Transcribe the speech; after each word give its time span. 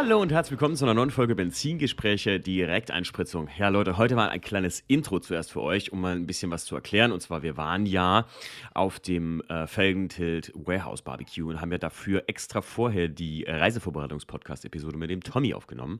Hallo 0.00 0.22
und 0.22 0.30
herzlich 0.30 0.52
willkommen 0.52 0.76
zu 0.76 0.84
einer 0.84 0.94
neuen 0.94 1.10
Folge 1.10 1.34
Benzingespräche 1.34 2.38
Direkteinspritzung. 2.38 3.48
Ja 3.58 3.68
Leute, 3.68 3.98
heute 3.98 4.14
mal 4.14 4.28
ein 4.28 4.40
kleines 4.40 4.84
Intro 4.86 5.18
zuerst 5.18 5.50
für 5.50 5.60
euch, 5.60 5.90
um 5.90 6.00
mal 6.00 6.14
ein 6.14 6.24
bisschen 6.24 6.52
was 6.52 6.66
zu 6.66 6.76
erklären. 6.76 7.10
Und 7.10 7.20
zwar, 7.20 7.42
wir 7.42 7.56
waren 7.56 7.84
ja 7.84 8.26
auf 8.74 9.00
dem 9.00 9.40
äh, 9.48 9.66
Felgentilt 9.66 10.52
Warehouse 10.54 11.02
Barbecue 11.02 11.48
und 11.48 11.60
haben 11.60 11.72
ja 11.72 11.78
dafür 11.78 12.22
extra 12.28 12.62
vorher 12.62 13.08
die 13.08 13.42
Reisevorbereitungs-Podcast-Episode 13.42 14.96
mit 14.96 15.10
dem 15.10 15.20
Tommy 15.20 15.52
aufgenommen. 15.52 15.98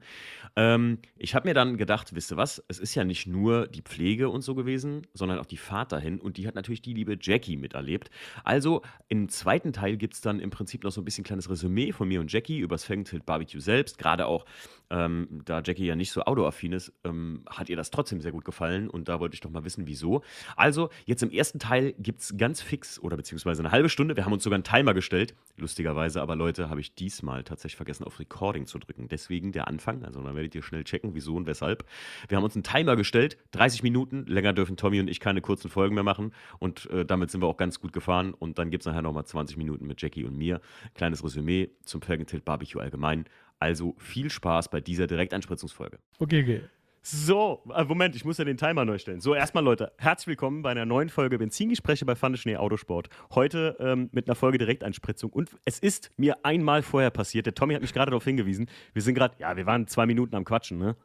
Ähm, 0.55 0.99
ich 1.17 1.35
habe 1.35 1.49
mir 1.49 1.55
dann 1.55 1.77
gedacht, 1.77 2.15
wisst 2.15 2.31
ihr 2.31 2.37
was, 2.37 2.63
es 2.69 2.79
ist 2.79 2.95
ja 2.95 3.03
nicht 3.03 3.27
nur 3.27 3.67
die 3.67 3.83
Pflege 3.83 4.29
und 4.29 4.43
so 4.43 4.55
gewesen, 4.55 5.09
sondern 5.13 5.41
auch 5.41 5.47
die 5.47 5.57
Fahrt 5.57 5.91
dahin. 5.91 6.21
Und 6.21 6.37
die 6.37 6.47
hat 6.47 6.55
natürlich 6.55 6.83
die 6.83 6.95
liebe 6.95 7.19
Jackie 7.21 7.57
miterlebt. 7.57 8.11
Also 8.45 8.83
im 9.09 9.29
zweiten 9.29 9.73
Teil 9.73 9.97
gibt 9.97 10.15
es 10.15 10.21
dann 10.21 10.39
im 10.39 10.51
Prinzip 10.51 10.85
noch 10.85 10.93
so 10.93 11.01
ein 11.01 11.05
bisschen 11.05 11.25
kleines 11.25 11.51
Resümee 11.51 11.91
von 11.91 12.07
mir 12.07 12.21
und 12.21 12.33
Jackie 12.33 12.61
übers 12.61 12.85
Felgentilt 12.85 13.27
Barbecue 13.27 13.61
selbst, 13.61 13.88
gerade 13.97 14.27
auch, 14.27 14.45
ähm, 14.91 15.43
da 15.45 15.61
Jackie 15.65 15.87
ja 15.87 15.97
nicht 15.97 16.13
so 16.13 16.23
autoaffin 16.23 16.73
ist, 16.73 16.93
ähm, 17.05 17.45
hat 17.49 17.69
ihr 17.69 17.77
das 17.77 17.91
trotzdem 17.91 18.21
sehr 18.21 18.33
gut 18.33 18.45
gefallen 18.45 18.89
und 18.89 19.09
da 19.09 19.21
wollte 19.21 19.35
ich 19.35 19.41
doch 19.41 19.51
mal 19.51 19.65
wissen, 19.65 19.87
wieso. 19.87 20.23
Also, 20.57 20.91
jetzt 21.05 21.23
im 21.23 21.31
ersten 21.31 21.59
Teil 21.59 21.95
gibt 21.99 22.21
es 22.21 22.37
ganz 22.37 22.63
fix 22.63 22.99
oder 22.99 23.17
beziehungsweise 23.17 23.63
eine 23.63 23.71
halbe 23.71 23.89
Stunde. 23.89 24.17
Wir 24.17 24.25
haben 24.25 24.33
uns 24.33 24.45
sogar 24.45 24.57
einen 24.57 24.65
Timer 24.65 24.95
gestellt, 24.95 25.35
lustigerweise, 25.57 26.23
aber 26.23 26.37
Leute, 26.37 26.71
habe 26.71 26.81
ich 26.81 26.95
diesmal 26.95 27.45
tatsächlich 27.45 27.77
vergessen, 27.77 28.05
auf 28.05 28.19
Recording 28.19 28.67
zu 28.67 28.79
drücken. 28.79 29.09
Deswegen 29.09 29.53
der 29.53 29.69
Anfang, 29.69 30.05
also 30.05 30.23
dann 30.23 30.35
werdet 30.35 30.55
ihr 30.55 30.63
schnell 30.63 30.85
checken, 30.85 31.15
wieso 31.15 31.37
und 31.37 31.47
weshalb. 31.47 31.85
Wir 32.29 32.37
haben 32.37 32.45
uns 32.45 32.55
einen 32.55 32.63
Timer 32.65 32.97
gestellt, 32.97 33.37
30 33.53 33.83
Minuten, 33.83 34.25
länger 34.27 34.53
dürfen 34.53 34.77
Tommy 34.77 35.01
und 35.01 35.09
ich 35.09 35.21
keine 35.21 35.41
kurzen 35.41 35.71
Folgen 35.71 35.95
mehr 35.95 36.05
machen 36.05 36.33
und 36.59 36.89
äh, 36.91 37.05
damit 37.05 37.31
sind 37.31 37.43
wir 37.43 37.47
auch 37.47 37.57
ganz 37.57 37.81
gut 37.81 37.93
gefahren 37.93 38.35
und 38.35 38.59
dann 38.59 38.71
gibt 38.71 38.83
es 38.83 38.87
nachher 38.87 39.03
nochmal 39.03 39.27
20 39.27 39.57
Minuten 39.57 39.87
mit 39.87 40.01
Jackie 40.01 40.25
und 40.25 40.37
mir. 40.37 40.61
Kleines 40.95 41.23
Resümee 41.23 41.71
zum 41.85 42.01
Felgentilt 42.03 42.45
Barbecue 42.45 42.81
allgemein. 42.81 43.27
Also 43.59 43.95
viel 43.99 44.31
Spaß 44.31 44.71
bei 44.71 44.81
dieser 44.81 45.07
Direkteinspritzungsfolge. 45.07 45.99
Okay, 46.19 46.43
okay. 46.43 46.63
So, 47.03 47.63
äh, 47.75 47.85
Moment, 47.85 48.15
ich 48.17 48.25
muss 48.25 48.39
ja 48.39 48.45
den 48.45 48.57
Timer 48.57 48.85
neu 48.85 48.99
stellen. 48.99 49.21
So, 49.21 49.35
erstmal 49.35 49.65
Leute, 49.65 49.93
herzlich 49.99 50.27
willkommen 50.29 50.63
bei 50.63 50.71
einer 50.71 50.85
neuen 50.85 51.09
Folge 51.09 51.39
Benzingespräche 51.39 52.05
bei 52.05 52.15
Pfanne 52.15 52.37
Schnee 52.37 52.57
Autosport. 52.57 53.09
Heute 53.35 53.77
ähm, 53.81 54.11
mit 54.13 54.29
einer 54.29 54.35
Folge 54.35 54.59
Direkteinspritzung. 54.59 55.31
Und 55.33 55.51
es 55.65 55.79
ist 55.79 56.11
mir 56.17 56.45
einmal 56.45 56.83
vorher 56.83 57.11
passiert, 57.11 57.47
der 57.47 57.55
Tommy 57.55 57.75
hat 57.75 57.83
mich 57.83 57.95
gerade 57.95 58.11
darauf 58.11 58.25
hingewiesen, 58.25 58.69
wir 58.93 59.03
sind 59.03 59.15
gerade, 59.15 59.35
ja, 59.39 59.57
wir 59.57 59.65
waren 59.65 59.87
zwei 59.87 60.07
Minuten 60.07 60.35
am 60.37 60.45
Quatschen, 60.45 60.79
ne? 60.79 60.97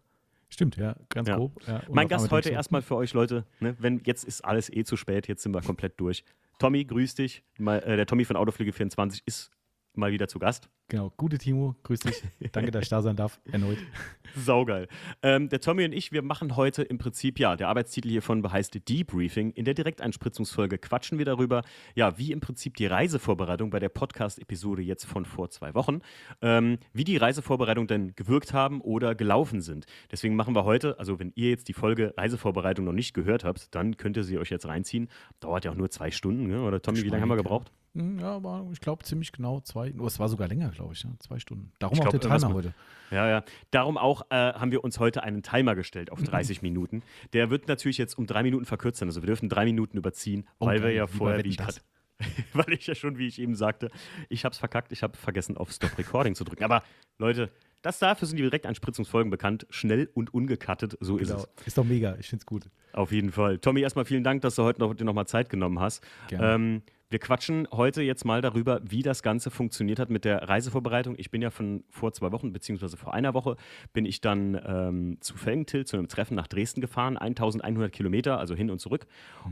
Stimmt, 0.50 0.76
ja, 0.76 0.96
ganz 1.10 1.30
Ja. 1.30 1.38
grob. 1.38 1.60
Ja, 1.66 1.82
Mein 1.90 2.08
Gast 2.08 2.30
heute 2.30 2.50
erstmal 2.50 2.82
für 2.84 2.96
euch 2.96 3.14
Leute, 3.14 3.46
ne, 3.60 3.76
wenn 3.80 4.02
jetzt 4.06 4.24
ist 4.24 4.44
alles 4.46 4.70
eh 4.72 4.84
zu 4.84 4.98
spät, 4.98 5.28
jetzt 5.28 5.42
sind 5.42 5.56
wir 5.56 5.62
komplett 5.62 6.00
durch. 6.00 6.24
Tommy, 6.60 6.86
grüß 6.86 7.16
dich. 7.16 7.44
Mal, 7.58 7.80
äh, 7.80 7.96
der 7.96 8.06
Tommy 8.06 8.26
von 8.26 8.36
Autoflüge24 8.36 9.22
ist 9.26 9.52
mal 9.96 10.12
wieder 10.12 10.28
zu 10.28 10.40
Gast. 10.40 10.70
Genau, 10.90 11.12
gute 11.18 11.38
Timo, 11.38 11.76
grüß 11.84 12.02
dich. 12.02 12.22
Danke, 12.52 12.70
dass 12.70 12.84
ich 12.84 12.90
da 12.90 13.02
sein 13.02 13.16
darf, 13.16 13.40
erneut. 13.52 13.78
Saugeil. 14.36 14.88
Ähm, 15.22 15.50
der 15.50 15.60
Tommy 15.60 15.86
und 15.86 15.92
ich, 15.94 16.12
wir 16.12 16.22
machen 16.22 16.56
heute 16.56 16.84
im 16.84 16.98
Prinzip, 16.98 17.40
ja, 17.40 17.56
der 17.56 17.70
Arbeitstitel 17.70 18.10
hiervon 18.10 18.44
heißt 18.52 18.88
Debriefing. 18.88 19.52
In 19.52 19.66
der 19.66 19.74
Direkteinspritzungsfolge 19.74 20.78
quatschen 20.78 21.18
wir 21.18 21.26
darüber, 21.26 21.64
ja, 21.96 22.18
wie 22.18 22.32
im 22.32 22.42
Prinzip 22.42 22.76
die 22.76 22.86
Reisevorbereitung 22.86 23.70
bei 23.70 23.80
der 23.80 23.90
Podcast-Episode 23.90 24.82
jetzt 24.82 25.06
von 25.06 25.26
vor 25.26 25.50
zwei 25.50 25.74
Wochen, 25.74 26.02
ähm, 26.42 26.78
wie 26.92 27.06
die 27.06 27.18
Reisevorbereitung 27.18 27.88
denn 27.88 28.16
gewirkt 28.16 28.54
haben 28.54 28.82
oder 28.82 29.16
gelaufen 29.16 29.62
sind. 29.62 29.86
Deswegen 30.12 30.36
machen 30.36 30.56
wir 30.56 30.66
heute, 30.66 31.00
also 31.00 31.18
wenn 31.20 31.32
ihr 31.36 31.50
jetzt 31.50 31.70
die 31.70 31.74
Folge 31.74 32.14
Reisevorbereitung 32.18 32.86
noch 32.86 32.94
nicht 32.94 33.14
gehört 33.14 33.44
habt, 33.44 33.74
dann 33.74 33.98
könnt 33.98 34.18
ihr 34.18 34.24
sie 34.24 34.38
euch 34.38 34.50
jetzt 34.50 34.68
reinziehen. 34.68 35.10
Dauert 35.40 35.66
ja 35.66 35.72
auch 35.72 35.76
nur 35.76 35.90
zwei 35.90 36.12
Stunden, 36.12 36.48
ne? 36.48 36.62
oder 36.62 36.82
Tommy, 36.82 37.02
wie 37.04 37.10
lange 37.10 37.22
haben 37.22 37.30
wir 37.30 37.38
gebraucht? 37.38 37.72
Hm, 37.96 38.20
Ja, 38.20 38.36
aber 38.36 38.68
ich 38.72 38.80
glaube 38.82 39.04
ziemlich 39.04 39.32
genau 39.32 39.60
zwei, 39.62 39.94
oh, 40.00 40.06
es 40.08 40.20
war 40.20 40.28
sogar 40.30 40.48
länger, 40.48 40.70
glaube 40.70 40.94
ich, 40.94 41.04
ja, 41.04 41.10
zwei 41.20 41.40
Stunden. 41.40 41.72
Darum 41.80 41.94
Ich 41.96 42.02
auch 42.02 42.10
glaub, 42.10 42.22
der 42.22 42.38
Timer 42.40 42.54
heute. 42.54 42.74
Ja, 43.12 43.28
ja. 43.30 43.44
Darum 43.72 43.98
auch 43.98 44.24
äh, 44.32 44.36
haben 44.54 44.72
wir 44.72 44.84
uns 44.84 45.00
heute 45.00 45.22
einen 45.24 45.44
Timer 45.44 45.76
gestellt 45.76 46.12
auf 46.12 46.22
30 46.24 46.62
Minuten. 46.62 47.04
Der 47.34 47.50
wird 47.50 47.68
natürlich 47.68 47.98
jetzt 47.98 48.18
um 48.18 48.26
drei 48.26 48.42
Minuten 48.44 48.66
verkürzt. 48.66 49.02
Also 49.04 49.22
wir 49.22 49.28
dürfen 49.28 49.50
drei 49.50 49.66
Minuten 49.66 49.98
überziehen, 49.98 50.48
Oh, 50.60 50.66
weil 50.66 50.82
wir 50.82 50.92
ja 50.92 51.06
vorher, 51.08 51.44
wie 51.44 51.50
ich 51.50 51.58
grad, 51.58 51.84
weil 52.54 52.74
ich 52.74 52.88
ja 52.88 52.96
schon, 52.96 53.18
wie 53.18 53.28
ich 53.28 53.40
eben 53.40 53.56
sagte, 53.56 53.90
ich 54.30 54.46
habe 54.46 54.54
es 54.54 54.60
verkackt, 54.60 54.92
ich 54.92 55.04
habe 55.04 55.16
vergessen, 55.18 55.58
auf 55.58 55.72
Stop 55.72 55.98
Recording 55.98 56.34
zu 56.36 56.44
drücken. 56.44 56.64
Aber 56.64 56.82
Leute, 57.20 57.52
das 57.84 58.00
dafür 58.00 58.28
sind 58.28 58.38
die 58.38 58.44
Direkteinspritzungsfolgen 58.44 59.30
bekannt. 59.30 59.68
Schnell 59.70 60.10
und 60.14 60.34
ungekattet, 60.34 60.98
so 61.02 61.18
ist 61.18 61.28
Genau. 61.30 61.44
es. 61.58 61.68
Ist 61.68 61.78
doch 61.78 61.84
mega, 61.84 62.16
ich 62.18 62.30
finde 62.30 62.42
es 62.42 62.46
gut. 62.48 62.70
Auf 62.94 63.12
jeden 63.12 63.32
Fall. 63.32 63.60
Tommy, 63.60 63.82
erstmal 63.82 64.06
vielen 64.06 64.24
Dank, 64.24 64.42
dass 64.42 64.56
du 64.56 64.64
heute 64.64 64.80
noch, 64.80 64.94
dir 64.96 65.04
noch 65.04 65.14
mal 65.14 65.26
Zeit 65.28 65.50
genommen 65.50 65.80
hast. 65.80 66.02
Gerne. 66.28 66.54
Ähm, 66.56 66.82
wir 67.14 67.20
quatschen 67.20 67.68
heute 67.72 68.02
jetzt 68.02 68.26
mal 68.26 68.42
darüber, 68.42 68.82
wie 68.84 69.04
das 69.04 69.22
Ganze 69.22 69.52
funktioniert 69.52 70.00
hat 70.00 70.10
mit 70.10 70.26
der 70.26 70.50
Reisevorbereitung. 70.50 71.14
Ich 71.18 71.30
bin 71.30 71.44
ja 71.44 71.52
von 71.52 71.84
vor 71.90 72.12
zwei 72.12 72.32
Wochen, 72.32 72.52
beziehungsweise 72.52 72.98
vor 72.98 73.14
einer 73.14 73.36
Woche, 73.36 73.56
bin 73.94 74.06
ich 74.06 74.20
dann 74.20 74.60
ähm, 74.66 75.18
zu 75.22 75.38
Felgentilt, 75.38 75.88
zu 75.88 75.96
einem 75.96 76.08
Treffen 76.08 76.34
nach 76.36 76.48
Dresden 76.48 76.82
gefahren, 76.82 77.18
1100 77.18 77.92
Kilometer, 77.92 78.40
also 78.40 78.56
hin 78.56 78.72
und 78.72 78.80
zurück. 78.80 79.06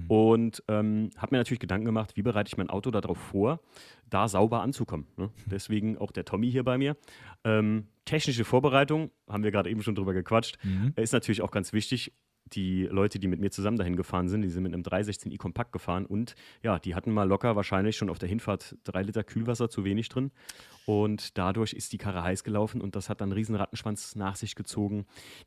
Und 0.07 0.63
ähm, 0.67 1.11
habe 1.17 1.35
mir 1.35 1.37
natürlich 1.37 1.59
Gedanken 1.59 1.85
gemacht, 1.85 2.17
wie 2.17 2.23
bereite 2.23 2.49
ich 2.49 2.57
mein 2.57 2.69
Auto 2.69 2.89
darauf 2.89 3.19
vor, 3.19 3.59
da 4.09 4.27
sauber 4.27 4.61
anzukommen. 4.61 5.05
Ne? 5.15 5.29
Deswegen 5.45 5.99
auch 5.99 6.11
der 6.11 6.25
Tommy 6.25 6.49
hier 6.51 6.63
bei 6.63 6.79
mir. 6.79 6.97
Ähm, 7.43 7.87
technische 8.05 8.43
Vorbereitung, 8.43 9.11
haben 9.29 9.43
wir 9.43 9.51
gerade 9.51 9.69
eben 9.69 9.83
schon 9.83 9.93
drüber 9.95 10.13
gequatscht, 10.13 10.57
Mhm. 10.63 10.93
ist 10.95 11.13
natürlich 11.13 11.43
auch 11.43 11.51
ganz 11.51 11.73
wichtig. 11.73 12.11
Die 12.53 12.83
Leute, 12.83 13.17
die 13.19 13.27
mit 13.27 13.39
mir 13.39 13.49
zusammen 13.51 13.77
dahin 13.77 13.95
gefahren 13.95 14.27
sind, 14.27 14.41
die 14.41 14.49
sind 14.49 14.63
mit 14.63 14.73
einem 14.73 14.83
316i 14.83 15.37
Kompakt 15.37 15.71
gefahren 15.71 16.05
und 16.05 16.35
ja, 16.63 16.79
die 16.79 16.95
hatten 16.95 17.11
mal 17.11 17.23
locker 17.27 17.55
wahrscheinlich 17.55 17.95
schon 17.97 18.09
auf 18.09 18.19
der 18.19 18.27
Hinfahrt 18.29 18.75
drei 18.83 19.03
Liter 19.03 19.23
Kühlwasser 19.23 19.69
zu 19.69 19.83
wenig 19.85 20.09
drin. 20.09 20.31
Und 20.85 21.37
dadurch 21.37 21.73
ist 21.73 21.93
die 21.93 21.97
Karre 21.97 22.23
heiß 22.23 22.43
gelaufen 22.43 22.81
und 22.81 22.95
das 22.95 23.07
hat 23.09 23.21
dann 23.21 23.27
einen 23.29 23.33
riesen 23.37 23.55
Rattenschwanz 23.55 24.15
nach 24.15 24.35
sich 24.35 24.55
gezogen. 24.55 25.05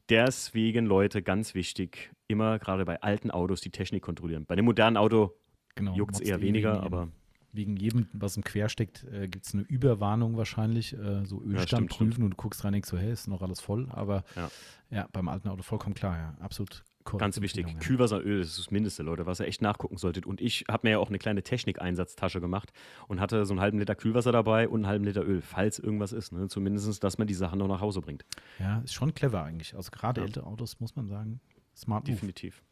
Deswegen, 0.09 0.87
Leute, 0.87 1.23
ganz 1.23 1.55
wichtig, 1.55 2.13
immer 2.29 2.59
gerade 2.59 2.85
bei 2.85 3.01
alten 3.03 3.31
Autos 3.31 3.61
die 3.61 3.71
Technik 3.71 4.03
kontrollieren. 4.03 4.45
Bei 4.47 4.55
dem 4.57 4.65
modernen 4.65 4.97
Auto 4.97 5.35
Genau, 5.75 5.95
juckt 5.97 6.15
es 6.17 6.21
eher 6.21 6.39
eh 6.39 6.43
weniger, 6.43 6.73
wegen 6.75 6.83
jedem- 6.85 6.95
aber 6.95 7.09
Wegen 7.53 7.77
jedem, 7.77 8.09
was 8.13 8.37
im 8.37 8.43
Quer 8.43 8.69
steckt, 8.69 9.05
äh, 9.05 9.29
gibt 9.29 9.47
es 9.47 9.55
eine 9.55 9.63
Überwarnung 9.63 10.37
wahrscheinlich. 10.37 10.93
Äh, 10.93 11.25
so 11.25 11.41
Ölstand 11.41 11.69
stimmt, 11.69 11.91
prüfen 11.91 12.13
stimmt. 12.15 12.25
und 12.25 12.31
du 12.33 12.37
guckst 12.37 12.65
rein, 12.65 12.73
denkst 12.73 12.89
so, 12.89 12.99
hey, 12.99 13.13
ist 13.13 13.29
noch 13.29 13.43
alles 13.43 13.61
voll. 13.61 13.87
Aber 13.91 14.25
Ja. 14.35 14.51
ja, 14.91 15.09
beim 15.13 15.29
alten 15.29 15.49
Auto 15.49 15.63
vollkommen 15.63 15.95
klar, 15.95 16.17
ja. 16.17 16.35
Absolut 16.41 16.83
korrekt. 17.05 17.21
Ganz 17.21 17.41
wichtig. 17.41 17.67
Kühlwasseröl 17.81 18.41
das 18.41 18.49
ist 18.51 18.59
das 18.59 18.71
Mindeste, 18.71 19.03
Leute, 19.03 19.27
was 19.27 19.41
ihr 19.41 19.47
echt 19.47 19.63
nachgucken 19.63 19.97
solltet. 19.97 20.27
Und 20.27 20.41
ich 20.41 20.65
habe 20.69 20.87
mir 20.87 20.93
ja 20.93 20.99
auch 20.99 21.09
eine 21.09 21.19
kleine 21.19 21.43
Technikeinsatztasche 21.43 22.41
gemacht 22.41 22.73
und 23.09 23.21
hatte 23.21 23.45
so 23.47 23.53
einen 23.55 23.61
halben 23.61 23.79
Liter 23.79 23.95
Kühlwasser 23.95 24.33
dabei 24.33 24.69
und 24.69 24.81
einen 24.81 24.87
halben 24.87 25.05
Liter 25.05 25.25
Öl, 25.25 25.41
falls 25.43 25.79
irgendwas 25.79 26.13
ist. 26.13 26.33
Ne? 26.33 26.49
Zumindest, 26.49 27.03
dass 27.05 27.19
man 27.19 27.27
die 27.27 27.35
Sachen 27.35 27.59
noch 27.59 27.69
nach 27.69 27.81
Hause 27.81 28.01
bringt. 28.01 28.25
Ja, 28.59 28.79
ist 28.81 28.95
schon 28.95 29.15
clever 29.15 29.43
eigentlich. 29.43 29.75
Also 29.75 29.91
gerade 29.91 30.21
Ja. 30.21 30.27
ältere 30.27 30.47
Autos, 30.47 30.81
muss 30.81 30.97
man 30.97 31.07
sagen, 31.07 31.41
smart. 31.77 32.09
Definitiv. 32.09 32.63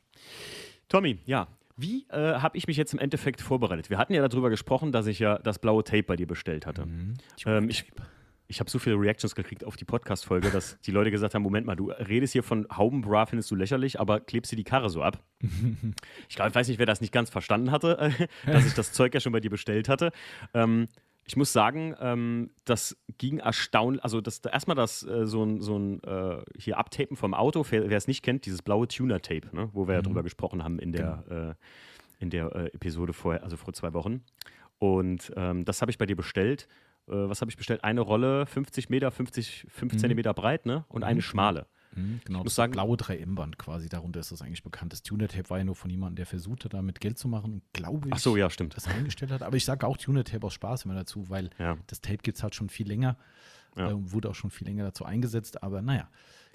Tommy, 0.88 1.18
ja. 1.26 1.48
Wie 1.76 2.06
äh, 2.10 2.34
habe 2.34 2.58
ich 2.58 2.66
mich 2.66 2.76
jetzt 2.76 2.92
im 2.92 2.98
Endeffekt 2.98 3.40
vorbereitet? 3.40 3.88
Wir 3.88 3.96
hatten 3.96 4.12
ja 4.12 4.26
darüber 4.28 4.50
gesprochen, 4.50 4.92
dass 4.92 5.06
ich 5.06 5.18
ja 5.18 5.38
das 5.38 5.58
blaue 5.58 5.82
Tape 5.82 6.02
bei 6.02 6.16
dir 6.16 6.26
bestellt 6.26 6.66
hatte. 6.66 6.84
Mhm. 6.84 7.14
Ähm, 7.46 7.68
ich 7.70 7.86
ich 8.52 8.60
habe 8.60 8.70
so 8.70 8.78
viele 8.78 8.96
Reactions 8.96 9.34
gekriegt 9.34 9.64
auf 9.64 9.76
die 9.76 9.84
Podcast-Folge, 9.86 10.50
dass 10.50 10.78
die 10.82 10.90
Leute 10.90 11.10
gesagt 11.10 11.34
haben: 11.34 11.42
Moment 11.42 11.66
mal, 11.66 11.74
du 11.74 11.90
redest 11.90 12.34
hier 12.34 12.42
von 12.42 12.66
Haubenbra, 12.70 13.24
findest 13.26 13.50
du 13.50 13.54
lächerlich, 13.54 13.98
aber 13.98 14.20
klebst 14.20 14.52
dir 14.52 14.56
die 14.56 14.64
Karre 14.64 14.90
so 14.90 15.02
ab. 15.02 15.22
Ich 16.28 16.36
glaube, 16.36 16.50
ich 16.50 16.54
weiß 16.54 16.68
nicht, 16.68 16.78
wer 16.78 16.86
das 16.86 17.00
nicht 17.00 17.12
ganz 17.12 17.30
verstanden 17.30 17.70
hatte, 17.70 17.98
äh, 17.98 18.26
dass 18.46 18.66
ich 18.66 18.74
das 18.74 18.92
Zeug 18.92 19.14
ja 19.14 19.20
schon 19.20 19.32
bei 19.32 19.40
dir 19.40 19.50
bestellt 19.50 19.88
hatte. 19.88 20.12
Ähm, 20.54 20.88
ich 21.24 21.36
muss 21.36 21.52
sagen, 21.52 21.94
ähm, 22.00 22.50
das 22.64 22.96
ging 23.18 23.38
erstaunlich. 23.38 24.02
Also, 24.04 24.20
das, 24.20 24.40
erstmal 24.40 24.76
das 24.76 25.02
äh, 25.06 25.24
so 25.26 25.44
ein, 25.44 25.60
so 25.60 25.78
ein 25.78 26.02
äh, 26.02 26.42
hier 26.58 26.78
Abtapen 26.78 27.16
vom 27.16 27.32
Auto, 27.32 27.64
wer 27.70 27.90
es 27.90 28.06
nicht 28.06 28.22
kennt, 28.22 28.44
dieses 28.44 28.60
blaue 28.62 28.86
Tuner-Tape, 28.88 29.54
ne, 29.54 29.70
wo 29.72 29.86
wir 29.88 29.94
ja 29.94 30.00
Mhm. 30.00 30.04
drüber 30.04 30.22
gesprochen 30.22 30.62
haben 30.64 30.78
in 30.78 30.92
der, 30.92 31.56
äh, 31.58 32.22
in 32.22 32.30
der 32.30 32.54
äh, 32.54 32.66
Episode 32.74 33.12
vorher, 33.12 33.42
also 33.44 33.56
vor 33.56 33.72
zwei 33.72 33.92
Wochen. 33.94 34.22
Und 34.78 35.32
ähm, 35.36 35.64
das 35.64 35.80
habe 35.80 35.90
ich 35.90 35.98
bei 35.98 36.06
dir 36.06 36.16
bestellt. 36.16 36.66
Äh, 37.08 37.12
was 37.28 37.40
habe 37.40 37.50
ich 37.50 37.56
bestellt? 37.56 37.84
Eine 37.84 38.00
Rolle, 38.00 38.46
50 38.46 38.88
Meter, 38.90 39.10
50, 39.10 39.66
5 39.68 39.92
Mhm. 39.94 39.98
Zentimeter 39.98 40.34
breit, 40.34 40.66
ne? 40.66 40.84
Und 40.88 41.02
eine 41.04 41.16
Mhm. 41.16 41.22
schmale. 41.22 41.66
Mhm, 41.94 42.20
genau, 42.24 42.38
muss 42.38 42.46
das 42.46 42.54
sagen- 42.54 42.72
blaue 42.72 42.96
3M-Band 42.96 43.58
quasi, 43.58 43.88
darunter 43.90 44.20
ist 44.20 44.32
das 44.32 44.40
eigentlich 44.40 44.62
bekannt. 44.62 44.92
Das 44.94 45.02
Tuner-Tape 45.02 45.50
war 45.50 45.58
ja 45.58 45.64
nur 45.64 45.74
von 45.76 45.90
jemandem, 45.90 46.16
der 46.16 46.26
versucht 46.26 46.64
hat, 46.64 46.72
damit 46.72 47.00
Geld 47.00 47.18
zu 47.18 47.28
machen 47.28 47.52
und 47.54 47.62
glaube 47.74 48.08
ich, 48.08 48.14
Ach 48.14 48.18
so, 48.18 48.36
ja, 48.36 48.48
stimmt. 48.48 48.76
das 48.76 48.86
eingestellt 48.88 49.30
hat. 49.30 49.42
Aber 49.42 49.56
ich 49.56 49.64
sage 49.66 49.86
auch 49.86 49.96
Tuner-Tape 49.98 50.46
aus 50.46 50.54
Spaß 50.54 50.86
immer 50.86 50.94
dazu, 50.94 51.28
weil 51.28 51.50
Ja. 51.58 51.76
das 51.88 52.00
Tape 52.00 52.18
gibt 52.18 52.38
es 52.38 52.42
halt 52.42 52.54
schon 52.54 52.70
viel 52.70 52.88
länger, 52.88 53.18
Ja. 53.76 53.90
äh, 53.90 53.94
wurde 54.12 54.30
auch 54.30 54.34
schon 54.34 54.50
viel 54.50 54.66
länger 54.66 54.84
dazu 54.84 55.04
eingesetzt, 55.04 55.62
aber 55.62 55.82
naja, 55.82 56.08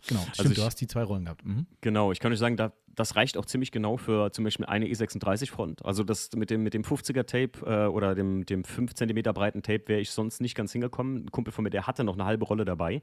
genau. 0.08 0.22
Stimmt, 0.22 0.40
Also 0.40 0.52
ich- 0.52 0.58
du 0.58 0.64
hast 0.64 0.76
die 0.82 0.88
zwei 0.88 1.04
Rollen 1.04 1.24
gehabt. 1.26 1.46
Mhm. 1.46 1.66
Genau, 1.82 2.12
ich 2.12 2.20
kann 2.20 2.32
euch 2.32 2.40
sagen, 2.40 2.58
da, 2.58 2.74
das 2.96 3.16
reicht 3.16 3.38
auch 3.38 3.46
ziemlich 3.46 3.72
genau 3.72 3.98
für 3.98 4.32
zum 4.32 4.44
Beispiel 4.44 4.66
eine 4.66 4.86
E36-Front. 4.88 5.86
Also 5.86 6.04
das 6.04 6.30
mit 6.36 6.50
dem, 6.50 6.64
mit 6.64 6.74
dem 6.74 6.84
50er-Tape 6.84 7.66
äh, 7.66 7.88
oder 7.88 8.16
dem, 8.16 8.46
dem 8.46 8.64
5 8.64 8.94
cm 8.94 9.22
breiten 9.34 9.62
Tape 9.64 9.84
wäre 9.88 10.00
ich 10.02 10.12
sonst 10.12 10.42
nicht 10.42 10.56
ganz 10.56 10.72
hingekommen. 10.72 11.26
Ein 11.26 11.32
Kumpel 11.32 11.52
von 11.52 11.64
mir, 11.64 11.70
der 11.70 11.88
hatte 11.88 12.04
noch 12.04 12.16
eine 12.16 12.26
halbe 12.26 12.46
Rolle 12.46 12.66
dabei. 12.66 13.02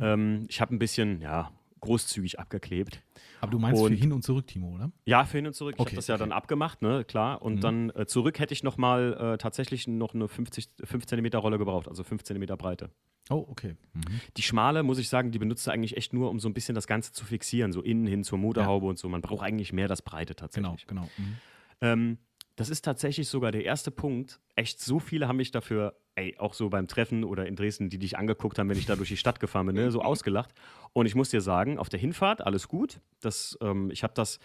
Ähm, 0.00 0.46
ich 0.48 0.60
habe 0.60 0.74
ein 0.74 0.78
bisschen, 0.78 1.20
ja, 1.20 1.50
großzügig 1.84 2.38
abgeklebt. 2.38 3.02
Aber 3.40 3.50
du 3.50 3.58
meinst 3.58 3.80
für 3.80 3.86
Und- 3.86 3.96
hin 3.96 4.12
und 4.12 4.22
zurück, 4.22 4.46
Timo, 4.46 4.74
oder? 4.74 4.90
Ja, 5.04 5.24
für 5.24 5.38
hin 5.38 5.46
und 5.46 5.54
zurück. 5.54 5.74
Ich 5.76 5.80
Okay, 5.80 5.90
habe 5.90 5.96
das 5.96 6.06
ja 6.06 6.14
okay. 6.14 6.22
dann 6.22 6.32
abgemacht, 6.32 6.82
ne, 6.82 7.04
klar. 7.04 7.42
Und 7.42 7.56
Mhm. 7.56 7.60
dann 7.60 7.90
äh, 7.90 8.06
zurück 8.06 8.38
hätte 8.38 8.52
ich 8.54 8.62
nochmal 8.62 9.14
äh, 9.34 9.38
tatsächlich 9.38 9.86
noch 9.86 10.14
eine 10.14 10.28
50, 10.28 10.68
5 10.84 11.06
cm 11.06 11.26
Rolle 11.34 11.58
gebraucht, 11.58 11.88
also 11.88 12.02
5 12.04 12.22
cm 12.24 12.46
Breite. 12.56 12.90
Oh, 13.30 13.44
okay. 13.48 13.76
Mhm. 13.94 14.02
Die 14.36 14.42
schmale, 14.42 14.82
muss 14.82 14.98
ich 14.98 15.08
sagen, 15.08 15.30
die 15.30 15.38
benutzt 15.38 15.66
du 15.66 15.70
eigentlich 15.70 15.96
echt 15.96 16.12
nur, 16.12 16.30
um 16.30 16.38
so 16.40 16.48
ein 16.48 16.54
bisschen 16.54 16.74
das 16.74 16.86
Ganze 16.86 17.12
zu 17.12 17.24
fixieren, 17.24 17.72
so 17.72 17.80
innen 17.80 18.06
hin 18.06 18.22
zur 18.24 18.38
Motorhaube 18.38 18.86
und 18.86 18.98
so. 18.98 19.08
Man 19.08 19.22
braucht 19.22 19.42
eigentlich 19.42 19.72
mehr 19.72 19.88
das 19.88 20.02
Breite 20.02 20.34
Genau, 20.34 20.40
tatsächlich. 20.40 20.86
genau. 20.86 21.08
Mhm. 21.16 21.36
Ähm, 21.80 22.18
das 22.56 22.68
ist 22.70 22.82
tatsächlich 22.84 23.28
sogar 23.28 23.50
der 23.50 23.64
erste 23.64 23.90
Punkt. 23.90 24.40
Echt, 24.56 24.80
so 24.80 24.98
viele 25.00 25.26
haben 25.26 25.36
mich 25.36 25.50
dafür, 25.50 25.96
ey, 26.14 26.36
auch 26.38 26.54
so 26.54 26.68
beim 26.68 26.86
Treffen 26.86 27.24
oder 27.24 27.46
in 27.46 27.56
Dresden, 27.56 27.90
die 27.90 27.98
dich 27.98 28.16
angeguckt 28.16 28.58
haben, 28.58 28.68
wenn 28.68 28.78
ich 28.78 28.86
da 28.86 28.94
durch 28.94 29.08
die 29.08 29.16
Stadt 29.16 29.40
gefahren 29.40 29.66
bin, 29.66 29.74
ne, 29.74 29.90
so 29.90 30.00
ausgelacht. 30.00 30.50
Und 30.92 31.06
ich 31.06 31.16
muss 31.16 31.30
dir 31.30 31.40
sagen, 31.40 31.76
auf 31.78 31.88
der 31.88 31.98
Hinfahrt 31.98 32.46
alles 32.46 32.68
gut. 32.68 33.00
Das, 33.20 33.58
ähm, 33.60 33.90
ich 33.90 34.04
habe 34.04 34.14
das 34.14 34.38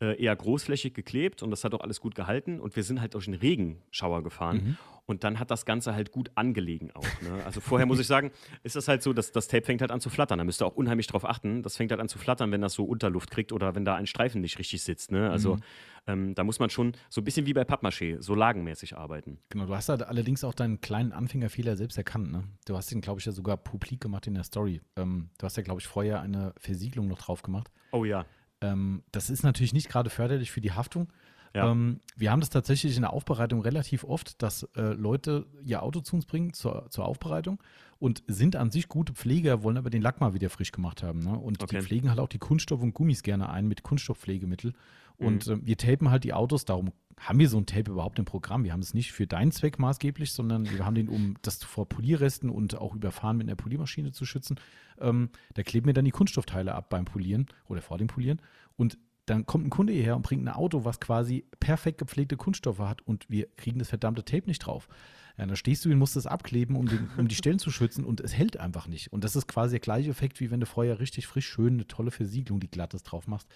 äh, 0.00 0.22
eher 0.22 0.36
großflächig 0.36 0.92
geklebt 0.92 1.42
und 1.42 1.50
das 1.50 1.64
hat 1.64 1.72
auch 1.72 1.80
alles 1.80 2.00
gut 2.00 2.14
gehalten. 2.14 2.60
Und 2.60 2.76
wir 2.76 2.82
sind 2.82 3.00
halt 3.00 3.14
durch 3.14 3.24
den 3.24 3.34
Regenschauer 3.34 4.22
gefahren. 4.22 4.56
Mhm. 4.56 4.76
Und 5.06 5.22
dann 5.22 5.38
hat 5.38 5.52
das 5.52 5.64
Ganze 5.64 5.94
halt 5.94 6.10
gut 6.10 6.32
angelegen 6.34 6.90
auch. 6.92 7.02
Ne? 7.22 7.40
Also 7.44 7.60
vorher 7.60 7.86
muss 7.86 8.00
ich 8.00 8.08
sagen, 8.08 8.32
ist 8.64 8.74
das 8.74 8.88
halt 8.88 9.02
so, 9.04 9.12
dass 9.12 9.30
das 9.30 9.46
Tape 9.46 9.64
fängt 9.64 9.80
halt 9.80 9.92
an 9.92 10.00
zu 10.00 10.10
flattern. 10.10 10.38
Da 10.38 10.44
müsst 10.44 10.60
ihr 10.60 10.66
auch 10.66 10.74
unheimlich 10.74 11.06
drauf 11.06 11.24
achten. 11.24 11.62
Das 11.62 11.76
fängt 11.76 11.92
halt 11.92 12.00
an 12.00 12.08
zu 12.08 12.18
flattern, 12.18 12.50
wenn 12.50 12.60
das 12.60 12.74
so 12.74 12.84
Unterluft 12.84 13.30
kriegt 13.30 13.52
oder 13.52 13.74
wenn 13.76 13.84
da 13.84 13.94
ein 13.94 14.06
Streifen 14.06 14.40
nicht 14.42 14.58
richtig 14.58 14.82
sitzt. 14.82 15.12
Ne? 15.12 15.30
Also 15.30 15.54
Mhm. 15.54 15.60
ähm, 16.08 16.34
da 16.34 16.42
muss 16.42 16.58
man 16.58 16.70
schon 16.70 16.92
so 17.08 17.20
ein 17.20 17.24
bisschen 17.24 17.46
wie 17.46 17.52
bei 17.54 17.62
Pappmaché, 17.62 18.20
so 18.20 18.34
lagenmäßig 18.34 18.96
arbeiten. 18.98 19.38
Genau, 19.48 19.66
du 19.66 19.74
hast 19.76 19.88
halt 19.88 20.02
allerdings 20.02 20.42
auch 20.42 20.54
deinen 20.54 20.80
kleinen 20.80 21.12
Anfängerfehler 21.12 21.76
selbst 21.76 21.96
erkannt, 21.96 22.32
ne? 22.32 22.44
Du 22.64 22.76
hast 22.76 22.90
ihn, 22.90 23.00
glaube 23.00 23.20
ich, 23.20 23.26
ja 23.26 23.32
sogar 23.32 23.56
publik 23.56 24.00
gemacht 24.00 24.26
in 24.26 24.34
der 24.34 24.42
Story. 24.42 24.80
Ähm, 24.96 25.30
du 25.38 25.44
hast 25.44 25.56
ja, 25.56 25.62
glaube 25.62 25.80
ich, 25.80 25.86
vorher 25.86 26.20
eine 26.20 26.52
Versiegelung 26.58 27.06
noch 27.06 27.18
drauf 27.18 27.42
gemacht. 27.42 27.70
Oh 27.92 28.04
ja. 28.04 28.26
Ähm, 28.60 29.04
das 29.12 29.30
ist 29.30 29.44
natürlich 29.44 29.72
nicht 29.72 29.88
gerade 29.88 30.10
förderlich 30.10 30.50
für 30.50 30.60
die 30.60 30.72
Haftung. 30.72 31.12
Ja. 31.54 31.70
Ähm, 31.70 32.00
wir 32.16 32.32
haben 32.32 32.40
das 32.40 32.50
tatsächlich 32.50 32.96
in 32.96 33.02
der 33.02 33.12
Aufbereitung 33.12 33.60
relativ 33.62 34.04
oft, 34.04 34.42
dass 34.42 34.64
äh, 34.76 34.92
Leute 34.94 35.46
ihr 35.62 35.82
Auto 35.82 36.00
zu 36.00 36.16
uns 36.16 36.26
bringen 36.26 36.52
zur, 36.52 36.90
zur 36.90 37.06
Aufbereitung 37.06 37.62
und 37.98 38.22
sind 38.26 38.56
an 38.56 38.70
sich 38.70 38.88
gute 38.88 39.14
Pfleger, 39.14 39.62
wollen 39.62 39.78
aber 39.78 39.88
den 39.88 40.02
Lack 40.02 40.20
mal 40.20 40.34
wieder 40.34 40.50
frisch 40.50 40.72
gemacht 40.72 41.02
haben. 41.02 41.20
Ne? 41.20 41.38
Und 41.38 41.62
Okay. 41.62 41.78
die 41.78 41.82
pflegen 41.82 42.10
halt 42.10 42.18
auch 42.18 42.28
die 42.28 42.38
Kunststoff- 42.38 42.82
und 42.82 42.92
Gummis 42.94 43.22
gerne 43.22 43.48
ein 43.48 43.68
mit 43.68 43.84
Kunststoffpflegemittel. 43.84 44.72
Mhm. 45.18 45.26
Und 45.26 45.46
äh, 45.46 45.64
wir 45.64 45.76
tapen 45.78 46.10
halt 46.10 46.24
die 46.24 46.34
Autos, 46.34 46.64
darum 46.64 46.92
haben 47.18 47.38
wir 47.38 47.48
so 47.48 47.56
ein 47.58 47.66
Tape 47.66 47.90
überhaupt 47.90 48.18
im 48.18 48.24
Programm. 48.24 48.64
Wir 48.64 48.72
haben 48.72 48.80
es 48.80 48.94
nicht 48.94 49.12
für 49.12 49.26
deinen 49.26 49.50
Zweck 49.50 49.78
maßgeblich, 49.78 50.32
sondern 50.32 50.70
wir 50.70 50.84
haben 50.84 50.94
den, 50.94 51.08
um 51.08 51.36
das 51.42 51.62
vor 51.64 51.88
Polierresten 51.88 52.50
und 52.50 52.76
auch 52.76 52.94
Überfahren 52.94 53.38
mit 53.38 53.46
einer 53.46 53.56
Poliermaschine 53.56 54.12
zu 54.12 54.26
schützen. 54.26 54.60
Ähm, 55.00 55.30
da 55.54 55.62
kleben 55.62 55.86
wir 55.86 55.94
dann 55.94 56.04
die 56.04 56.10
Kunststoffteile 56.10 56.74
ab 56.74 56.90
beim 56.90 57.04
Polieren 57.04 57.46
oder 57.68 57.80
vor 57.80 57.98
dem 57.98 58.06
Polieren. 58.06 58.42
Und 58.76 58.98
dann 59.26 59.44
kommt 59.44 59.66
ein 59.66 59.70
Kunde 59.70 59.92
hierher 59.92 60.14
und 60.14 60.22
bringt 60.22 60.44
ein 60.44 60.48
Auto, 60.48 60.84
was 60.84 61.00
quasi 61.00 61.44
perfekt 61.58 61.98
gepflegte 61.98 62.36
Kunststoffe 62.36 62.78
hat 62.78 63.02
und 63.02 63.28
wir 63.28 63.48
kriegen 63.56 63.78
das 63.78 63.88
verdammte 63.88 64.24
Tape 64.24 64.46
nicht 64.46 64.60
drauf. 64.60 64.88
Ja, 65.36 65.44
dann 65.44 65.56
stehst 65.56 65.84
du 65.84 65.90
und 65.90 65.98
musst 65.98 66.16
das 66.16 66.26
abkleben, 66.26 66.76
um, 66.76 66.86
den, 66.86 67.10
um 67.18 67.28
die 67.28 67.34
Stellen 67.34 67.58
zu 67.58 67.70
schützen 67.70 68.04
und 68.04 68.20
es 68.20 68.34
hält 68.34 68.58
einfach 68.58 68.86
nicht. 68.86 69.12
Und 69.12 69.24
das 69.24 69.36
ist 69.36 69.48
quasi 69.48 69.72
der 69.72 69.80
gleiche 69.80 70.10
Effekt, 70.10 70.40
wie 70.40 70.50
wenn 70.50 70.60
du 70.60 70.66
vorher 70.66 71.00
richtig 71.00 71.26
frisch 71.26 71.46
schön 71.46 71.74
eine 71.74 71.86
tolle 71.86 72.10
Versiegelung, 72.10 72.60
die 72.60 72.70
glattes 72.70 73.02
drauf 73.02 73.26
machst. 73.26 73.48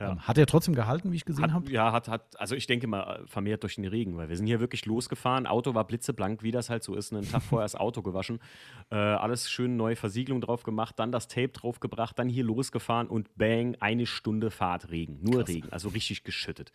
Ja. 0.00 0.16
Hat 0.16 0.38
er 0.38 0.46
trotzdem 0.46 0.74
gehalten, 0.74 1.12
wie 1.12 1.16
ich 1.16 1.24
gesehen 1.26 1.52
habe? 1.52 1.70
ja, 1.70 1.92
hat, 1.92 2.08
hat, 2.08 2.40
also 2.40 2.54
ich 2.54 2.66
denke 2.66 2.86
mal, 2.86 3.20
äh, 3.22 3.26
vermehrt 3.26 3.62
durch 3.62 3.74
den 3.74 3.84
Regen, 3.84 4.16
weil 4.16 4.28
wir 4.30 4.36
sind 4.36 4.46
hier 4.46 4.58
wirklich 4.58 4.86
losgefahren. 4.86 5.46
Auto 5.46 5.74
war 5.74 5.86
blitzeblank, 5.86 6.42
wie 6.42 6.50
das 6.52 6.70
halt 6.70 6.82
so 6.82 6.94
ist. 6.94 7.12
Einen 7.12 7.28
Tag 7.30 7.42
vorher 7.42 7.64
das 7.66 7.74
Auto 7.76 8.00
gewaschen. 8.02 8.40
Äh, 8.90 8.96
alles 8.96 9.50
schön 9.50 9.76
neue 9.76 9.96
Versiegelung 9.96 10.40
drauf 10.40 10.62
gemacht, 10.62 10.98
dann 10.98 11.12
das 11.12 11.28
Tape 11.28 11.48
drauf 11.50 11.80
gebracht, 11.80 12.18
dann 12.18 12.28
hier 12.28 12.44
losgefahren 12.44 13.08
und 13.08 13.28
bang, 13.36 13.76
eine 13.80 14.06
Stunde 14.06 14.50
Fahrt 14.50 14.90
Regen. 14.90 15.18
Nur 15.22 15.40
Krass. 15.40 15.48
Regen, 15.48 15.68
also 15.70 15.88
richtig 15.90 16.24
geschüttet. 16.24 16.72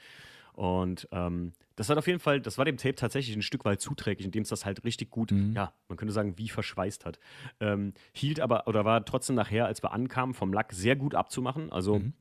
Und 0.54 1.07
ähm, 1.12 1.51
das 1.75 1.89
hat 1.89 1.98
auf 1.98 2.07
jeden 2.07 2.19
Fall, 2.19 2.39
das 2.39 2.57
war 2.57 2.63
dem 2.63 2.77
Tape 2.77 2.95
tatsächlich 2.95 3.36
ein 3.36 3.42
Stück 3.42 3.66
weit 3.66 3.81
zuträglich, 3.81 4.25
indem 4.25 4.44
es 4.44 4.50
das 4.50 4.66
halt 4.66 4.86
richtig 4.86 5.10
gut, 5.10 5.31
Mhm. 5.31 5.51
ja, 5.54 5.74
man 5.89 5.98
könnte 5.98 6.13
sagen, 6.13 6.38
wie 6.38 6.48
verschweißt 6.48 7.06
hat. 7.06 7.19
Ähm, 7.60 7.94
hielt 8.13 8.39
aber, 8.39 8.68
oder 8.68 8.86
war 8.86 9.04
trotzdem 9.04 9.36
nachher, 9.36 9.66
als 9.66 9.83
wir 9.83 9.92
ankamen, 9.92 10.33
vom 10.33 10.54
Lack 10.54 10.72
sehr 10.72 10.95
gut 10.95 11.13
abzumachen. 11.16 11.72
Also 11.74 12.00
Mhm. 12.00 12.13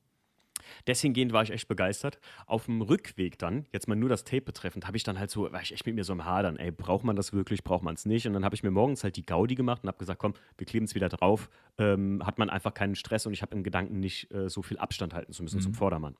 Deshingehend 0.86 1.32
war 1.32 1.42
ich 1.42 1.50
echt 1.50 1.68
begeistert. 1.68 2.18
Auf 2.46 2.66
dem 2.66 2.82
Rückweg 2.82 3.38
dann, 3.38 3.66
jetzt 3.72 3.88
mal 3.88 3.94
nur 3.94 4.08
das 4.08 4.24
Tape 4.24 4.42
betreffend, 4.42 4.86
habe 4.86 4.96
ich 4.96 5.02
dann 5.02 5.18
halt 5.18 5.30
so, 5.30 5.50
war 5.52 5.62
ich 5.62 5.72
echt 5.72 5.86
mit 5.86 5.94
mir 5.94 6.04
so 6.04 6.12
im 6.12 6.24
Hadern, 6.24 6.56
ey, 6.56 6.70
braucht 6.70 7.04
man 7.04 7.16
das 7.16 7.32
wirklich, 7.32 7.64
braucht 7.64 7.82
man 7.82 7.94
es 7.94 8.06
nicht? 8.06 8.26
Und 8.26 8.32
dann 8.32 8.44
habe 8.44 8.54
ich 8.54 8.62
mir 8.62 8.70
morgens 8.70 9.04
halt 9.04 9.16
die 9.16 9.26
Gaudi 9.26 9.54
gemacht 9.54 9.82
und 9.82 9.88
habe 9.88 9.98
gesagt, 9.98 10.18
komm, 10.18 10.34
wir 10.58 10.66
kleben 10.66 10.84
es 10.84 10.94
wieder 10.94 11.08
drauf. 11.08 11.48
Ähm, 11.78 12.24
hat 12.24 12.38
man 12.38 12.50
einfach 12.50 12.74
keinen 12.74 12.94
Stress 12.94 13.26
und 13.26 13.32
ich 13.32 13.42
habe 13.42 13.54
im 13.54 13.62
Gedanken 13.62 14.00
nicht 14.00 14.32
äh, 14.32 14.48
so 14.48 14.62
viel 14.62 14.78
Abstand 14.78 15.14
halten 15.14 15.32
zu 15.32 15.42
müssen 15.42 15.60
zum 15.60 15.74
Vordermann. 15.74 16.16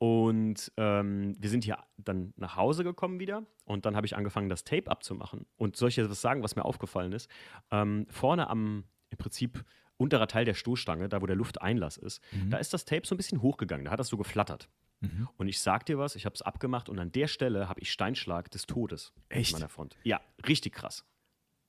Und 0.00 0.72
ähm, 0.78 1.36
wir 1.38 1.50
sind 1.50 1.64
hier 1.64 1.76
dann 1.98 2.32
nach 2.38 2.56
Hause 2.56 2.84
gekommen 2.84 3.20
wieder 3.20 3.44
und 3.66 3.84
dann 3.84 3.96
habe 3.96 4.06
ich 4.06 4.16
angefangen, 4.16 4.48
das 4.48 4.64
Tape 4.64 4.90
abzumachen. 4.90 5.44
Und 5.58 5.76
soll 5.76 5.90
ich 5.90 5.96
jetzt 5.96 6.08
was 6.08 6.22
sagen, 6.22 6.42
was 6.42 6.56
mir 6.56 6.64
aufgefallen 6.64 7.12
ist? 7.12 7.30
Ähm, 7.70 8.06
vorne 8.08 8.48
am, 8.48 8.84
im 9.10 9.18
Prinzip, 9.18 9.62
unterer 10.00 10.26
Teil 10.26 10.44
der 10.44 10.54
Stoßstange, 10.54 11.08
da 11.08 11.20
wo 11.22 11.26
der 11.26 11.36
Lufteinlass 11.36 11.96
ist, 11.96 12.22
da 12.48 12.56
ist 12.58 12.72
das 12.72 12.84
Tape 12.84 13.06
so 13.06 13.14
ein 13.14 13.18
bisschen 13.18 13.42
hochgegangen, 13.42 13.84
da 13.84 13.90
hat 13.92 14.00
das 14.00 14.08
so 14.08 14.16
geflattert. 14.16 14.68
Mhm. 15.00 15.28
Und 15.36 15.48
ich 15.48 15.60
sag 15.60 15.86
dir 15.86 15.98
was, 15.98 16.14
ich 16.16 16.24
habe 16.26 16.34
es 16.34 16.42
abgemacht 16.42 16.88
und 16.88 16.98
an 16.98 17.12
der 17.12 17.26
Stelle 17.28 17.68
habe 17.68 17.80
ich 17.80 17.90
Steinschlag 17.92 18.50
des 18.50 18.66
Todes 18.66 19.12
Echt? 19.28 19.54
an 19.54 19.60
meiner 19.60 19.68
Front. 19.68 19.96
Ja, 20.02 20.20
richtig 20.46 20.74
krass. 20.74 21.04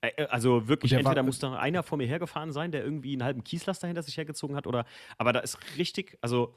Äh, 0.02 0.10
äh, 0.18 0.26
Also 0.28 0.68
wirklich, 0.68 0.92
Und 0.92 0.98
der 0.98 1.06
war- 1.06 1.12
entweder 1.12 1.24
muss 1.24 1.40
da 1.40 1.54
einer 1.58 1.84
vor 1.84 1.98
mir 1.98 2.08
hergefahren 2.08 2.52
sein, 2.52 2.72
der 2.72 2.84
irgendwie 2.84 3.14
einen 3.14 3.24
halben 3.24 3.44
Kieslaster 3.44 3.88
hinter 3.88 4.04
sich 4.04 4.18
hergezogen 4.18 4.56
hat, 4.56 4.66
oder 4.68 4.86
aber 5.18 5.32
da 5.34 5.40
ist 5.40 5.58
richtig, 5.78 6.18
also 6.22 6.54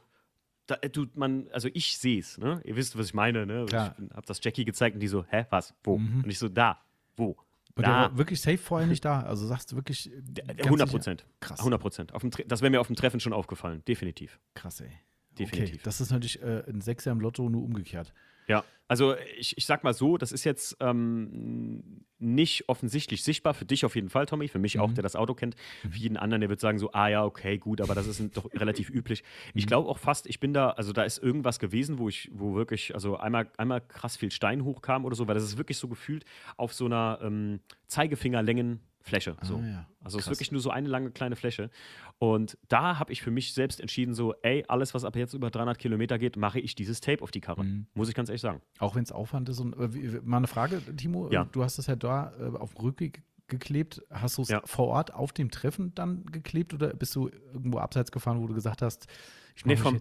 da, 0.67 0.77
äh, 0.81 0.89
du, 0.91 1.07
man, 1.15 1.47
also 1.53 1.69
ich 1.75 1.99
sehe 1.99 2.19
es, 2.19 2.39
ne? 2.39 2.61
Ihr 2.65 2.75
wisst, 2.75 2.97
was 2.99 3.07
ich 3.07 3.15
meine, 3.15 3.45
ne? 3.47 3.67
Klar. 3.67 3.95
Ich 4.03 4.11
habe 4.17 4.27
das 4.27 4.43
Jackie 4.43 4.65
gezeigt 4.65 4.95
und 4.95 5.01
die 5.01 5.09
so, 5.09 5.25
hä, 5.29 5.45
was, 5.51 5.75
wo? 5.85 5.99
Mhm. 5.99 6.23
Und 6.25 6.31
ich 6.31 6.39
so, 6.39 6.49
da, 6.49 6.81
wo? 7.17 7.37
Und 7.77 7.85
der 7.87 7.93
Da, 7.93 8.01
war 8.03 8.19
wirklich 8.19 8.41
safe 8.41 8.59
vorher 8.59 8.87
nicht 8.87 9.05
da. 9.05 9.23
Also 9.23 9.47
sagst 9.47 9.73
du 9.73 9.77
wirklich. 9.77 10.13
äh, 10.13 10.21
ganz 10.55 10.61
100 10.61 10.89
sicher? 10.89 10.99
Prozent. 10.99 11.27
Krass. 11.41 11.59
100 11.59 11.81
Prozent. 11.81 12.13
Das 12.47 12.61
wäre 12.63 12.71
mir 12.71 12.81
auf 12.81 12.87
dem 12.87 12.97
Treffen 12.97 13.19
schon 13.21 13.33
aufgefallen, 13.33 13.83
definitiv. 13.87 14.39
Krass, 14.55 14.81
ey. 14.81 14.91
Definitiv. 15.39 15.75
Okay, 15.75 15.81
das 15.83 16.01
ist 16.01 16.11
natürlich 16.11 16.41
äh, 16.43 16.63
ein 16.69 16.81
Sechser 16.81 17.11
im 17.11 17.21
Lotto, 17.21 17.49
nur 17.49 17.63
umgekehrt. 17.65 18.13
Ja, 18.47 18.65
also 18.87 19.17
ich, 19.39 19.57
ich 19.57 19.65
sag 19.65 19.83
mal 19.83 19.95
so, 19.95 20.19
das 20.19 20.31
ist 20.31 20.45
jetzt 20.45 20.77
ähm, 20.81 22.05
nicht 22.19 22.69
offensichtlich 22.69 23.23
sichtbar. 23.25 23.55
Für 23.55 23.65
dich 23.65 23.85
auf 23.85 23.95
jeden 23.95 24.11
Fall, 24.11 24.27
Tommy, 24.27 24.47
für 24.49 24.59
mich 24.59 24.79
auch, 24.79 24.91
Mhm. 24.91 24.95
der 24.95 25.03
das 25.03 25.17
Auto 25.17 25.35
kennt. 25.35 25.57
Für 25.91 25.97
jeden 25.97 26.17
anderen, 26.19 26.43
der 26.43 26.51
wird 26.51 26.61
sagen 26.61 26.79
so, 26.79 26.93
ah 26.93 27.09
ja, 27.09 27.25
okay, 27.25 27.57
gut, 27.59 27.81
aber 27.81 27.95
das 27.95 28.07
ist 28.07 28.37
doch 28.37 28.53
relativ 28.55 28.91
üblich. 28.91 29.25
Ich 29.55 29.67
glaube 29.67 29.89
auch 29.89 29.99
fast, 29.99 30.27
ich 30.27 30.39
bin 30.39 30.53
da, 30.53 30.71
also 30.71 30.93
da 30.93 31.03
ist 31.05 31.19
irgendwas 31.19 31.59
gewesen, 31.59 31.99
wo 31.99 32.09
ich, 32.11 32.31
wo 32.33 32.55
wirklich, 32.55 32.95
also 32.95 33.17
einmal, 33.17 33.51
einmal 33.57 33.81
krass 33.81 34.17
viel 34.19 34.31
Stein 34.31 34.65
hochkam 34.65 35.07
oder 35.07 35.17
so, 35.17 35.27
weil 35.27 35.35
das 35.35 35.45
ist 35.45 35.57
wirklich 35.57 35.79
so 35.79 35.89
gefühlt 35.89 36.25
auf 36.59 36.75
so 36.75 36.85
einer 36.85 37.21
ähm, 37.23 37.61
Zeigefingerlängen 37.87 38.81
Fläche. 39.05 39.37
So. 39.43 39.59
Ah, 39.59 39.67
ja. 39.67 39.87
Also 40.03 40.19
es 40.19 40.25
ist 40.25 40.31
wirklich 40.31 40.51
nur 40.51 40.63
so 40.63 40.71
eine 40.71 40.89
lange 40.89 41.11
kleine 41.11 41.37
Fläche. 41.37 41.71
Und 42.19 42.57
da 42.69 42.99
habe 42.99 43.13
ich 43.13 43.21
für 43.23 43.31
mich 43.31 43.53
selbst 43.53 43.81
entschieden, 43.81 44.15
so, 44.15 44.35
ey, 44.43 44.65
alles, 44.67 44.95
was 44.95 45.05
ab 45.05 45.15
jetzt 45.15 45.35
über 45.35 45.51
300 45.51 45.79
Kilometer 45.79 46.19
geht, 46.19 46.37
mache 46.37 46.59
ich 46.59 46.75
dieses 46.75 47.01
Tape 47.03 47.23
auf 47.23 47.31
die 47.31 47.41
Karre. 47.43 47.65
Mhm. 47.65 47.87
Muss 47.95 48.09
ich 48.09 48.15
ganz 48.15 48.31
ehrlich 48.31 48.41
sagen. 48.41 48.63
Auch 48.79 48.95
wenn 48.95 49.03
es 49.05 49.13
Aufwand 49.13 49.49
ist. 49.51 49.61
Und, 49.61 49.75
äh, 49.75 50.21
mal 50.25 50.39
eine 50.39 50.47
Frage, 50.47 50.81
Timo. 50.97 51.31
Ja. 51.31 51.45
Du 51.45 51.63
hast 51.63 51.79
es 51.79 51.87
ja 51.87 51.97
da 51.97 52.33
äh, 52.41 52.57
auf 52.57 52.75
dem 52.75 52.81
Rückweg 52.85 53.23
geklebt. 53.47 54.03
Hast 54.11 54.39
du 54.39 54.43
es 54.43 54.49
Ja. 54.49 54.63
vor 54.65 54.87
Ort 54.89 55.13
auf 55.13 55.33
dem 55.33 55.51
Treffen 55.51 55.95
dann 55.95 56.25
geklebt 56.25 56.73
oder 56.73 56.95
bist 56.95 57.15
du 57.15 57.29
irgendwo 57.53 57.79
abseits 57.79 58.11
gefahren, 58.11 58.41
wo 58.41 58.47
du 58.47 58.55
gesagt 58.55 58.81
hast, 58.81 59.07
ich 59.55 59.67
Nee, 59.67 59.77
vom, 59.77 60.01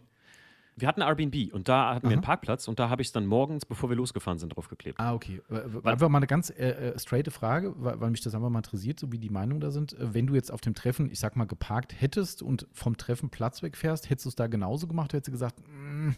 wir 0.75 0.87
hatten 0.87 1.01
Airbnb 1.01 1.53
und 1.53 1.67
da 1.69 1.95
hatten 1.95 2.07
wir 2.07 2.11
einen 2.13 2.19
Aha. 2.23 2.25
Parkplatz 2.27 2.67
und 2.67 2.79
da 2.79 2.89
habe 2.89 3.01
ich 3.01 3.09
es 3.09 3.11
dann 3.11 3.25
morgens, 3.25 3.65
bevor 3.65 3.89
wir 3.89 3.95
losgefahren 3.95 4.39
sind, 4.39 4.55
draufgeklebt. 4.55 4.99
Ah, 4.99 5.13
okay. 5.13 5.41
Einfach 5.83 6.09
mal 6.09 6.17
eine 6.17 6.27
ganz 6.27 6.49
äh, 6.49 6.69
äh, 6.93 6.99
straighte 6.99 7.31
Frage, 7.31 7.73
weil, 7.77 7.99
weil 8.01 8.09
mich 8.11 8.21
das 8.21 8.33
einfach 8.35 8.49
mal 8.49 8.59
interessiert, 8.59 8.99
so 8.99 9.11
wie 9.11 9.19
die 9.19 9.29
Meinungen 9.29 9.61
da 9.61 9.71
sind. 9.71 9.93
Äh, 9.93 10.13
Wenn 10.13 10.27
du 10.27 10.35
jetzt 10.35 10.51
auf 10.51 10.61
dem 10.61 10.73
Treffen, 10.73 11.11
ich 11.11 11.19
sag 11.19 11.35
mal, 11.35 11.45
geparkt 11.45 11.99
hättest 11.99 12.41
und 12.41 12.67
vom 12.73 12.97
Treffen 12.97 13.29
Platz 13.29 13.61
wegfährst, 13.61 14.09
hättest 14.09 14.25
du 14.25 14.29
es 14.29 14.35
da 14.35 14.47
genauso 14.47 14.87
gemacht? 14.87 15.13
Hättest 15.13 15.27
du 15.27 15.31
gesagt, 15.31 15.59
"Mm, 15.67 16.11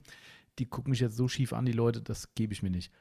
die 0.60 0.66
gucken 0.66 0.92
mich 0.92 1.00
jetzt 1.00 1.18
so 1.18 1.28
schief 1.28 1.54
an, 1.54 1.66
die 1.66 1.72
Leute, 1.74 2.02
das 2.02 2.34
gebe 2.36 2.54
ich 2.54 2.64
mir 2.64 2.70
nicht. 2.70 2.92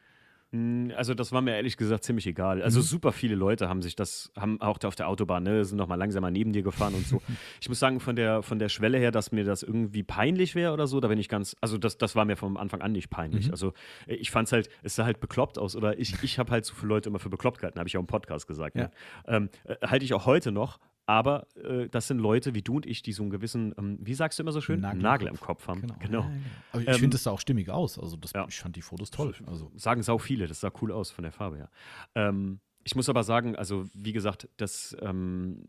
Mm, 0.55 0.93
Also 0.97 1.15
das 1.15 1.33
war 1.33 1.41
mir 1.43 1.57
ehrlich 1.57 1.77
gesagt 1.77 2.05
ziemlich 2.05 2.27
egal. 2.27 2.63
Also 2.63 2.79
Mhm. 2.81 2.85
super 2.85 3.13
viele 3.13 3.35
Leute 3.35 3.69
haben 3.69 3.83
sich 3.83 3.97
das, 3.97 4.31
haben 4.37 4.61
auch 4.61 4.79
da 4.79 4.89
auf 4.89 4.95
der 4.95 5.09
Autobahn, 5.09 5.43
ne, 5.43 5.65
sind 5.65 5.79
noch 5.79 5.89
mal 5.89 5.97
langsamer 5.97 6.31
neben 6.31 6.53
dir 6.53 6.63
gefahren 6.63 6.95
und 6.95 7.07
so. 7.07 7.21
ich 7.61 7.69
muss 7.69 7.79
sagen, 7.81 7.99
von 8.01 8.15
der, 8.17 8.43
von 8.43 8.59
der 8.59 8.69
Schwelle 8.69 8.99
her, 8.99 9.11
dass 9.11 9.33
mir 9.33 9.45
das 9.45 9.63
irgendwie 9.63 10.03
peinlich 10.05 10.55
wäre 10.55 10.73
oder 10.73 10.87
so, 10.87 11.01
da 11.01 11.09
bin 11.09 11.19
ich 11.19 11.29
ganz, 11.29 11.57
also 11.61 11.77
das, 11.79 11.99
das 11.99 12.15
war 12.15 12.25
mir 12.25 12.37
vom 12.37 12.57
Anfang 12.57 12.81
an 12.83 12.93
nicht 12.93 13.11
peinlich. 13.11 13.47
Mhm. 13.47 13.53
Also 13.53 13.73
äh, 14.07 14.15
ich 14.15 14.31
fand 14.31 14.49
es 14.49 14.53
halt, 14.53 14.69
es 14.83 14.95
sah 14.95 15.05
halt 15.05 15.21
bekloppt 15.21 15.59
aus 15.59 15.75
oder 15.75 15.99
ich, 15.99 16.23
ich 16.23 16.39
habe 16.39 16.53
halt 16.53 16.65
so 16.65 16.75
viele 16.75 16.89
Leute 16.89 17.09
immer 17.09 17.19
für 17.19 17.31
bekloppt 17.31 17.59
gehalten, 17.59 17.79
habe 17.79 17.89
ich 17.89 17.97
auch 17.97 18.01
im 18.03 18.07
Podcast 18.07 18.47
gesagt. 18.47 18.77
Ne? 18.77 18.91
Ähm, 19.27 19.49
äh, 19.65 19.75
halte 19.87 20.05
ich 20.05 20.15
auch 20.15 20.27
heute 20.27 20.53
noch, 20.53 20.79
aber 21.07 21.47
äh, 21.57 21.89
das 21.89 22.09
sind 22.09 22.19
Leute 22.19 22.55
wie 22.55 22.63
du 22.63 22.77
und 22.77 22.87
ich, 22.87 23.03
die 23.03 23.13
so 23.13 23.23
einen 23.23 23.31
gewissen, 23.31 23.75
ähm, 23.79 23.99
wie 24.01 24.15
sagst 24.15 24.39
du 24.39 24.43
immer 24.43 24.53
so 24.53 24.61
schön, 24.61 24.81
Nagel, 24.81 25.29
im 25.29 25.39
Kopf 25.39 25.69
haben. 25.69 25.83
Genau. 25.83 25.95
genau. 25.99 26.31
Aber 26.73 26.83
ich 26.83 26.89
Ähm, 26.89 26.95
finde, 26.95 27.15
das 27.15 27.25
sah 27.25 27.31
auch 27.31 27.41
stimmig 27.41 27.69
aus. 27.71 27.99
Also 27.99 28.17
das, 28.17 28.33
ja. 28.33 28.47
ich 28.49 28.59
fand 28.59 28.77
die 28.77 28.83
Fotos 28.83 29.11
toll. 29.11 29.35
Also 29.47 29.71
sagen 29.77 30.03
sau 30.03 30.19
viele, 30.19 30.47
das 30.47 30.61
sah 30.61 30.73
cool 30.81 30.93
aus 30.93 31.11
von 31.11 31.23
der 31.23 31.33
Farbe 31.33 31.57
her. 31.57 31.71
Ähm, 32.15 32.61
ich 32.85 32.95
muss 32.95 33.09
aber 33.09 33.25
sagen, 33.25 33.57
also 33.57 33.85
wie 33.95 34.13
gesagt, 34.13 34.49
das, 34.57 34.97
ähm, 35.01 35.67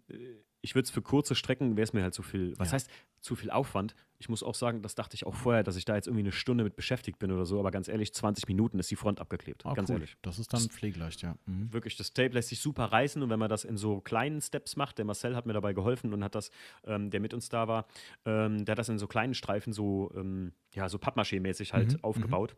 ich 0.65 0.75
würde 0.75 0.85
es 0.85 0.91
für 0.91 1.01
kurze 1.01 1.35
Strecken, 1.35 1.77
wäre 1.77 1.83
es 1.83 1.93
mir 1.93 2.01
halt 2.03 2.13
zu 2.13 2.23
viel, 2.23 2.53
was 2.57 2.69
Ja. 2.69 2.73
heißt 2.73 2.89
zu 3.21 3.35
viel 3.35 3.49
Aufwand? 3.51 3.95
Ich 4.19 4.29
muss 4.29 4.43
auch 4.43 4.55
sagen, 4.55 4.81
das 4.81 4.95
dachte 4.95 5.15
ich 5.15 5.25
auch 5.25 5.33
vorher, 5.35 5.63
dass 5.63 5.75
ich 5.75 5.85
da 5.85 5.95
jetzt 5.95 6.07
irgendwie 6.07 6.23
eine 6.23 6.31
Stunde 6.31 6.63
mit 6.63 6.75
beschäftigt 6.75 7.19
bin 7.19 7.31
oder 7.31 7.45
so, 7.45 7.59
aber 7.59 7.71
ganz 7.71 7.87
ehrlich, 7.87 8.13
20 8.13 8.47
Minuten 8.47 8.79
ist 8.79 8.89
die 8.91 8.95
Front 8.95 9.19
abgeklebt, 9.19 9.65
Ah, 9.65 9.73
ganz 9.73 9.89
cool. 9.89 9.95
ehrlich. 9.95 10.17
Das 10.21 10.39
ist 10.39 10.51
dann 10.53 10.61
pflegeleicht, 10.61 11.21
ja. 11.21 11.35
Mhm. 11.45 11.71
Wirklich, 11.73 11.95
das 11.97 12.13
Tape 12.13 12.33
lässt 12.33 12.49
sich 12.49 12.59
super 12.59 12.85
reißen 12.85 13.21
und 13.23 13.29
wenn 13.29 13.39
man 13.39 13.49
das 13.49 13.63
in 13.63 13.77
so 13.77 14.01
kleinen 14.01 14.41
Steps 14.41 14.75
macht, 14.75 14.97
der 14.97 15.05
Marcel 15.05 15.35
hat 15.35 15.45
mir 15.45 15.53
dabei 15.53 15.73
geholfen 15.73 16.13
und 16.13 16.23
hat 16.23 16.35
das, 16.35 16.49
ähm, 16.85 17.09
der 17.09 17.19
mit 17.19 17.33
uns 17.33 17.49
da 17.49 17.67
war, 17.67 17.87
ähm, 18.25 18.65
der 18.65 18.73
hat 18.73 18.79
das 18.79 18.89
in 18.89 18.99
so 18.99 19.07
kleinen 19.07 19.33
Streifen 19.33 19.73
so, 19.73 20.11
ähm, 20.15 20.53
ja, 20.73 20.89
so 20.89 20.97
Pappmaché-mäßig 20.97 21.73
halt 21.73 21.93
Mhm, 21.93 21.99
aufgebaut. 22.03 22.55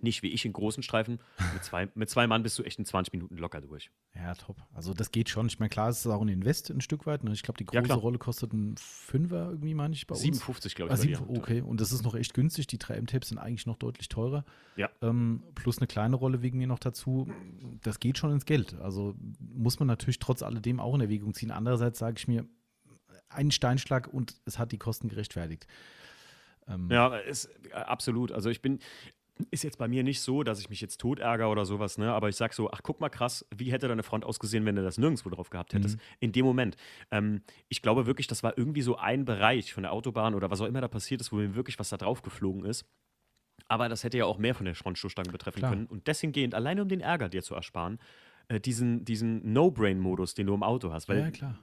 Nicht 0.00 0.22
wie 0.22 0.28
ich 0.28 0.44
in 0.44 0.52
großen 0.52 0.82
Streifen. 0.82 1.20
Mit 1.52 1.62
zwei, 1.62 1.88
mit 1.94 2.10
zwei 2.10 2.26
Mann 2.26 2.42
bist 2.42 2.58
du 2.58 2.64
echt 2.64 2.78
in 2.78 2.84
20 2.84 3.12
Minuten 3.12 3.36
locker 3.36 3.60
durch. 3.60 3.90
Ja, 4.16 4.34
top. 4.34 4.56
Also 4.72 4.94
das 4.94 5.12
geht 5.12 5.28
schon. 5.28 5.46
Ich 5.46 5.60
meine, 5.60 5.68
klar, 5.68 5.90
es 5.90 5.98
ist 6.00 6.06
auch 6.06 6.22
ein 6.22 6.28
Invest 6.28 6.70
ein 6.70 6.80
Stück 6.80 7.06
weit. 7.06 7.22
Ne? 7.22 7.32
Ich 7.32 7.42
glaube, 7.42 7.58
die 7.58 7.64
Ja, 7.64 7.80
große 7.80 7.84
klar. 7.84 7.98
Rolle 7.98 8.18
kostet 8.18 8.52
ein 8.52 8.74
Fünfer 8.78 9.50
irgendwie, 9.50 9.74
meine 9.74 9.94
ich, 9.94 10.06
bei 10.06 10.14
uns. 10.14 10.22
57, 10.22 10.74
glaube 10.74 10.88
ich. 10.88 10.92
Ah, 10.94 10.96
bei 10.96 11.02
sieben, 11.16 11.28
dir. 11.32 11.38
okay, 11.40 11.60
und 11.60 11.80
das 11.80 11.92
ist 11.92 12.02
noch 12.02 12.14
echt 12.16 12.34
günstig. 12.34 12.66
Die 12.66 12.78
3M-Tapes 12.78 13.28
sind 13.28 13.38
eigentlich 13.38 13.66
noch 13.66 13.76
deutlich 13.76 14.08
teurer. 14.08 14.44
Ja. 14.76 14.90
Ähm, 15.02 15.44
plus 15.54 15.78
eine 15.78 15.86
kleine 15.86 16.16
Rolle 16.16 16.42
wegen 16.42 16.58
mir 16.58 16.66
noch 16.66 16.80
dazu. 16.80 17.30
Das 17.82 18.00
geht 18.00 18.18
schon 18.18 18.32
ins 18.32 18.44
Geld. 18.44 18.74
Also 18.80 19.14
muss 19.38 19.78
man 19.78 19.86
natürlich 19.86 20.18
trotz 20.18 20.42
alledem 20.42 20.80
auch 20.80 20.94
in 20.96 21.00
Erwägung 21.02 21.32
ziehen. 21.34 21.52
Andererseits 21.52 22.00
sage 22.00 22.16
ich 22.18 22.26
mir, 22.26 22.44
einen 23.28 23.50
Steinschlag 23.52 24.08
und 24.12 24.34
es 24.46 24.58
hat 24.58 24.72
die 24.72 24.78
Kosten 24.78 25.08
gerechtfertigt. 25.08 25.66
Ähm, 26.66 26.88
Ja, 26.90 27.16
ist, 27.16 27.46
äh, 27.70 27.74
absolut. 27.74 28.32
Also 28.32 28.50
ich 28.50 28.62
bin, 28.62 28.78
ist 29.50 29.64
jetzt 29.64 29.78
bei 29.78 29.88
mir 29.88 30.02
nicht 30.02 30.20
so, 30.20 30.42
dass 30.42 30.60
ich 30.60 30.68
mich 30.68 30.80
jetzt 30.80 31.00
tot 31.00 31.18
ärgere 31.18 31.48
oder 31.48 31.64
sowas, 31.64 31.98
ne? 31.98 32.12
Aber 32.12 32.28
ich 32.28 32.36
sag 32.36 32.52
so, 32.52 32.70
ach 32.70 32.80
guck 32.82 33.00
mal 33.00 33.08
krass, 33.08 33.46
wie 33.54 33.72
hätte 33.72 33.88
deine 33.88 34.02
Front 34.02 34.24
ausgesehen, 34.24 34.64
wenn 34.66 34.76
du 34.76 34.82
das 34.82 34.98
nirgendwo 34.98 35.30
drauf 35.30 35.50
gehabt 35.50 35.74
hättest? 35.74 35.98
In 36.20 36.32
dem 36.32 36.44
Moment. 36.44 36.76
Ähm, 37.10 37.42
ich 37.68 37.82
glaube 37.82 38.06
wirklich, 38.06 38.26
das 38.26 38.42
war 38.42 38.56
irgendwie 38.56 38.82
so 38.82 38.96
ein 38.96 39.24
Bereich 39.24 39.72
von 39.72 39.82
der 39.82 39.92
Autobahn 39.92 40.34
oder 40.34 40.50
was 40.50 40.60
auch 40.60 40.66
immer 40.66 40.80
da 40.80 40.88
passiert 40.88 41.20
ist, 41.20 41.32
wo 41.32 41.36
mir 41.36 41.54
wirklich 41.54 41.78
was 41.78 41.88
da 41.88 41.96
drauf 41.96 42.22
geflogen 42.22 42.64
ist. 42.64 42.84
Aber 43.68 43.88
das 43.88 44.04
hätte 44.04 44.18
ja 44.18 44.26
auch 44.26 44.38
mehr 44.38 44.54
von 44.54 44.66
der 44.66 44.74
Frontstoßstange 44.74 45.30
betreffen 45.30 45.60
Klar. 45.60 45.72
können. 45.72 45.86
Und 45.86 46.06
deswegen 46.06 46.32
gehend, 46.32 46.54
alleine 46.54 46.82
um 46.82 46.88
den 46.88 47.00
Ärger 47.00 47.28
dir 47.28 47.42
zu 47.42 47.54
ersparen, 47.54 47.98
äh, 48.48 48.60
diesen, 48.60 49.04
diesen 49.04 49.52
No-Brain-Modus, 49.52 50.34
den 50.34 50.46
du 50.46 50.54
im 50.54 50.62
Auto 50.62 50.92
hast. 50.92 51.08
Weil 51.08 51.20
ja, 51.20 51.30
klar. 51.30 51.58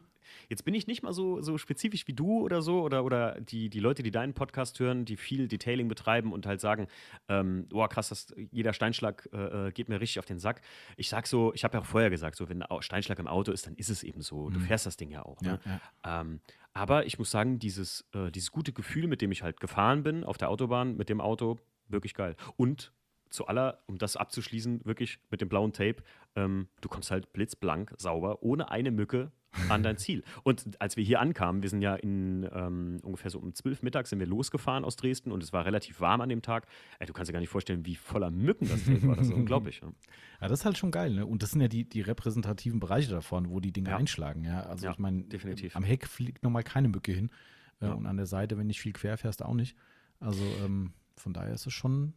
Jetzt 0.47 0.65
bin 0.65 0.73
ich 0.73 0.87
nicht 0.87 1.03
mal 1.03 1.13
so, 1.13 1.41
so 1.41 1.57
spezifisch 1.57 2.07
wie 2.07 2.13
du 2.13 2.41
oder 2.41 2.61
so 2.61 2.81
oder, 2.81 3.03
oder 3.03 3.39
die, 3.41 3.69
die 3.69 3.79
Leute, 3.79 4.03
die 4.03 4.11
deinen 4.11 4.33
Podcast 4.33 4.79
hören, 4.79 5.05
die 5.05 5.17
viel 5.17 5.47
Detailing 5.47 5.87
betreiben 5.87 6.33
und 6.33 6.45
halt 6.45 6.61
sagen, 6.61 6.87
ähm, 7.27 7.67
boah, 7.69 7.89
krass, 7.89 8.09
das, 8.09 8.33
jeder 8.51 8.73
Steinschlag 8.73 9.29
äh, 9.33 9.67
äh, 9.67 9.71
geht 9.71 9.89
mir 9.89 9.99
richtig 9.99 10.19
auf 10.19 10.25
den 10.25 10.39
Sack. 10.39 10.61
Ich 10.97 11.09
sag 11.09 11.27
so, 11.27 11.53
ich 11.53 11.63
habe 11.63 11.77
ja 11.77 11.81
auch 11.81 11.85
vorher 11.85 12.09
gesagt, 12.09 12.35
so 12.35 12.49
wenn 12.49 12.63
ein 12.63 12.81
Steinschlag 12.81 13.19
im 13.19 13.27
Auto 13.27 13.51
ist, 13.51 13.67
dann 13.67 13.75
ist 13.75 13.89
es 13.89 14.03
eben 14.03 14.21
so. 14.21 14.49
Du 14.49 14.59
fährst 14.59 14.85
das 14.85 14.97
Ding 14.97 15.11
ja 15.11 15.23
auch. 15.23 15.41
Ne? 15.41 15.59
Ja, 15.65 15.81
ja. 16.05 16.21
Ähm, 16.21 16.41
aber 16.73 17.05
ich 17.05 17.17
muss 17.19 17.31
sagen, 17.31 17.59
dieses, 17.59 18.05
äh, 18.13 18.31
dieses 18.31 18.51
gute 18.51 18.71
Gefühl, 18.71 19.07
mit 19.07 19.21
dem 19.21 19.31
ich 19.31 19.43
halt 19.43 19.59
gefahren 19.59 20.03
bin 20.03 20.23
auf 20.23 20.37
der 20.37 20.49
Autobahn 20.49 20.95
mit 20.95 21.09
dem 21.09 21.21
Auto, 21.21 21.57
wirklich 21.87 22.13
geil. 22.13 22.35
Und 22.55 22.91
zu 23.29 23.47
aller, 23.47 23.79
um 23.87 23.97
das 23.97 24.15
abzuschließen, 24.17 24.85
wirklich 24.85 25.19
mit 25.29 25.41
dem 25.41 25.49
blauen 25.49 25.73
Tape, 25.73 25.97
ähm, 26.35 26.67
du 26.81 26.89
kommst 26.89 27.11
halt 27.11 27.31
blitzblank, 27.33 27.93
sauber, 27.97 28.41
ohne 28.43 28.71
eine 28.71 28.91
Mücke 28.91 29.31
an 29.69 29.81
dein 29.83 29.97
Ziel. 29.99 30.23
Und 30.43 30.79
als 30.81 30.95
wir 30.97 31.03
hier 31.03 31.19
ankamen, 31.19 31.61
wir 31.63 31.69
sind 31.69 31.81
ja 31.81 31.95
in 31.95 32.47
ähm, 32.53 32.99
ungefähr 33.03 33.31
so 33.31 33.39
um 33.39 33.53
12 33.53 33.81
mittags 33.83 34.09
sind 34.11 34.19
wir 34.19 34.27
losgefahren 34.27 34.83
aus 34.85 34.95
Dresden 34.95 35.31
und 35.31 35.41
es 35.43 35.53
war 35.53 35.65
relativ 35.65 36.01
warm 36.01 36.21
an 36.21 36.29
dem 36.29 36.41
Tag. 36.41 36.67
Ey, 36.99 37.07
du 37.07 37.13
kannst 37.13 37.29
dir 37.29 37.33
gar 37.33 37.39
nicht 37.39 37.49
vorstellen, 37.49 37.85
wie 37.85 37.95
voller 37.95 38.29
Mücken 38.31 38.67
das 38.69 38.83
Tape 38.85 39.07
war. 39.07 39.15
Das 39.15 39.27
ist 39.27 39.33
unglaublich. 39.33 39.81
Ja. 39.81 39.87
Ja, 40.41 40.47
das 40.47 40.59
ist 40.59 40.65
halt 40.65 40.77
schon 40.77 40.91
geil, 40.91 41.13
ne? 41.13 41.25
Und 41.25 41.41
das 41.43 41.51
sind 41.51 41.61
ja 41.61 41.67
die, 41.67 41.87
die 41.87 42.01
repräsentativen 42.01 42.79
Bereiche 42.79 43.09
davon, 43.11 43.49
wo 43.49 43.59
die 43.59 43.71
Dinge 43.71 43.89
Ja. 43.89 43.97
einschlagen, 43.97 44.43
ja. 44.43 44.61
Also 44.63 44.85
Ja, 44.85 44.91
ich 44.91 44.99
meine, 44.99 45.25
am 45.73 45.83
Heck 45.83 46.07
fliegt 46.07 46.43
nochmal 46.43 46.63
keine 46.63 46.87
Mücke 46.89 47.11
hin. 47.11 47.29
Äh, 47.81 47.85
Ja. 47.87 47.93
Und 47.93 48.05
an 48.05 48.17
der 48.17 48.25
Seite, 48.27 48.57
wenn 48.57 48.67
nicht 48.67 48.81
viel 48.81 48.93
quer 48.93 49.17
fährst, 49.17 49.43
auch 49.43 49.53
nicht. 49.55 49.75
Also 50.19 50.43
ähm, 50.63 50.93
von 51.15 51.33
daher 51.33 51.53
ist 51.53 51.65
es 51.65 51.73
schon, 51.73 52.13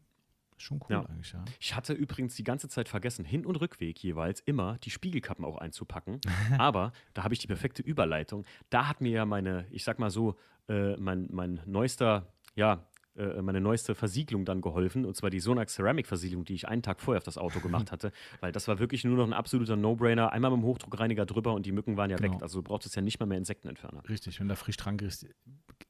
schon 0.62 0.78
cool 0.80 0.86
Ja. 0.96 1.04
eigentlich, 1.06 1.32
ja. 1.32 1.44
Ich 1.60 1.74
hatte 1.76 1.92
übrigens 1.92 2.34
die 2.36 2.44
ganze 2.44 2.68
Zeit 2.68 2.88
vergessen, 2.88 3.24
Hin- 3.24 3.44
und 3.46 3.56
Rückweg 3.56 3.98
jeweils 4.02 4.40
immer 4.40 4.78
die 4.78 4.90
Spiegelkappen 4.90 5.44
auch 5.44 5.58
einzupacken. 5.58 6.20
Aber 6.58 6.92
da 7.14 7.24
habe 7.24 7.34
ich 7.34 7.40
die 7.40 7.46
perfekte 7.46 7.82
Überleitung. 7.82 8.44
Da 8.70 8.88
hat 8.88 9.00
mir 9.00 9.10
ja 9.12 9.24
meine, 9.26 9.66
ich 9.70 9.84
sag 9.84 9.98
mal 9.98 10.10
so, 10.10 10.36
äh, 10.68 10.96
mein, 10.96 11.28
mein 11.30 11.60
neuester, 11.66 12.32
ja, 12.54 12.86
äh, 13.16 13.42
meine 13.42 13.60
neueste 13.60 13.94
Versiegelung 13.94 14.44
dann 14.46 14.60
geholfen. 14.62 15.04
Und 15.04 15.16
zwar 15.16 15.28
die 15.28 15.40
Sonax 15.40 15.74
Ceramic 15.74 16.06
Versiegelung, 16.06 16.44
die 16.46 16.54
ich 16.54 16.66
einen 16.68 16.80
Tag 16.82 17.00
vorher 17.00 17.18
auf 17.18 17.24
das 17.24 17.36
Auto 17.36 17.60
gemacht 17.60 17.92
hatte. 17.92 18.10
Weil 18.40 18.52
das 18.52 18.68
war 18.68 18.78
wirklich 18.78 19.04
nur 19.04 19.16
noch 19.16 19.26
ein 19.26 19.34
absoluter 19.34 19.76
No-Brainer. 19.76 20.32
Einmal 20.32 20.50
mit 20.52 20.60
dem 20.60 20.64
Hochdruckreiniger 20.64 21.26
drüber 21.26 21.52
und 21.52 21.66
die 21.66 21.72
Mücken 21.72 21.96
waren 21.98 22.08
ja 22.10 22.16
Genau. 22.16 22.34
weg. 22.36 22.42
Also 22.42 22.60
du 22.60 22.62
brauchtest 22.62 22.96
ja 22.96 23.02
nicht 23.02 23.20
mal 23.20 23.26
mehr 23.26 23.36
Insektenentferner. 23.38 24.02
Richtig, 24.08 24.40
wenn 24.40 24.48
du 24.48 24.56
frisch 24.56 24.76
dran 24.78 24.96
kriegst, 24.96 25.26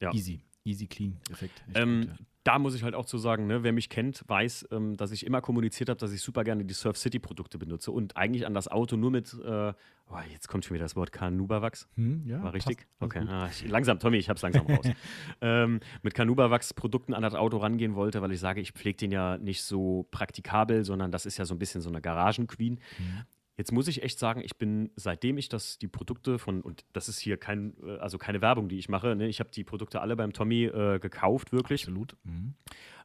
Ja. 0.01 0.13
easy. 0.13 0.41
Easy 0.65 0.87
clean 0.87 1.19
Effekt. 1.31 1.63
Ähm, 1.75 2.01
gut, 2.03 2.11
ja. 2.11 2.27
Da 2.45 2.59
muss 2.59 2.75
ich 2.75 2.83
halt 2.83 2.95
auch 2.95 3.05
zu 3.05 3.19
sagen, 3.19 3.47
ne, 3.47 3.63
wer 3.63 3.73
mich 3.73 3.89
kennt, 3.89 4.25
weiß, 4.27 4.69
ähm, 4.73 4.97
dass 4.97 5.13
ich 5.13 5.25
immer 5.25 5.41
kommuniziert 5.41 5.89
habe, 5.89 5.99
dass 5.99 6.13
ich 6.13 6.21
super 6.23 6.43
gerne 6.45 6.65
die 6.65 6.75
Surf 6.75 6.97
City 6.97 7.19
Produkte 7.19 7.59
benutze 7.59 7.93
und 7.93 8.17
eigentlich 8.17 8.47
an 8.47 8.55
das 8.55 8.69
Auto 8.69 8.97
nur 8.97 9.11
mit, 9.11 9.33
äh, 9.45 9.73
oh, 10.13 10.19
jetzt 10.33 10.49
kommt 10.49 10.65
schon 10.65 10.75
wieder 10.75 10.85
das 10.85 10.97
Wort 10.97 11.13
Kanuba-Wachs. 11.13 11.89
Hm, 11.95 12.25
ja, 12.27 12.43
War 12.43 12.53
richtig? 12.53 12.79
passt. 12.99 13.17
Okay. 13.17 13.27
Ah, 13.29 13.49
ich, 13.51 13.69
langsam, 13.69 13.99
Tommy, 13.99 14.17
ich 14.17 14.29
hab's 14.29 14.43
langsam 14.43 14.67
raus. 14.67 14.87
ähm, 15.41 15.81
mit 16.03 16.15
Kanuba-Wachs-Produkten 16.15 17.15
an 17.15 17.23
das 17.23 17.35
Auto 17.35 17.59
rangehen 17.59 17.95
wollte, 17.95 18.23
weil 18.23 18.33
ich 18.33 18.41
sage, 18.41 18.61
ich 18.61 18.73
pflege 18.73 18.97
den 18.97 19.13
ja 19.13 19.39
nicht 19.39 19.63
so 19.63 20.09
praktikabel, 20.11 20.85
sondern 20.85 21.13
das 21.13 21.27
ist 21.27 21.39
ja 21.39 21.45
so 21.45 21.55
ein 21.55 21.59
bisschen 21.59 21.81
so 21.81 21.91
eine 21.91 22.01
Garagenqueen. 22.01 22.81
Mhm. 22.99 23.23
Jetzt 23.57 23.71
muss 23.73 23.87
ich 23.89 24.03
echt 24.03 24.19
sagen, 24.19 24.41
ich 24.43 24.57
bin, 24.57 24.91
seitdem 24.97 25.37
ich 25.37 25.49
das, 25.49 25.79
die 25.79 25.89
Produkte 25.89 26.39
von, 26.39 26.63
und 26.63 26.85
das 26.93 27.09
ist 27.09 27.19
hier 27.19 27.37
kein, 27.37 27.75
äh, 27.85 27.99
also 27.99 28.17
keine 28.19 28.41
Werbung, 28.41 28.69
die 28.69 28.79
ich 28.79 28.89
mache, 28.89 29.15
ne? 29.15 29.29
ich 29.29 29.41
habe 29.41 29.51
die 29.51 29.65
Produkte 29.65 30.01
alle 30.01 30.17
beim 30.17 30.33
Tommy 30.33 30.65
äh, 30.65 30.99
gekauft, 30.99 31.53
wirklich. 31.53 31.83
Absolut. 31.83 32.17
Mhm. 32.25 32.55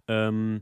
Ähm, 0.08 0.62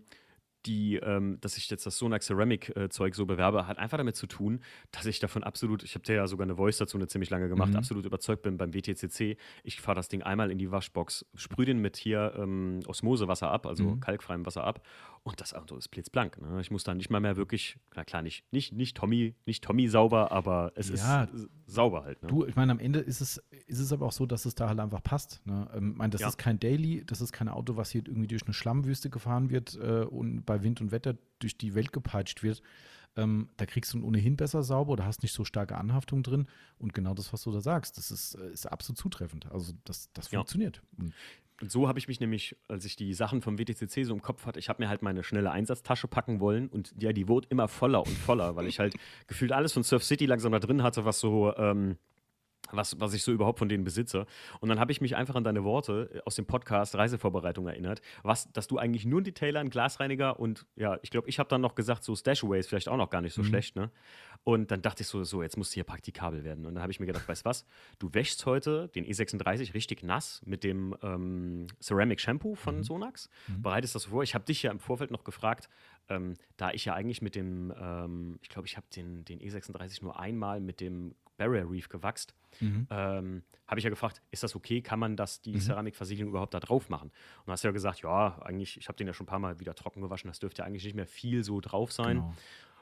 die, 0.65 0.95
ähm, 0.95 1.37
dass 1.41 1.57
ich 1.57 1.69
jetzt 1.69 1.85
das 1.85 1.99
Sonax 1.99 2.25
Ceramic 2.25 2.75
äh, 2.75 2.89
Zeug 2.89 3.13
so 3.13 3.27
bewerbe, 3.27 3.67
hat 3.67 3.77
einfach 3.77 3.99
damit 3.99 4.15
zu 4.15 4.25
tun, 4.25 4.61
dass 4.89 5.05
ich 5.05 5.19
davon 5.19 5.43
absolut, 5.43 5.83
ich 5.83 5.93
habe 5.93 6.11
ja 6.11 6.25
sogar 6.25 6.45
eine 6.45 6.55
Voice 6.55 6.77
dazu 6.79 6.97
eine 6.97 7.05
ziemlich 7.05 7.29
lange 7.29 7.47
gemacht, 7.49 7.69
Mhm. 7.69 7.75
absolut 7.75 8.03
überzeugt 8.07 8.41
bin 8.41 8.57
beim 8.57 8.73
WTCC. 8.73 9.37
Ich 9.63 9.79
fahre 9.79 9.95
das 9.95 10.07
Ding 10.09 10.23
einmal 10.23 10.49
in 10.49 10.57
die 10.57 10.71
Waschbox, 10.71 11.27
sprühe 11.35 11.67
den 11.67 11.77
mit 11.77 11.97
hier 11.97 12.33
ähm, 12.37 12.79
Osmosewasser 12.87 13.51
ab, 13.51 13.67
also 13.67 13.83
Mhm. 13.83 13.99
kalkfreiem 13.99 14.43
Wasser 14.47 14.63
ab 14.63 14.81
und 15.25 15.41
das 15.41 15.55
Auto 15.55 15.75
ist 15.75 15.89
blitzblank. 15.89 16.39
Ne? 16.39 16.61
Ich 16.61 16.69
muss 16.69 16.83
da 16.83 16.93
nicht 16.93 17.09
mal 17.09 17.19
mehr 17.19 17.35
wirklich, 17.35 17.79
na 17.95 18.03
klar, 18.05 18.21
nicht, 18.21 18.45
nicht, 18.53 18.71
nicht 18.73 18.95
Tommy, 18.95 19.33
nicht 19.47 19.63
Tommy 19.63 19.87
sauber, 19.87 20.31
aber 20.31 20.71
es 20.75 20.89
Ja. 20.89 21.23
ist 21.23 21.47
sauber 21.65 22.03
halt. 22.03 22.21
Ne? 22.21 22.29
Du, 22.29 22.45
ich 22.45 22.55
meine, 22.55 22.71
am 22.71 22.77
Ende 22.79 22.99
ist 22.99 23.21
es, 23.21 23.37
ist 23.65 23.79
es 23.79 23.91
aber 23.91 24.05
auch 24.05 24.11
so, 24.11 24.27
dass 24.27 24.45
es 24.45 24.53
da 24.53 24.69
halt 24.69 24.79
einfach 24.79 25.01
passt. 25.01 25.41
Ne? 25.47 25.67
Ähm, 25.73 25.91
ich 25.93 25.97
meine, 25.97 26.11
das 26.11 26.21
Ja. 26.21 26.27
ist 26.27 26.37
kein 26.37 26.59
Daily, 26.59 27.03
das 27.05 27.21
ist 27.21 27.33
kein 27.33 27.49
Auto, 27.49 27.75
was 27.75 27.89
hier 27.89 28.03
irgendwie 28.05 28.27
durch 28.27 28.43
eine 28.43 28.53
Schlammwüste 28.53 29.09
gefahren 29.09 29.49
wird 29.49 29.75
äh, 29.81 30.03
und 30.03 30.45
bei 30.45 30.61
Wind 30.61 30.79
und 30.79 30.91
Wetter 30.91 31.15
durch 31.39 31.57
die 31.57 31.73
Welt 31.73 31.91
gepeitscht 31.91 32.43
wird. 32.43 32.61
Ähm, 33.17 33.49
da 33.57 33.65
kriegst 33.65 33.93
du 33.93 33.97
ihn 33.97 34.03
ohnehin 34.03 34.35
besser 34.37 34.61
sauber 34.61 34.91
oder 34.93 35.05
hast 35.05 35.23
nicht 35.23 35.33
so 35.33 35.43
starke 35.45 35.75
Anhaftung 35.77 36.21
drin. 36.21 36.47
Und 36.77 36.93
genau 36.93 37.13
das, 37.15 37.33
was 37.33 37.41
du 37.43 37.51
da 37.51 37.61
sagst, 37.61 37.97
das 37.97 38.11
ist, 38.11 38.35
äh, 38.35 38.51
ist 38.51 38.67
absolut 38.67 38.99
zutreffend. 38.99 39.49
Also 39.51 39.73
das, 39.85 40.11
das 40.13 40.29
Ja. 40.29 40.39
funktioniert. 40.39 40.83
Und 40.97 41.13
Und 41.61 41.71
so 41.71 41.87
habe 41.87 41.99
ich 41.99 42.07
mich 42.07 42.19
nämlich, 42.19 42.57
als 42.67 42.83
ich 42.83 42.95
die 42.95 43.13
Sachen 43.13 43.41
vom 43.41 43.57
WTCC 43.57 44.03
so 44.03 44.13
im 44.13 44.21
Kopf 44.21 44.45
hatte, 44.45 44.59
ich 44.59 44.67
habe 44.67 44.83
mir 44.83 44.89
halt 44.89 45.01
meine 45.01 45.23
schnelle 45.23 45.51
Einsatztasche 45.51 46.07
packen 46.07 46.39
wollen 46.41 46.67
und 46.67 46.93
ja, 46.99 47.13
die 47.13 47.29
wurde 47.29 47.47
immer 47.49 47.67
voller 47.67 48.05
und 48.05 48.17
voller, 48.17 48.55
weil 48.55 48.67
ich 48.67 48.79
halt 48.79 48.95
gefühlt 49.27 49.53
alles 49.53 49.71
von 49.71 49.83
Surf 49.83 50.03
City 50.03 50.25
langsam 50.25 50.51
da 50.51 50.59
drin 50.59 50.83
hatte, 50.83 51.05
was 51.05 51.19
so, 51.19 51.55
ähm, 51.55 51.97
was, 52.75 52.99
was 52.99 53.13
ich 53.13 53.23
so 53.23 53.31
überhaupt 53.31 53.59
von 53.59 53.69
denen 53.69 53.83
besitze. 53.83 54.25
Und 54.59 54.69
dann 54.69 54.79
habe 54.79 54.91
ich 54.91 55.01
mich 55.01 55.15
einfach 55.15 55.35
an 55.35 55.43
deine 55.43 55.63
Worte 55.63 56.09
äh, 56.13 56.19
aus 56.25 56.35
dem 56.35 56.45
Podcast 56.45 56.95
Reisevorbereitung 56.95 57.67
erinnert, 57.67 58.01
was, 58.23 58.51
dass 58.51 58.67
du 58.67 58.77
eigentlich 58.77 59.05
nur 59.05 59.19
einen 59.19 59.25
Detailer, 59.25 59.59
einen 59.59 59.69
Glasreiniger 59.69 60.39
und 60.39 60.65
ja, 60.75 60.97
ich 61.01 61.09
glaube, 61.09 61.29
ich 61.29 61.39
habe 61.39 61.49
dann 61.49 61.61
noch 61.61 61.75
gesagt, 61.75 62.03
so 62.03 62.15
Stashaway 62.15 62.59
ist 62.59 62.69
vielleicht 62.69 62.89
auch 62.89 62.97
noch 62.97 63.09
gar 63.09 63.21
nicht 63.21 63.33
so 63.33 63.43
schlecht, 63.43 63.75
ne? 63.75 63.91
Und 64.43 64.69
dann 64.69 64.83
dachte 64.83 65.01
ich 65.01 65.07
so, 65.07 65.23
so, 65.23 65.41
jetzt 65.41 65.57
muss 65.57 65.71
hier 65.71 65.83
praktikabel 65.83 66.43
werden. 66.43 66.67
Und 66.67 66.75
dann 66.75 66.83
habe 66.83 66.91
ich 66.91 66.99
mir 66.99 67.07
gedacht, 67.07 67.27
weißt 67.27 67.45
was, 67.45 67.65
du 67.97 68.13
wäschst 68.13 68.45
heute 68.45 68.89
den 68.89 69.03
E36 69.03 69.73
richtig 69.73 70.03
nass 70.03 70.41
mit 70.45 70.63
dem 70.63 70.95
ähm, 71.01 71.65
Ceramic 71.81 72.21
Shampoo 72.21 72.53
von 72.53 72.83
Sonax, 72.83 73.29
bereitest 73.63 73.95
das 73.95 74.05
vor. 74.05 74.21
Ich 74.21 74.35
habe 74.35 74.45
dich 74.45 74.61
ja 74.61 74.71
im 74.71 74.79
Vorfeld 74.79 75.09
noch 75.09 75.23
gefragt, 75.23 75.67
ähm, 76.09 76.35
da 76.57 76.71
ich 76.71 76.85
ja 76.85 76.93
eigentlich 76.93 77.21
mit 77.21 77.35
dem, 77.35 77.73
ähm, 77.79 78.39
ich 78.41 78.49
glaube, 78.49 78.67
ich 78.67 78.77
habe 78.77 78.87
den, 78.95 79.25
den 79.25 79.39
E36 79.39 80.03
nur 80.03 80.19
einmal 80.19 80.59
mit 80.59 80.81
dem 80.81 81.15
Barrier 81.37 81.69
Reef 81.69 81.89
gewachst, 81.89 82.33
ähm, 82.89 83.43
habe 83.67 83.79
ich 83.79 83.83
ja 83.83 83.89
gefragt, 83.89 84.21
ist 84.31 84.43
das 84.43 84.55
okay? 84.55 84.81
Kann 84.81 84.99
man 84.99 85.15
das, 85.15 85.41
die 85.41 85.53
Keramikversiegelung 85.59 86.29
überhaupt 86.29 86.53
da 86.53 86.59
drauf 86.59 86.89
machen? 86.89 87.09
Und 87.09 87.47
du 87.47 87.51
hast 87.51 87.63
ja 87.63 87.71
gesagt, 87.71 88.01
ja, 88.01 88.41
eigentlich, 88.41 88.77
ich 88.77 88.87
habe 88.87 88.97
den 88.97 89.07
ja 89.07 89.13
schon 89.13 89.25
ein 89.25 89.27
paar 89.27 89.39
Mal 89.39 89.59
wieder 89.59 89.75
trocken 89.75 90.01
gewaschen, 90.01 90.29
das 90.29 90.39
dürfte 90.39 90.61
ja 90.61 90.65
eigentlich 90.65 90.85
nicht 90.85 90.95
mehr 90.95 91.07
viel 91.07 91.43
so 91.43 91.59
drauf 91.61 91.91
sein. 91.91 92.17
Genau. 92.17 92.33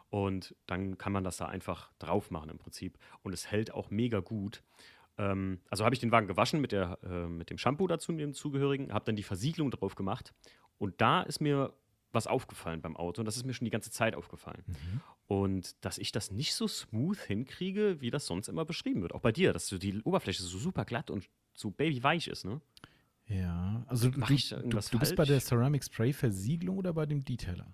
Und 0.10 0.56
dann 0.68 0.98
kann 1.00 1.12
man 1.12 1.24
das 1.24 1.38
da 1.38 1.48
einfach 1.48 1.92
drauf 1.98 2.30
machen 2.30 2.52
im 2.52 2.60
Prinzip. 2.60 3.00
Und 3.24 3.34
es 3.34 3.50
hält 3.50 3.74
auch 3.74 3.90
mega 3.90 4.20
gut. 4.20 4.62
Ähm, 5.18 5.60
also 5.70 5.86
habe 5.86 5.96
ich 5.96 6.02
den 6.02 6.12
Wagen 6.12 6.28
gewaschen 6.28 6.62
mit, 6.62 6.72
der, 6.72 7.00
äh, 7.04 7.28
mit 7.28 7.50
dem 7.50 7.58
Shampoo 7.58 7.88
dazu, 7.88 8.12
dem 8.12 8.34
zugehörigen, 8.34 8.94
habe 8.94 9.06
dann 9.06 9.16
die 9.16 9.24
Versiegelung 9.24 9.72
drauf 9.72 9.96
gemacht. 9.96 10.34
Und 10.78 11.02
da 11.02 11.24
ist 11.24 11.40
mir 11.40 11.74
was 12.14 12.28
aufgefallen 12.28 12.82
beim 12.82 12.96
Auto. 12.96 13.22
Und 13.22 13.26
das 13.26 13.36
ist 13.38 13.46
mir 13.46 13.54
schon 13.54 13.66
die 13.66 13.72
ganze 13.72 13.92
Zeit 13.92 14.16
aufgefallen. 14.16 14.64
und 15.28 15.84
dass 15.84 15.98
ich 15.98 16.12
das 16.12 16.32
nicht 16.32 16.54
so 16.54 16.68
smooth 16.68 17.18
hinkriege, 17.18 18.02
wie 18.02 18.12
das 18.12 18.26
sonst 18.26 18.48
immer 18.48 18.66
beschrieben 18.66 19.02
wird. 19.02 19.14
Auch 19.14 19.22
bei 19.22 19.32
dir, 19.32 19.54
dass 19.54 19.68
so 19.68 19.78
die 19.78 20.02
Oberfläche 20.04 20.44
so 20.44 20.58
super 20.58 20.86
glatt 20.86 21.10
und 21.10 21.30
so 21.54 21.72
babyweich 21.72 22.28
ist, 22.28 22.46
ne? 22.46 22.62
Ja, 23.28 23.84
also 23.88 24.10
du, 24.10 24.20
du, 24.20 24.36
du, 24.36 24.80
du 24.80 25.00
bist 25.00 25.16
bei 25.16 25.26
der 25.26 25.40
Ceramic 25.40 25.84
Spray 25.84 26.12
Versiegelung 26.12 26.78
oder 26.78 26.94
bei 26.94 27.06
dem 27.06 27.24
Detailer? 27.24 27.74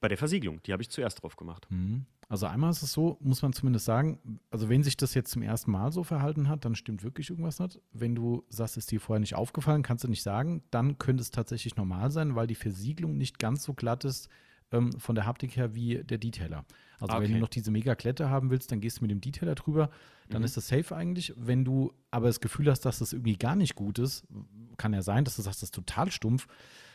Bei 0.00 0.08
der 0.08 0.18
Versiegelung, 0.18 0.62
die 0.62 0.72
habe 0.72 0.82
ich 0.82 0.90
zuerst 0.90 1.22
drauf 1.22 1.36
gemacht. 1.36 1.66
Mhm. 1.70 2.06
Also 2.28 2.46
einmal 2.46 2.70
ist 2.70 2.82
es 2.82 2.92
so, 2.92 3.18
muss 3.20 3.42
man 3.42 3.52
zumindest 3.52 3.86
sagen, 3.86 4.40
also 4.50 4.68
wenn 4.68 4.84
sich 4.84 4.96
das 4.96 5.14
jetzt 5.14 5.32
zum 5.32 5.42
ersten 5.42 5.72
Mal 5.72 5.90
so 5.90 6.04
verhalten 6.04 6.48
hat, 6.48 6.64
dann 6.64 6.76
stimmt 6.76 7.02
wirklich 7.02 7.30
irgendwas 7.30 7.58
nicht. 7.58 7.80
Wenn 7.92 8.14
du 8.14 8.44
sagst, 8.48 8.76
ist 8.76 8.90
dir 8.92 9.00
vorher 9.00 9.20
nicht 9.20 9.34
aufgefallen, 9.34 9.82
kannst 9.82 10.04
du 10.04 10.08
nicht 10.08 10.22
sagen, 10.22 10.62
dann 10.70 10.98
könnte 10.98 11.22
es 11.22 11.32
tatsächlich 11.32 11.76
normal 11.76 12.12
sein, 12.12 12.36
weil 12.36 12.46
die 12.46 12.54
Versiegelung 12.54 13.16
nicht 13.16 13.40
ganz 13.40 13.64
so 13.64 13.74
glatt 13.74 14.04
ist, 14.04 14.28
ähm, 14.72 14.92
von 15.00 15.14
der 15.14 15.26
Haptik 15.26 15.56
her 15.56 15.74
wie 15.74 16.04
der 16.04 16.18
Detailer. 16.18 16.64
Also 17.00 17.14
okay. 17.14 17.24
wenn 17.24 17.32
du 17.32 17.38
noch 17.38 17.48
diese 17.48 17.70
mega 17.70 17.94
Klette 17.94 18.28
haben 18.28 18.50
willst, 18.50 18.70
dann 18.70 18.80
gehst 18.80 18.98
du 18.98 19.04
mit 19.04 19.10
dem 19.10 19.20
Detailer 19.20 19.54
drüber, 19.54 19.90
dann 20.28 20.42
mhm. 20.42 20.46
ist 20.46 20.56
das 20.56 20.68
safe 20.68 20.94
eigentlich. 20.94 21.32
Wenn 21.36 21.64
du 21.64 21.92
aber 22.10 22.26
das 22.28 22.40
Gefühl 22.40 22.70
hast, 22.70 22.82
dass 22.82 22.98
das 22.98 23.12
irgendwie 23.12 23.36
gar 23.36 23.56
nicht 23.56 23.74
gut 23.74 23.98
ist, 23.98 24.24
kann 24.76 24.92
ja 24.92 25.02
sein, 25.02 25.24
dass 25.24 25.36
du 25.36 25.42
sagst, 25.42 25.62
das 25.62 25.68
ist 25.68 25.74
total 25.74 26.10
stumpf, 26.10 26.46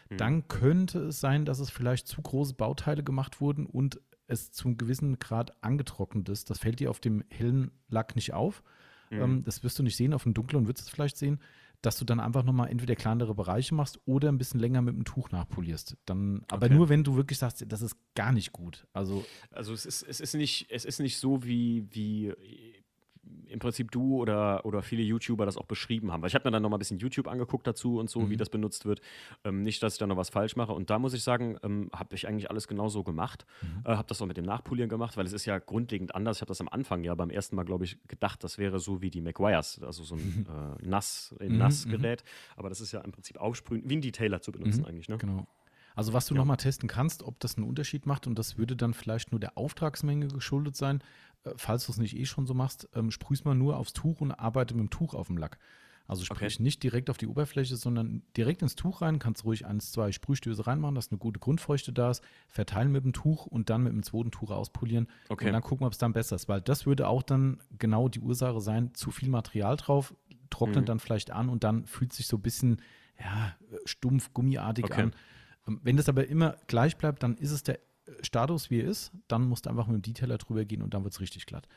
mhm. 0.09 0.17
dann 0.17 0.47
könnte 0.47 0.99
es 1.07 1.19
sein, 1.19 1.45
dass 1.45 1.59
es 1.59 1.69
vielleicht 1.69 2.07
zu 2.07 2.21
große 2.21 2.53
Bauteile 2.53 3.03
gemacht 3.03 3.41
wurden 3.41 3.65
und 3.65 3.99
es 4.27 4.51
zum 4.51 4.77
gewissen 4.77 5.19
Grad 5.19 5.63
angetrocknet 5.63 6.29
ist. 6.29 6.49
Das 6.49 6.59
fällt 6.59 6.79
dir 6.79 6.89
auf 6.89 6.99
dem 6.99 7.23
hellen 7.29 7.71
Lack 7.89 8.15
nicht 8.15 8.33
auf. 8.33 8.63
Mhm. 9.11 9.21
Ähm, 9.21 9.43
das 9.43 9.63
wirst 9.63 9.77
du 9.77 9.83
nicht 9.83 9.95
sehen, 9.95 10.13
auf 10.13 10.23
dem 10.23 10.33
dunklen 10.33 10.67
wirst 10.67 10.79
du 10.79 10.83
es 10.83 10.89
vielleicht 10.89 11.17
sehen 11.17 11.39
dass 11.85 11.97
du 11.97 12.05
dann 12.05 12.19
einfach 12.19 12.43
nochmal 12.43 12.69
entweder 12.69 12.95
kleinere 12.95 13.35
Bereiche 13.35 13.75
machst 13.75 13.99
oder 14.05 14.29
ein 14.29 14.37
bisschen 14.37 14.59
länger 14.59 14.81
mit 14.81 14.95
dem 14.95 15.05
Tuch 15.05 15.31
nachpolierst. 15.31 15.97
Dann, 16.05 16.43
aber 16.49 16.65
okay. 16.65 16.75
nur 16.75 16.89
wenn 16.89 17.03
du 17.03 17.15
wirklich 17.15 17.37
sagst, 17.37 17.63
das 17.67 17.81
ist 17.81 17.95
gar 18.15 18.31
nicht 18.31 18.51
gut. 18.51 18.87
Also, 18.93 19.25
also 19.51 19.73
es 19.73 19.85
ist, 19.85 20.03
es 20.03 20.19
ist 20.19 20.33
nicht, 20.35 20.67
es 20.69 20.85
ist 20.85 20.99
nicht 20.99 21.17
so 21.17 21.43
wie, 21.43 21.87
wie 21.91 22.33
im 23.47 23.59
Prinzip 23.59 23.91
du 23.91 24.17
oder, 24.17 24.65
oder 24.65 24.81
viele 24.81 25.01
YouTuber 25.01 25.45
das 25.45 25.57
auch 25.57 25.65
beschrieben 25.65 26.11
haben. 26.11 26.21
Weil 26.21 26.27
ich 26.27 26.35
habe 26.35 26.47
mir 26.47 26.51
dann 26.51 26.61
noch 26.61 26.69
mal 26.69 26.77
ein 26.77 26.79
bisschen 26.79 26.99
YouTube 26.99 27.27
angeguckt 27.27 27.65
dazu 27.65 27.99
und 27.99 28.09
so, 28.09 28.21
mhm. 28.21 28.29
wie 28.29 28.37
das 28.37 28.49
benutzt 28.49 28.85
wird. 28.85 29.01
Ähm, 29.43 29.63
nicht, 29.63 29.81
dass 29.81 29.93
ich 29.93 29.99
da 29.99 30.07
noch 30.07 30.17
was 30.17 30.29
falsch 30.29 30.55
mache. 30.55 30.73
Und 30.73 30.89
da 30.89 30.99
muss 30.99 31.13
ich 31.13 31.23
sagen, 31.23 31.57
ähm, 31.63 31.89
habe 31.93 32.15
ich 32.15 32.27
eigentlich 32.27 32.49
alles 32.49 32.67
genauso 32.67 33.03
gemacht. 33.03 33.45
Mhm. 33.61 33.83
Äh, 33.85 33.95
habe 33.95 34.07
das 34.07 34.21
auch 34.21 34.25
mit 34.25 34.37
dem 34.37 34.45
Nachpolieren 34.45 34.89
gemacht, 34.89 35.17
weil 35.17 35.25
es 35.25 35.33
ist 35.33 35.45
ja 35.45 35.57
grundlegend 35.59 36.13
anders. 36.15 36.37
Ich 36.37 36.41
habe 36.41 36.49
das 36.49 36.61
am 36.61 36.69
Anfang 36.69 37.03
ja 37.03 37.15
beim 37.15 37.29
ersten 37.29 37.55
Mal, 37.55 37.63
glaube 37.63 37.85
ich, 37.85 37.97
gedacht, 38.07 38.43
das 38.43 38.57
wäre 38.57 38.79
so 38.79 39.01
wie 39.01 39.09
die 39.09 39.21
McGuire's, 39.21 39.81
also 39.83 40.03
so 40.03 40.15
ein 40.15 40.47
äh, 40.81 40.87
Nass, 40.87 41.33
äh, 41.39 41.47
mhm, 41.47 41.57
Nassgerät. 41.57 42.23
Mhm. 42.23 42.59
Aber 42.59 42.69
das 42.69 42.81
ist 42.81 42.91
ja 42.91 43.01
im 43.01 43.11
Prinzip 43.11 43.37
aufsprühen, 43.37 43.83
wie 43.89 43.95
ein 43.95 44.01
Detailer 44.01 44.41
zu 44.41 44.51
benutzen 44.51 44.81
mhm. 44.81 44.87
eigentlich. 44.87 45.09
Ne? 45.09 45.17
Genau. 45.17 45.47
Also 45.95 46.11
was 46.11 46.25
du 46.25 46.33
ja. 46.33 46.39
nochmal 46.39 46.57
testen 46.57 46.89
kannst, 46.89 47.23
ob 47.23 47.39
das 47.39 47.55
einen 47.55 47.65
Unterschied 47.65 48.05
macht 48.05 48.27
und 48.27 48.37
das 48.37 48.57
würde 48.57 48.75
dann 48.75 48.93
vielleicht 48.93 49.31
nur 49.31 49.39
der 49.39 49.57
Auftragsmenge 49.57 50.27
geschuldet 50.27 50.75
sein. 50.75 51.01
Äh, 51.45 51.51
falls 51.55 51.85
du 51.85 51.91
es 51.91 51.97
nicht 51.97 52.17
eh 52.17 52.25
schon 52.25 52.45
so 52.45 52.53
machst, 52.53 52.89
ähm, 52.93 53.11
sprühst 53.11 53.45
mal 53.45 53.55
nur 53.55 53.77
aufs 53.77 53.93
Tuch 53.93 54.21
und 54.21 54.31
arbeite 54.31 54.73
mit 54.73 54.81
dem 54.81 54.89
Tuch 54.89 55.13
auf 55.13 55.27
dem 55.27 55.37
Lack. 55.37 55.57
Also 56.07 56.23
sprich 56.23 56.55
okay. 56.55 56.63
nicht 56.63 56.83
direkt 56.83 57.09
auf 57.09 57.17
die 57.17 57.27
Oberfläche, 57.27 57.75
sondern 57.77 58.21
direkt 58.37 58.61
ins 58.61 58.75
Tuch 58.75 59.01
rein. 59.01 59.17
Kannst 59.17 59.43
ruhig 59.43 59.65
eins, 59.65 59.91
zwei 59.91 60.11
Sprühstöße 60.11 60.67
reinmachen, 60.67 60.93
dass 60.93 61.09
eine 61.09 61.17
gute 61.17 61.39
Grundfeuchte 61.39 61.91
da 61.93 62.11
ist. 62.11 62.23
Verteilen 62.47 62.91
mit 62.91 63.05
dem 63.05 63.13
Tuch 63.13 63.47
und 63.47 63.71
dann 63.71 63.81
mit 63.81 63.91
dem 63.91 64.03
zweiten 64.03 64.29
Tuch 64.29 64.51
auspolieren. 64.51 65.07
Okay. 65.29 65.47
Und 65.47 65.53
dann 65.53 65.63
gucken, 65.63 65.87
ob 65.87 65.93
es 65.93 65.97
dann 65.97 66.13
besser 66.13 66.35
ist. 66.35 66.47
Weil 66.47 66.61
das 66.61 66.85
würde 66.85 67.07
auch 67.07 67.23
dann 67.23 67.59
genau 67.79 68.07
die 68.07 68.19
Ursache 68.19 68.61
sein, 68.61 68.93
zu 68.93 69.09
viel 69.09 69.29
Material 69.29 69.77
drauf, 69.77 70.13
trocknet 70.51 70.81
mhm. 70.81 70.85
dann 70.85 70.99
vielleicht 70.99 71.31
an 71.31 71.49
und 71.49 71.63
dann 71.63 71.85
fühlt 71.85 72.13
sich 72.13 72.27
so 72.27 72.37
ein 72.37 72.43
bisschen 72.43 72.81
ja, 73.19 73.55
stumpf, 73.85 74.31
gummiartig 74.31 74.85
okay. 74.85 75.01
an. 75.01 75.15
Ähm, 75.67 75.79
wenn 75.81 75.97
das 75.97 76.07
aber 76.07 76.27
immer 76.27 76.57
gleich 76.67 76.97
bleibt, 76.97 77.23
dann 77.23 77.35
ist 77.37 77.51
es 77.51 77.63
der 77.63 77.79
Status, 78.21 78.69
wie 78.69 78.81
er 78.81 78.87
ist. 78.87 79.11
Dann 79.27 79.47
musst 79.47 79.65
du 79.65 79.69
einfach 79.69 79.87
mit 79.87 79.95
dem 79.95 80.13
Detailer 80.13 80.37
drüber 80.37 80.65
gehen 80.65 80.81
und 80.81 80.93
dann 80.93 81.03
wird 81.03 81.13
es 81.13 81.21
richtig 81.21 81.45
glatt. 81.45 81.67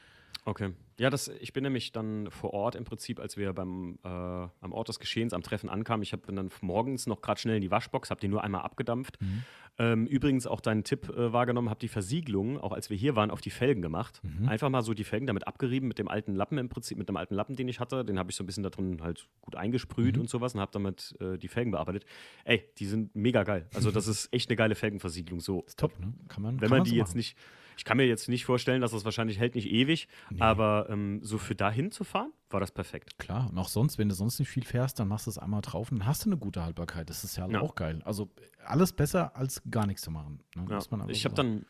Okay. 0.45 0.73
Ja, 0.99 1.11
das, 1.11 1.29
ich 1.29 1.53
bin 1.53 1.63
nämlich 1.63 1.93
dann 1.93 2.29
vor 2.31 2.53
Ort 2.53 2.75
im 2.75 2.85
Prinzip, 2.85 3.21
als 3.21 3.37
wir 3.37 3.53
beim, 3.53 3.99
äh, 4.03 4.09
am 4.09 4.73
Ort 4.73 4.89
des 4.89 4.99
Geschehens, 4.99 5.33
am 5.33 5.43
Treffen 5.43 5.69
ankamen. 5.69 6.03
Ich 6.03 6.11
bin 6.11 6.35
dann 6.35 6.51
morgens 6.61 7.07
noch 7.07 7.21
gerade 7.21 7.41
schnell 7.41 7.57
in 7.57 7.63
die 7.63 7.71
Waschbox, 7.71 8.11
habe 8.11 8.21
die 8.21 8.27
nur 8.27 8.43
einmal 8.43 8.63
abgedampft. 8.63 9.21
Mhm. 9.21 9.45
Ähm, 9.79 10.07
übrigens 10.07 10.49
auch 10.49 10.61
deinen 10.61 10.83
Tipp 10.83 11.09
äh, 11.11 11.33
wahrgenommen, 11.33 11.71
habe 11.71 11.79
die 11.79 11.89
Versiegelung, 11.89 12.59
auch 12.59 12.73
als 12.73 12.91
wir 12.91 12.97
hier 12.97 13.15
waren, 13.15 13.31
auf 13.31 13.41
die 13.41 13.51
Felgen 13.51 13.81
gemacht. 13.81 14.21
Mhm. 14.25 14.49
Einfach 14.49 14.71
mal 14.71 14.83
so 14.83 14.93
die 14.93 15.05
Felgen 15.05 15.29
damit 15.29 15.47
abgerieben 15.47 15.87
mit 15.87 16.01
dem 16.01 16.09
alten 16.09 16.35
Lappen 16.35 16.59
im 16.59 16.69
Prinzip, 16.69 16.99
mit 16.99 17.09
dem 17.09 17.17
alten 17.17 17.35
Lappen, 17.35 17.55
den 17.55 17.69
ich 17.69 17.79
hatte. 17.79 18.05
Den 18.05 18.19
habe 18.19 18.31
ich 18.31 18.37
so 18.37 18.43
ein 18.43 18.47
bisschen 18.47 18.65
da 18.65 18.71
drin 18.71 19.01
halt 19.03 19.29
gut 19.43 19.55
eingesprüht 19.55 20.17
mhm. 20.17 20.23
und 20.23 20.31
sowas 20.31 20.55
und 20.55 20.61
habe 20.61 20.73
damit 20.73 21.15
äh, 21.21 21.39
die 21.39 21.49
Felgen 21.49 21.71
bearbeitet. 21.71 22.07
Ey, 22.45 22.65
die 22.79 22.87
sind 22.87 23.15
mega 23.15 23.45
geil. 23.45 23.69
Also 23.73 23.93
das 23.93 24.09
ist 24.09 24.33
echt 24.33 24.51
eine 24.51 24.57
geile 24.57 24.75
Felgenversiegelung. 24.75 25.39
So, 25.39 25.63
ist 25.63 25.79
top, 25.79 25.97
ne? 26.01 26.13
Kann 26.27 26.43
man. 26.43 26.61
Wenn 26.61 26.69
kann 26.71 26.79
man 26.79 26.85
die 26.85 26.91
so 26.91 26.97
jetzt 26.97 27.15
nicht 27.15 27.37
ich 27.79 27.85
kann 27.85 27.97
mir 27.97 28.07
jetzt 28.07 28.29
nicht 28.29 28.45
vorstellen, 28.45 28.81
dass 28.81 28.91
das 28.91 29.05
wahrscheinlich 29.05 29.39
hält 29.39 29.55
nicht 29.55 29.71
ewig, 29.71 30.09
nee. 30.31 30.41
aber 30.41 30.89
ähm, 30.91 31.21
so 31.23 31.39
für 31.39 31.55
dahin 31.55 31.93
zu 31.93 32.03
fahren, 32.03 32.33
war 32.51 32.59
das 32.59 32.73
perfekt. 32.73 33.19
Klar, 33.19 33.49
und 33.49 33.57
auch 33.57 33.69
sonst, 33.69 33.99
wenn 33.99 34.09
du 34.09 34.17
sonst 34.17 34.41
nicht 34.41 34.49
viel 34.49 34.65
fährst, 34.65 34.99
dann 34.99 35.07
machst 35.07 35.27
du 35.27 35.31
es 35.31 35.39
einmal 35.39 35.61
drauf 35.61 35.93
und 35.93 36.01
dann 36.01 36.09
hast 36.09 36.25
du 36.25 36.29
eine 36.29 36.37
gute 36.37 36.65
Haltbarkeit. 36.65 37.09
Das 37.09 37.23
ist 37.23 37.37
ja, 37.37 37.47
ja. 37.47 37.61
auch 37.61 37.77
geil. 37.77 38.03
Also 38.05 38.31
alles 38.65 38.93
besser 38.93 39.37
als 39.37 39.63
gar 39.71 39.87
nichts 39.87 40.03
zu 40.03 40.11
machen. 40.11 40.41
Ne? 40.57 40.67
Ja. 40.69 40.81
ich 41.07 41.25
habe 41.25 41.37
dann 41.37 41.65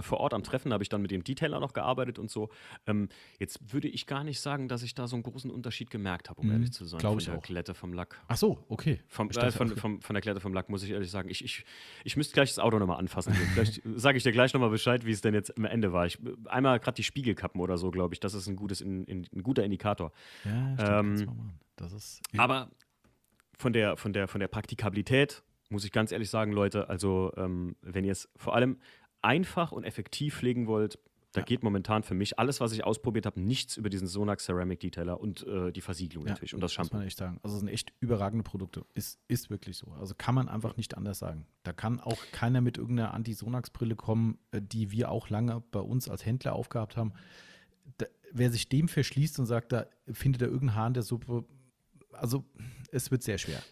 vor 0.00 0.20
Ort 0.20 0.34
am 0.34 0.42
Treffen 0.42 0.72
habe 0.72 0.82
ich 0.82 0.88
dann 0.88 1.02
mit 1.02 1.10
dem 1.10 1.24
Detailer 1.24 1.60
noch 1.60 1.72
gearbeitet 1.72 2.18
und 2.18 2.30
so. 2.30 2.48
Ähm, 2.86 3.08
jetzt 3.38 3.72
würde 3.72 3.88
ich 3.88 4.06
gar 4.06 4.24
nicht 4.24 4.40
sagen, 4.40 4.68
dass 4.68 4.82
ich 4.82 4.94
da 4.94 5.06
so 5.06 5.16
einen 5.16 5.22
großen 5.22 5.50
Unterschied 5.50 5.90
gemerkt 5.90 6.30
habe, 6.30 6.40
um 6.40 6.46
mhm, 6.46 6.52
ehrlich 6.52 6.72
zu 6.72 6.84
sein. 6.84 7.00
Glaube 7.00 7.20
ich 7.20 7.26
der 7.26 7.38
auch. 7.38 7.42
Glätte 7.42 7.74
vom 7.74 7.92
Lack. 7.92 8.20
Ach 8.28 8.36
so, 8.36 8.64
okay. 8.68 9.00
Vom, 9.08 9.30
äh, 9.30 9.50
von, 9.50 9.76
vom, 9.76 10.00
von 10.00 10.14
der 10.14 10.20
Glätte 10.20 10.40
vom 10.40 10.54
Lack 10.54 10.68
muss 10.68 10.82
ich 10.82 10.90
ehrlich 10.90 11.10
sagen. 11.10 11.28
Ich, 11.28 11.44
ich, 11.44 11.64
ich 12.04 12.16
müsste 12.16 12.34
gleich 12.34 12.50
das 12.50 12.58
Auto 12.58 12.78
nochmal 12.78 12.98
anfassen. 12.98 13.32
Vielleicht 13.54 13.82
sage 13.96 14.16
ich 14.16 14.22
dir 14.22 14.32
gleich 14.32 14.52
nochmal 14.54 14.70
Bescheid, 14.70 15.04
wie 15.04 15.12
es 15.12 15.20
denn 15.20 15.34
jetzt 15.34 15.56
am 15.56 15.64
Ende 15.64 15.92
war. 15.92 16.06
Ich, 16.06 16.18
einmal 16.46 16.78
gerade 16.78 16.94
die 16.94 17.04
Spiegelkappen 17.04 17.60
oder 17.60 17.76
so, 17.76 17.90
glaube 17.90 18.14
ich. 18.14 18.20
Das 18.20 18.34
ist 18.34 18.46
ein, 18.46 18.56
gutes, 18.56 18.80
in, 18.80 19.04
in, 19.04 19.26
ein 19.34 19.42
guter 19.42 19.64
Indikator. 19.64 20.12
Ja, 20.44 20.74
stimmt. 20.74 21.20
Ähm, 21.20 21.50
das 21.76 21.92
ist. 21.92 22.20
Aber 22.36 22.70
von 23.58 23.72
der, 23.72 23.96
von, 23.96 24.12
der, 24.12 24.28
von 24.28 24.40
der 24.40 24.48
Praktikabilität 24.48 25.42
muss 25.70 25.84
ich 25.84 25.92
ganz 25.92 26.12
ehrlich 26.12 26.28
sagen, 26.28 26.52
Leute, 26.52 26.88
also 26.88 27.32
ähm, 27.36 27.76
wenn 27.82 28.04
ihr 28.04 28.12
es 28.12 28.28
vor 28.36 28.54
allem 28.54 28.78
einfach 29.22 29.72
und 29.72 29.84
effektiv 29.84 30.36
pflegen 30.36 30.66
wollt, 30.66 30.98
da 31.32 31.40
ja. 31.40 31.44
geht 31.44 31.62
momentan 31.62 32.02
für 32.02 32.14
mich 32.14 32.40
alles, 32.40 32.60
was 32.60 32.72
ich 32.72 32.82
ausprobiert 32.82 33.24
habe, 33.24 33.40
nichts 33.40 33.76
über 33.76 33.88
diesen 33.88 34.08
Sonax 34.08 34.46
Ceramic 34.46 34.80
Detailer 34.80 35.20
und 35.20 35.46
äh, 35.46 35.70
die 35.70 35.80
Versiegelung 35.80 36.26
ja, 36.26 36.32
natürlich 36.32 36.54
und 36.54 36.60
das 36.60 36.72
Shampoo. 36.72 36.94
Muss 36.94 37.00
man 37.00 37.06
echt 37.06 37.18
sagen. 37.18 37.38
Also 37.44 37.54
es 37.54 37.60
sind 37.60 37.68
echt 37.68 37.92
überragende 38.00 38.42
Produkte. 38.42 38.84
Ist, 38.94 39.20
ist 39.28 39.48
wirklich 39.48 39.76
so. 39.76 39.92
Also 40.00 40.14
kann 40.16 40.34
man 40.34 40.48
einfach 40.48 40.76
nicht 40.76 40.96
anders 40.96 41.20
sagen. 41.20 41.46
Da 41.62 41.72
kann 41.72 42.00
auch 42.00 42.18
keiner 42.32 42.60
mit 42.60 42.78
irgendeiner 42.78 43.14
Anti-Sonax-Brille 43.14 43.94
kommen, 43.94 44.38
äh, 44.50 44.60
die 44.60 44.90
wir 44.90 45.10
auch 45.10 45.28
lange 45.28 45.62
bei 45.70 45.80
uns 45.80 46.08
als 46.08 46.26
Händler 46.26 46.54
aufgehabt 46.54 46.96
haben. 46.96 47.12
Da, 47.98 48.06
wer 48.32 48.50
sich 48.50 48.68
dem 48.68 48.88
verschließt 48.88 49.38
und 49.38 49.46
sagt, 49.46 49.70
da 49.70 49.86
findet 50.10 50.42
er 50.42 50.48
irgendeinen 50.48 50.74
Hahn 50.74 50.94
der 50.94 51.04
Suppe, 51.04 51.44
also 52.12 52.44
es 52.90 53.12
wird 53.12 53.22
sehr 53.22 53.38
schwer 53.38 53.62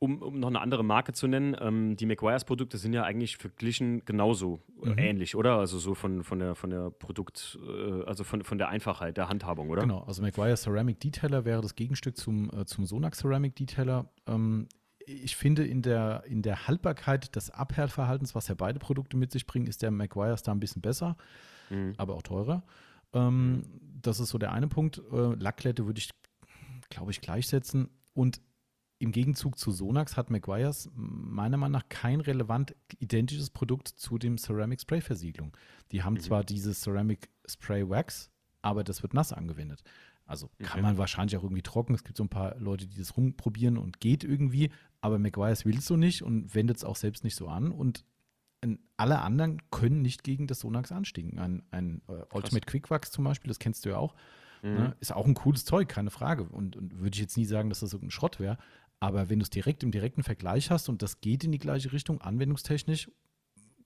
um, 0.00 0.22
um 0.22 0.40
noch 0.40 0.48
eine 0.48 0.60
andere 0.60 0.82
Marke 0.82 1.12
zu 1.12 1.28
nennen, 1.28 1.54
ähm, 1.60 1.96
die 1.96 2.06
McGuire's 2.06 2.44
Produkte 2.44 2.78
sind 2.78 2.94
ja 2.94 3.04
eigentlich 3.04 3.36
verglichen 3.36 4.02
genauso 4.06 4.60
äh, 4.82 4.88
mhm. 4.88 4.98
ähnlich, 4.98 5.36
oder? 5.36 5.58
Also 5.58 5.78
so 5.78 5.94
von, 5.94 6.24
von 6.24 6.38
der 6.38 6.54
von 6.54 6.70
der 6.70 6.90
Produkt, 6.90 7.58
äh, 7.62 8.02
also 8.04 8.24
von, 8.24 8.42
von 8.42 8.56
der 8.56 8.70
Einfachheit 8.70 9.18
der 9.18 9.28
Handhabung, 9.28 9.68
oder? 9.68 9.82
Genau, 9.82 10.02
also 10.04 10.22
McGuire 10.22 10.56
Ceramic 10.56 11.00
Detailer 11.00 11.44
wäre 11.44 11.60
das 11.60 11.74
Gegenstück 11.74 12.16
zum, 12.16 12.50
äh, 12.50 12.64
zum 12.64 12.86
Sonax 12.86 13.18
Ceramic 13.18 13.54
Detailer. 13.54 14.10
Ähm, 14.26 14.68
ich 15.06 15.36
finde, 15.36 15.66
in 15.66 15.82
der, 15.82 16.24
in 16.26 16.40
der 16.40 16.66
Haltbarkeit 16.66 17.36
des 17.36 17.50
Abhärtverhaltens, 17.50 18.34
was 18.34 18.48
ja 18.48 18.54
beide 18.54 18.78
Produkte 18.78 19.18
mit 19.18 19.30
sich 19.30 19.46
bringen, 19.46 19.66
ist 19.66 19.82
der 19.82 19.90
McGuire's 19.90 20.42
da 20.42 20.52
ein 20.52 20.60
bisschen 20.60 20.80
besser, 20.80 21.18
mhm. 21.68 21.92
aber 21.98 22.14
auch 22.14 22.22
teurer. 22.22 22.62
Ähm, 23.12 23.64
das 24.00 24.18
ist 24.18 24.30
so 24.30 24.38
der 24.38 24.52
eine 24.52 24.68
Punkt. 24.68 25.02
Äh, 25.12 25.34
Lacklette 25.34 25.84
würde 25.84 25.98
ich, 25.98 26.10
glaube 26.88 27.10
ich, 27.10 27.20
gleichsetzen. 27.20 27.90
Und 28.14 28.40
im 29.00 29.12
Gegenzug 29.12 29.58
zu 29.58 29.72
Sonax 29.72 30.16
hat 30.16 30.30
McGuire's 30.30 30.90
meiner 30.94 31.56
Meinung 31.56 31.72
nach 31.72 31.88
kein 31.88 32.20
relevant 32.20 32.76
identisches 32.98 33.50
Produkt 33.50 33.88
zu 33.88 34.18
dem 34.18 34.36
Ceramic 34.36 34.80
Spray 34.82 35.00
Versiegelung. 35.00 35.56
Die 35.90 36.02
haben 36.02 36.14
mhm. 36.14 36.20
zwar 36.20 36.44
dieses 36.44 36.82
Ceramic 36.82 37.30
Spray 37.46 37.88
Wax, 37.88 38.30
aber 38.62 38.84
das 38.84 39.02
wird 39.02 39.14
nass 39.14 39.32
angewendet. 39.32 39.82
Also 40.26 40.48
kann 40.58 40.72
okay. 40.72 40.82
man 40.82 40.98
wahrscheinlich 40.98 41.36
auch 41.36 41.42
irgendwie 41.42 41.62
trocken. 41.62 41.94
Es 41.94 42.04
gibt 42.04 42.16
so 42.16 42.24
ein 42.24 42.28
paar 42.28 42.56
Leute, 42.58 42.86
die 42.86 42.98
das 42.98 43.16
rumprobieren 43.16 43.78
und 43.78 44.00
geht 44.00 44.22
irgendwie, 44.22 44.70
aber 45.00 45.18
McGuire's 45.18 45.64
will 45.64 45.78
es 45.78 45.86
so 45.86 45.96
nicht 45.96 46.22
und 46.22 46.54
wendet 46.54 46.76
es 46.76 46.84
auch 46.84 46.96
selbst 46.96 47.24
nicht 47.24 47.34
so 47.34 47.48
an. 47.48 47.72
Und 47.72 48.04
alle 49.00 49.22
anderen 49.22 49.62
können 49.70 50.02
nicht 50.02 50.22
gegen 50.24 50.46
das 50.46 50.60
Sonax 50.60 50.92
anstiegen. 50.92 51.38
Ein, 51.38 51.62
ein 51.70 52.02
äh, 52.06 52.22
Ultimate 52.34 52.66
Quick 52.66 52.90
Wax 52.90 53.10
zum 53.10 53.24
Beispiel, 53.24 53.48
das 53.48 53.58
kennst 53.58 53.86
du 53.86 53.88
ja 53.88 53.96
auch. 53.96 54.14
Mhm. 54.62 54.74
Ne? 54.74 54.96
Ist 55.00 55.14
auch 55.14 55.24
ein 55.24 55.32
cooles 55.32 55.64
Zeug, 55.64 55.88
keine 55.88 56.10
Frage. 56.10 56.44
Und, 56.44 56.76
und 56.76 57.00
würde 57.00 57.14
ich 57.14 57.20
jetzt 57.20 57.38
nie 57.38 57.46
sagen, 57.46 57.70
dass 57.70 57.80
das 57.80 57.94
irgendein 57.94 58.10
Schrott 58.10 58.38
wäre. 58.38 58.58
Aber 59.00 59.30
wenn 59.30 59.38
du 59.38 59.44
es 59.44 59.50
direkt 59.50 59.82
im 59.82 59.90
direkten 59.90 60.22
Vergleich 60.22 60.70
hast 60.70 60.88
und 60.88 61.02
das 61.02 61.20
geht 61.20 61.42
in 61.42 61.52
die 61.52 61.58
gleiche 61.58 61.92
Richtung, 61.92 62.20
anwendungstechnisch, 62.20 63.10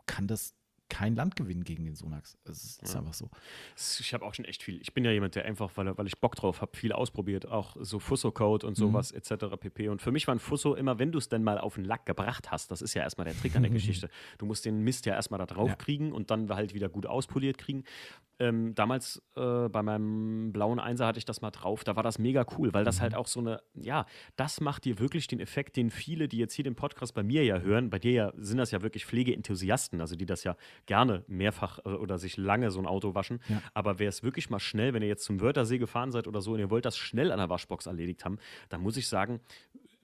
kann 0.06 0.26
das 0.26 0.54
kein 0.94 1.16
Landgewinn 1.16 1.64
gegen 1.64 1.84
den 1.84 1.96
Sonax. 1.96 2.38
Es 2.44 2.62
ist, 2.62 2.82
ist 2.84 2.94
einfach 2.94 3.14
so. 3.14 3.28
Ich 3.74 4.14
habe 4.14 4.24
auch 4.24 4.32
schon 4.32 4.44
echt 4.44 4.62
viel. 4.62 4.80
Ich 4.80 4.94
bin 4.94 5.04
ja 5.04 5.10
jemand, 5.10 5.34
der 5.34 5.44
einfach, 5.44 5.72
weil, 5.74 5.98
weil 5.98 6.06
ich 6.06 6.18
Bock 6.18 6.36
drauf 6.36 6.60
habe, 6.60 6.76
viel 6.76 6.92
ausprobiert. 6.92 7.48
Auch 7.48 7.76
so 7.80 7.98
Fusso-Code 7.98 8.64
und 8.64 8.76
sowas 8.76 9.10
mhm. 9.10 9.18
etc. 9.18 9.56
pp. 9.58 9.88
Und 9.88 10.00
für 10.00 10.12
mich 10.12 10.28
war 10.28 10.36
ein 10.36 10.38
Fusso 10.38 10.74
immer, 10.74 11.00
wenn 11.00 11.10
du 11.10 11.18
es 11.18 11.28
denn 11.28 11.42
mal 11.42 11.58
auf 11.58 11.74
den 11.74 11.84
Lack 11.84 12.06
gebracht 12.06 12.52
hast, 12.52 12.70
das 12.70 12.80
ist 12.80 12.94
ja 12.94 13.02
erstmal 13.02 13.24
der 13.24 13.36
Trick 13.36 13.56
an 13.56 13.62
der 13.62 13.70
Geschichte. 13.72 14.08
Du 14.38 14.46
musst 14.46 14.64
den 14.66 14.82
Mist 14.82 15.04
ja 15.04 15.14
erstmal 15.14 15.38
da 15.38 15.46
drauf 15.46 15.70
ja. 15.70 15.74
kriegen 15.74 16.12
und 16.12 16.30
dann 16.30 16.48
halt 16.48 16.74
wieder 16.74 16.88
gut 16.88 17.06
auspoliert 17.06 17.58
kriegen. 17.58 17.82
Ähm, 18.38 18.76
damals 18.76 19.20
äh, 19.36 19.68
bei 19.68 19.82
meinem 19.82 20.52
blauen 20.52 20.78
Einser 20.78 21.08
hatte 21.08 21.18
ich 21.18 21.24
das 21.24 21.40
mal 21.40 21.50
drauf. 21.50 21.82
Da 21.82 21.96
war 21.96 22.04
das 22.04 22.20
mega 22.20 22.46
cool, 22.56 22.72
weil 22.72 22.84
das 22.84 23.00
halt 23.00 23.14
mhm. 23.14 23.18
auch 23.18 23.26
so 23.26 23.40
eine, 23.40 23.62
ja, 23.74 24.06
das 24.36 24.60
macht 24.60 24.84
dir 24.84 25.00
wirklich 25.00 25.26
den 25.26 25.40
Effekt, 25.40 25.76
den 25.76 25.90
viele, 25.90 26.28
die 26.28 26.38
jetzt 26.38 26.54
hier 26.54 26.64
den 26.64 26.76
Podcast 26.76 27.14
bei 27.14 27.24
mir 27.24 27.44
ja 27.44 27.58
hören, 27.58 27.90
bei 27.90 27.98
dir 27.98 28.12
ja 28.12 28.32
sind 28.36 28.58
das 28.58 28.70
ja 28.70 28.82
wirklich 28.82 29.06
Pflegeenthusiasten, 29.06 30.00
also 30.00 30.14
die 30.14 30.26
das 30.26 30.44
ja 30.44 30.56
gerne 30.86 31.24
mehrfach 31.26 31.78
äh, 31.84 31.90
oder 31.90 32.18
sich 32.18 32.36
lange 32.36 32.70
so 32.70 32.80
ein 32.80 32.86
Auto 32.86 33.14
waschen. 33.14 33.40
Ja. 33.48 33.62
Aber 33.74 33.98
wäre 33.98 34.08
es 34.08 34.22
wirklich 34.22 34.50
mal 34.50 34.60
schnell, 34.60 34.94
wenn 34.94 35.02
ihr 35.02 35.08
jetzt 35.08 35.24
zum 35.24 35.40
Wörthersee 35.40 35.78
gefahren 35.78 36.12
seid 36.12 36.26
oder 36.26 36.40
so 36.40 36.52
und 36.52 36.58
ihr 36.58 36.70
wollt 36.70 36.84
das 36.84 36.96
schnell 36.96 37.32
an 37.32 37.38
der 37.38 37.48
Waschbox 37.48 37.86
erledigt 37.86 38.24
haben, 38.24 38.38
dann 38.68 38.80
muss 38.80 38.96
ich 38.96 39.08
sagen, 39.08 39.40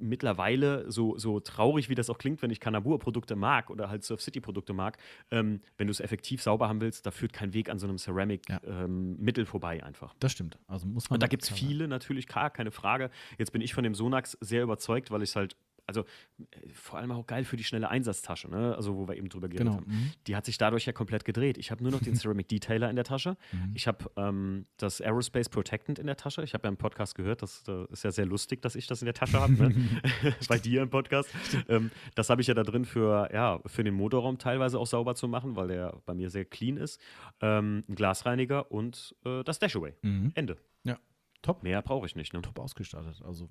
mittlerweile, 0.01 0.91
so, 0.91 1.17
so 1.19 1.41
traurig 1.41 1.89
wie 1.89 1.95
das 1.95 2.11
auch 2.11 2.19
klingt, 2.19 2.43
wenn 2.43 2.51
ich 2.51 2.61
Kanabur-Produkte 2.61 3.37
mag 3.37 3.71
oder 3.71 3.89
halt 3.89 4.03
Surf 4.03 4.21
City-Produkte 4.21 4.73
mag, 4.73 4.99
ähm, 5.31 5.61
wenn 5.77 5.87
du 5.87 5.91
es 5.91 6.01
effektiv 6.01 6.43
sauber 6.43 6.69
haben 6.69 6.81
willst, 6.81 7.07
da 7.07 7.11
führt 7.11 7.33
kein 7.33 7.53
Weg 7.53 7.69
an 7.69 7.79
so 7.79 7.87
einem 7.87 7.99
Ceramic-Mittel 7.99 8.65
ja. 8.65 9.47
ähm, 9.47 9.47
vorbei 9.47 9.83
einfach. 9.85 10.15
Das 10.19 10.33
stimmt. 10.33 10.59
Also 10.67 10.87
muss 10.87 11.11
man. 11.11 11.17
Und 11.17 11.23
da 11.23 11.27
gibt 11.27 11.43
es 11.43 11.51
viele 11.51 11.87
natürlich, 11.87 12.27
klar, 12.27 12.51
keine 12.51 12.71
Frage. 12.71 13.11
Jetzt 13.39 13.53
bin 13.53 13.61
ich 13.61 13.75
von 13.75 13.85
dem 13.85 13.95
Sonax 13.95 14.37
sehr 14.41 14.63
überzeugt, 14.63 15.11
weil 15.11 15.23
ich 15.23 15.31
es 15.31 15.37
halt 15.37 15.57
also 15.91 16.03
äh, 16.39 16.69
vor 16.73 16.99
allem 16.99 17.11
auch 17.11 17.27
geil 17.27 17.45
für 17.45 17.57
die 17.57 17.65
schnelle 17.65 17.89
Einsatztasche, 17.89 18.49
ne? 18.49 18.75
also 18.77 18.97
wo 18.97 19.09
wir 19.09 19.17
eben 19.17 19.29
drüber 19.29 19.49
geredet 19.49 19.67
genau. 19.67 19.81
haben. 19.81 19.91
Mhm. 19.91 20.13
Die 20.27 20.37
hat 20.37 20.47
sich 20.47 20.57
dadurch 20.57 20.87
ja 20.87 20.93
komplett 20.93 21.25
gedreht. 21.25 21.59
Ich 21.59 21.71
habe 21.71 21.83
nur 21.83 21.93
noch 21.93 22.01
den 22.01 22.15
Ceramic 22.17 22.49
Detailer 22.49 22.89
in 22.89 22.97
der 22.97 23.05
Tasche. 23.05 23.37
Mhm. 23.53 23.73
Ich 23.75 23.87
habe 23.87 24.11
ähm, 24.17 24.67
das 24.77 25.01
Aerospace 25.01 25.49
Protectant 25.49 25.99
in 25.99 26.07
der 26.07 26.17
Tasche. 26.17 26.43
Ich 26.43 26.55
habe 26.55 26.65
ja 26.65 26.71
im 26.71 26.77
Podcast 26.77 27.15
gehört, 27.15 27.43
das, 27.43 27.63
das, 27.65 27.91
ist 27.91 28.05
ja 28.05 28.13
sehr 28.13 28.27
lustig, 28.27 28.63
dass 28.63 28.75
ich 28.75 28.87
das 28.87 29.03
in 29.03 29.07
der 29.07 29.15
Tasche 29.15 29.41
habe, 29.41 29.53
ne? 29.53 29.75
bei 30.49 30.59
dir 30.59 30.83
im 30.83 30.91
Podcast. 30.91 31.29
Ähm, 31.69 31.91
das 32.15 32.31
habe 32.31 32.41
ich 32.41 32.47
ja 32.47 32.55
da 32.55 32.63
drin 32.63 32.85
für, 32.85 33.29
ja, 33.33 33.61
für 33.67 33.85
den 33.85 33.95
Motorraum 33.95 34.39
teilweise 34.39 34.79
auch 34.79 34.87
sauber 34.87 35.15
zu 35.15 35.29
machen, 35.29 35.57
weil 35.57 35.69
der 35.69 36.01
bei 36.07 36.15
mir 36.15 36.31
sehr 36.31 36.45
clean 36.45 36.77
ist. 36.77 37.01
Ähm, 37.41 37.85
ein 37.89 37.95
Glasreiniger 37.95 38.71
und 38.71 39.15
äh, 39.25 39.43
das 39.45 39.59
Dashaway. 39.59 39.95
Mhm. 40.03 40.33
Ende. 40.35 40.57
Ja, 40.85 40.99
top. 41.43 41.63
Mehr 41.63 41.83
brauche 41.83 42.07
ich 42.07 42.17
nicht. 42.17 42.33
Ne? 42.33 42.43
Top 42.43 42.59
ausgestattet. 42.59 43.21
Also 43.25 43.49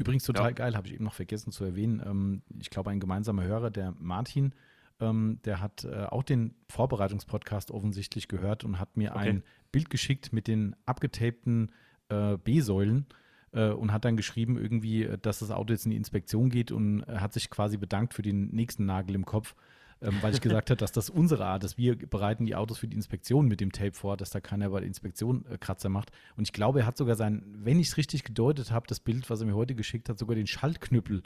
Übrigens 0.00 0.24
total 0.24 0.46
ja. 0.46 0.52
geil, 0.52 0.76
habe 0.76 0.86
ich 0.86 0.94
eben 0.94 1.04
noch 1.04 1.12
vergessen 1.12 1.52
zu 1.52 1.62
erwähnen. 1.62 2.02
Ähm, 2.02 2.42
ich 2.58 2.70
glaube, 2.70 2.88
ein 2.88 3.00
gemeinsamer 3.00 3.44
Hörer, 3.44 3.70
der 3.70 3.94
Martin, 3.98 4.54
ähm, 4.98 5.40
der 5.44 5.60
hat 5.60 5.84
äh, 5.84 6.04
auch 6.04 6.22
den 6.22 6.54
Vorbereitungspodcast 6.68 7.70
offensichtlich 7.70 8.26
gehört 8.26 8.64
und 8.64 8.78
hat 8.78 8.96
mir 8.96 9.10
okay. 9.10 9.28
ein 9.28 9.42
Bild 9.72 9.90
geschickt 9.90 10.32
mit 10.32 10.48
den 10.48 10.74
abgetapten 10.86 11.70
äh, 12.08 12.38
B-Säulen 12.38 13.08
äh, 13.52 13.68
und 13.68 13.92
hat 13.92 14.06
dann 14.06 14.16
geschrieben, 14.16 14.56
irgendwie, 14.56 15.04
äh, 15.04 15.18
dass 15.18 15.40
das 15.40 15.50
Auto 15.50 15.74
jetzt 15.74 15.84
in 15.84 15.90
die 15.90 15.98
Inspektion 15.98 16.48
geht 16.48 16.72
und 16.72 17.04
hat 17.06 17.34
sich 17.34 17.50
quasi 17.50 17.76
bedankt 17.76 18.14
für 18.14 18.22
den 18.22 18.48
nächsten 18.48 18.86
Nagel 18.86 19.14
im 19.14 19.26
Kopf 19.26 19.54
ähm, 20.02 20.16
weil 20.20 20.34
ich 20.34 20.40
gesagt 20.40 20.70
habe, 20.70 20.78
dass 20.78 20.92
das 20.92 21.10
unsere 21.10 21.46
Art 21.46 21.64
ist. 21.64 21.78
Wir 21.78 21.96
bereiten 21.96 22.46
die 22.46 22.54
Autos 22.54 22.78
für 22.78 22.88
die 22.88 22.96
Inspektion 22.96 23.46
mit 23.46 23.60
dem 23.60 23.72
Tape 23.72 23.92
vor, 23.92 24.16
dass 24.16 24.30
da 24.30 24.40
keiner 24.40 24.70
bei 24.70 24.80
der 24.80 24.86
Inspektion 24.86 25.44
äh, 25.46 25.58
Kratzer 25.58 25.88
macht. 25.88 26.10
Und 26.36 26.44
ich 26.44 26.52
glaube, 26.52 26.80
er 26.80 26.86
hat 26.86 26.96
sogar 26.96 27.16
sein, 27.16 27.44
wenn 27.52 27.78
ich 27.78 27.88
es 27.88 27.96
richtig 27.96 28.24
gedeutet 28.24 28.70
habe, 28.70 28.86
das 28.86 29.00
Bild, 29.00 29.28
was 29.30 29.40
er 29.40 29.46
mir 29.46 29.54
heute 29.54 29.74
geschickt 29.74 30.08
hat, 30.08 30.18
sogar 30.18 30.36
den 30.36 30.46
Schaltknüppel 30.46 31.22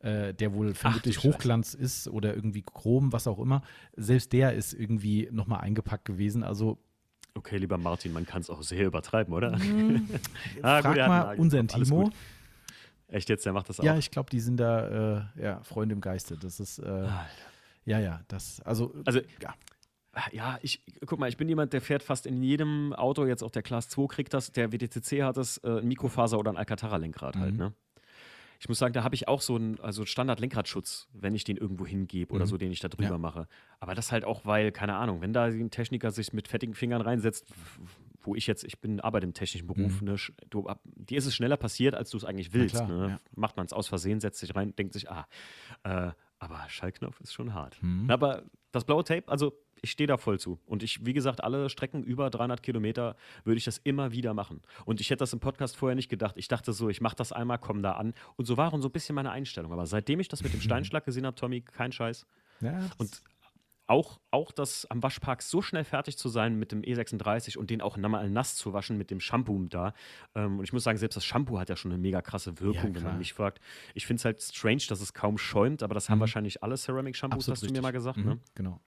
äh, 0.00 0.34
der 0.34 0.52
wohl 0.52 0.74
vermutlich 0.74 1.22
Hochglanz 1.22 1.74
ist 1.74 2.08
oder 2.08 2.34
irgendwie 2.34 2.62
Chrom, 2.62 3.12
was 3.12 3.26
auch 3.26 3.38
immer. 3.38 3.62
Selbst 3.96 4.32
der 4.32 4.52
ist 4.52 4.74
irgendwie 4.74 5.28
nochmal 5.32 5.60
eingepackt 5.60 6.04
gewesen. 6.04 6.42
Also 6.42 6.78
Okay, 7.34 7.58
lieber 7.58 7.76
Martin, 7.76 8.14
man 8.14 8.24
kann 8.24 8.40
es 8.40 8.48
auch 8.48 8.62
sehr 8.62 8.86
übertreiben, 8.86 9.34
oder? 9.34 9.58
Mm, 9.66 10.08
ah, 10.62 10.80
frag 10.80 10.94
gut, 10.94 11.06
mal 11.06 11.38
unseren 11.38 11.68
Timo. 11.68 12.10
Echt 13.08 13.28
jetzt, 13.28 13.44
der 13.44 13.52
macht 13.52 13.68
das 13.68 13.78
auch? 13.78 13.84
Ja, 13.84 13.96
ich 13.98 14.10
glaube, 14.10 14.30
die 14.30 14.40
sind 14.40 14.56
da 14.56 15.26
äh, 15.36 15.42
ja, 15.42 15.62
Freunde 15.62 15.94
im 15.94 16.00
Geiste. 16.00 16.36
Das 16.36 16.60
ist, 16.60 16.78
äh, 16.78 17.08
ja, 17.86 17.98
ja, 18.00 18.20
das, 18.28 18.60
also, 18.62 18.94
also 19.04 19.20
ja. 19.40 19.54
Ja, 20.32 20.58
ich 20.62 20.82
guck 21.04 21.18
mal, 21.18 21.28
ich 21.28 21.36
bin 21.36 21.46
jemand, 21.46 21.74
der 21.74 21.82
fährt 21.82 22.02
fast 22.02 22.24
in 22.24 22.42
jedem 22.42 22.94
Auto, 22.94 23.26
jetzt 23.26 23.42
auch 23.42 23.50
der 23.50 23.62
Class 23.62 23.90
2 23.90 24.06
kriegt 24.06 24.32
das, 24.32 24.50
der 24.50 24.72
WTCC 24.72 25.22
hat 25.22 25.36
das, 25.36 25.58
äh, 25.58 25.80
ein 25.80 25.88
Mikrofaser 25.88 26.38
oder 26.38 26.50
ein 26.50 26.56
Alcantara-Lenkrad 26.56 27.36
halt, 27.36 27.54
mhm. 27.54 27.60
halt, 27.60 27.72
ne? 27.72 27.76
Ich 28.58 28.68
muss 28.68 28.78
sagen, 28.78 28.94
da 28.94 29.04
habe 29.04 29.14
ich 29.14 29.28
auch 29.28 29.42
so 29.42 29.56
einen 29.56 29.78
also 29.80 30.06
Standard-Lenkradschutz, 30.06 31.08
wenn 31.12 31.34
ich 31.34 31.44
den 31.44 31.56
irgendwo 31.56 31.86
hingebe 31.86 32.34
oder 32.34 32.46
mhm. 32.46 32.48
so, 32.48 32.56
den 32.56 32.72
ich 32.72 32.80
da 32.80 32.88
drüber 32.88 33.10
ja. 33.10 33.18
mache. 33.18 33.48
Aber 33.80 33.94
das 33.94 34.12
halt 34.12 34.24
auch, 34.24 34.46
weil, 34.46 34.72
keine 34.72 34.96
Ahnung, 34.96 35.20
wenn 35.20 35.32
da 35.32 35.44
ein 35.44 35.70
Techniker 35.70 36.10
sich 36.10 36.32
mit 36.32 36.48
fettigen 36.48 36.74
Fingern 36.74 37.02
reinsetzt, 37.02 37.52
wo 38.22 38.34
ich 38.34 38.46
jetzt, 38.46 38.64
ich 38.64 38.80
bin 38.80 39.00
arbeite 39.00 39.26
im 39.26 39.34
technischen 39.34 39.66
Beruf, 39.66 40.00
mhm. 40.00 40.08
ne, 40.08 40.16
du, 40.50 40.68
dir 40.84 41.18
ist 41.18 41.26
es 41.26 41.34
schneller 41.34 41.56
passiert, 41.56 41.94
als 41.94 42.10
du 42.10 42.16
es 42.16 42.24
eigentlich 42.24 42.52
willst. 42.52 42.76
Klar, 42.76 42.88
ne? 42.88 43.08
ja. 43.10 43.20
Macht 43.34 43.56
man 43.56 43.66
es 43.66 43.72
aus 43.72 43.88
Versehen, 43.88 44.20
setzt 44.20 44.40
sich 44.40 44.54
rein, 44.54 44.74
denkt 44.74 44.94
sich, 44.94 45.10
ah, 45.10 45.26
äh, 45.84 46.12
aber 46.46 46.68
Schallknopf 46.68 47.20
ist 47.20 47.32
schon 47.32 47.54
hart. 47.54 47.76
Mhm. 47.82 48.10
Aber 48.10 48.42
das 48.72 48.84
blaue 48.84 49.04
Tape, 49.04 49.24
also 49.26 49.52
ich 49.82 49.90
stehe 49.90 50.06
da 50.06 50.16
voll 50.16 50.38
zu. 50.38 50.58
Und 50.66 50.82
ich, 50.82 51.04
wie 51.04 51.12
gesagt, 51.12 51.42
alle 51.42 51.68
Strecken 51.68 52.02
über 52.02 52.30
300 52.30 52.62
Kilometer 52.62 53.16
würde 53.44 53.58
ich 53.58 53.64
das 53.64 53.78
immer 53.78 54.12
wieder 54.12 54.32
machen. 54.32 54.62
Und 54.84 55.00
ich 55.00 55.10
hätte 55.10 55.18
das 55.18 55.32
im 55.32 55.40
Podcast 55.40 55.76
vorher 55.76 55.94
nicht 55.94 56.08
gedacht. 56.08 56.36
Ich 56.36 56.48
dachte 56.48 56.72
so, 56.72 56.88
ich 56.88 57.00
mache 57.00 57.16
das 57.16 57.32
einmal, 57.32 57.58
komme 57.58 57.82
da 57.82 57.92
an. 57.92 58.14
Und 58.36 58.46
so 58.46 58.56
waren 58.56 58.80
so 58.80 58.88
ein 58.88 58.92
bisschen 58.92 59.14
meine 59.14 59.30
Einstellung. 59.30 59.72
Aber 59.72 59.86
seitdem 59.86 60.20
ich 60.20 60.28
das 60.28 60.42
mit 60.42 60.52
dem 60.52 60.60
Steinschlag 60.62 61.04
gesehen 61.04 61.26
habe, 61.26 61.36
Tommy, 61.36 61.60
kein 61.60 61.92
Scheiß. 61.92 62.26
Ja, 62.60 62.88
und 62.98 63.22
auch, 63.86 64.20
auch 64.30 64.52
das 64.52 64.86
am 64.90 65.02
Waschpark 65.02 65.42
so 65.42 65.62
schnell 65.62 65.84
fertig 65.84 66.18
zu 66.18 66.28
sein 66.28 66.58
mit 66.58 66.72
dem 66.72 66.82
E36 66.82 67.56
und 67.56 67.70
den 67.70 67.80
auch 67.80 67.96
nochmal 67.96 68.28
nass 68.30 68.56
zu 68.56 68.72
waschen 68.72 68.98
mit 68.98 69.10
dem 69.10 69.20
Shampoo 69.20 69.64
da. 69.68 69.94
Ähm, 70.34 70.58
und 70.58 70.64
ich 70.64 70.72
muss 70.72 70.84
sagen, 70.84 70.98
selbst 70.98 71.16
das 71.16 71.24
Shampoo 71.24 71.58
hat 71.58 71.68
ja 71.68 71.76
schon 71.76 71.92
eine 71.92 72.00
mega 72.00 72.22
krasse 72.22 72.60
Wirkung, 72.60 72.90
ja, 72.90 72.96
wenn 72.96 73.02
man 73.04 73.18
mich 73.18 73.32
fragt. 73.32 73.60
Ich 73.94 74.06
finde 74.06 74.20
es 74.20 74.24
halt 74.24 74.42
strange, 74.42 74.82
dass 74.88 75.00
es 75.00 75.14
kaum 75.14 75.38
schäumt, 75.38 75.82
aber 75.82 75.94
das 75.94 76.08
mhm. 76.08 76.12
haben 76.12 76.20
wahrscheinlich 76.20 76.62
alle 76.62 76.76
Ceramic-Shampoos, 76.76 77.48
hast 77.48 77.62
du 77.62 77.72
mir 77.72 77.82
mal 77.82 77.92
gesagt. 77.92 78.18
Mhm, 78.18 78.24
ne? 78.24 78.38
Genau. 78.54 78.80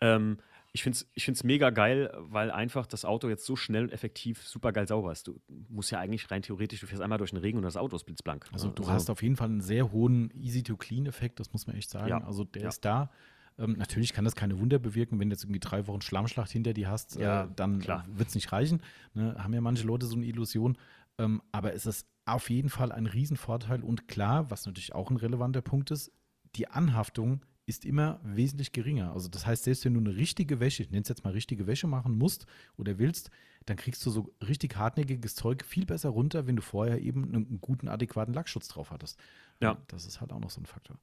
Ähm, 0.00 0.38
ich 0.72 0.84
finde 0.84 0.96
es 0.96 1.10
ich 1.14 1.24
find's 1.24 1.42
mega 1.42 1.70
geil, 1.70 2.12
weil 2.16 2.50
einfach 2.50 2.86
das 2.86 3.04
Auto 3.04 3.28
jetzt 3.28 3.44
so 3.44 3.56
schnell 3.56 3.84
und 3.84 3.92
effektiv 3.92 4.46
super 4.46 4.72
geil 4.72 4.86
sauber 4.86 5.10
ist. 5.10 5.26
Du 5.26 5.40
musst 5.68 5.90
ja 5.90 5.98
eigentlich 5.98 6.30
rein 6.30 6.42
theoretisch, 6.42 6.80
du 6.80 6.86
fährst 6.86 7.02
einmal 7.02 7.18
durch 7.18 7.30
den 7.30 7.40
Regen 7.40 7.58
und 7.58 7.64
das 7.64 7.76
Auto 7.76 7.96
ist 7.96 8.04
blitzblank. 8.04 8.46
Also 8.52 8.68
du 8.70 8.82
also, 8.82 8.92
hast 8.92 9.10
auf 9.10 9.22
jeden 9.22 9.34
Fall 9.34 9.48
einen 9.48 9.60
sehr 9.60 9.90
hohen 9.90 10.30
Easy-to-Clean-Effekt, 10.32 11.40
das 11.40 11.52
muss 11.52 11.66
man 11.66 11.74
echt 11.76 11.90
sagen. 11.90 12.08
Ja. 12.08 12.22
Also 12.24 12.44
der 12.44 12.62
ja. 12.62 12.68
ist 12.68 12.84
da. 12.84 13.10
Ähm, 13.58 13.74
natürlich 13.78 14.12
kann 14.12 14.24
das 14.24 14.34
keine 14.34 14.58
Wunder 14.58 14.78
bewirken, 14.78 15.18
wenn 15.18 15.30
du 15.30 15.34
jetzt 15.34 15.44
irgendwie 15.44 15.60
drei 15.60 15.86
Wochen 15.86 16.00
Schlammschlacht 16.00 16.50
hinter 16.50 16.72
dir 16.72 16.88
hast, 16.88 17.16
äh, 17.16 17.22
ja, 17.22 17.44
äh, 17.44 17.48
dann 17.56 17.84
wird 17.86 18.28
es 18.28 18.34
nicht 18.34 18.52
reichen. 18.52 18.82
Ne? 19.14 19.34
Haben 19.38 19.54
ja 19.54 19.60
manche 19.60 19.86
Leute 19.86 20.06
so 20.06 20.16
eine 20.16 20.26
Illusion. 20.26 20.78
Ähm, 21.18 21.42
aber 21.52 21.74
es 21.74 21.86
ist 21.86 22.06
auf 22.24 22.48
jeden 22.50 22.70
Fall 22.70 22.92
ein 22.92 23.06
Riesenvorteil 23.06 23.82
und 23.82 24.08
klar, 24.08 24.50
was 24.50 24.66
natürlich 24.66 24.94
auch 24.94 25.10
ein 25.10 25.16
relevanter 25.16 25.62
Punkt 25.62 25.90
ist, 25.90 26.12
die 26.56 26.68
Anhaftung 26.68 27.44
ist 27.66 27.84
immer 27.84 28.20
wesentlich 28.24 28.72
geringer. 28.72 29.12
Also 29.12 29.28
das 29.28 29.46
heißt, 29.46 29.64
selbst 29.64 29.84
wenn 29.84 29.94
du 29.94 30.00
eine 30.00 30.16
richtige 30.16 30.58
Wäsche, 30.58 30.82
ich 30.82 30.90
nenne 30.90 31.02
es 31.02 31.08
jetzt 31.08 31.24
mal 31.24 31.32
richtige 31.32 31.66
Wäsche 31.66 31.86
machen 31.86 32.18
musst 32.18 32.46
oder 32.76 32.98
willst, 32.98 33.30
dann 33.66 33.76
kriegst 33.76 34.04
du 34.04 34.10
so 34.10 34.34
richtig 34.46 34.76
hartnäckiges 34.76 35.34
Zeug 35.34 35.64
viel 35.64 35.86
besser 35.86 36.08
runter, 36.08 36.46
wenn 36.46 36.56
du 36.56 36.62
vorher 36.62 37.00
eben 37.00 37.24
einen 37.24 37.60
guten, 37.60 37.88
adäquaten 37.88 38.34
Lackschutz 38.34 38.68
drauf 38.68 38.90
hattest. 38.90 39.20
Ja. 39.60 39.76
Das 39.88 40.06
ist 40.06 40.20
halt 40.20 40.32
auch 40.32 40.40
noch 40.40 40.50
so 40.50 40.60
ein 40.60 40.66
Faktor. 40.66 40.98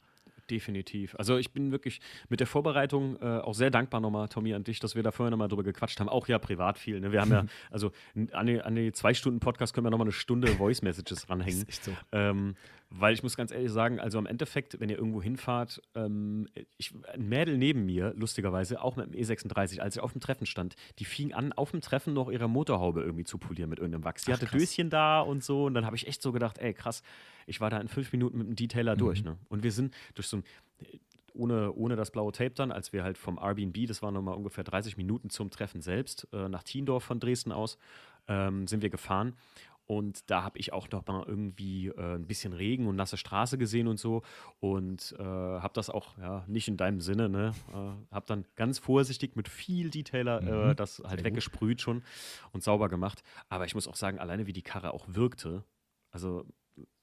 Definitiv. 0.50 1.16
Also 1.16 1.38
ich 1.38 1.52
bin 1.52 1.72
wirklich 1.72 2.00
mit 2.30 2.40
der 2.40 2.48
Vorbereitung 2.48 3.18
äh, 3.22 3.40
auch 3.40 3.54
sehr 3.54 3.70
dankbar 3.70 4.00
nochmal, 4.00 4.30
Tommy, 4.30 4.54
an 4.54 4.64
dich, 4.64 4.80
dass 4.80 4.96
wir 4.96 5.04
da 5.04 5.12
vorher 5.12 5.32
nochmal 5.32 5.50
drüber 5.50 5.64
gequatscht 5.64 6.00
haben. 6.00 6.10
Auch 6.10 6.28
ja 6.28 6.40
privat 6.40 6.78
viel. 6.78 7.00
Ne? 7.00 7.12
Wir 7.12 7.22
haben 7.22 7.32
ja, 7.32 7.46
also 7.72 7.92
an 8.32 8.46
die, 8.46 8.62
an 8.62 8.76
die 8.76 8.92
zwei 8.94 9.14
Stunden 9.14 9.40
Podcast 9.40 9.74
können 9.74 9.86
wir 9.86 9.92
nochmal 9.92 10.06
eine 10.06 10.14
Stunde 10.14 10.48
Voice 10.48 10.82
Messages 10.82 11.30
ranhängen. 11.30 11.62
Ist 11.62 11.70
echt 11.70 11.84
so. 11.84 11.92
Ähm, 12.12 12.56
weil 12.90 13.14
ich 13.14 13.22
muss 13.22 13.36
ganz 13.36 13.52
ehrlich 13.52 13.72
sagen, 13.72 14.00
also 14.00 14.18
im 14.18 14.26
Endeffekt, 14.26 14.80
wenn 14.80 14.90
ihr 14.90 14.98
irgendwo 14.98 15.22
hinfahrt, 15.22 15.82
ähm, 15.94 16.48
ich, 16.78 16.94
ein 17.14 17.28
Mädel 17.28 17.58
neben 17.58 17.86
mir, 17.86 18.14
lustigerweise, 18.16 18.82
auch 18.82 18.96
mit 18.96 19.14
dem 19.14 19.20
E36, 19.20 19.80
als 19.80 19.98
ich 19.98 20.02
auf 20.02 20.14
dem 20.14 20.22
Treffen 20.22 20.46
stand, 20.46 20.76
die 21.00 21.06
fing 21.06 21.34
an, 21.34 21.52
auf 21.54 21.72
dem 21.72 21.82
Treffen 21.82 22.14
noch 22.14 22.30
ihre 22.30 22.48
Motorhaube 22.48 23.02
irgendwie 23.02 23.26
zu 23.26 23.38
polieren 23.38 23.70
mit 23.70 23.80
irgendeinem 23.80 24.06
Wachs. 24.06 24.24
Die 24.24 24.32
Ach, 24.32 24.38
hatte 24.38 24.46
krass. 24.46 24.62
Döschen 24.62 24.90
da 24.90 25.20
und 25.20 25.44
so. 25.44 25.66
Und 25.66 25.74
dann 25.74 25.86
habe 25.86 25.96
ich 25.96 26.08
echt 26.08 26.22
so 26.22 26.32
gedacht, 26.32 26.60
ey, 26.60 26.74
krass, 26.74 27.04
ich 27.46 27.60
war 27.60 27.70
da 27.70 27.78
in 27.80 27.90
fünf 27.90 28.12
Minuten 28.14 28.38
mit 28.38 28.48
dem 28.48 28.56
Detailer 28.56 28.96
mhm. 28.96 29.00
durch. 29.00 29.24
Ne? 29.24 29.38
Und 29.50 29.64
wir 29.64 29.72
sind 29.72 29.94
durch 30.16 30.28
so 30.28 30.38
ein 30.38 30.44
ohne, 31.34 31.72
ohne 31.74 31.96
das 31.96 32.12
blaue 32.12 32.32
Tape 32.32 32.52
dann, 32.52 32.72
als 32.72 32.94
wir 32.94 33.04
halt 33.04 33.18
vom 33.18 33.38
Airbnb, 33.38 33.88
das 33.88 34.02
waren 34.02 34.14
nochmal 34.14 34.36
ungefähr 34.36 34.64
30 34.64 34.98
Minuten 34.98 35.30
zum 35.30 35.52
Treffen 35.52 35.82
selbst, 35.82 36.28
äh, 36.34 36.50
nach 36.50 36.64
Tiendorf 36.64 37.04
von 37.04 37.20
Dresden 37.20 37.52
aus, 37.52 37.78
ähm, 38.28 38.68
sind 38.68 38.82
wir 38.82 38.90
gefahren. 38.90 39.36
Und 39.88 40.30
da 40.30 40.44
habe 40.44 40.60
ich 40.60 40.74
auch 40.74 40.90
noch 40.92 41.08
mal 41.08 41.24
irgendwie 41.26 41.88
äh, 41.88 42.16
ein 42.16 42.28
bisschen 42.28 42.52
Regen 42.52 42.88
und 42.88 42.98
nasse 42.98 43.16
Straße 43.16 43.58
gesehen 43.58 43.88
und 43.88 43.98
so. 44.00 44.22
Und 44.60 45.16
äh, 45.18 45.24
habe 45.24 45.74
das 45.74 45.90
auch, 45.90 46.18
ja, 46.18 46.44
nicht 46.48 46.68
in 46.68 46.76
deinem 46.76 47.00
Sinne, 47.00 47.30
ne? 47.30 47.54
Äh, 47.70 48.14
habe 48.14 48.26
dann 48.28 48.46
ganz 48.56 48.80
vorsichtig 48.80 49.38
mit 49.38 49.48
viel 49.48 49.90
Detailer 49.90 50.42
äh, 50.42 50.70
mhm. 50.70 50.76
das 50.76 51.02
halt 51.06 51.22
Sehr 51.22 51.24
weggesprüht 51.24 51.78
gut. 51.78 51.82
schon 51.82 52.04
und 52.52 52.64
sauber 52.64 52.90
gemacht. 52.90 53.24
Aber 53.48 53.66
ich 53.66 53.76
muss 53.76 53.88
auch 53.88 53.96
sagen, 53.96 54.20
alleine 54.20 54.46
wie 54.46 54.54
die 54.54 54.62
Karre 54.62 54.94
auch 54.94 55.06
wirkte, 55.08 55.64
also 56.12 56.46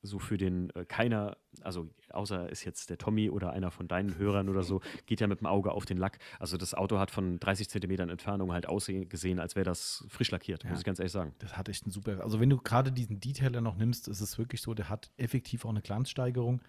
so 0.03 0.19
für 0.19 0.37
den 0.37 0.71
äh, 0.71 0.85
keiner, 0.85 1.37
also 1.63 1.89
außer 2.11 2.49
ist 2.51 2.65
jetzt 2.65 2.91
der 2.91 2.99
Tommy 2.99 3.31
oder 3.31 3.53
einer 3.53 3.71
von 3.71 3.89
deinen 3.89 4.17
Hörern 4.19 4.49
oder 4.49 4.63
so, 4.63 4.81
geht 5.07 5.21
ja 5.21 5.27
mit 5.27 5.41
dem 5.41 5.47
Auge 5.47 5.73
auf 5.73 5.85
den 5.85 5.99
Lack. 5.99 6.19
Also 6.39 6.57
das 6.57 6.75
Auto 6.75 6.99
hat 6.99 7.11
von 7.11 7.39
30 7.41 7.69
Zentimetern 7.69 8.11
Entfernung 8.11 8.53
halt 8.53 8.67
ausgesehen, 8.67 9.41
als 9.41 9.57
wäre 9.57 9.65
das 9.65 10.05
frisch 10.09 10.31
lackiert, 10.31 10.65
ja. 10.65 10.71
muss 10.71 10.81
ich 10.81 10.85
ganz 10.85 10.99
ehrlich 10.99 11.13
sagen. 11.13 11.35
Das 11.39 11.57
hat 11.57 11.69
echt 11.69 11.87
ein 11.87 11.91
super, 11.91 12.23
also 12.23 12.41
wenn 12.41 12.51
du 12.51 12.59
gerade 12.59 12.93
diesen 12.93 13.21
Detailer 13.21 13.61
noch 13.61 13.77
nimmst, 13.77 14.09
ist 14.09 14.21
es 14.21 14.39
wirklich 14.39 14.61
so, 14.61 14.75
der 14.75 14.89
hat 14.89 15.11
effektiv 15.17 15.65
auch 15.65 15.71
eine 15.71 15.83
Glanzsteigerung. 15.83 16.61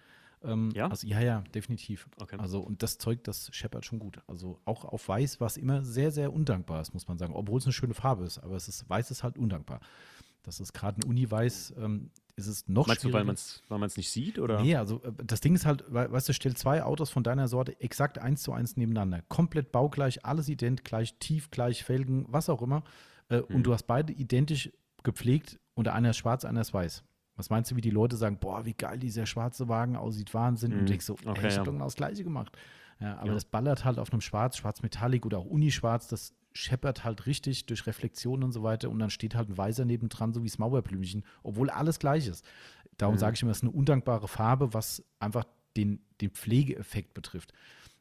Ähm, 0.42 0.70
ja? 0.74 0.88
Also, 0.88 1.06
ja, 1.06 1.20
ja, 1.20 1.42
definitiv. 1.54 2.08
Okay. 2.20 2.36
Also, 2.38 2.60
und 2.60 2.82
das 2.82 2.98
Zeug, 2.98 3.24
das 3.24 3.48
scheppert 3.52 3.84
schon 3.84 3.98
gut. 3.98 4.20
Also 4.26 4.60
auch 4.64 4.84
auf 4.84 5.08
Weiß, 5.08 5.40
was 5.40 5.56
immer 5.56 5.82
sehr, 5.82 6.10
sehr 6.10 6.32
undankbar 6.32 6.80
ist, 6.80 6.94
muss 6.94 7.08
man 7.08 7.18
sagen. 7.18 7.34
Obwohl 7.34 7.58
es 7.58 7.64
eine 7.64 7.72
schöne 7.72 7.94
Farbe 7.94 8.24
ist, 8.24 8.38
aber 8.38 8.56
es 8.56 8.68
ist, 8.68 8.88
Weiß 8.88 9.10
ist 9.10 9.22
halt 9.22 9.38
undankbar. 9.38 9.80
Das 10.42 10.60
ist 10.60 10.72
gerade 10.72 11.00
ein 11.00 11.04
Uni-Weiß, 11.04 11.74
ähm, 11.78 12.10
ist 12.36 12.46
es 12.46 12.68
noch 12.68 12.86
Meinst 12.86 13.02
schwieriger. 13.02 13.18
du, 13.34 13.34
weil 13.68 13.78
man 13.78 13.86
es 13.86 13.96
nicht 13.96 14.10
sieht? 14.10 14.38
Oder? 14.38 14.60
Nee, 14.60 14.76
also 14.76 15.02
äh, 15.02 15.12
das 15.24 15.40
Ding 15.40 15.54
ist 15.54 15.64
halt, 15.64 15.84
weißt 15.88 16.28
du, 16.28 16.34
stell 16.34 16.54
zwei 16.54 16.82
Autos 16.82 17.10
von 17.10 17.24
deiner 17.24 17.48
Sorte 17.48 17.80
exakt 17.80 18.18
eins 18.18 18.42
zu 18.42 18.52
eins 18.52 18.76
nebeneinander. 18.76 19.22
Komplett 19.28 19.72
baugleich, 19.72 20.24
alles 20.24 20.48
ident, 20.48 20.84
gleich 20.84 21.18
tief, 21.18 21.50
gleich 21.50 21.82
Felgen, 21.82 22.26
was 22.28 22.50
auch 22.50 22.62
immer. 22.62 22.84
Äh, 23.28 23.38
hm. 23.38 23.56
Und 23.56 23.62
du 23.64 23.72
hast 23.72 23.84
beide 23.84 24.12
identisch 24.12 24.70
gepflegt 25.02 25.58
und 25.74 25.88
einer 25.88 26.10
ist 26.10 26.18
schwarz, 26.18 26.44
einer 26.44 26.60
ist 26.60 26.74
weiß. 26.74 27.04
Was 27.36 27.50
meinst 27.50 27.70
du, 27.70 27.76
wie 27.76 27.82
die 27.82 27.90
Leute 27.90 28.16
sagen, 28.16 28.38
boah, 28.38 28.64
wie 28.64 28.74
geil 28.74 28.98
dieser 28.98 29.26
schwarze 29.26 29.68
Wagen 29.68 29.96
aussieht, 29.96 30.32
Wahnsinn. 30.34 30.72
Mhm. 30.72 30.80
Und 30.80 30.88
denkst 30.88 31.06
so, 31.06 31.14
okay, 31.14 31.40
ey, 31.42 31.48
ich 31.48 31.56
ja. 31.56 31.64
genau 31.64 31.84
das 31.84 31.96
gleiche 31.96 32.24
gemacht. 32.24 32.56
Ja, 33.00 33.18
aber 33.18 33.28
ja. 33.28 33.34
das 33.34 33.44
ballert 33.44 33.84
halt 33.84 33.98
auf 33.98 34.10
einem 34.10 34.22
Schwarz, 34.22 34.56
Schwarz-Metallic 34.56 35.26
oder 35.26 35.38
auch 35.38 35.44
Unischwarz, 35.44 36.08
das 36.08 36.34
scheppert 36.56 37.04
halt 37.04 37.26
richtig 37.26 37.66
durch 37.66 37.86
Reflexion 37.86 38.42
und 38.42 38.52
so 38.52 38.62
weiter 38.62 38.90
und 38.90 38.98
dann 38.98 39.10
steht 39.10 39.34
halt 39.34 39.48
ein 39.48 39.58
Weißer 39.58 39.84
nebendran, 39.84 40.32
so 40.32 40.42
wie 40.42 40.48
das 40.48 40.58
Mauerblümchen, 40.58 41.24
obwohl 41.42 41.70
alles 41.70 41.98
gleich 41.98 42.26
ist. 42.26 42.44
Darum 42.96 43.16
mhm. 43.16 43.18
sage 43.18 43.34
ich 43.34 43.42
immer, 43.42 43.50
es 43.50 43.58
ist 43.58 43.64
eine 43.64 43.72
undankbare 43.72 44.28
Farbe, 44.28 44.72
was 44.74 45.04
einfach 45.20 45.44
den, 45.76 46.00
den 46.20 46.30
Pflegeeffekt 46.30 47.14
betrifft. 47.14 47.52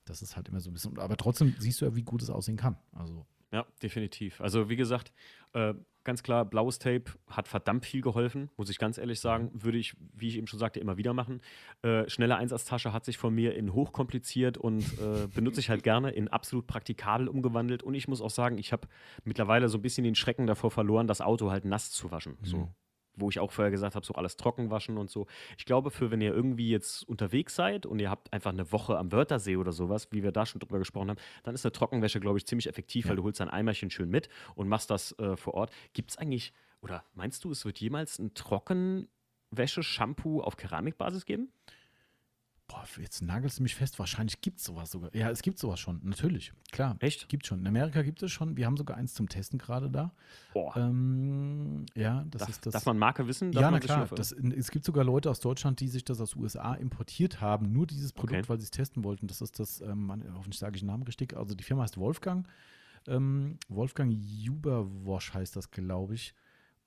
Das 0.05 0.21
ist 0.21 0.35
halt 0.35 0.47
immer 0.49 0.59
so 0.59 0.69
ein 0.69 0.73
bisschen, 0.73 0.97
aber 0.99 1.17
trotzdem 1.17 1.55
siehst 1.59 1.81
du 1.81 1.85
ja, 1.85 1.95
wie 1.95 2.03
gut 2.03 2.21
es 2.21 2.29
aussehen 2.29 2.57
kann. 2.57 2.77
Also 2.93 3.25
ja, 3.51 3.65
definitiv. 3.81 4.41
Also 4.41 4.69
wie 4.69 4.75
gesagt, 4.75 5.11
äh, 5.53 5.73
ganz 6.03 6.23
klar, 6.23 6.45
blaues 6.45 6.79
Tape 6.79 7.05
hat 7.27 7.47
verdammt 7.47 7.85
viel 7.85 8.01
geholfen, 8.01 8.49
muss 8.57 8.69
ich 8.69 8.77
ganz 8.77 8.97
ehrlich 8.97 9.19
sagen. 9.19 9.51
Würde 9.53 9.77
ich, 9.77 9.95
wie 10.13 10.29
ich 10.29 10.37
eben 10.37 10.47
schon 10.47 10.59
sagte, 10.59 10.79
immer 10.79 10.97
wieder 10.97 11.13
machen. 11.13 11.41
Äh, 11.81 12.07
schnelle 12.09 12.37
Einsatztasche 12.37 12.93
hat 12.93 13.03
sich 13.03 13.17
von 13.17 13.33
mir 13.33 13.55
in 13.55 13.73
hochkompliziert 13.73 14.57
und 14.57 14.83
äh, 14.99 15.27
benutze 15.33 15.59
ich 15.59 15.69
halt 15.69 15.83
gerne 15.83 16.11
in 16.11 16.27
absolut 16.27 16.67
praktikabel 16.67 17.27
umgewandelt. 17.27 17.83
Und 17.83 17.95
ich 17.95 18.07
muss 18.07 18.21
auch 18.21 18.29
sagen, 18.29 18.57
ich 18.57 18.71
habe 18.71 18.87
mittlerweile 19.23 19.67
so 19.67 19.77
ein 19.77 19.81
bisschen 19.81 20.03
den 20.03 20.15
Schrecken 20.15 20.47
davor 20.47 20.71
verloren, 20.71 21.07
das 21.07 21.21
Auto 21.21 21.51
halt 21.51 21.65
nass 21.65 21.91
zu 21.91 22.11
waschen. 22.11 22.37
Mhm. 22.41 22.69
Wo 23.17 23.29
ich 23.29 23.39
auch 23.39 23.51
vorher 23.51 23.71
gesagt 23.71 23.95
habe, 23.95 24.05
so 24.05 24.13
alles 24.13 24.37
trocken 24.37 24.69
waschen 24.69 24.97
und 24.97 25.09
so. 25.09 25.27
Ich 25.57 25.65
glaube, 25.65 25.91
für 25.91 26.11
wenn 26.11 26.21
ihr 26.21 26.33
irgendwie 26.33 26.69
jetzt 26.69 27.07
unterwegs 27.07 27.55
seid 27.55 27.85
und 27.85 27.99
ihr 27.99 28.09
habt 28.09 28.31
einfach 28.33 28.51
eine 28.51 28.71
Woche 28.71 28.97
am 28.97 29.11
Wörthersee 29.11 29.57
oder 29.57 29.71
sowas, 29.71 30.07
wie 30.11 30.23
wir 30.23 30.31
da 30.31 30.45
schon 30.45 30.59
drüber 30.59 30.79
gesprochen 30.79 31.09
haben, 31.09 31.19
dann 31.43 31.55
ist 31.55 31.65
eine 31.65 31.71
Trockenwäsche, 31.71 32.19
glaube 32.19 32.37
ich, 32.37 32.45
ziemlich 32.45 32.67
effektiv, 32.67 33.05
ja. 33.05 33.09
weil 33.09 33.17
du 33.17 33.23
holst 33.23 33.41
ein 33.41 33.49
Eimerchen 33.49 33.89
schön 33.89 34.09
mit 34.09 34.29
und 34.55 34.67
machst 34.67 34.89
das 34.89 35.17
äh, 35.19 35.37
vor 35.37 35.53
Ort. 35.53 35.71
Gibt 35.93 36.11
es 36.11 36.17
eigentlich, 36.17 36.53
oder 36.81 37.03
meinst 37.13 37.43
du, 37.43 37.51
es 37.51 37.65
wird 37.65 37.79
jemals 37.79 38.19
ein 38.19 38.33
Trockenwäsche-Shampoo 38.33 40.41
auf 40.41 40.57
Keramikbasis 40.57 41.25
geben? 41.25 41.51
Boah, 42.67 42.83
jetzt 42.99 43.21
nagelst 43.21 43.59
du 43.59 43.63
mich 43.63 43.75
fest. 43.75 43.99
Wahrscheinlich 43.99 44.41
gibt 44.41 44.57
es 44.57 44.65
sowas 44.65 44.89
sogar. 44.89 45.15
Ja, 45.15 45.29
es 45.29 45.43
gibt 45.43 45.59
sowas 45.59 45.79
schon. 45.79 46.01
Natürlich. 46.03 46.51
Klar. 46.71 46.95
Echt? 46.99 47.29
Gibt 47.29 47.45
schon. 47.45 47.59
In 47.59 47.67
Amerika 47.67 48.01
gibt 48.01 48.23
es 48.23 48.31
schon. 48.31 48.57
Wir 48.57 48.65
haben 48.65 48.75
sogar 48.75 48.97
eins 48.97 49.13
zum 49.13 49.29
Testen 49.29 49.59
gerade 49.59 49.91
da. 49.91 50.11
Boah. 50.51 50.75
Ähm, 50.75 51.85
ja, 51.93 52.25
das 52.31 52.39
darf, 52.39 52.49
ist 52.49 52.65
das. 52.65 52.73
Darf 52.73 52.85
man 52.87 52.97
Marke 52.97 53.27
wissen? 53.27 53.51
Darf 53.51 53.61
ja, 53.61 53.69
na 53.69 53.79
klar. 53.79 54.07
Das, 54.07 54.31
es 54.31 54.71
gibt 54.71 54.83
sogar 54.83 55.03
Leute 55.03 55.29
aus 55.29 55.41
Deutschland, 55.41 55.79
die 55.79 55.87
sich 55.87 56.03
das 56.03 56.19
aus 56.19 56.35
USA 56.35 56.73
importiert 56.73 57.39
haben. 57.39 57.71
Nur 57.71 57.85
dieses 57.85 58.11
Produkt, 58.11 58.39
okay. 58.39 58.49
weil 58.49 58.59
sie 58.59 58.65
es 58.65 58.71
testen 58.71 59.03
wollten. 59.03 59.27
Das 59.27 59.41
ist 59.41 59.59
das, 59.59 59.81
ähm, 59.81 60.11
hoffentlich 60.35 60.57
sage 60.57 60.75
ich 60.75 60.81
den 60.81 60.87
Namen 60.87 61.03
richtig. 61.03 61.37
Also 61.37 61.53
die 61.53 61.63
Firma 61.63 61.83
heißt 61.83 61.97
Wolfgang. 61.97 62.47
Ähm, 63.07 63.59
Wolfgang 63.69 64.11
Juberwash 64.11 65.35
heißt 65.35 65.55
das, 65.55 65.69
glaube 65.69 66.15
ich. 66.15 66.33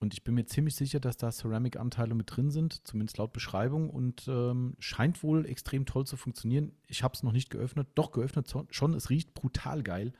Und 0.01 0.15
ich 0.15 0.23
bin 0.23 0.35
mir 0.35 0.47
ziemlich 0.47 0.77
sicher, 0.77 1.01
dass 1.01 1.17
da 1.17 1.31
Ceramic-Anteile 1.31 2.15
mit 2.15 2.37
drin 2.37 2.51
sind, 2.51 2.87
zumindest 2.87 3.19
laut 3.19 3.33
Beschreibung. 3.33 3.91
Und 3.91 4.29
ähm, 4.29 4.75
scheint 4.79 5.23
wohl 5.23 5.45
extrem 5.47 5.87
toll 5.87 6.07
zu 6.07 6.17
funktionieren. 6.17 6.73
Ich 6.87 7.03
habe 7.03 7.15
es 7.15 7.23
noch 7.23 7.33
nicht 7.33 7.51
geöffnet. 7.51 7.89
Doch, 7.97 8.13
geöffnet 8.13 8.53
schon. 8.71 8.95
Es 8.95 9.11
riecht 9.11 9.35
brutal 9.35 9.83
geil. 9.83 10.13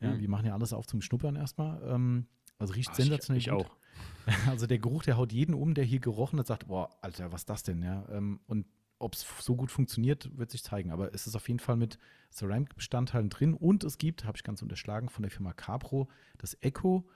Ja, 0.00 0.12
mhm. 0.12 0.20
wir 0.20 0.28
machen 0.28 0.46
ja 0.46 0.54
alles 0.54 0.72
auf 0.72 0.86
zum 0.86 1.00
Schnuppern 1.00 1.36
erstmal. 1.36 1.80
Ähm, 1.84 2.26
also 2.58 2.74
riecht 2.74 2.90
Ach, 2.92 2.96
sensationell 2.96 3.38
ich, 3.38 3.46
ich 3.46 3.52
auch. 3.52 3.70
Also 4.46 4.66
der 4.66 4.78
Geruch, 4.78 5.04
der 5.04 5.16
haut 5.16 5.32
jeden 5.32 5.54
um, 5.54 5.72
der 5.72 5.84
hier 5.84 6.00
gerochen 6.00 6.38
hat, 6.38 6.46
sagt, 6.46 6.68
boah, 6.68 6.90
Alter, 7.00 7.32
was 7.32 7.42
ist 7.42 7.48
das 7.48 7.62
denn? 7.62 7.82
Ja, 7.82 8.06
ähm, 8.10 8.40
und 8.46 8.66
ob 8.98 9.14
es 9.14 9.26
so 9.40 9.56
gut 9.56 9.70
funktioniert, 9.70 10.36
wird 10.36 10.50
sich 10.50 10.62
zeigen. 10.62 10.90
Aber 10.90 11.14
es 11.14 11.26
ist 11.26 11.34
auf 11.34 11.48
jeden 11.48 11.60
Fall 11.60 11.76
mit 11.76 11.98
Ceramic-Bestandteilen 12.32 13.30
drin. 13.30 13.54
Und 13.54 13.84
es 13.84 13.96
gibt, 13.96 14.24
habe 14.24 14.36
ich 14.36 14.44
ganz 14.44 14.60
unterschlagen, 14.60 15.08
von 15.08 15.22
der 15.22 15.30
Firma 15.30 15.52
Capro 15.52 16.08
das 16.36 16.58
Echo 16.60 17.08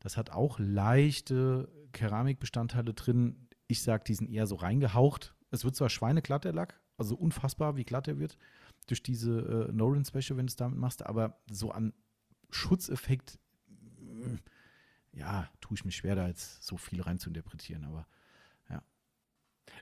das 0.00 0.16
hat 0.16 0.30
auch 0.30 0.58
leichte 0.58 1.68
Keramikbestandteile 1.92 2.94
drin. 2.94 3.48
Ich 3.66 3.82
sage, 3.82 4.04
die 4.04 4.14
sind 4.14 4.30
eher 4.30 4.46
so 4.46 4.56
reingehaucht. 4.56 5.34
Es 5.50 5.64
wird 5.64 5.76
zwar 5.76 5.90
schweineglatt, 5.90 6.44
der 6.44 6.52
Lack, 6.52 6.80
also 6.96 7.16
unfassbar, 7.16 7.76
wie 7.76 7.84
glatt 7.84 8.08
er 8.08 8.18
wird, 8.18 8.36
durch 8.86 9.02
diese 9.02 9.68
äh, 9.68 9.72
Norin 9.72 10.04
Special, 10.04 10.36
wenn 10.36 10.46
du 10.46 10.50
es 10.50 10.56
damit 10.56 10.78
machst, 10.78 11.04
aber 11.04 11.40
so 11.50 11.70
an 11.70 11.92
Schutzeffekt, 12.50 13.38
mm, 13.68 14.36
ja, 15.12 15.48
tue 15.60 15.74
ich 15.76 15.84
mich 15.84 15.96
schwer, 15.96 16.14
da 16.14 16.28
jetzt 16.28 16.62
so 16.62 16.76
viel 16.76 17.00
rein 17.00 17.18
zu 17.18 17.30
interpretieren, 17.30 17.84
aber 17.84 18.06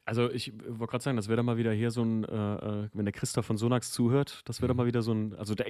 also 0.05 0.31
ich 0.31 0.53
wollte 0.67 0.91
gerade 0.91 1.05
sagen, 1.05 1.17
das 1.17 1.29
wäre 1.29 1.37
doch 1.37 1.45
mal 1.45 1.57
wieder 1.57 1.73
hier 1.73 1.91
so 1.91 2.03
ein, 2.03 2.25
äh, 2.25 2.55
äh 2.55 2.89
wenn 2.93 3.05
der 3.05 3.13
Christoph 3.13 3.47
von 3.47 3.57
Sonax 3.57 3.93
zuhört, 3.93 4.43
das 4.47 4.61
wäre 4.61 4.69
doch 4.69 4.75
mhm. 4.75 4.79
mal 4.79 4.87
wieder 4.87 5.03
so 5.03 5.13
ein, 5.13 5.35
also 5.35 5.55
der, 5.55 5.67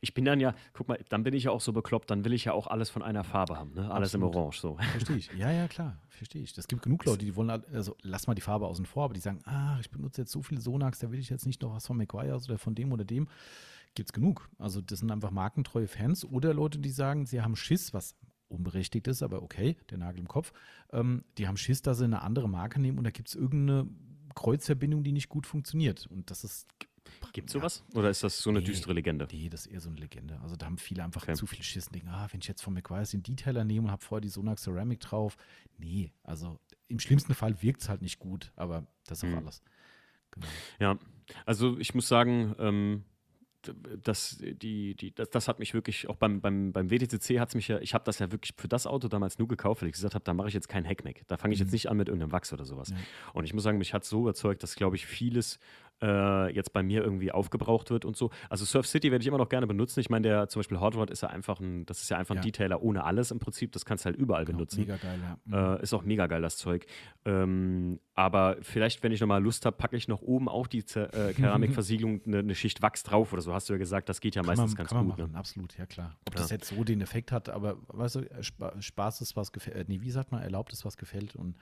ich 0.00 0.14
bin 0.14 0.24
dann 0.24 0.40
ja, 0.40 0.54
guck 0.72 0.88
mal, 0.88 0.98
dann 1.08 1.22
bin 1.22 1.34
ich 1.34 1.44
ja 1.44 1.50
auch 1.50 1.60
so 1.60 1.72
bekloppt, 1.72 2.10
dann 2.10 2.24
will 2.24 2.32
ich 2.32 2.44
ja 2.44 2.52
auch 2.52 2.66
alles 2.66 2.90
von 2.90 3.02
einer 3.02 3.24
Farbe 3.24 3.58
haben, 3.58 3.74
ne? 3.74 3.90
alles 3.90 4.14
Absolut. 4.14 4.34
im 4.34 4.40
Orange 4.40 4.60
so. 4.60 4.76
Verstehe 4.92 5.16
ich, 5.16 5.30
ja, 5.36 5.50
ja, 5.50 5.68
klar, 5.68 5.98
verstehe 6.08 6.42
ich. 6.42 6.56
Es 6.56 6.68
gibt 6.68 6.82
genug 6.82 7.04
Leute, 7.04 7.24
die 7.24 7.34
wollen, 7.36 7.50
also 7.50 7.96
lass 8.02 8.26
mal 8.26 8.34
die 8.34 8.42
Farbe 8.42 8.66
außen 8.66 8.86
vor, 8.86 9.04
aber 9.04 9.14
die 9.14 9.20
sagen, 9.20 9.40
ah, 9.44 9.78
ich 9.80 9.90
benutze 9.90 10.22
jetzt 10.22 10.32
so 10.32 10.42
viele 10.42 10.60
Sonax, 10.60 10.98
da 10.98 11.10
will 11.10 11.18
ich 11.18 11.30
jetzt 11.30 11.46
nicht 11.46 11.62
noch 11.62 11.74
was 11.74 11.86
von 11.86 11.96
McGuire 11.96 12.36
oder 12.36 12.58
von 12.58 12.74
dem 12.74 12.92
oder 12.92 13.04
dem. 13.04 13.28
Gibt 13.94 14.10
es 14.10 14.12
genug. 14.12 14.48
Also 14.58 14.80
das 14.80 15.00
sind 15.00 15.10
einfach 15.10 15.32
markentreue 15.32 15.88
Fans 15.88 16.24
oder 16.24 16.54
Leute, 16.54 16.78
die 16.78 16.90
sagen, 16.90 17.26
sie 17.26 17.42
haben 17.42 17.56
Schiss, 17.56 17.92
was 17.92 18.14
unberechtigt 18.50 19.06
ist, 19.08 19.22
aber 19.22 19.42
okay, 19.42 19.76
der 19.90 19.98
Nagel 19.98 20.20
im 20.20 20.28
Kopf. 20.28 20.52
Ähm, 20.92 21.24
die 21.38 21.46
haben 21.46 21.56
Schiss, 21.56 21.82
dass 21.82 21.98
sie 21.98 22.04
eine 22.04 22.22
andere 22.22 22.48
Marke 22.48 22.80
nehmen 22.80 22.98
und 22.98 23.04
da 23.04 23.10
gibt 23.10 23.28
es 23.28 23.34
irgendeine 23.34 23.88
Kreuzverbindung, 24.34 25.02
die 25.02 25.12
nicht 25.12 25.28
gut 25.28 25.46
funktioniert. 25.46 26.06
Und 26.06 26.30
das 26.30 26.44
ist. 26.44 26.68
Gibt 27.32 27.48
es 27.48 27.54
sowas? 27.54 27.84
Oder 27.94 28.10
ist 28.10 28.22
das 28.22 28.38
so 28.38 28.50
eine 28.50 28.60
nee, 28.60 28.66
düstere 28.66 28.92
Legende? 28.92 29.26
Nee, 29.30 29.48
das 29.48 29.66
ist 29.66 29.72
eher 29.72 29.80
so 29.80 29.88
eine 29.88 29.98
Legende. 29.98 30.38
Also 30.42 30.56
da 30.56 30.66
haben 30.66 30.78
viele 30.78 31.02
einfach 31.02 31.22
okay. 31.22 31.34
zu 31.34 31.46
viel 31.46 31.62
Schiss 31.62 31.86
und 31.86 31.94
denken, 31.94 32.08
ah, 32.08 32.28
wenn 32.30 32.40
ich 32.40 32.46
jetzt 32.46 32.62
von 32.62 32.72
McGuire 32.74 33.04
den 33.04 33.22
Detailer 33.22 33.64
nehme 33.64 33.86
und 33.86 33.90
habe 33.90 34.02
vorher 34.02 34.20
die 34.20 34.28
Sonax 34.28 34.62
Ceramic 34.62 35.00
drauf. 35.00 35.36
Nee, 35.78 36.12
also 36.22 36.58
im 36.88 36.98
schlimmsten 36.98 37.34
Fall 37.34 37.62
wirkt 37.62 37.82
es 37.82 37.88
halt 37.88 38.02
nicht 38.02 38.18
gut, 38.18 38.52
aber 38.56 38.86
das 39.06 39.18
ist 39.18 39.24
auch 39.24 39.28
mhm. 39.28 39.38
alles. 39.38 39.62
Genau. 40.30 40.46
Ja, 40.78 40.98
also 41.46 41.78
ich 41.78 41.94
muss 41.94 42.06
sagen, 42.06 42.54
ähm, 42.58 43.04
das, 44.02 44.38
die, 44.40 44.94
die, 44.94 45.14
das, 45.14 45.30
das, 45.30 45.48
hat 45.48 45.58
mich 45.58 45.74
wirklich, 45.74 46.08
auch 46.08 46.16
beim, 46.16 46.40
beim, 46.40 46.72
beim 46.72 46.90
WTCC 46.90 47.38
hat 47.38 47.50
es 47.50 47.54
mich 47.54 47.68
ja, 47.68 47.78
ich 47.78 47.94
habe 47.94 48.04
das 48.04 48.18
ja 48.18 48.32
wirklich 48.32 48.52
für 48.56 48.68
das 48.68 48.86
Auto 48.86 49.08
damals 49.08 49.38
nur 49.38 49.48
gekauft, 49.48 49.82
weil 49.82 49.88
ich 49.88 49.94
gesagt 49.94 50.14
habe, 50.14 50.24
da 50.24 50.34
mache 50.34 50.48
ich 50.48 50.54
jetzt 50.54 50.68
keinen 50.68 50.86
Hackmack. 50.86 51.22
Da 51.26 51.36
fange 51.36 51.54
ich 51.54 51.60
mhm. 51.60 51.66
jetzt 51.66 51.72
nicht 51.72 51.90
an 51.90 51.96
mit 51.96 52.08
irgendeinem 52.08 52.32
Wachs 52.32 52.52
oder 52.52 52.64
sowas. 52.64 52.90
Ja. 52.90 52.96
Und 53.34 53.44
ich 53.44 53.54
muss 53.54 53.62
sagen, 53.62 53.78
mich 53.78 53.92
hat 53.92 54.04
so 54.04 54.20
überzeugt, 54.22 54.62
dass, 54.62 54.76
glaube 54.76 54.96
ich, 54.96 55.06
vieles 55.06 55.58
äh, 56.02 56.52
jetzt 56.54 56.72
bei 56.72 56.82
mir 56.82 57.02
irgendwie 57.02 57.32
aufgebraucht 57.32 57.90
wird 57.90 58.04
und 58.04 58.16
so. 58.16 58.30
Also 58.48 58.64
Surf 58.64 58.86
City 58.86 59.10
werde 59.10 59.22
ich 59.22 59.28
immer 59.28 59.38
noch 59.38 59.48
gerne 59.48 59.66
benutzen. 59.66 60.00
Ich 60.00 60.10
meine, 60.10 60.28
der 60.28 60.48
zum 60.48 60.60
Beispiel 60.60 60.80
Hot 60.80 60.96
Rod 60.96 61.10
ist 61.10 61.22
ja 61.22 61.28
einfach 61.28 61.60
ein, 61.60 61.86
das 61.86 62.02
ist 62.02 62.10
ja 62.10 62.16
einfach 62.16 62.34
ein 62.34 62.38
ja. 62.38 62.42
Detailer 62.42 62.82
ohne 62.82 63.04
alles 63.04 63.30
im 63.30 63.38
Prinzip. 63.38 63.72
Das 63.72 63.84
kannst 63.84 64.04
du 64.04 64.06
halt 64.06 64.16
überall 64.16 64.44
genau, 64.44 64.58
benutzen. 64.58 64.80
Mega 64.80 64.96
geil, 64.96 65.18
ja. 65.22 65.38
Mhm. 65.44 65.78
Äh, 65.78 65.82
ist 65.82 65.94
auch 65.94 66.02
mega 66.02 66.26
geil, 66.26 66.42
das 66.42 66.56
Zeug. 66.56 66.86
Ähm, 67.24 68.00
aber 68.14 68.56
vielleicht, 68.62 69.02
wenn 69.02 69.12
ich 69.12 69.20
nochmal 69.20 69.42
Lust 69.42 69.66
habe, 69.66 69.76
packe 69.76 69.96
ich 69.96 70.08
noch 70.08 70.22
oben 70.22 70.48
auf 70.48 70.68
die 70.68 70.80
äh, 70.94 71.32
Keramikversiegelung 71.34 72.22
eine, 72.26 72.38
eine, 72.38 72.54
Schicht 72.54 72.82
Wachs 72.82 73.02
drauf 73.02 73.32
oder 73.32 73.42
so. 73.42 73.52
Hast 73.52 73.68
du 73.68 73.74
ja 73.74 73.78
gesagt, 73.78 74.08
das 74.08 74.20
geht 74.20 74.34
ja 74.34 74.42
kann 74.42 74.48
meistens 74.48 74.72
man, 74.72 74.76
ganz 74.76 74.90
kann 74.90 74.98
gut. 74.98 75.08
Man 75.08 75.18
machen, 75.18 75.32
ne? 75.32 75.38
Absolut, 75.38 75.76
ja 75.78 75.86
klar. 75.86 76.16
Ob 76.26 76.34
ja. 76.34 76.40
das 76.40 76.50
jetzt 76.50 76.68
so 76.68 76.84
den 76.84 77.00
Effekt 77.00 77.32
hat, 77.32 77.48
aber 77.48 77.76
weißt 77.88 78.16
du, 78.16 78.28
Spaß 78.80 79.20
ist 79.20 79.36
was 79.36 79.52
gefällt, 79.52 79.76
äh, 79.76 79.84
nee, 79.88 80.00
wie 80.00 80.10
sagt 80.10 80.32
man, 80.32 80.42
erlaubt 80.42 80.72
ist 80.72 80.84
was 80.84 80.96
gefällt 80.96 81.36
und 81.36 81.56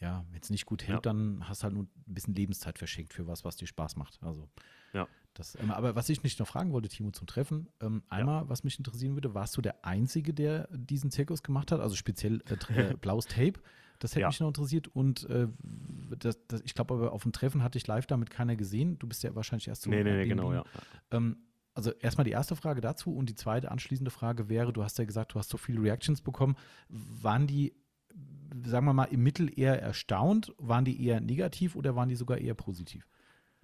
ja, 0.00 0.24
wenn 0.30 0.40
es 0.40 0.50
nicht 0.50 0.66
gut 0.66 0.82
hält, 0.82 0.96
ja. 0.96 1.00
dann 1.00 1.48
hast 1.48 1.62
du 1.62 1.64
halt 1.64 1.74
nur 1.74 1.84
ein 1.84 2.14
bisschen 2.14 2.34
Lebenszeit 2.34 2.78
verschenkt 2.78 3.12
für 3.12 3.26
was, 3.26 3.44
was 3.44 3.56
dir 3.56 3.66
Spaß 3.66 3.96
macht. 3.96 4.18
Also, 4.22 4.48
ja. 4.92 5.06
Das, 5.34 5.56
ähm, 5.60 5.70
aber 5.70 5.94
was 5.94 6.08
ich 6.08 6.22
nicht 6.22 6.38
noch 6.40 6.48
fragen 6.48 6.72
wollte, 6.72 6.88
Timo, 6.88 7.10
zum 7.12 7.26
Treffen, 7.26 7.68
ähm, 7.80 8.02
einmal, 8.08 8.42
ja. 8.42 8.48
was 8.48 8.64
mich 8.64 8.78
interessieren 8.78 9.14
würde, 9.14 9.34
warst 9.34 9.56
du 9.56 9.60
der 9.60 9.84
Einzige, 9.84 10.34
der 10.34 10.68
diesen 10.72 11.10
Zirkus 11.10 11.42
gemacht 11.42 11.70
hat? 11.70 11.80
Also 11.80 11.94
speziell 11.94 12.42
äh, 12.48 12.90
äh 12.90 12.94
blaues 13.00 13.26
Tape. 13.26 13.60
Das 14.00 14.12
hätte 14.12 14.22
ja. 14.22 14.28
mich 14.28 14.40
noch 14.40 14.48
interessiert. 14.48 14.88
Und 14.88 15.28
äh, 15.28 15.46
das, 16.18 16.38
das, 16.48 16.62
ich 16.64 16.74
glaube 16.74 16.94
aber 16.94 17.12
auf 17.12 17.22
dem 17.22 17.32
Treffen 17.32 17.62
hatte 17.62 17.78
ich 17.78 17.86
live 17.86 18.06
damit 18.06 18.30
keiner 18.30 18.56
gesehen. 18.56 18.98
Du 18.98 19.06
bist 19.06 19.22
ja 19.22 19.34
wahrscheinlich 19.34 19.68
erst 19.68 19.82
so. 19.82 19.90
Nee, 19.90 20.02
nee, 20.02 20.16
nee 20.16 20.26
genau, 20.26 20.52
ja. 20.52 20.64
Ähm, 21.10 21.36
also 21.74 21.92
erstmal 21.92 22.24
die 22.24 22.32
erste 22.32 22.56
Frage 22.56 22.80
dazu 22.80 23.14
und 23.14 23.28
die 23.28 23.34
zweite 23.34 23.70
anschließende 23.70 24.10
Frage 24.10 24.48
wäre, 24.48 24.72
du 24.72 24.82
hast 24.82 24.98
ja 24.98 25.04
gesagt, 25.04 25.34
du 25.34 25.38
hast 25.38 25.50
so 25.50 25.58
viele 25.58 25.82
Reactions 25.82 26.22
bekommen. 26.22 26.56
Waren 26.88 27.46
die 27.46 27.74
sagen 28.64 28.86
wir 28.86 28.92
mal, 28.92 29.04
im 29.04 29.22
Mittel 29.22 29.50
eher 29.58 29.80
erstaunt? 29.80 30.54
Waren 30.58 30.84
die 30.84 31.04
eher 31.04 31.20
negativ 31.20 31.76
oder 31.76 31.96
waren 31.96 32.08
die 32.08 32.16
sogar 32.16 32.38
eher 32.38 32.54
positiv? 32.54 33.06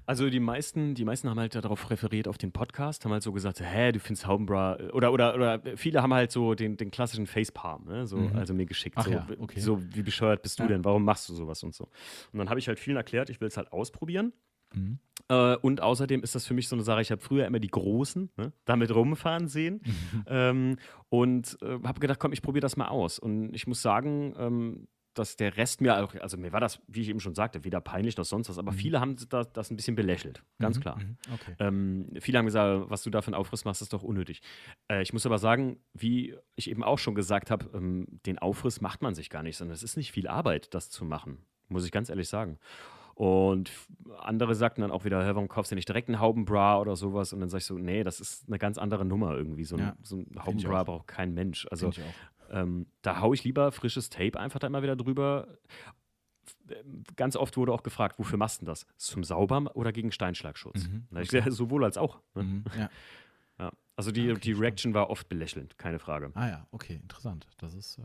Also 0.09 0.31
die 0.31 0.38
meisten, 0.38 0.94
die 0.94 1.05
meisten 1.05 1.29
haben 1.29 1.40
halt 1.40 1.57
darauf 1.57 1.90
referiert 1.90 2.29
auf 2.29 2.38
den 2.38 2.53
Podcast, 2.53 3.05
haben 3.05 3.11
halt 3.11 3.25
so 3.25 3.33
gesagt, 3.33 3.61
hä, 3.61 3.90
du 3.90 3.99
findest 3.99 4.25
Haubenbra 4.25 4.79
oder 4.92 5.12
oder 5.12 5.35
oder 5.35 5.61
viele 5.77 6.01
haben 6.01 6.14
halt 6.14 6.31
so 6.31 6.55
den, 6.55 6.77
den 6.77 6.92
klassischen 6.92 7.27
Facepalm, 7.27 7.87
ne? 7.87 8.07
so, 8.07 8.18
mhm. 8.18 8.37
also 8.37 8.55
mir 8.55 8.66
geschickt, 8.66 9.03
so, 9.03 9.11
ja, 9.11 9.27
okay. 9.40 9.59
so 9.59 9.83
wie 9.83 10.03
bescheuert 10.03 10.42
bist 10.42 10.61
du 10.61 10.62
ja. 10.62 10.68
denn, 10.68 10.85
warum 10.85 11.05
machst 11.05 11.29
du 11.29 11.35
sowas 11.35 11.61
und 11.64 11.75
so. 11.75 11.88
Und 12.33 12.38
dann 12.38 12.49
habe 12.49 12.61
ich 12.61 12.68
halt 12.68 12.79
vielen 12.79 12.96
erklärt, 12.96 13.31
ich 13.31 13.40
will 13.40 13.49
es 13.49 13.57
halt 13.57 13.72
ausprobieren. 13.72 14.33
Mhm. 14.77 14.99
Äh, 15.29 15.57
und 15.57 15.81
außerdem 15.81 16.23
ist 16.23 16.35
das 16.35 16.47
für 16.47 16.55
mich 16.55 16.69
so 16.69 16.77
eine 16.77 16.83
Sache, 16.83 17.03
ich 17.03 17.11
habe 17.11 17.21
früher 17.21 17.47
immer 17.47 17.59
die 17.59 17.71
Großen 17.71 18.31
ne, 18.37 18.53
damit 18.65 18.95
rumfahren 18.95 19.49
sehen 19.49 19.81
mhm. 19.85 20.25
ähm, 20.29 20.77
und 21.09 21.59
äh, 21.62 21.79
habe 21.83 22.01
gedacht, 22.01 22.21
komm, 22.21 22.33
ich 22.33 22.43
probiere 22.43 22.62
das 22.62 22.77
mal 22.77 22.89
aus. 22.89 23.19
Und 23.19 23.55
ich 23.55 23.67
muss 23.67 23.83
sagen, 23.83 24.35
ähm, 24.39 24.89
dass 25.15 25.37
der 25.37 25.57
Rest 25.57 25.81
mir 25.81 26.03
auch, 26.05 26.15
also 26.17 26.37
mir 26.37 26.53
war 26.53 26.61
das, 26.61 26.81
wie 26.89 27.01
ich 27.01 27.09
eben 27.09 27.21
schon 27.21 27.35
sagte, 27.35 27.65
weder 27.65 27.81
peinlich 27.81 28.17
noch 28.17 28.25
sonst 28.25 28.49
was, 28.49 28.59
aber 28.59 28.73
mhm. 28.73 28.77
viele 28.77 29.01
haben 29.01 29.17
das, 29.29 29.51
das, 29.53 29.71
ein 29.71 29.77
bisschen 29.77 29.97
belächelt, 29.97 30.43
ganz 30.59 30.77
mhm, 30.77 30.81
klar. 30.83 30.99
Mhm, 30.99 31.17
okay. 31.33 31.57
Ähm, 31.59 32.09
viele 32.21 32.39
haben 32.39 32.45
gesagt, 32.45 32.91
was 32.91 33.03
du 33.03 33.11
da 33.11 33.23
für 33.23 33.29
einen 33.29 33.35
Aufriss 33.35 33.65
machst, 33.65 33.83
ist 33.83 33.93
doch 33.93 34.03
unnötig. 34.03 34.43
Äh, 34.89 35.03
ich 35.03 35.12
muss 35.12 35.25
aber 35.27 35.39
sagen, 35.39 35.79
wie 35.95 36.37
ich 36.55 36.71
eben 36.71 36.85
auch 36.85 36.99
schon 36.99 37.15
gesagt 37.15 37.51
habe, 37.51 37.71
ähm, 37.75 38.07
den 38.27 38.39
Aufriss 38.39 38.81
macht 38.81 39.03
man 39.03 39.15
sich 39.15 39.31
gar 39.31 39.43
nicht, 39.43 39.57
sondern 39.57 39.75
es 39.75 39.83
ist 39.83 39.97
nicht 39.97 40.12
viel 40.12 40.29
Arbeit, 40.29 40.75
das 40.75 40.91
zu 40.91 41.05
machen, 41.05 41.39
muss 41.69 41.85
ich 41.85 41.93
ganz 41.93 42.11
ehrlich 42.11 42.29
sagen. 42.29 42.59
Und 43.16 43.72
andere 44.18 44.55
sagten 44.55 44.83
dann 44.83 44.90
auch 44.90 45.07
wieder, 45.07 45.24
hör, 45.24 45.35
warum 45.35 45.48
kaufst 45.48 45.72
du 45.72 45.74
nicht 45.74 45.88
direkt 45.88 46.09
einen 46.09 46.20
Haubenbra 46.20 46.79
oder 46.79 46.96
sowas? 46.96 47.33
Und 47.33 47.40
dann 47.40 47.48
sag 47.48 47.61
ich 47.61 47.64
so, 47.64 47.79
nee, 47.79 48.05
das 48.05 48.20
ist 48.20 48.46
eine 48.46 48.59
ganz 48.59 48.76
andere 48.76 49.07
Nummer 49.07 49.35
irgendwie. 49.35 49.64
So 49.64 49.76
ein, 49.76 49.81
ja, 49.81 49.96
so 50.02 50.18
ein 50.18 50.44
Haubenbra 50.44 50.85
braucht 50.85 51.07
kein 51.07 51.33
Mensch. 51.33 51.66
Also 51.70 51.92
ähm, 52.50 52.87
da 53.00 53.20
haue 53.20 53.35
ich 53.35 53.42
lieber 53.42 53.72
frisches 53.72 54.11
Tape 54.11 54.38
einfach 54.38 54.59
da 54.59 54.66
immer 54.66 54.83
wieder 54.83 54.96
drüber. 54.96 55.48
Ganz 57.16 57.37
oft 57.37 57.57
wurde 57.57 57.72
auch 57.72 57.83
gefragt, 57.83 58.18
wofür 58.18 58.37
machst 58.37 58.61
du 58.61 58.66
das? 58.66 58.87
Zum 58.98 59.24
Saubern 59.24 59.66
oder 59.66 59.92
gegen 59.92 60.12
Steinschlagschutz? 60.12 60.87
Mhm, 60.87 61.07
okay. 61.11 61.22
Ich 61.22 61.31
sage, 61.31 61.50
sowohl 61.52 61.85
als 61.85 61.96
auch. 61.96 62.20
Ne? 62.35 62.42
Mhm, 62.42 62.64
ja. 62.76 62.90
ja. 63.59 63.72
Also 63.96 64.12
die, 64.12 64.31
okay, 64.31 64.40
die 64.40 64.52
Reaction 64.52 64.92
war 64.92 65.09
oft 65.09 65.31
belächelnd, 65.31 65.79
keine 65.79 65.98
Frage. 65.98 66.33
Ah 66.35 66.48
ja, 66.48 66.66
okay, 66.70 67.00
interessant. 67.02 67.48
Das 67.57 67.72
ist, 67.72 67.96
äh, 67.96 68.02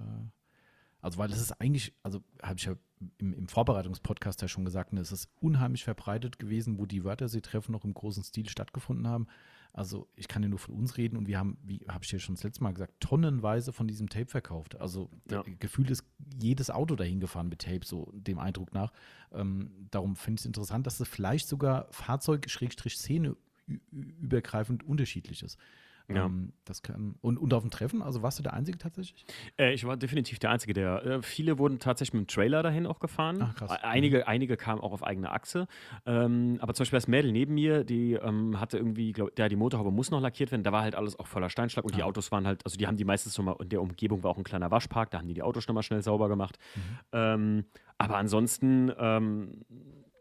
also 1.02 1.18
weil 1.18 1.32
es 1.32 1.42
ist 1.42 1.54
eigentlich, 1.54 1.94
also 2.04 2.22
habe 2.42 2.58
ich 2.58 2.66
ja 2.66 2.76
im, 3.18 3.34
im 3.34 3.48
Vorbereitungspodcast 3.48 4.42
ja 4.42 4.48
schon 4.48 4.66
gesagt, 4.66 4.94
ne, 4.94 5.02
es 5.02 5.12
ist 5.12 5.30
unheimlich 5.40 5.84
verbreitet 5.84 6.40
gewesen, 6.40 6.78
wo 6.78 6.86
die 6.86 7.04
Wörthersee-Treffen 7.04 7.72
noch 7.72 7.84
im 7.84 7.94
großen 7.94 8.24
Stil 8.24 8.48
stattgefunden 8.48 9.08
haben. 9.08 9.28
Also 9.74 10.08
ich 10.16 10.28
kann 10.28 10.44
ja 10.44 10.50
nur 10.50 10.60
von 10.60 10.76
uns 10.76 10.98
reden 10.98 11.16
und 11.18 11.28
wir 11.28 11.40
haben, 11.40 11.58
wie 11.64 11.80
habe 11.88 12.04
ich 12.04 12.10
dir 12.10 12.20
schon 12.20 12.36
das 12.36 12.44
letzte 12.44 12.62
Mal 12.62 12.74
gesagt, 12.74 13.00
tonnenweise 13.00 13.72
von 13.72 13.88
diesem 13.88 14.10
Tape 14.10 14.28
verkauft. 14.28 14.80
Also 14.80 15.10
ja. 15.30 15.44
gefühlt 15.60 15.90
ist 15.90 16.04
jedes 16.42 16.70
Auto 16.70 16.96
dahin 16.96 17.22
gefahren 17.22 17.48
mit 17.48 17.62
Tape, 17.62 17.86
so 17.86 18.12
dem 18.14 18.38
Eindruck 18.38 18.74
nach. 18.74 18.92
Ähm, 19.32 19.88
darum 19.90 20.16
finde 20.16 20.40
ich 20.40 20.42
es 20.42 20.46
interessant, 20.46 20.88
dass 20.88 21.00
es 21.00 21.08
vielleicht 21.08 21.48
sogar 21.48 21.88
Fahrzeug-Szene 21.92 23.38
übergreifend 23.92 24.84
unterschiedlich 24.84 25.42
ist. 25.42 25.58
Ja. 26.08 26.26
Ähm, 26.26 26.54
das 26.66 26.82
kann, 26.82 27.16
und, 27.22 27.38
und 27.38 27.54
auf 27.54 27.64
dem 27.64 27.72
Treffen, 27.72 28.02
also 28.02 28.22
warst 28.22 28.40
du 28.40 28.44
der 28.44 28.54
Einzige 28.54 28.78
tatsächlich? 28.78 29.26
Äh, 29.58 29.74
ich 29.74 29.86
war 29.86 29.98
definitiv 29.98 30.40
der 30.40 30.52
Einzige, 30.52 30.74
der. 30.74 31.06
Äh, 31.06 31.22
viele 31.22 31.58
wurden 31.58 31.80
tatsächlich 31.80 32.14
mit 32.14 32.28
dem 32.30 32.34
Trailer 32.34 32.64
dahin 32.64 32.86
auch 32.86 33.00
gefahren. 33.00 33.40
Ach, 33.42 33.56
krass. 33.56 33.72
Einige, 33.82 34.18
mhm. 34.18 34.24
einige 34.26 34.58
kamen 34.58 34.82
auch 34.82 34.92
auf 34.92 35.04
eigene 35.04 35.32
Achse. 35.32 35.68
Ähm, 36.06 36.58
aber 36.62 36.74
zum 36.74 36.84
Beispiel 36.84 36.98
das 36.98 37.08
Mädel 37.08 37.32
neben 37.32 37.54
mir, 37.54 37.84
die 37.84 38.14
ähm, 38.14 38.60
hatte 38.60 38.78
irgendwie, 38.78 39.12
glaub, 39.12 39.38
ja, 39.38 39.50
die 39.50 39.56
Motorhaube 39.56 39.92
muss 39.92 40.12
noch 40.12 40.22
lackiert 40.22 40.52
werden. 40.52 40.64
Da 40.64 40.72
war 40.72 40.84
halt 40.84 40.96
alles 40.96 41.18
auch 41.20 41.28
voller 41.28 41.50
Steinschlag 41.50 41.86
und 41.86 41.92
ja. 41.92 41.98
die 41.98 42.04
Autos 42.04 42.32
waren 42.32 42.48
halt, 42.48 42.66
also 42.66 42.78
die 42.78 42.88
haben 42.88 42.98
die 42.98 43.06
meistens 43.06 43.36
schon 43.36 43.46
mal, 43.46 43.56
in 43.62 43.70
der 43.70 43.82
Umgebung 43.82 44.24
war 44.24 44.32
auch 44.32 44.38
ein 44.38 44.44
kleiner 44.44 44.72
Waschpark, 44.72 45.12
da 45.12 45.20
haben 45.20 45.28
die 45.28 45.34
die 45.34 45.44
Autos 45.44 45.64
schon 45.64 45.76
mal 45.76 45.84
schnell 45.84 46.02
sauber 46.02 46.30
gemacht. 46.30 46.58
Mhm. 46.76 46.82
Ähm, 47.14 47.66
aber 47.98 48.18
ansonsten, 48.18 48.92
ähm, 48.98 49.66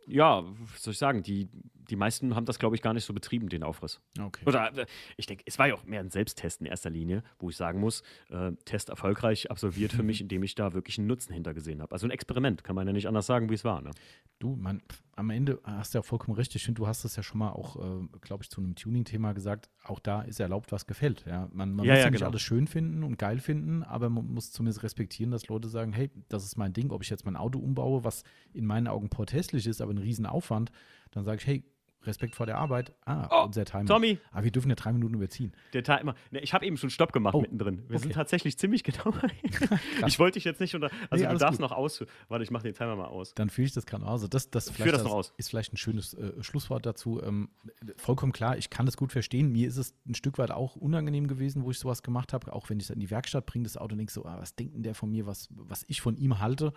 ja, 0.06 0.42
was 0.44 0.82
soll 0.82 0.92
ich 0.92 0.98
sagen, 0.98 1.22
die 1.22 1.48
die 1.90 1.96
meisten 1.96 2.34
haben 2.36 2.46
das, 2.46 2.58
glaube 2.58 2.76
ich, 2.76 2.82
gar 2.82 2.94
nicht 2.94 3.04
so 3.04 3.12
betrieben, 3.12 3.48
den 3.48 3.62
Aufriss. 3.62 4.00
Okay. 4.18 4.44
Oder 4.46 4.76
äh, 4.76 4.86
ich 5.16 5.26
denke, 5.26 5.44
es 5.46 5.58
war 5.58 5.68
ja 5.68 5.74
auch 5.74 5.84
mehr 5.84 6.00
ein 6.00 6.10
Selbsttest 6.10 6.60
in 6.60 6.66
erster 6.66 6.90
Linie, 6.90 7.22
wo 7.38 7.50
ich 7.50 7.56
sagen 7.56 7.80
muss, 7.80 8.02
äh, 8.30 8.52
Test 8.64 8.88
erfolgreich 8.88 9.50
absolviert 9.50 9.92
für 9.92 10.02
mich, 10.04 10.20
indem 10.20 10.42
ich 10.42 10.54
da 10.54 10.72
wirklich 10.72 10.98
einen 10.98 11.08
Nutzen 11.08 11.32
hintergesehen 11.32 11.82
habe. 11.82 11.92
Also 11.92 12.06
ein 12.06 12.10
Experiment, 12.10 12.64
kann 12.64 12.76
man 12.76 12.86
ja 12.86 12.92
nicht 12.92 13.08
anders 13.08 13.26
sagen, 13.26 13.50
wie 13.50 13.54
es 13.54 13.64
war. 13.64 13.82
Ne? 13.82 13.90
Du, 14.38 14.56
man, 14.56 14.80
am 15.16 15.30
Ende 15.30 15.60
hast 15.64 15.92
du 15.94 15.98
ja 15.98 16.02
vollkommen 16.02 16.36
recht. 16.36 16.54
Ich 16.54 16.64
finde, 16.64 16.80
du 16.80 16.86
hast 16.86 17.04
es 17.04 17.16
ja 17.16 17.22
schon 17.22 17.38
mal 17.38 17.50
auch, 17.50 17.76
äh, 17.76 18.06
glaube 18.20 18.42
ich, 18.42 18.50
zu 18.50 18.60
einem 18.60 18.74
Tuning-Thema 18.74 19.32
gesagt. 19.32 19.68
Auch 19.84 19.98
da 19.98 20.22
ist 20.22 20.40
erlaubt, 20.40 20.72
was 20.72 20.86
gefällt. 20.86 21.24
Ja? 21.26 21.48
Man, 21.52 21.74
man 21.74 21.84
ja, 21.84 21.92
muss 21.92 21.98
ja, 21.98 22.04
ja 22.04 22.10
nicht 22.10 22.20
genau. 22.20 22.30
alles 22.30 22.42
schön 22.42 22.66
finden 22.66 23.02
und 23.02 23.18
geil 23.18 23.38
finden, 23.38 23.82
aber 23.82 24.08
man 24.08 24.26
muss 24.32 24.52
zumindest 24.52 24.82
respektieren, 24.82 25.30
dass 25.30 25.48
Leute 25.48 25.68
sagen, 25.68 25.92
hey, 25.92 26.10
das 26.28 26.44
ist 26.44 26.56
mein 26.56 26.72
Ding. 26.72 26.90
Ob 26.90 27.02
ich 27.02 27.10
jetzt 27.10 27.24
mein 27.24 27.36
Auto 27.36 27.58
umbaue, 27.58 28.04
was 28.04 28.22
in 28.52 28.64
meinen 28.64 28.86
Augen 28.86 29.10
porthässlich 29.10 29.66
ist, 29.66 29.80
aber 29.80 29.92
ein 29.92 29.98
Riesenaufwand, 29.98 30.70
dann 31.10 31.24
sage 31.24 31.38
ich, 31.40 31.46
hey, 31.46 31.64
Respekt 32.04 32.34
vor 32.34 32.46
der 32.46 32.58
Arbeit. 32.58 32.94
Ah, 33.04 33.28
oh, 33.30 33.46
unser 33.46 33.64
Timer. 33.64 33.86
Tommy. 33.86 34.18
Aber 34.32 34.44
wir 34.44 34.50
dürfen 34.50 34.70
ja 34.70 34.74
drei 34.74 34.92
Minuten 34.92 35.14
überziehen. 35.14 35.52
Der 35.72 35.82
Timer. 35.82 36.14
Ne, 36.30 36.40
ich 36.40 36.54
habe 36.54 36.64
eben 36.64 36.76
schon 36.76 36.90
Stopp 36.90 37.12
gemacht 37.12 37.34
oh, 37.34 37.40
mittendrin. 37.40 37.84
Wir 37.88 37.96
okay. 37.96 38.04
sind 38.04 38.14
tatsächlich 38.14 38.58
ziemlich 38.58 38.84
genau. 38.84 39.12
ich 40.06 40.18
wollte 40.18 40.34
dich 40.34 40.44
jetzt 40.44 40.60
nicht 40.60 40.74
unter. 40.74 40.90
Also 41.10 41.24
nee, 41.24 41.30
du 41.30 41.38
darfst 41.38 41.60
gut. 41.60 41.68
noch 41.68 41.76
aus. 41.76 42.04
Warte, 42.28 42.42
ich 42.42 42.50
mache 42.50 42.62
den 42.62 42.74
Timer 42.74 42.96
mal 42.96 43.06
aus. 43.06 43.34
Dann 43.34 43.50
fühle 43.50 43.66
ich 43.66 43.74
das 43.74 43.86
gerade 43.86 44.06
aus. 44.06 44.28
Das, 44.28 44.50
das, 44.50 44.70
vielleicht 44.70 44.94
das, 44.94 45.04
noch 45.04 45.12
aus. 45.12 45.32
ist 45.36 45.50
vielleicht 45.50 45.72
ein 45.72 45.76
schönes 45.76 46.14
äh, 46.14 46.42
Schlusswort 46.42 46.86
dazu. 46.86 47.22
Ähm, 47.22 47.50
vollkommen 47.96 48.32
klar, 48.32 48.56
ich 48.56 48.70
kann 48.70 48.86
das 48.86 48.96
gut 48.96 49.12
verstehen. 49.12 49.52
Mir 49.52 49.68
ist 49.68 49.76
es 49.76 49.94
ein 50.08 50.14
Stück 50.14 50.38
weit 50.38 50.50
auch 50.50 50.76
unangenehm 50.76 51.28
gewesen, 51.28 51.64
wo 51.64 51.70
ich 51.70 51.78
sowas 51.78 52.02
gemacht 52.02 52.32
habe. 52.32 52.52
Auch 52.52 52.70
wenn 52.70 52.78
ich 52.78 52.84
es 52.84 52.90
in 52.90 53.00
die 53.00 53.10
Werkstatt 53.10 53.46
bringe, 53.46 53.64
das 53.64 53.76
Auto 53.76 53.94
denke 53.96 54.12
so, 54.12 54.24
ah, 54.24 54.38
was 54.40 54.54
denkt 54.54 54.74
denn 54.74 54.82
der 54.82 54.94
von 54.94 55.10
mir, 55.10 55.26
was, 55.26 55.48
was 55.50 55.84
ich 55.86 56.00
von 56.00 56.16
ihm 56.16 56.38
halte. 56.38 56.72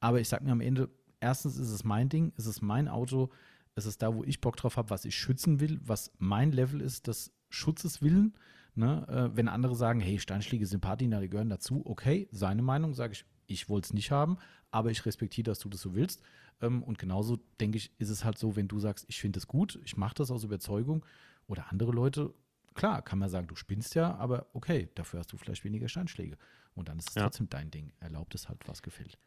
Aber 0.00 0.20
ich 0.20 0.28
sage 0.28 0.44
mir 0.44 0.52
am 0.52 0.60
Ende, 0.60 0.90
erstens 1.20 1.56
ist 1.56 1.70
es 1.70 1.84
mein 1.84 2.08
Ding, 2.08 2.32
es 2.36 2.46
ist 2.46 2.62
mein 2.62 2.88
Auto 2.88 3.30
es 3.74 3.86
ist 3.86 4.02
da, 4.02 4.14
wo 4.14 4.24
ich 4.24 4.40
Bock 4.40 4.56
drauf 4.56 4.76
habe, 4.76 4.90
was 4.90 5.04
ich 5.04 5.16
schützen 5.16 5.60
will, 5.60 5.80
was 5.84 6.12
mein 6.18 6.52
Level 6.52 6.80
ist 6.80 7.06
des 7.06 7.32
Schutzes 7.48 8.02
willen. 8.02 8.34
Ne? 8.74 9.06
Äh, 9.08 9.36
wenn 9.36 9.48
andere 9.48 9.74
sagen, 9.76 10.00
hey, 10.00 10.18
Steinschläge 10.18 10.66
sind 10.66 10.80
Patina, 10.80 11.20
die 11.20 11.28
gehören 11.28 11.50
dazu, 11.50 11.82
okay, 11.84 12.28
seine 12.30 12.62
Meinung, 12.62 12.94
sage 12.94 13.12
ich, 13.12 13.24
ich 13.46 13.68
wollte 13.68 13.86
es 13.86 13.92
nicht 13.92 14.10
haben, 14.10 14.38
aber 14.70 14.90
ich 14.90 15.04
respektiere, 15.06 15.44
dass 15.44 15.58
du 15.58 15.68
das 15.68 15.80
so 15.80 15.94
willst. 15.94 16.22
Ähm, 16.60 16.82
und 16.82 16.98
genauso, 16.98 17.38
denke 17.60 17.78
ich, 17.78 17.92
ist 17.98 18.10
es 18.10 18.24
halt 18.24 18.38
so, 18.38 18.56
wenn 18.56 18.68
du 18.68 18.78
sagst, 18.80 19.04
ich 19.08 19.20
finde 19.20 19.38
es 19.38 19.46
gut, 19.46 19.78
ich 19.84 19.96
mache 19.96 20.14
das 20.14 20.30
aus 20.30 20.44
Überzeugung 20.44 21.04
oder 21.46 21.70
andere 21.70 21.92
Leute, 21.92 22.32
klar, 22.74 23.02
kann 23.02 23.18
man 23.18 23.28
sagen, 23.28 23.46
du 23.46 23.54
spinnst 23.54 23.94
ja, 23.94 24.14
aber 24.16 24.46
okay, 24.52 24.88
dafür 24.94 25.20
hast 25.20 25.32
du 25.32 25.36
vielleicht 25.36 25.64
weniger 25.64 25.88
Steinschläge. 25.88 26.36
Und 26.74 26.88
dann 26.88 26.98
ist 26.98 27.10
es 27.10 27.14
ja. 27.14 27.22
trotzdem 27.22 27.48
dein 27.48 27.70
Ding. 27.70 27.92
Erlaubt 28.00 28.34
es 28.34 28.48
halt, 28.48 28.66
was 28.66 28.82
gefällt. 28.82 29.18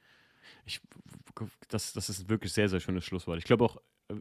Ich, 0.66 0.82
das, 1.70 1.94
das 1.94 2.10
ist 2.10 2.30
wirklich 2.30 2.52
sehr, 2.52 2.68
sehr 2.68 2.80
schönes 2.80 3.06
Schlusswort. 3.06 3.38
Ich 3.38 3.46
glaube 3.46 3.64
auch, 3.64 3.78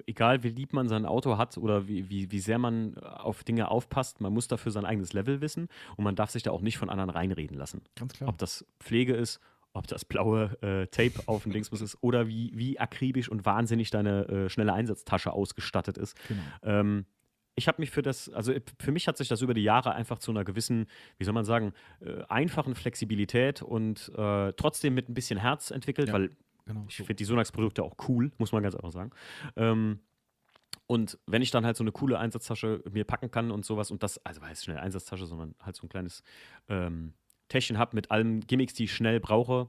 egal 0.06 0.42
wie 0.42 0.48
lieb 0.48 0.72
man 0.72 0.88
sein 0.88 1.06
Auto 1.06 1.38
hat 1.38 1.58
oder 1.58 1.88
wie, 1.88 2.08
wie, 2.10 2.30
wie 2.30 2.38
sehr 2.38 2.58
man 2.58 2.96
auf 2.98 3.44
Dinge 3.44 3.70
aufpasst, 3.70 4.20
man 4.20 4.32
muss 4.32 4.48
dafür 4.48 4.72
sein 4.72 4.84
eigenes 4.84 5.12
Level 5.12 5.40
wissen 5.40 5.68
und 5.96 6.04
man 6.04 6.16
darf 6.16 6.30
sich 6.30 6.42
da 6.42 6.50
auch 6.50 6.60
nicht 6.60 6.78
von 6.78 6.90
anderen 6.90 7.10
reinreden 7.10 7.56
lassen. 7.56 7.82
Ganz 7.94 8.14
klar. 8.14 8.28
Ob 8.28 8.38
das 8.38 8.66
Pflege 8.80 9.14
ist, 9.14 9.40
ob 9.72 9.86
das 9.86 10.04
blaue 10.04 10.56
äh, 10.62 10.86
Tape 10.88 11.22
auf 11.26 11.42
dem 11.44 11.52
Dingsbus 11.52 11.82
ist 11.82 11.98
oder 12.00 12.26
wie, 12.26 12.50
wie 12.54 12.80
akribisch 12.80 13.28
und 13.28 13.44
wahnsinnig 13.44 13.90
deine 13.90 14.26
äh, 14.28 14.48
schnelle 14.48 14.72
Einsatztasche 14.72 15.32
ausgestattet 15.32 15.98
ist. 15.98 16.16
Genau. 16.28 16.42
Ähm, 16.62 17.06
ich 17.56 17.68
habe 17.68 17.80
mich 17.80 17.90
für 17.90 18.02
das, 18.02 18.28
also 18.30 18.52
für 18.78 18.92
mich 18.92 19.08
hat 19.08 19.16
sich 19.16 19.28
das 19.28 19.40
über 19.40 19.54
die 19.54 19.62
Jahre 19.62 19.92
einfach 19.94 20.18
zu 20.18 20.30
einer 20.30 20.44
gewissen, 20.44 20.86
wie 21.16 21.24
soll 21.24 21.32
man 21.32 21.44
sagen, 21.44 21.72
äh, 22.00 22.22
einfachen 22.28 22.74
Flexibilität 22.74 23.62
und 23.62 24.12
äh, 24.14 24.52
trotzdem 24.54 24.94
mit 24.94 25.08
ein 25.08 25.14
bisschen 25.14 25.38
Herz 25.38 25.70
entwickelt, 25.70 26.08
ja. 26.08 26.14
weil 26.14 26.30
Genau, 26.66 26.84
ich 26.88 26.96
so. 26.96 27.04
finde 27.04 27.16
die 27.16 27.24
Sonax-Produkte 27.24 27.82
auch 27.82 27.94
cool, 28.08 28.32
muss 28.38 28.52
man 28.52 28.62
ganz 28.62 28.74
einfach 28.74 28.92
sagen. 28.92 29.10
Ähm, 29.56 30.00
und 30.86 31.18
wenn 31.26 31.42
ich 31.42 31.50
dann 31.50 31.64
halt 31.64 31.76
so 31.76 31.82
eine 31.82 31.92
coole 31.92 32.18
Einsatztasche 32.18 32.82
mir 32.90 33.04
packen 33.04 33.30
kann 33.30 33.50
und 33.50 33.64
sowas 33.64 33.90
und 33.90 34.02
das, 34.02 34.24
also 34.24 34.42
heißt 34.42 34.64
schnell 34.64 34.78
Einsatztasche, 34.78 35.26
sondern 35.26 35.54
halt 35.60 35.76
so 35.76 35.86
ein 35.86 35.88
kleines 35.88 36.22
ähm, 36.68 37.14
Täschchen 37.48 37.78
habe 37.78 37.96
mit 37.96 38.10
allen 38.10 38.40
Gimmicks, 38.40 38.74
die 38.74 38.84
ich 38.84 38.94
schnell 38.94 39.20
brauche, 39.20 39.68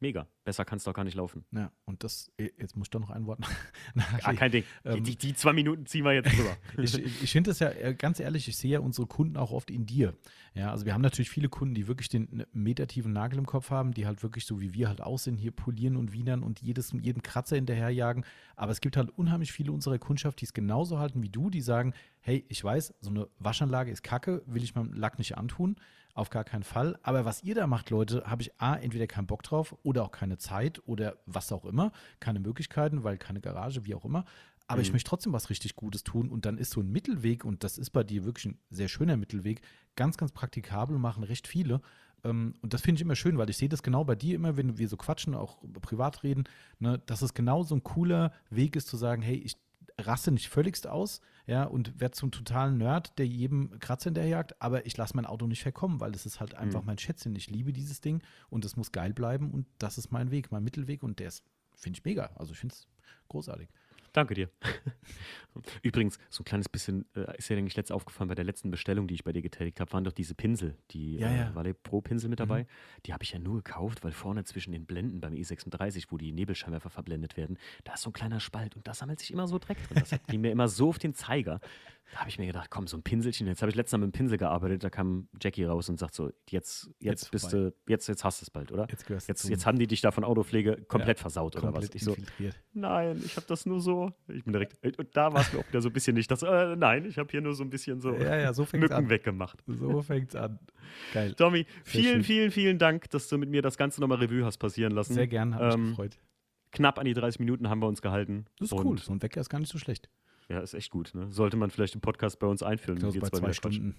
mega. 0.00 0.26
Besser 0.48 0.64
kann 0.64 0.78
es 0.78 0.84
doch 0.84 0.94
gar 0.94 1.04
nicht 1.04 1.14
laufen. 1.14 1.44
Ja, 1.50 1.70
und 1.84 2.02
das, 2.02 2.32
äh, 2.38 2.48
jetzt 2.58 2.74
muss 2.74 2.86
ich 2.86 2.90
doch 2.90 3.00
noch 3.00 3.10
ein 3.10 3.26
Wort 3.26 3.38
ah, 4.22 4.32
kein 4.32 4.50
Ding. 4.50 4.64
Ähm, 4.82 5.04
die, 5.04 5.14
die, 5.14 5.34
zwei 5.34 5.52
Minuten 5.52 5.84
ziehen 5.84 6.06
wir 6.06 6.14
jetzt 6.14 6.34
drüber. 6.34 6.56
ich 6.82 6.96
ich 7.22 7.30
finde 7.30 7.50
das 7.50 7.58
ja, 7.58 7.68
äh, 7.68 7.94
ganz 7.94 8.18
ehrlich, 8.18 8.48
ich 8.48 8.56
sehe 8.56 8.70
ja 8.70 8.80
unsere 8.80 9.06
Kunden 9.06 9.36
auch 9.36 9.52
oft 9.52 9.70
in 9.70 9.84
dir. 9.84 10.14
Ja, 10.54 10.70
also 10.70 10.86
wir 10.86 10.94
haben 10.94 11.02
natürlich 11.02 11.28
viele 11.28 11.50
Kunden, 11.50 11.74
die 11.74 11.86
wirklich 11.86 12.08
den 12.08 12.46
metertiefen 12.54 13.12
Nagel 13.12 13.38
im 13.38 13.44
Kopf 13.44 13.68
haben, 13.68 13.92
die 13.92 14.06
halt 14.06 14.22
wirklich 14.22 14.46
so 14.46 14.58
wie 14.58 14.72
wir 14.72 14.88
halt 14.88 15.02
aussehen, 15.02 15.36
hier 15.36 15.50
polieren 15.50 15.98
und 15.98 16.14
wienern 16.14 16.42
und 16.42 16.62
jedes, 16.62 16.92
jeden 16.92 17.22
Kratzer 17.22 17.56
hinterherjagen. 17.56 18.24
Aber 18.56 18.72
es 18.72 18.80
gibt 18.80 18.96
halt 18.96 19.10
unheimlich 19.10 19.52
viele 19.52 19.70
unserer 19.70 19.98
Kundschaft, 19.98 20.40
die 20.40 20.46
es 20.46 20.54
genauso 20.54 20.98
halten 20.98 21.22
wie 21.22 21.28
du, 21.28 21.50
die 21.50 21.60
sagen, 21.60 21.92
hey, 22.20 22.46
ich 22.48 22.64
weiß, 22.64 22.94
so 23.02 23.10
eine 23.10 23.28
Waschanlage 23.38 23.90
ist 23.90 24.02
kacke, 24.02 24.42
will 24.46 24.62
ich 24.62 24.74
meinem 24.74 24.94
Lack 24.94 25.18
nicht 25.18 25.36
antun. 25.36 25.76
Auf 26.18 26.30
gar 26.30 26.42
keinen 26.42 26.64
Fall. 26.64 26.98
Aber 27.02 27.24
was 27.24 27.44
ihr 27.44 27.54
da 27.54 27.68
macht, 27.68 27.90
Leute, 27.90 28.24
habe 28.26 28.42
ich 28.42 28.50
A, 28.60 28.74
entweder 28.74 29.06
keinen 29.06 29.28
Bock 29.28 29.44
drauf 29.44 29.76
oder 29.84 30.02
auch 30.02 30.10
keine 30.10 30.37
Zeit 30.38 30.82
oder 30.86 31.18
was 31.26 31.52
auch 31.52 31.64
immer. 31.64 31.92
Keine 32.20 32.40
Möglichkeiten, 32.40 33.04
weil 33.04 33.18
keine 33.18 33.40
Garage, 33.40 33.84
wie 33.84 33.94
auch 33.94 34.04
immer. 34.04 34.24
Aber 34.66 34.78
mhm. 34.78 34.82
ich 34.82 34.92
möchte 34.92 35.08
trotzdem 35.08 35.32
was 35.32 35.50
richtig 35.50 35.76
Gutes 35.76 36.04
tun 36.04 36.28
und 36.28 36.44
dann 36.44 36.58
ist 36.58 36.72
so 36.72 36.80
ein 36.80 36.90
Mittelweg, 36.90 37.44
und 37.44 37.64
das 37.64 37.78
ist 37.78 37.90
bei 37.90 38.04
dir 38.04 38.24
wirklich 38.24 38.46
ein 38.46 38.58
sehr 38.70 38.88
schöner 38.88 39.16
Mittelweg, 39.16 39.62
ganz, 39.96 40.16
ganz 40.16 40.32
praktikabel, 40.32 40.98
machen 40.98 41.24
recht 41.24 41.48
viele. 41.48 41.80
Ähm, 42.22 42.54
und 42.60 42.74
das 42.74 42.82
finde 42.82 42.98
ich 42.98 43.02
immer 43.02 43.16
schön, 43.16 43.38
weil 43.38 43.50
ich 43.50 43.56
sehe 43.56 43.68
das 43.68 43.82
genau 43.82 44.04
bei 44.04 44.14
dir 44.14 44.34
immer, 44.34 44.56
wenn 44.56 44.78
wir 44.78 44.88
so 44.88 44.96
quatschen, 44.96 45.34
auch 45.34 45.58
privat 45.80 46.22
reden, 46.22 46.44
ne, 46.78 47.00
dass 47.06 47.22
es 47.22 47.34
genau 47.34 47.62
so 47.62 47.74
ein 47.74 47.82
cooler 47.82 48.32
Weg 48.50 48.76
ist 48.76 48.88
zu 48.88 48.96
sagen, 48.96 49.22
hey, 49.22 49.36
ich 49.36 49.56
raste 49.98 50.30
nicht 50.30 50.48
völligst 50.48 50.86
aus, 50.86 51.20
ja, 51.48 51.64
und 51.64 51.98
werde 51.98 52.14
zum 52.14 52.30
totalen 52.30 52.76
Nerd, 52.76 53.18
der 53.18 53.26
jedem 53.26 53.78
Kratzer 53.80 54.10
hinterherjagt, 54.10 54.60
aber 54.60 54.84
ich 54.84 54.94
lasse 54.98 55.16
mein 55.16 55.24
Auto 55.24 55.46
nicht 55.46 55.62
verkommen, 55.62 55.98
weil 55.98 56.12
das 56.12 56.26
ist 56.26 56.40
halt 56.40 56.54
einfach 56.54 56.82
mhm. 56.82 56.86
mein 56.88 56.98
Schätzchen. 56.98 57.34
Ich 57.36 57.48
liebe 57.48 57.72
dieses 57.72 58.02
Ding 58.02 58.22
und 58.50 58.66
es 58.66 58.76
muss 58.76 58.92
geil 58.92 59.14
bleiben 59.14 59.50
und 59.50 59.66
das 59.78 59.96
ist 59.96 60.12
mein 60.12 60.30
Weg, 60.30 60.52
mein 60.52 60.62
Mittelweg 60.62 61.02
und 61.02 61.18
der 61.18 61.28
ist, 61.28 61.42
finde 61.74 61.98
ich 61.98 62.04
mega. 62.04 62.30
Also 62.34 62.52
ich 62.52 62.58
finde 62.58 62.74
es 62.74 62.86
großartig. 63.28 63.70
Danke 64.12 64.34
dir. 64.34 64.50
Übrigens, 65.82 66.18
so 66.28 66.42
ein 66.42 66.44
kleines 66.44 66.68
bisschen 66.68 67.04
äh, 67.14 67.36
ist 67.36 67.48
ja 67.48 67.56
eigentlich 67.56 67.76
letztes 67.76 67.94
aufgefallen 67.94 68.28
bei 68.28 68.34
der 68.34 68.44
letzten 68.44 68.70
Bestellung, 68.70 69.08
die 69.08 69.14
ich 69.14 69.24
bei 69.24 69.32
dir 69.32 69.42
getätigt 69.42 69.80
habe, 69.80 69.92
waren 69.92 70.04
doch 70.04 70.12
diese 70.12 70.34
Pinsel, 70.34 70.76
die 70.90 71.16
ja, 71.16 71.30
ja. 71.30 71.50
Äh, 71.50 71.54
Valet 71.54 71.82
Pro 71.82 72.00
Pinsel 72.00 72.30
mit 72.30 72.40
dabei. 72.40 72.62
Mhm. 72.62 72.66
Die 73.06 73.12
habe 73.12 73.24
ich 73.24 73.32
ja 73.32 73.38
nur 73.38 73.56
gekauft, 73.56 74.04
weil 74.04 74.12
vorne 74.12 74.44
zwischen 74.44 74.72
den 74.72 74.86
Blenden 74.86 75.20
beim 75.20 75.34
E36, 75.34 76.06
wo 76.10 76.18
die 76.18 76.32
Nebelscheinwerfer 76.32 76.90
verblendet 76.90 77.36
werden, 77.36 77.58
da 77.84 77.94
ist 77.94 78.02
so 78.02 78.10
ein 78.10 78.12
kleiner 78.12 78.40
Spalt 78.40 78.76
und 78.76 78.86
da 78.86 78.94
sammelt 78.94 79.18
sich 79.20 79.32
immer 79.32 79.48
so 79.48 79.58
Dreck 79.58 79.78
drin. 79.88 80.02
Das 80.08 80.18
ging 80.26 80.40
mir 80.40 80.50
immer 80.50 80.68
so 80.68 80.90
auf 80.90 80.98
den 80.98 81.14
Zeiger. 81.14 81.60
Da 82.12 82.20
habe 82.20 82.30
ich 82.30 82.38
mir 82.38 82.46
gedacht, 82.46 82.70
komm, 82.70 82.86
so 82.86 82.96
ein 82.96 83.02
Pinselchen. 83.02 83.46
Jetzt 83.46 83.60
habe 83.60 83.68
ich 83.68 83.76
letztes 83.76 83.92
Mal 83.92 84.06
mit 84.06 84.14
dem 84.14 84.18
Pinsel 84.18 84.38
gearbeitet, 84.38 84.82
da 84.82 84.88
kam 84.88 85.28
Jackie 85.42 85.64
raus 85.64 85.90
und 85.90 85.98
sagt 85.98 86.14
so, 86.14 86.30
jetzt, 86.48 86.86
jetzt, 87.00 87.24
jetzt 87.24 87.30
bist 87.30 87.52
du, 87.52 87.74
jetzt, 87.86 88.08
jetzt 88.08 88.24
hast 88.24 88.40
du 88.40 88.44
es 88.44 88.50
bald, 88.50 88.72
oder? 88.72 88.86
Jetzt, 88.90 89.28
jetzt, 89.28 89.48
jetzt 89.48 89.66
haben 89.66 89.78
die 89.78 89.86
dich 89.86 90.00
da 90.00 90.10
von 90.10 90.24
Autopflege 90.24 90.76
komplett 90.88 91.18
ja, 91.18 91.22
versaut, 91.22 91.56
oder 91.56 91.70
komplett 91.70 91.90
was? 91.90 91.94
Ich 91.94 92.04
so, 92.04 92.16
nein, 92.72 93.20
ich 93.24 93.36
habe 93.36 93.46
das 93.46 93.66
nur 93.66 93.80
so. 93.80 93.97
Ich 94.28 94.44
bin 94.44 94.52
direkt, 94.52 94.76
und 94.98 95.16
da 95.16 95.32
war 95.32 95.40
es 95.40 95.52
mir 95.52 95.60
auch 95.60 95.68
wieder 95.68 95.80
so 95.80 95.88
ein 95.88 95.92
bisschen 95.92 96.14
nicht, 96.14 96.30
dass, 96.30 96.42
äh, 96.42 96.76
nein, 96.76 97.04
ich 97.04 97.18
habe 97.18 97.30
hier 97.30 97.40
nur 97.40 97.54
so 97.54 97.64
ein 97.64 97.70
bisschen 97.70 98.00
so, 98.00 98.14
ja, 98.14 98.36
ja, 98.36 98.52
so 98.52 98.66
Mücken 98.72 98.92
an. 98.92 99.10
weggemacht. 99.10 99.62
So 99.66 100.02
fängt's 100.02 100.34
an. 100.34 100.58
Geil. 101.12 101.34
Tommy, 101.34 101.66
vielen, 101.84 102.22
vielen, 102.22 102.50
vielen 102.50 102.78
Dank, 102.78 103.10
dass 103.10 103.28
du 103.28 103.38
mit 103.38 103.50
mir 103.50 103.62
das 103.62 103.76
Ganze 103.76 104.00
nochmal 104.00 104.18
Revue 104.18 104.44
hast 104.44 104.58
passieren 104.58 104.92
lassen. 104.92 105.14
Sehr 105.14 105.26
gern, 105.26 105.54
hat 105.54 105.74
ähm, 105.74 105.80
mich 105.80 105.90
gefreut. 105.90 106.18
Knapp 106.72 106.98
an 106.98 107.06
die 107.06 107.14
30 107.14 107.40
Minuten 107.40 107.68
haben 107.68 107.80
wir 107.80 107.86
uns 107.86 108.02
gehalten. 108.02 108.46
Das 108.58 108.72
ist 108.72 108.78
cool, 108.78 108.98
so 108.98 109.12
ein 109.12 109.22
Wecker 109.22 109.40
ist 109.40 109.48
gar 109.48 109.58
nicht 109.58 109.72
so 109.72 109.78
schlecht. 109.78 110.08
Ja, 110.48 110.60
ist 110.60 110.74
echt 110.74 110.90
gut. 110.90 111.14
Ne? 111.14 111.30
Sollte 111.30 111.56
man 111.56 111.70
vielleicht 111.70 111.94
im 111.94 112.00
Podcast 112.00 112.38
bei 112.38 112.46
uns 112.46 112.62
einführen. 112.62 112.98
Ich 113.06 113.20
bei 113.20 113.28
zwei 113.28 113.52
Stunden. 113.52 113.96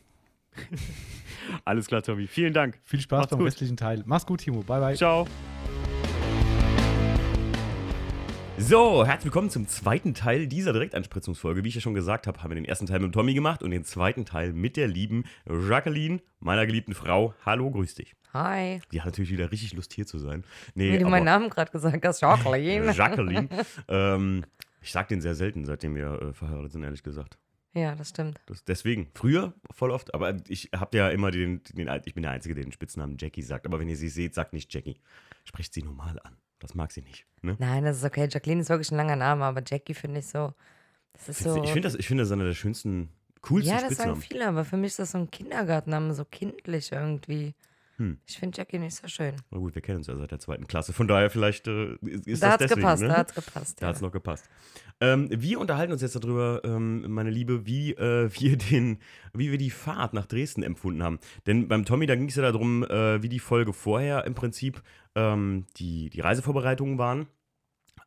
Alles 1.66 1.88
klar, 1.88 2.02
Tommy. 2.02 2.28
Vielen 2.28 2.54
Dank. 2.54 2.80
Viel 2.84 3.02
Spaß 3.02 3.20
Macht's 3.20 3.32
beim 3.32 3.40
gut. 3.40 3.48
restlichen 3.48 3.78
Teil. 3.78 4.04
Mach's 4.06 4.26
gut, 4.26 4.42
Timo. 4.42 4.62
Bye, 4.64 4.80
bye. 4.80 4.96
Ciao. 4.96 5.28
So, 8.62 9.06
herzlich 9.06 9.26
willkommen 9.26 9.50
zum 9.50 9.70
zweiten 9.70 10.14
Teil 10.14 10.46
dieser 10.46 10.74
Direktanspritzungsfolge. 10.74 11.64
Wie 11.64 11.70
ich 11.70 11.76
ja 11.76 11.82
schon 11.82 11.94
gesagt 11.94 12.28
habe, 12.28 12.44
haben 12.44 12.52
wir 12.52 12.56
den 12.56 12.66
ersten 12.66 12.88
Teil 12.88 13.00
mit 13.00 13.14
Tommy 13.14 13.34
gemacht 13.34 13.64
und 13.64 13.72
den 13.72 13.86
zweiten 13.86 14.26
Teil 14.26 14.52
mit 14.52 14.76
der 14.76 14.90
lieben 14.90 15.24
Jacqueline, 15.48 16.20
meiner 16.42 16.66
geliebten 16.66 16.94
Frau. 16.94 17.34
Hallo, 17.46 17.72
grüß 17.72 17.96
dich. 17.96 18.18
Hi. 18.34 18.82
Die 18.92 19.00
hat 19.00 19.08
natürlich 19.08 19.32
wieder 19.32 19.50
richtig 19.50 19.74
Lust 19.74 19.94
hier 19.94 20.06
zu 20.06 20.20
sein. 20.20 20.44
Nee, 20.76 20.92
Wie 20.92 20.98
du 21.00 21.08
meinen 21.08 21.24
Namen 21.24 21.50
gerade 21.50 21.72
gesagt 21.72 22.06
hast, 22.06 22.20
Jacqueline. 22.20 22.92
Jacqueline. 22.96 23.48
ähm, 23.88 24.44
ich 24.82 24.92
sage 24.92 25.08
den 25.08 25.22
sehr 25.22 25.36
selten, 25.36 25.64
seitdem 25.64 25.96
wir 25.96 26.22
äh, 26.22 26.34
verheiratet 26.34 26.74
sind, 26.74 26.84
ehrlich 26.84 27.02
gesagt. 27.02 27.40
Ja, 27.74 27.96
das 27.96 28.10
stimmt. 28.10 28.42
Das, 28.46 28.66
deswegen, 28.66 29.08
früher 29.16 29.54
voll 29.72 29.92
oft, 29.92 30.14
aber 30.14 30.36
ich 30.50 30.70
habe 30.76 30.98
ja 30.98 31.10
immer 31.10 31.32
den, 31.32 31.64
den, 31.72 31.90
ich 32.04 32.14
bin 32.14 32.24
der 32.24 32.34
Einzige, 32.34 32.56
der 32.56 32.66
den 32.66 32.74
Spitznamen 32.74 33.16
Jackie 33.18 33.42
sagt. 33.42 33.66
Aber 33.66 33.80
wenn 33.80 33.88
ihr 33.88 33.98
sie 33.98 34.10
seht, 34.10 34.36
sagt 34.36 34.52
nicht 34.52 34.74
Jackie. 34.74 35.00
Sprecht 35.46 35.74
sie 35.74 35.82
normal 35.82 36.20
an. 36.26 36.36
Das 36.60 36.76
mag 36.76 36.92
sie 36.92 37.02
nicht. 37.02 37.26
Ne? 37.42 37.56
Nein, 37.60 37.84
das 37.86 37.98
ist 37.98 38.04
okay. 38.04 38.28
Jacqueline 38.30 38.62
ist 38.62 38.70
wirklich 38.70 38.92
ein 38.92 38.98
langer 38.98 39.16
Name, 39.16 39.46
aber 39.46 39.62
Jackie 39.66 39.94
finde 39.94 40.20
ich 40.20 40.28
so. 40.28 40.54
Das 41.14 41.30
ist 41.30 41.40
so. 41.44 41.64
Ich 41.64 41.72
finde 41.72 41.90
das, 41.90 42.06
find 42.06 42.20
das 42.20 42.32
einer 42.32 42.44
der 42.46 42.54
schönsten, 42.54 43.10
coolsten 43.42 43.72
Ja, 43.72 43.78
das 43.78 43.86
Spitznamen. 43.86 44.16
sagen 44.16 44.28
viele, 44.28 44.48
aber 44.48 44.66
für 44.66 44.78
mich 44.78 44.88
ist 44.92 45.00
das 45.00 45.12
so 45.12 45.18
ein 45.20 45.32
Kindergartenname, 45.32 46.14
so 46.14 46.26
kindlich 46.26 46.92
irgendwie. 46.92 47.56
Hm. 48.00 48.18
Ich 48.26 48.40
finde 48.40 48.58
Jackie 48.58 48.80
nicht 48.80 48.96
so 48.96 49.10
schön. 49.10 49.36
Na 49.52 49.58
gut, 49.58 49.76
wir 49.76 49.82
kennen 49.82 49.98
uns 49.98 50.08
ja 50.08 50.16
seit 50.16 50.32
der 50.32 50.40
zweiten 50.40 50.68
Klasse. 50.68 50.94
Von 50.94 51.10
daher 51.10 51.30
vielleicht 51.30 51.68
äh, 51.68 51.96
ist 52.26 52.42
da 52.42 52.52
das 52.52 52.60
deswegen. 52.60 52.80
Gepasst, 52.80 53.02
ne? 53.04 53.10
Da 53.10 53.18
hat's 53.18 53.34
gepasst. 53.36 53.82
Da 53.82 53.86
ja. 53.86 53.90
hat's 53.90 54.02
noch 54.02 54.12
gepasst. 54.14 54.50
Ähm, 55.02 55.28
wir 55.30 55.60
unterhalten 55.60 55.92
uns 55.92 56.02
jetzt 56.02 56.16
darüber, 56.16 56.62
ähm, 56.64 57.12
meine 57.12 57.30
Liebe, 57.30 57.66
wie 57.66 57.92
äh, 57.92 58.30
wir 58.40 58.58
den, 58.58 59.00
wie 59.34 59.52
wir 59.52 59.58
die 59.58 59.70
Fahrt 59.70 60.14
nach 60.14 60.26
Dresden 60.26 60.64
empfunden 60.64 61.04
haben. 61.04 61.20
Denn 61.46 61.68
beim 61.68 61.84
Tommy, 61.84 62.06
da 62.06 62.16
ging 62.16 62.30
es 62.30 62.36
ja 62.36 62.42
darum, 62.42 62.86
äh, 62.86 63.22
wie 63.22 63.30
die 63.30 63.40
Folge 63.40 63.74
vorher 63.74 64.24
im 64.26 64.34
Prinzip 64.34 64.82
ähm, 65.16 65.66
die, 65.76 66.10
die 66.10 66.22
Reisevorbereitungen 66.22 66.98
waren 66.98 67.28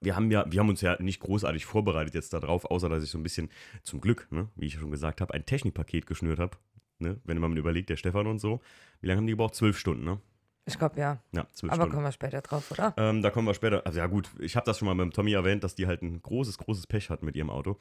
wir 0.05 0.17
haben 0.17 0.33
ja, 0.33 0.45
wir 0.51 0.59
haben 0.59 0.69
uns 0.69 0.81
ja 0.81 1.01
nicht 1.01 1.21
großartig 1.21 1.65
vorbereitet 1.65 2.15
jetzt 2.15 2.33
darauf, 2.33 2.65
außer 2.65 2.89
dass 2.89 3.05
ich 3.05 3.11
so 3.11 3.19
ein 3.19 3.23
bisschen 3.23 3.51
zum 3.85 4.01
Glück, 4.01 4.27
ne, 4.33 4.49
wie 4.57 4.67
ich 4.67 4.75
schon 4.75 4.91
gesagt 4.91 5.21
habe, 5.21 5.33
ein 5.33 5.47
Technikpaket 5.47 6.09
geschnürt 6.09 6.41
habe, 6.41 6.57
ne? 6.99 7.21
Wenn 7.25 7.39
man 7.39 7.57
überlegt, 7.57 7.91
der 7.91 7.97
Stefan 7.97 8.27
und 8.27 8.39
so. 8.39 8.61
Wie 9.03 9.09
lange 9.09 9.19
haben 9.19 9.27
die 9.27 9.33
gebraucht? 9.33 9.55
Zwölf 9.55 9.79
Stunden, 9.79 10.05
ne? 10.05 10.21
Ich 10.65 10.79
glaube 10.79 10.99
ja. 10.99 11.19
Ja, 11.33 11.47
zwölf 11.53 11.73
Aber 11.73 11.83
Stunden. 11.83 11.95
kommen 11.95 12.07
wir 12.07 12.13
später 12.13 12.41
drauf, 12.41 12.71
oder? 12.71 12.95
Ähm, 12.97 13.21
da 13.21 13.31
kommen 13.31 13.49
wir 13.49 13.55
später. 13.55 13.85
Also 13.85 13.99
ja 13.99 14.07
gut, 14.07 14.31
ich 14.39 14.57
habe 14.57 14.65
das 14.65 14.79
schon 14.79 14.87
mal 14.87 14.95
mit 14.95 15.13
Tommy 15.13 15.33
erwähnt, 15.33 15.65
dass 15.65 15.75
die 15.75 15.87
halt 15.87 16.03
ein 16.03 16.23
großes, 16.23 16.57
großes 16.59 16.87
Pech 16.87 17.11
hatten 17.11 17.27
mit 17.27 17.35
ihrem 17.35 17.51
Auto. 17.51 17.79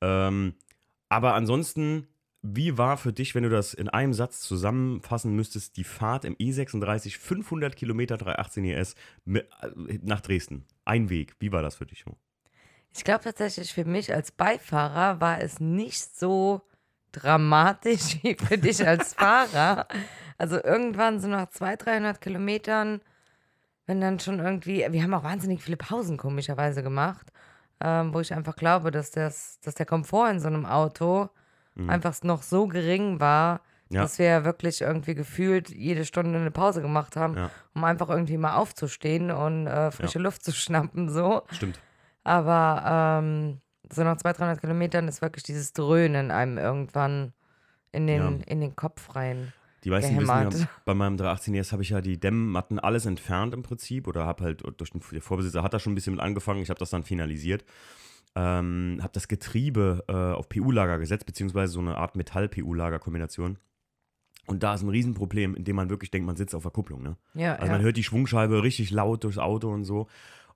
Ähm, 0.00 0.54
aber 1.08 1.34
ansonsten, 1.34 2.06
wie 2.40 2.78
war 2.78 2.96
für 2.96 3.12
dich, 3.12 3.34
wenn 3.34 3.42
du 3.42 3.50
das 3.50 3.74
in 3.74 3.88
einem 3.88 4.14
Satz 4.14 4.40
zusammenfassen 4.40 5.34
müsstest, 5.34 5.76
die 5.76 5.84
Fahrt 5.84 6.24
im 6.24 6.36
E36 6.36 7.18
500 7.18 7.74
Kilometer 7.74 8.16
318 8.16 8.64
ES 8.66 8.94
mit, 9.24 9.48
nach 10.02 10.20
Dresden? 10.20 10.64
Ein 10.84 11.10
Weg. 11.10 11.34
Wie 11.40 11.50
war 11.50 11.62
das 11.62 11.74
für 11.74 11.86
dich? 11.86 12.04
Ich 12.94 13.02
glaube 13.02 13.24
tatsächlich 13.24 13.72
für 13.74 13.84
mich 13.84 14.14
als 14.14 14.30
Beifahrer 14.30 15.20
war 15.20 15.40
es 15.40 15.58
nicht 15.58 16.16
so 16.16 16.62
dramatisch 17.10 18.18
wie 18.22 18.36
für 18.36 18.58
dich 18.58 18.86
als 18.86 19.14
Fahrer. 19.14 19.88
Also 20.38 20.62
irgendwann 20.62 21.20
so 21.20 21.28
nach 21.28 21.48
200, 21.50 21.86
300 21.86 22.20
Kilometern, 22.20 23.00
wenn 23.86 24.00
dann 24.00 24.20
schon 24.20 24.38
irgendwie, 24.38 24.86
wir 24.90 25.02
haben 25.02 25.14
auch 25.14 25.24
wahnsinnig 25.24 25.62
viele 25.62 25.76
Pausen 25.76 26.16
komischerweise 26.16 26.82
gemacht, 26.82 27.32
ähm, 27.80 28.14
wo 28.14 28.20
ich 28.20 28.32
einfach 28.32 28.56
glaube, 28.56 28.90
dass, 28.90 29.10
das, 29.10 29.60
dass 29.60 29.74
der 29.74 29.86
Komfort 29.86 30.30
in 30.30 30.40
so 30.40 30.48
einem 30.48 30.66
Auto 30.66 31.28
mhm. 31.74 31.90
einfach 31.90 32.14
noch 32.22 32.42
so 32.42 32.66
gering 32.66 33.20
war, 33.20 33.60
ja. 33.90 34.02
dass 34.02 34.18
wir 34.18 34.44
wirklich 34.44 34.80
irgendwie 34.80 35.14
gefühlt 35.14 35.70
jede 35.70 36.04
Stunde 36.04 36.38
eine 36.38 36.50
Pause 36.50 36.80
gemacht 36.80 37.16
haben, 37.16 37.36
ja. 37.36 37.50
um 37.74 37.84
einfach 37.84 38.08
irgendwie 38.08 38.38
mal 38.38 38.54
aufzustehen 38.54 39.30
und 39.30 39.66
äh, 39.66 39.90
frische 39.90 40.18
ja. 40.18 40.24
Luft 40.24 40.44
zu 40.44 40.52
schnappen, 40.52 41.08
so. 41.08 41.42
Stimmt. 41.50 41.78
Aber 42.24 43.20
ähm, 43.20 43.60
so 43.90 44.04
nach 44.04 44.16
200, 44.16 44.40
300 44.40 44.60
Kilometern 44.60 45.08
ist 45.08 45.22
wirklich 45.22 45.42
dieses 45.42 45.72
Dröhnen 45.72 46.30
einem 46.30 46.58
irgendwann 46.58 47.32
in 47.90 48.06
den, 48.06 48.22
ja. 48.22 48.46
in 48.46 48.60
den 48.60 48.76
Kopf 48.76 49.14
rein. 49.14 49.52
Die 49.84 49.90
meisten 49.90 50.18
wissen 50.18 50.60
ja, 50.60 50.68
bei 50.84 50.94
meinem 50.94 51.16
318 51.16 51.54
ES 51.54 51.72
habe 51.72 51.82
ich 51.82 51.90
ja 51.90 52.00
die 52.00 52.18
Dämmmatten 52.18 52.78
alles 52.78 53.06
entfernt 53.06 53.52
im 53.52 53.62
Prinzip 53.62 54.06
oder 54.06 54.26
habe 54.26 54.44
halt 54.44 54.62
durch 54.76 54.90
den 54.90 55.02
der 55.10 55.20
Vorbesitzer 55.20 55.62
hat 55.62 55.74
da 55.74 55.80
schon 55.80 55.92
ein 55.92 55.94
bisschen 55.96 56.14
mit 56.14 56.22
angefangen. 56.22 56.62
Ich 56.62 56.70
habe 56.70 56.78
das 56.78 56.90
dann 56.90 57.02
finalisiert. 57.02 57.64
Ähm, 58.34 58.98
habe 59.02 59.12
das 59.12 59.28
Getriebe 59.28 60.04
äh, 60.08 60.12
auf 60.12 60.48
PU-Lager 60.48 60.98
gesetzt, 60.98 61.26
beziehungsweise 61.26 61.72
so 61.72 61.80
eine 61.80 61.98
Art 61.98 62.16
Metall-PU-Lager-Kombination. 62.16 63.58
Und 64.46 64.62
da 64.62 64.74
ist 64.74 64.82
ein 64.82 64.88
Riesenproblem, 64.88 65.54
indem 65.54 65.76
man 65.76 65.90
wirklich 65.90 66.10
denkt, 66.10 66.26
man 66.26 66.36
sitzt 66.36 66.54
auf 66.54 66.62
der 66.62 66.72
Kupplung. 66.72 67.02
Ne? 67.02 67.16
Ja, 67.34 67.54
also 67.54 67.66
ja. 67.66 67.72
man 67.72 67.82
hört 67.82 67.96
die 67.96 68.02
Schwungscheibe 68.02 68.62
richtig 68.62 68.90
laut 68.90 69.22
durchs 69.24 69.38
Auto 69.38 69.70
und 69.70 69.84
so. 69.84 70.08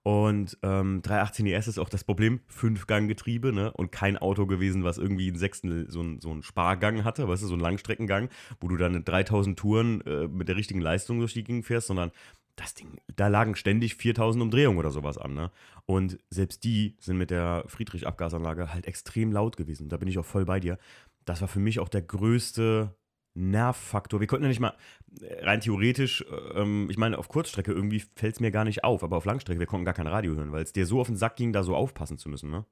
Und 0.07 0.57
ähm, 0.62 1.02
318 1.02 1.46
ES 1.46 1.66
ist 1.66 1.78
auch 1.80 1.88
das 1.88 2.04
Problem, 2.04 2.38
Fünf-Gang-Getriebe, 2.46 3.52
ne? 3.52 3.72
Und 3.72 3.90
kein 3.90 4.16
Auto 4.16 4.46
gewesen, 4.46 4.84
was 4.84 4.98
irgendwie 4.98 5.26
einen 5.26 5.36
Sechstel, 5.36 5.90
so, 5.90 6.00
ein, 6.00 6.20
so 6.20 6.30
einen 6.30 6.44
Spargang 6.44 7.02
hatte, 7.02 7.26
weißt 7.26 7.42
du, 7.42 7.48
so 7.48 7.54
einen 7.54 7.62
Langstreckengang, 7.62 8.28
wo 8.61 8.68
du 8.68 8.76
dann 8.76 9.04
3000 9.04 9.59
Touren 9.59 10.02
äh, 10.02 10.28
mit 10.28 10.46
der 10.46 10.54
richtigen 10.54 10.80
Leistung 10.80 11.18
durch 11.18 11.32
die 11.32 11.42
Gegend 11.42 11.66
fährst, 11.66 11.88
sondern 11.88 12.12
das 12.54 12.74
Ding, 12.74 13.00
da 13.16 13.26
lagen 13.26 13.57
ständig 13.57 13.96
4000 13.96 14.44
Umdrehungen 14.44 14.78
oder 14.78 14.92
sowas 14.92 15.18
an, 15.18 15.34
ne? 15.34 15.50
Und 15.86 16.20
selbst 16.30 16.62
die 16.62 16.94
sind 17.00 17.18
mit 17.18 17.32
der 17.32 17.64
Friedrich-Abgasanlage 17.66 18.72
halt 18.72 18.86
extrem 18.86 19.32
laut 19.32 19.57
gewesen. 19.57 19.88
Da 19.88 19.96
bin 19.96 20.07
ich 20.07 20.18
auch 20.18 20.24
voll 20.24 20.44
bei 20.44 20.61
dir. 20.61 20.78
Das 21.24 21.40
war 21.40 21.48
für 21.48 21.59
mich 21.59 21.80
auch 21.80 21.88
der 21.88 22.02
größte 22.02 22.94
Nervfaktor. 23.37 24.20
Wir 24.20 24.26
konnten 24.26 24.45
ja 24.45 24.49
nicht 24.49 24.61
mal 24.61 24.74
äh, 25.20 25.45
rein 25.45 25.61
theoretisch, 25.61 26.24
ähm, 26.55 26.89
ich 26.91 26.97
meine, 26.97 27.18
auf 27.18 27.28
Kurzstrecke 27.28 27.72
irgendwie 27.72 28.03
fällt 28.14 28.34
es 28.34 28.41
mir 28.41 28.51
gar 28.51 28.64
nicht 28.64 28.82
auf, 28.82 29.05
aber 29.05 29.18
auf 29.18 29.24
Langstrecke, 29.24 29.61
wir 29.61 29.66
konnten 29.66 29.84
gar 29.84 29.95
kein 29.95 30.07
Radio 30.07 30.34
hören, 30.34 30.53
weil 30.53 30.62
es 30.62 30.72
dir 30.72 30.87
so 30.87 31.01
auf 31.01 31.07
den 31.07 31.16
Sack 31.16 31.37
ging, 31.37 31.53
da 31.53 31.62
so 31.62 31.76
aufpassen 31.76 32.18
zu 32.18 32.28
müssen, 32.28 32.51
ne? 32.51 32.64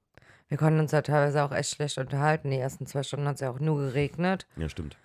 Wir 0.49 0.59
konnten 0.59 0.79
uns 0.79 0.93
ja 0.93 1.01
teilweise 1.01 1.43
auch 1.43 1.53
echt 1.53 1.75
schlecht 1.75 1.97
unterhalten. 1.97 2.51
Die 2.51 2.59
ersten 2.59 2.87
zwei 2.87 3.03
Stunden 3.03 3.27
hat 3.27 3.37
es 3.37 3.41
ja 3.41 3.51
auch 3.51 3.61
nur 3.61 3.79
geregnet. 3.79 4.47
Ja, 4.57 4.69
stimmt. 4.69 4.97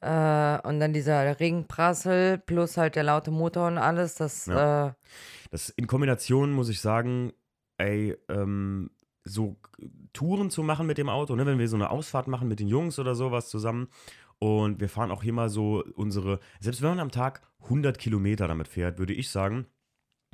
Äh, 0.00 0.58
und 0.68 0.80
dann 0.80 0.92
dieser 0.92 1.40
Regenprassel 1.40 2.38
plus 2.38 2.76
halt 2.76 2.96
der 2.96 3.04
laute 3.04 3.30
Motor 3.30 3.68
und 3.68 3.78
alles, 3.78 4.16
das. 4.16 4.46
Ja. 4.46 4.88
Äh, 4.88 4.92
das 5.50 5.70
in 5.70 5.86
Kombination 5.86 6.52
muss 6.52 6.68
ich 6.68 6.80
sagen, 6.80 7.32
ey, 7.78 8.16
ähm, 8.28 8.90
so 9.24 9.56
Touren 10.12 10.50
zu 10.50 10.62
machen 10.62 10.86
mit 10.86 10.98
dem 10.98 11.08
Auto, 11.08 11.36
ne, 11.36 11.46
wenn 11.46 11.58
wir 11.58 11.68
so 11.68 11.76
eine 11.76 11.90
Ausfahrt 11.90 12.26
machen 12.26 12.48
mit 12.48 12.60
den 12.60 12.68
Jungs 12.68 12.98
oder 12.98 13.14
sowas 13.14 13.48
zusammen 13.48 13.88
und 14.42 14.80
wir 14.80 14.88
fahren 14.88 15.12
auch 15.12 15.22
hier 15.22 15.32
mal 15.32 15.48
so 15.48 15.84
unsere, 15.94 16.40
selbst 16.58 16.82
wenn 16.82 16.88
man 16.88 16.98
am 16.98 17.12
Tag 17.12 17.42
100 17.62 17.96
Kilometer 17.96 18.48
damit 18.48 18.66
fährt, 18.66 18.98
würde 18.98 19.12
ich 19.12 19.30
sagen, 19.30 19.66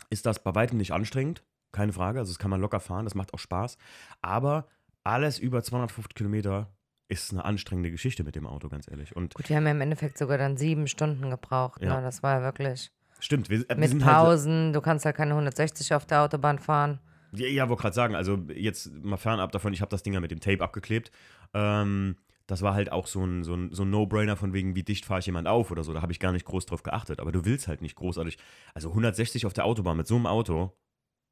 ist 0.09 0.24
das 0.24 0.42
bei 0.42 0.54
weitem 0.54 0.78
nicht 0.78 0.92
anstrengend. 0.94 1.44
Keine 1.72 1.92
Frage. 1.92 2.18
Also, 2.18 2.32
das 2.32 2.38
kann 2.38 2.50
man 2.50 2.59
locker 2.59 2.80
fahren, 2.80 3.04
das 3.04 3.14
macht 3.14 3.34
auch 3.34 3.38
Spaß. 3.38 3.76
Aber 4.22 4.66
alles 5.04 5.38
über 5.38 5.62
250 5.62 6.14
Kilometer 6.14 6.72
ist 7.09 7.32
eine 7.32 7.44
anstrengende 7.44 7.90
Geschichte 7.90 8.24
mit 8.24 8.34
dem 8.34 8.46
Auto, 8.46 8.70
ganz 8.70 8.90
ehrlich. 8.90 9.14
Und 9.14 9.34
Gut, 9.34 9.50
wir 9.50 9.56
haben 9.56 9.66
ja 9.66 9.72
im 9.72 9.80
Endeffekt 9.82 10.16
sogar 10.16 10.38
dann 10.38 10.56
sieben 10.56 10.86
Stunden 10.86 11.28
gebraucht. 11.28 11.82
Ja. 11.82 11.96
Ne? 11.96 12.02
Das 12.02 12.22
war 12.22 12.38
ja 12.38 12.42
wirklich. 12.42 12.90
stimmt, 13.20 13.50
wir, 13.50 13.68
wir 13.68 13.76
Mit 13.76 13.90
sind 13.90 14.06
halt, 14.06 14.16
Pausen, 14.16 14.72
du 14.72 14.80
kannst 14.80 15.04
halt 15.04 15.16
keine 15.16 15.32
160 15.32 15.92
auf 15.92 16.06
der 16.06 16.22
Autobahn 16.22 16.59
fahren. 16.59 16.98
Ja, 17.32 17.46
ja 17.46 17.68
wollte 17.68 17.82
gerade 17.82 17.94
sagen, 17.94 18.14
also 18.14 18.38
jetzt 18.54 18.90
mal 19.04 19.18
fernab 19.18 19.52
davon, 19.52 19.74
ich 19.74 19.82
habe 19.82 19.90
das 19.90 20.02
Ding 20.02 20.14
ja 20.14 20.20
mit 20.20 20.30
dem 20.30 20.40
Tape 20.40 20.64
abgeklebt. 20.64 21.11
Ähm, 21.52 22.16
das 22.49 22.62
war 22.62 22.72
halt 22.74 22.90
auch 22.90 23.07
so 23.07 23.22
ein, 23.24 23.44
so 23.44 23.55
ein, 23.55 23.72
so 23.72 23.84
ein 23.84 23.90
No-Brainer 23.90 24.34
von 24.36 24.53
wegen, 24.55 24.74
wie 24.74 24.82
dicht 24.82 25.05
fahre 25.05 25.20
ich 25.20 25.26
jemand 25.26 25.46
auf 25.46 25.70
oder 25.70 25.84
so. 25.84 25.92
Da 25.92 26.01
habe 26.03 26.12
ich 26.12 26.18
gar 26.18 26.32
nicht 26.32 26.46
groß 26.46 26.64
drauf 26.66 26.82
geachtet. 26.82 27.20
Aber 27.20 27.30
du 27.30 27.44
willst 27.44 27.68
halt 27.68 27.82
nicht 27.82 27.94
großartig. 27.94 28.38
Also 28.74 28.88
160 28.88 29.44
auf 29.44 29.53
der 29.53 29.66
Autobahn 29.66 29.99
mit 29.99 30.07
so 30.07 30.16
einem 30.16 30.26
Auto, 30.26 30.72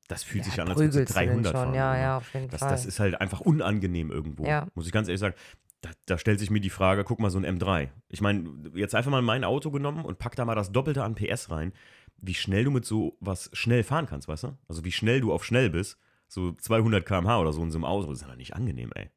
das 0.08 0.22
fühlt 0.22 0.44
sich 0.44 0.60
an, 0.60 0.68
als 0.68 0.78
den 0.78 0.90
300 1.06 1.46
schon. 1.46 1.52
fahren. 1.52 1.74
Ja, 1.74 1.96
ja, 1.98 2.16
auf 2.18 2.32
jeden 2.34 2.48
Das, 2.48 2.60
Fall. 2.60 2.68
das 2.70 2.84
ist 2.86 3.00
halt 3.00 3.20
einfach 3.20 3.40
unangenehm 3.40 4.10
irgendwo. 4.10 4.44
Ja. 4.44 4.68
Muss 4.74 4.86
ich 4.86 4.92
ganz 4.92 5.08
ehrlich 5.08 5.20
sagen. 5.20 5.34
Da, 5.80 5.90
da 6.06 6.18
stellt 6.18 6.38
sich 6.38 6.50
mir 6.50 6.60
die 6.60 6.70
Frage, 6.70 7.02
guck 7.04 7.18
mal, 7.20 7.30
so 7.30 7.38
ein 7.38 7.46
M3. 7.46 7.88
Ich 8.08 8.20
meine, 8.20 8.50
jetzt 8.74 8.94
einfach 8.94 9.10
mal 9.10 9.22
mein 9.22 9.44
Auto 9.44 9.70
genommen 9.70 10.04
und 10.04 10.18
pack 10.18 10.36
da 10.36 10.44
mal 10.44 10.54
das 10.54 10.70
Doppelte 10.72 11.02
an 11.02 11.14
PS 11.14 11.50
rein. 11.50 11.72
Wie 12.18 12.34
schnell 12.34 12.64
du 12.64 12.70
mit 12.70 12.84
so 12.84 13.16
was 13.20 13.50
schnell 13.52 13.84
fahren 13.84 14.06
kannst, 14.06 14.28
weißt 14.28 14.44
du? 14.44 14.58
Also 14.68 14.84
wie 14.84 14.92
schnell 14.92 15.20
du 15.20 15.32
auf 15.32 15.44
schnell 15.44 15.70
bist. 15.70 15.98
So 16.28 16.52
200 16.52 17.04
km/h 17.06 17.40
oder 17.40 17.52
so 17.52 17.62
in 17.62 17.70
so 17.70 17.78
einem 17.78 17.84
Auto, 17.84 18.08
das 18.10 18.20
ist 18.22 18.28
ja 18.28 18.36
nicht 18.36 18.54
angenehm, 18.54 18.90
ey. 18.94 19.10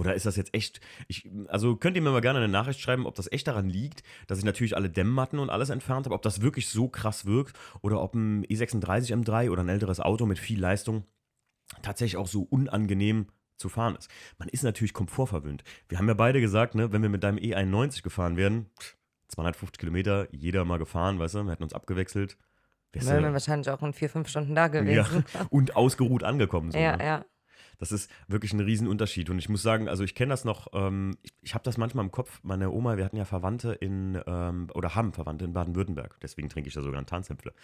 Oder 0.00 0.14
ist 0.14 0.24
das 0.24 0.36
jetzt 0.36 0.54
echt? 0.54 0.80
Ich, 1.08 1.30
also 1.48 1.76
könnt 1.76 1.94
ihr 1.94 2.00
mir 2.00 2.10
mal 2.10 2.22
gerne 2.22 2.38
eine 2.38 2.48
Nachricht 2.48 2.80
schreiben, 2.80 3.04
ob 3.04 3.14
das 3.16 3.30
echt 3.30 3.46
daran 3.46 3.68
liegt, 3.68 4.02
dass 4.28 4.38
ich 4.38 4.44
natürlich 4.46 4.74
alle 4.74 4.88
Dämmmatten 4.88 5.38
und 5.38 5.50
alles 5.50 5.68
entfernt 5.68 6.06
habe, 6.06 6.14
ob 6.14 6.22
das 6.22 6.40
wirklich 6.40 6.70
so 6.70 6.88
krass 6.88 7.26
wirkt 7.26 7.54
oder 7.82 8.00
ob 8.00 8.14
ein 8.14 8.44
E 8.44 8.54
E36 8.54 9.12
M3 9.12 9.50
oder 9.50 9.62
ein 9.62 9.68
älteres 9.68 10.00
Auto 10.00 10.24
mit 10.24 10.38
viel 10.38 10.58
Leistung 10.58 11.04
tatsächlich 11.82 12.16
auch 12.16 12.26
so 12.26 12.42
unangenehm 12.42 13.26
zu 13.58 13.68
fahren 13.68 13.94
ist. 13.94 14.10
Man 14.38 14.48
ist 14.48 14.62
natürlich 14.62 14.94
komfortverwöhnt. 14.94 15.64
Wir 15.90 15.98
haben 15.98 16.08
ja 16.08 16.14
beide 16.14 16.40
gesagt, 16.40 16.74
ne, 16.74 16.92
wenn 16.92 17.02
wir 17.02 17.10
mit 17.10 17.22
deinem 17.22 17.36
E91 17.36 18.02
gefahren 18.02 18.38
wären, 18.38 18.70
250 19.28 19.78
Kilometer, 19.78 20.28
jeder 20.34 20.64
mal 20.64 20.78
gefahren, 20.78 21.18
weißt 21.18 21.34
du, 21.34 21.44
wir 21.44 21.52
hätten 21.52 21.62
uns 21.62 21.74
abgewechselt. 21.74 22.38
Wären 22.92 23.22
wir 23.22 23.32
wahrscheinlich 23.34 23.68
auch 23.68 23.82
in 23.82 23.92
vier, 23.92 24.08
fünf 24.08 24.28
Stunden 24.28 24.54
da 24.54 24.62
ja, 24.62 24.68
gewesen. 24.68 25.24
und 25.50 25.76
ausgeruht 25.76 26.24
angekommen. 26.24 26.72
So, 26.72 26.78
Ja, 26.78 26.96
ne? 26.96 27.04
ja. 27.04 27.24
Das 27.80 27.92
ist 27.92 28.10
wirklich 28.28 28.52
ein 28.52 28.60
Riesenunterschied. 28.60 29.30
Und 29.30 29.38
ich 29.38 29.48
muss 29.48 29.62
sagen, 29.62 29.88
also 29.88 30.04
ich 30.04 30.14
kenne 30.14 30.30
das 30.30 30.44
noch, 30.44 30.68
ähm, 30.74 31.16
ich, 31.22 31.32
ich 31.40 31.54
habe 31.54 31.64
das 31.64 31.78
manchmal 31.78 32.04
im 32.04 32.12
Kopf. 32.12 32.40
Meine 32.42 32.70
Oma, 32.70 32.98
wir 32.98 33.04
hatten 33.04 33.16
ja 33.16 33.24
Verwandte 33.24 33.72
in, 33.72 34.20
ähm, 34.26 34.68
oder 34.74 34.94
haben 34.94 35.12
Verwandte 35.12 35.46
in 35.46 35.54
Baden-Württemberg. 35.54 36.18
Deswegen 36.20 36.50
trinke 36.50 36.68
ich 36.68 36.74
da 36.74 36.82
sogar 36.82 36.98
einen 36.98 37.06
Tanzäpfle. 37.06 37.54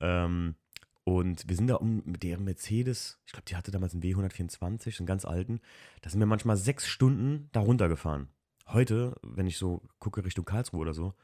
Ähm, 0.00 0.54
und 1.02 1.48
wir 1.48 1.56
sind 1.56 1.66
da 1.66 1.76
um 1.76 2.02
mit 2.04 2.22
deren 2.22 2.44
Mercedes, 2.44 3.20
ich 3.26 3.32
glaube, 3.32 3.44
die 3.48 3.56
hatte 3.56 3.70
damals 3.72 3.92
einen 3.92 4.02
W124, 4.02 4.98
einen 4.98 5.06
ganz 5.06 5.24
alten. 5.24 5.60
Da 6.02 6.10
sind 6.10 6.20
wir 6.20 6.26
manchmal 6.26 6.56
sechs 6.56 6.86
Stunden 6.86 7.48
da 7.52 7.60
runtergefahren. 7.60 8.28
Heute, 8.68 9.14
wenn 9.22 9.46
ich 9.46 9.58
so 9.58 9.82
gucke 9.98 10.24
Richtung 10.24 10.44
Karlsruhe 10.44 10.80
oder 10.80 10.94
so, 10.94 11.14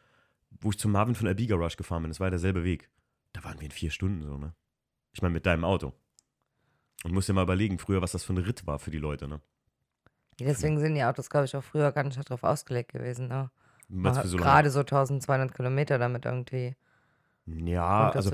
wo 0.61 0.71
ich 0.71 0.79
zum 0.79 0.93
Marvin 0.93 1.15
von 1.15 1.27
LB 1.27 1.49
Garage 1.49 1.77
gefahren 1.77 2.03
bin, 2.03 2.11
das 2.11 2.21
war 2.21 2.27
ja 2.27 2.31
derselbe 2.31 2.65
Weg. 2.65 2.91
Da 3.33 3.43
waren 3.45 3.59
wir 3.59 3.65
in 3.65 3.71
vier 3.71 3.91
Stunden 3.91 4.23
so, 4.23 4.37
ne? 4.37 4.55
Ich 5.13 5.23
meine, 5.23 5.35
mit 5.35 5.47
deinem 5.47 5.65
Auto. 5.65 5.93
Und 7.05 7.13
musst 7.13 7.29
dir 7.29 7.33
mal 7.33 7.43
überlegen, 7.43 7.79
früher, 7.79 8.01
was 8.03 8.13
das 8.13 8.25
für 8.25 8.33
ein 8.33 8.39
Ritt 8.39 8.67
war 8.67 8.79
für 8.79 8.91
die 8.91 8.99
Leute, 8.99 9.29
ne? 9.29 9.41
Deswegen 10.39 10.79
sind 10.81 10.95
die 10.95 11.05
Autos, 11.05 11.31
glaube 11.31 11.45
ich, 11.47 11.57
auch 11.57 11.63
früher 11.63 11.93
gar 11.93 12.05
nicht 12.05 12.19
darauf 12.19 12.43
ausgelegt 12.43 12.93
gewesen. 12.93 13.29
Ne? 13.29 13.51
So 14.25 14.37
Gerade 14.37 14.71
so 14.71 14.81
1200 14.81 15.55
Kilometer 15.55 15.99
damit 15.99 16.25
irgendwie 16.25 16.75
Ja, 17.47 18.11
also 18.11 18.31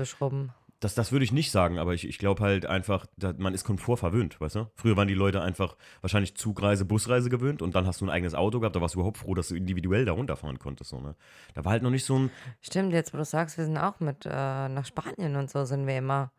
das, 0.79 0.95
das 0.95 1.11
würde 1.11 1.25
ich 1.25 1.33
nicht 1.33 1.51
sagen, 1.51 1.77
aber 1.77 1.93
ich, 1.93 2.07
ich 2.07 2.17
glaube 2.19 2.41
halt 2.41 2.65
einfach, 2.65 3.05
man 3.37 3.53
ist 3.53 3.65
Komfort 3.65 3.97
verwöhnt, 3.97 4.39
weißt 4.39 4.55
du? 4.55 4.71
Früher 4.75 4.95
waren 4.95 5.09
die 5.09 5.13
Leute 5.13 5.41
einfach 5.41 5.75
wahrscheinlich 5.99 6.35
Zugreise, 6.35 6.85
Busreise 6.85 7.29
gewöhnt 7.29 7.61
und 7.61 7.75
dann 7.75 7.85
hast 7.85 7.99
du 7.99 8.05
ein 8.05 8.09
eigenes 8.09 8.33
Auto 8.33 8.61
gehabt, 8.61 8.77
da 8.77 8.81
warst 8.81 8.95
du 8.95 8.99
überhaupt 8.99 9.17
froh, 9.17 9.33
dass 9.33 9.49
du 9.49 9.55
individuell 9.55 10.05
da 10.05 10.13
runterfahren 10.13 10.57
konntest, 10.57 10.91
so, 10.91 11.01
ne? 11.01 11.15
Da 11.53 11.65
war 11.65 11.73
halt 11.73 11.83
noch 11.83 11.89
nicht 11.89 12.05
so 12.05 12.17
ein, 12.17 12.31
Stimmt, 12.61 12.93
jetzt 12.93 13.13
wo 13.13 13.17
du 13.17 13.25
sagst, 13.25 13.57
wir 13.57 13.65
sind 13.65 13.77
auch 13.77 13.99
mit 13.99 14.25
äh, 14.25 14.29
nach 14.69 14.85
Spanien 14.85 15.35
und 15.35 15.49
so 15.49 15.65
sind 15.65 15.85
wir 15.85 15.97
immer 15.97 16.31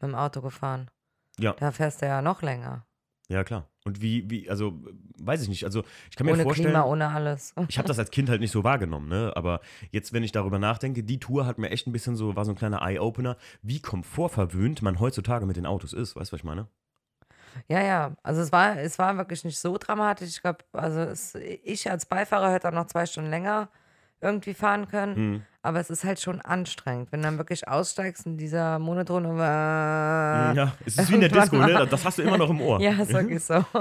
mit 0.00 0.10
dem 0.10 0.14
Auto 0.14 0.40
gefahren. 0.40 0.90
Ja. 1.38 1.54
Da 1.54 1.72
fährst 1.72 2.02
du 2.02 2.06
ja 2.06 2.22
noch 2.22 2.42
länger. 2.42 2.86
ja 3.28 3.44
klar. 3.44 3.68
Und 3.84 4.00
wie, 4.00 4.30
wie, 4.30 4.48
also, 4.48 4.80
weiß 5.18 5.42
ich 5.42 5.48
nicht, 5.48 5.64
also 5.64 5.82
ich 6.08 6.14
kann 6.16 6.26
mir 6.26 6.34
Ohne 6.34 6.44
vorstellen. 6.44 6.68
Klima, 6.68 6.84
ohne 6.84 7.08
alles. 7.08 7.52
Ich 7.68 7.78
habe 7.78 7.88
das 7.88 7.98
als 7.98 8.12
Kind 8.12 8.28
halt 8.28 8.40
nicht 8.40 8.52
so 8.52 8.62
wahrgenommen, 8.62 9.08
ne? 9.08 9.32
Aber 9.34 9.60
jetzt, 9.90 10.12
wenn 10.12 10.22
ich 10.22 10.30
darüber 10.30 10.60
nachdenke, 10.60 11.02
die 11.02 11.18
Tour 11.18 11.46
hat 11.46 11.58
mir 11.58 11.70
echt 11.70 11.88
ein 11.88 11.92
bisschen 11.92 12.14
so, 12.14 12.36
war 12.36 12.44
so 12.44 12.52
ein 12.52 12.56
kleiner 12.56 12.80
Eye-Opener, 12.82 13.36
wie 13.62 13.80
komfortverwöhnt 13.80 14.82
man 14.82 15.00
heutzutage 15.00 15.46
mit 15.46 15.56
den 15.56 15.66
Autos 15.66 15.92
ist. 15.94 16.14
Weißt 16.14 16.30
du, 16.30 16.34
was 16.34 16.40
ich 16.40 16.44
meine? 16.44 16.68
Ja, 17.66 17.82
ja. 17.82 18.16
Also 18.22 18.40
es 18.40 18.52
war, 18.52 18.78
es 18.78 18.98
war 19.00 19.16
wirklich 19.16 19.44
nicht 19.44 19.58
so 19.58 19.76
dramatisch. 19.78 20.28
Ich 20.28 20.42
glaube, 20.42 20.64
also 20.72 21.00
es, 21.00 21.34
ich 21.34 21.90
als 21.90 22.06
Beifahrer 22.06 22.52
hätte 22.52 22.68
auch 22.68 22.72
noch 22.72 22.86
zwei 22.86 23.04
Stunden 23.06 23.30
länger 23.30 23.68
irgendwie 24.22 24.54
fahren 24.54 24.88
können. 24.88 25.14
Mhm. 25.14 25.42
Aber 25.62 25.78
es 25.80 25.90
ist 25.90 26.04
halt 26.04 26.20
schon 26.20 26.40
anstrengend, 26.40 27.12
wenn 27.12 27.20
du 27.20 27.28
dann 27.28 27.38
wirklich 27.38 27.68
aussteigst 27.68 28.26
in 28.26 28.36
dieser 28.36 28.78
monotone. 28.78 29.28
Ja, 29.38 30.72
es 30.84 30.98
ist 30.98 31.10
wie 31.10 31.14
in 31.14 31.20
der 31.20 31.30
Disco, 31.30 31.56
ne? 31.56 31.86
Das 31.90 32.04
hast 32.04 32.18
du 32.18 32.22
immer 32.22 32.38
noch 32.38 32.50
im 32.50 32.60
Ohr. 32.60 32.80
Ja, 32.80 32.92
ist 33.00 33.12
wirklich 33.12 33.44
so. 33.44 33.64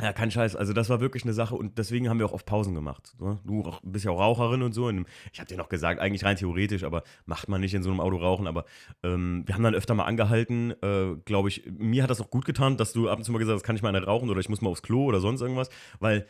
Ja, 0.00 0.12
kein 0.12 0.30
Scheiß. 0.30 0.54
Also 0.54 0.72
das 0.72 0.88
war 0.90 1.00
wirklich 1.00 1.24
eine 1.24 1.32
Sache 1.32 1.56
und 1.56 1.76
deswegen 1.76 2.08
haben 2.08 2.20
wir 2.20 2.26
auch 2.26 2.32
oft 2.32 2.46
Pausen 2.46 2.72
gemacht. 2.72 3.16
Ne? 3.18 3.40
Du 3.44 3.68
bist 3.82 4.04
ja 4.04 4.12
auch 4.12 4.20
Raucherin 4.20 4.62
und 4.62 4.72
so. 4.72 4.88
Ich 5.32 5.40
habe 5.40 5.48
dir 5.48 5.56
noch 5.56 5.68
gesagt, 5.68 6.00
eigentlich 6.00 6.24
rein 6.24 6.36
theoretisch, 6.36 6.84
aber 6.84 7.02
macht 7.26 7.48
man 7.48 7.60
nicht 7.60 7.74
in 7.74 7.82
so 7.82 7.90
einem 7.90 8.00
Auto 8.00 8.16
rauchen. 8.16 8.46
Aber 8.46 8.64
ähm, 9.02 9.42
wir 9.46 9.56
haben 9.56 9.64
dann 9.64 9.74
öfter 9.74 9.94
mal 9.94 10.04
angehalten. 10.04 10.72
Äh, 10.82 11.16
Glaube 11.24 11.48
ich, 11.48 11.64
mir 11.66 12.04
hat 12.04 12.10
das 12.10 12.20
auch 12.20 12.30
gut 12.30 12.44
getan, 12.44 12.76
dass 12.76 12.92
du 12.92 13.08
ab 13.08 13.18
und 13.18 13.24
zu 13.24 13.32
mal 13.32 13.38
gesagt 13.38 13.56
hast, 13.56 13.64
kann 13.64 13.74
ich 13.74 13.82
mal 13.82 13.88
eine 13.88 14.04
rauchen 14.04 14.30
oder 14.30 14.38
ich 14.38 14.48
muss 14.48 14.60
mal 14.60 14.70
aufs 14.70 14.82
Klo 14.82 15.04
oder 15.04 15.18
sonst 15.18 15.40
irgendwas. 15.40 15.68
Weil 15.98 16.28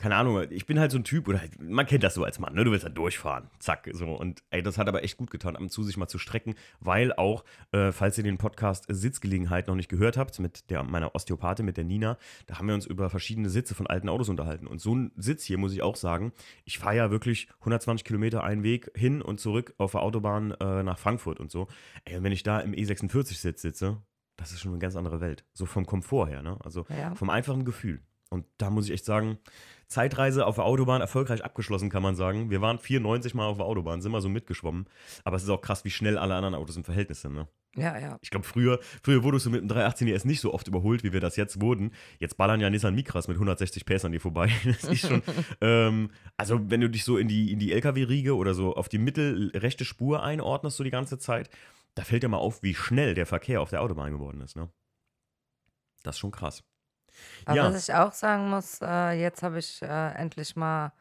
keine 0.00 0.16
Ahnung, 0.16 0.42
ich 0.50 0.64
bin 0.66 0.80
halt 0.80 0.90
so 0.90 0.98
ein 0.98 1.04
Typ, 1.04 1.28
oder 1.28 1.40
halt, 1.40 1.60
man 1.60 1.86
kennt 1.86 2.02
das 2.02 2.14
so 2.14 2.24
als 2.24 2.38
Mann, 2.38 2.54
ne? 2.54 2.64
Du 2.64 2.70
willst 2.70 2.84
halt 2.84 2.96
durchfahren. 2.96 3.50
Zack, 3.58 3.88
so. 3.92 4.06
Und 4.14 4.42
ey, 4.50 4.62
das 4.62 4.78
hat 4.78 4.88
aber 4.88 5.04
echt 5.04 5.16
gut 5.18 5.30
getan, 5.30 5.56
ab 5.56 5.62
und 5.62 5.70
zu 5.70 5.82
sich 5.82 5.96
mal 5.96 6.08
zu 6.08 6.18
strecken, 6.18 6.54
weil 6.80 7.12
auch, 7.12 7.44
äh, 7.72 7.92
falls 7.92 8.16
ihr 8.16 8.24
den 8.24 8.38
Podcast 8.38 8.86
Sitzgelegenheit 8.88 9.68
noch 9.68 9.74
nicht 9.74 9.88
gehört 9.90 10.16
habt, 10.16 10.38
mit 10.40 10.70
der, 10.70 10.82
meiner 10.82 11.14
Osteopathin, 11.14 11.66
mit 11.66 11.76
der 11.76 11.84
Nina, 11.84 12.16
da 12.46 12.58
haben 12.58 12.66
wir 12.66 12.74
uns 12.74 12.86
über 12.86 13.10
verschiedene 13.10 13.50
Sitze 13.50 13.74
von 13.74 13.86
alten 13.86 14.08
Autos 14.08 14.28
unterhalten. 14.30 14.66
Und 14.66 14.80
so 14.80 14.94
ein 14.94 15.12
Sitz 15.16 15.44
hier, 15.44 15.58
muss 15.58 15.72
ich 15.74 15.82
auch 15.82 15.96
sagen, 15.96 16.32
ich 16.64 16.78
fahre 16.78 16.96
ja 16.96 17.10
wirklich 17.10 17.48
120 17.60 18.04
Kilometer 18.04 18.42
einen 18.42 18.62
Weg 18.62 18.90
hin 18.96 19.20
und 19.20 19.38
zurück 19.38 19.74
auf 19.78 19.92
der 19.92 20.02
Autobahn 20.02 20.52
äh, 20.52 20.82
nach 20.82 20.98
Frankfurt 20.98 21.40
und 21.40 21.50
so. 21.50 21.68
Ey, 22.04 22.16
und 22.16 22.24
wenn 22.24 22.32
ich 22.32 22.42
da 22.42 22.60
im 22.60 22.72
E46-Sitz 22.72 23.60
sitze, 23.60 23.98
das 24.36 24.52
ist 24.52 24.60
schon 24.60 24.72
eine 24.72 24.78
ganz 24.78 24.96
andere 24.96 25.20
Welt. 25.20 25.44
So 25.52 25.66
vom 25.66 25.84
Komfort 25.84 26.28
her, 26.28 26.42
ne? 26.42 26.56
Also 26.64 26.86
Ja. 26.88 27.14
vom 27.14 27.28
einfachen 27.28 27.66
Gefühl. 27.66 28.00
Und 28.30 28.46
da 28.58 28.70
muss 28.70 28.86
ich 28.86 28.92
echt 28.92 29.04
sagen, 29.04 29.38
Zeitreise 29.88 30.46
auf 30.46 30.54
der 30.54 30.64
Autobahn 30.64 31.00
erfolgreich 31.00 31.44
abgeschlossen, 31.44 31.90
kann 31.90 32.02
man 32.02 32.14
sagen. 32.14 32.48
Wir 32.48 32.60
waren 32.60 32.78
94 32.78 33.34
Mal 33.34 33.46
auf 33.46 33.56
der 33.56 33.66
Autobahn, 33.66 34.00
sind 34.00 34.12
mal 34.12 34.20
so 34.20 34.28
mitgeschwommen. 34.28 34.86
Aber 35.24 35.36
es 35.36 35.42
ist 35.42 35.50
auch 35.50 35.60
krass, 35.60 35.84
wie 35.84 35.90
schnell 35.90 36.16
alle 36.16 36.36
anderen 36.36 36.54
Autos 36.54 36.76
im 36.76 36.84
Verhältnis 36.84 37.22
sind. 37.22 37.34
Ne? 37.34 37.48
Ja, 37.74 37.98
ja. 37.98 38.16
Ich 38.22 38.30
glaube, 38.30 38.46
früher, 38.46 38.78
früher 39.02 39.24
wurdest 39.24 39.46
du 39.46 39.50
mit 39.50 39.60
dem 39.60 39.68
318 39.68 40.06
ES 40.06 40.24
nicht 40.24 40.40
so 40.40 40.54
oft 40.54 40.68
überholt, 40.68 41.02
wie 41.02 41.12
wir 41.12 41.18
das 41.18 41.34
jetzt 41.34 41.60
wurden. 41.60 41.90
Jetzt 42.20 42.36
ballern 42.36 42.60
ja 42.60 42.70
Nissan 42.70 42.94
Micras 42.94 43.26
mit 43.26 43.36
160 43.36 43.84
PS 43.84 44.04
an 44.04 44.12
dir 44.12 44.20
vorbei. 44.20 44.48
Das 44.64 44.84
ist 44.84 45.08
schon. 45.08 45.22
ähm, 45.60 46.10
also, 46.36 46.70
wenn 46.70 46.80
du 46.80 46.88
dich 46.88 47.02
so 47.02 47.18
in 47.18 47.26
die, 47.26 47.52
in 47.52 47.58
die 47.58 47.72
LKW-Riege 47.72 48.36
oder 48.36 48.54
so 48.54 48.76
auf 48.76 48.88
die 48.88 48.98
mittelrechte 48.98 49.84
Spur 49.84 50.22
einordnest, 50.22 50.76
so 50.76 50.84
die 50.84 50.90
ganze 50.90 51.18
Zeit, 51.18 51.50
da 51.96 52.04
fällt 52.04 52.22
dir 52.22 52.28
mal 52.28 52.38
auf, 52.38 52.62
wie 52.62 52.74
schnell 52.74 53.14
der 53.14 53.26
Verkehr 53.26 53.60
auf 53.60 53.70
der 53.70 53.82
Autobahn 53.82 54.12
geworden 54.12 54.40
ist. 54.40 54.54
Ne? 54.54 54.68
Das 56.04 56.14
ist 56.14 56.20
schon 56.20 56.30
krass. 56.30 56.62
Aber 57.46 57.56
Ja. 57.56 57.72
was 57.72 57.88
ich 57.88 57.94
auch 57.94 58.12
sagen 58.12 58.50
muss, 58.50 58.80
äh, 58.82 59.12
jetzt 59.20 59.42
habe 59.42 59.58
ich 59.58 59.82
äh, 59.82 60.12
endlich 60.14 60.56
mal 60.56 60.92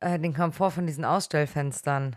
äh, 0.00 0.18
den 0.18 0.34
Komfort 0.34 0.70
von 0.72 0.86
diesen 0.86 1.04
Ausstellfenstern 1.04 2.16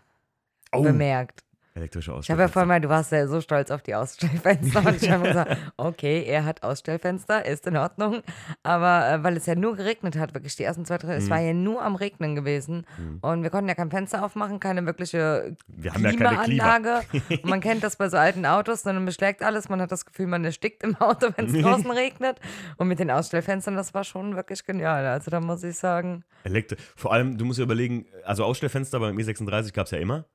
Oh, 0.71 0.83
bemerkt. 0.83 1.43
Elektrische 1.79 2.15
Ich 2.21 2.29
habe 2.31 2.41
ja 2.41 2.47
vorhin 2.47 2.67
mal, 2.67 2.79
du 2.81 2.89
warst 2.89 3.11
ja 3.11 3.27
so 3.27 3.41
stolz 3.41 3.71
auf 3.71 3.81
die 3.81 3.95
Ausstellfenster 3.95 4.85
und 4.85 5.01
ich 5.01 5.09
habe 5.09 5.27
gesagt, 5.27 5.57
okay, 5.77 6.23
er 6.25 6.45
hat 6.45 6.63
Ausstellfenster, 6.63 7.45
ist 7.45 7.65
in 7.67 7.77
Ordnung. 7.77 8.21
Aber 8.63 9.09
äh, 9.11 9.23
weil 9.23 9.37
es 9.37 9.45
ja 9.45 9.55
nur 9.55 9.75
geregnet 9.75 10.17
hat, 10.17 10.33
wirklich 10.33 10.55
die 10.55 10.63
ersten 10.63 10.85
zwei, 10.85 10.97
drei, 10.97 11.15
es 11.15 11.25
Mhm. 11.25 11.29
war 11.29 11.39
ja 11.39 11.53
nur 11.53 11.81
am 11.81 11.95
Regnen 11.95 12.35
gewesen 12.35 12.85
Mhm. 12.97 13.19
und 13.21 13.43
wir 13.43 13.49
konnten 13.49 13.67
ja 13.69 13.75
kein 13.75 13.89
Fenster 13.91 14.23
aufmachen, 14.23 14.59
keine 14.59 14.85
wirkliche 14.85 15.55
Wir 15.67 15.93
haben 15.93 16.03
ja 16.03 16.11
keine 16.11 16.43
Klima. 16.43 16.43
Klimaanlage. 16.43 17.01
und 17.29 17.45
man 17.45 17.61
kennt 17.61 17.83
das 17.83 17.95
bei 17.95 18.09
so 18.09 18.17
alten 18.17 18.45
Autos, 18.45 18.83
dann 18.83 19.03
beschlägt 19.05 19.41
alles, 19.43 19.69
man 19.69 19.81
hat 19.81 19.91
das 19.91 20.05
Gefühl, 20.05 20.27
man 20.27 20.43
erstickt 20.45 20.83
im 20.83 20.95
Auto, 20.97 21.27
wenn 21.35 21.45
es 21.47 21.53
draußen 21.63 21.89
regnet. 21.91 22.39
Und 22.77 22.87
mit 22.87 22.99
den 22.99 23.09
Ausstellfenstern, 23.11 23.75
das 23.75 23.93
war 23.93 24.03
schon 24.03 24.35
wirklich 24.35 24.65
genial. 24.65 25.05
Also 25.05 25.31
da 25.31 25.39
muss 25.39 25.63
ich 25.63 25.77
sagen, 25.77 26.23
Elektri 26.43 26.77
Vor 26.95 27.13
allem, 27.13 27.37
du 27.37 27.45
musst 27.45 27.59
dir 27.59 27.63
überlegen, 27.63 28.05
also 28.23 28.43
Ausstellfenster 28.45 28.99
beim 28.99 29.17
E36 29.17 29.73
gab 29.73 29.85
es 29.85 29.91
ja 29.91 29.97
immer. 29.99 30.25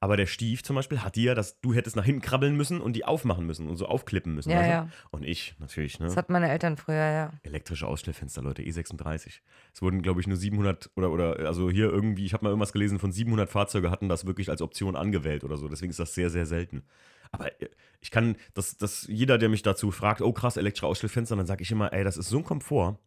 Aber 0.00 0.16
der 0.16 0.26
Stief 0.26 0.62
zum 0.62 0.76
Beispiel 0.76 1.00
hat 1.02 1.16
die 1.16 1.24
ja, 1.24 1.34
dass 1.34 1.60
du 1.60 1.74
hättest 1.74 1.96
nach 1.96 2.04
hinten 2.04 2.20
krabbeln 2.20 2.56
müssen 2.56 2.80
und 2.80 2.94
die 2.94 3.04
aufmachen 3.04 3.46
müssen 3.46 3.68
und 3.68 3.76
so 3.76 3.86
aufklippen 3.86 4.34
müssen. 4.34 4.50
Ja, 4.50 4.62
du? 4.62 4.68
ja. 4.68 4.88
Und 5.10 5.24
ich 5.24 5.54
natürlich, 5.58 6.00
ne? 6.00 6.06
das 6.06 6.16
hatten 6.16 6.32
meine 6.32 6.50
Eltern 6.50 6.76
früher, 6.76 6.96
ja. 6.96 7.32
Elektrische 7.42 7.86
Ausstellfenster, 7.86 8.42
Leute, 8.42 8.62
E36. 8.62 9.40
Es 9.72 9.82
wurden, 9.82 10.02
glaube 10.02 10.20
ich, 10.20 10.26
nur 10.26 10.36
700 10.36 10.90
oder, 10.96 11.10
oder 11.10 11.38
also 11.46 11.70
hier 11.70 11.90
irgendwie, 11.90 12.24
ich 12.24 12.32
habe 12.34 12.44
mal 12.44 12.50
irgendwas 12.50 12.72
gelesen, 12.72 12.98
von 12.98 13.12
700 13.12 13.48
Fahrzeuge 13.48 13.90
hatten 13.90 14.08
das 14.08 14.26
wirklich 14.26 14.50
als 14.50 14.62
Option 14.62 14.96
angewählt 14.96 15.44
oder 15.44 15.56
so. 15.56 15.68
Deswegen 15.68 15.90
ist 15.90 15.98
das 15.98 16.14
sehr, 16.14 16.30
sehr 16.30 16.46
selten. 16.46 16.84
Aber 17.30 17.48
äh, 17.60 17.68
ich 18.00 18.10
kann, 18.10 18.36
dass 18.54 18.76
das 18.76 19.06
jeder, 19.08 19.38
der 19.38 19.48
mich 19.48 19.62
dazu 19.62 19.90
fragt, 19.90 20.22
oh 20.22 20.32
krass, 20.32 20.56
elektrische 20.56 20.86
Ausstellfenster, 20.86 21.36
dann 21.36 21.46
sage 21.46 21.62
ich 21.62 21.70
immer, 21.70 21.92
ey, 21.92 22.04
das 22.04 22.16
ist 22.16 22.28
so 22.28 22.38
ein 22.38 22.44
Komfort. 22.44 22.98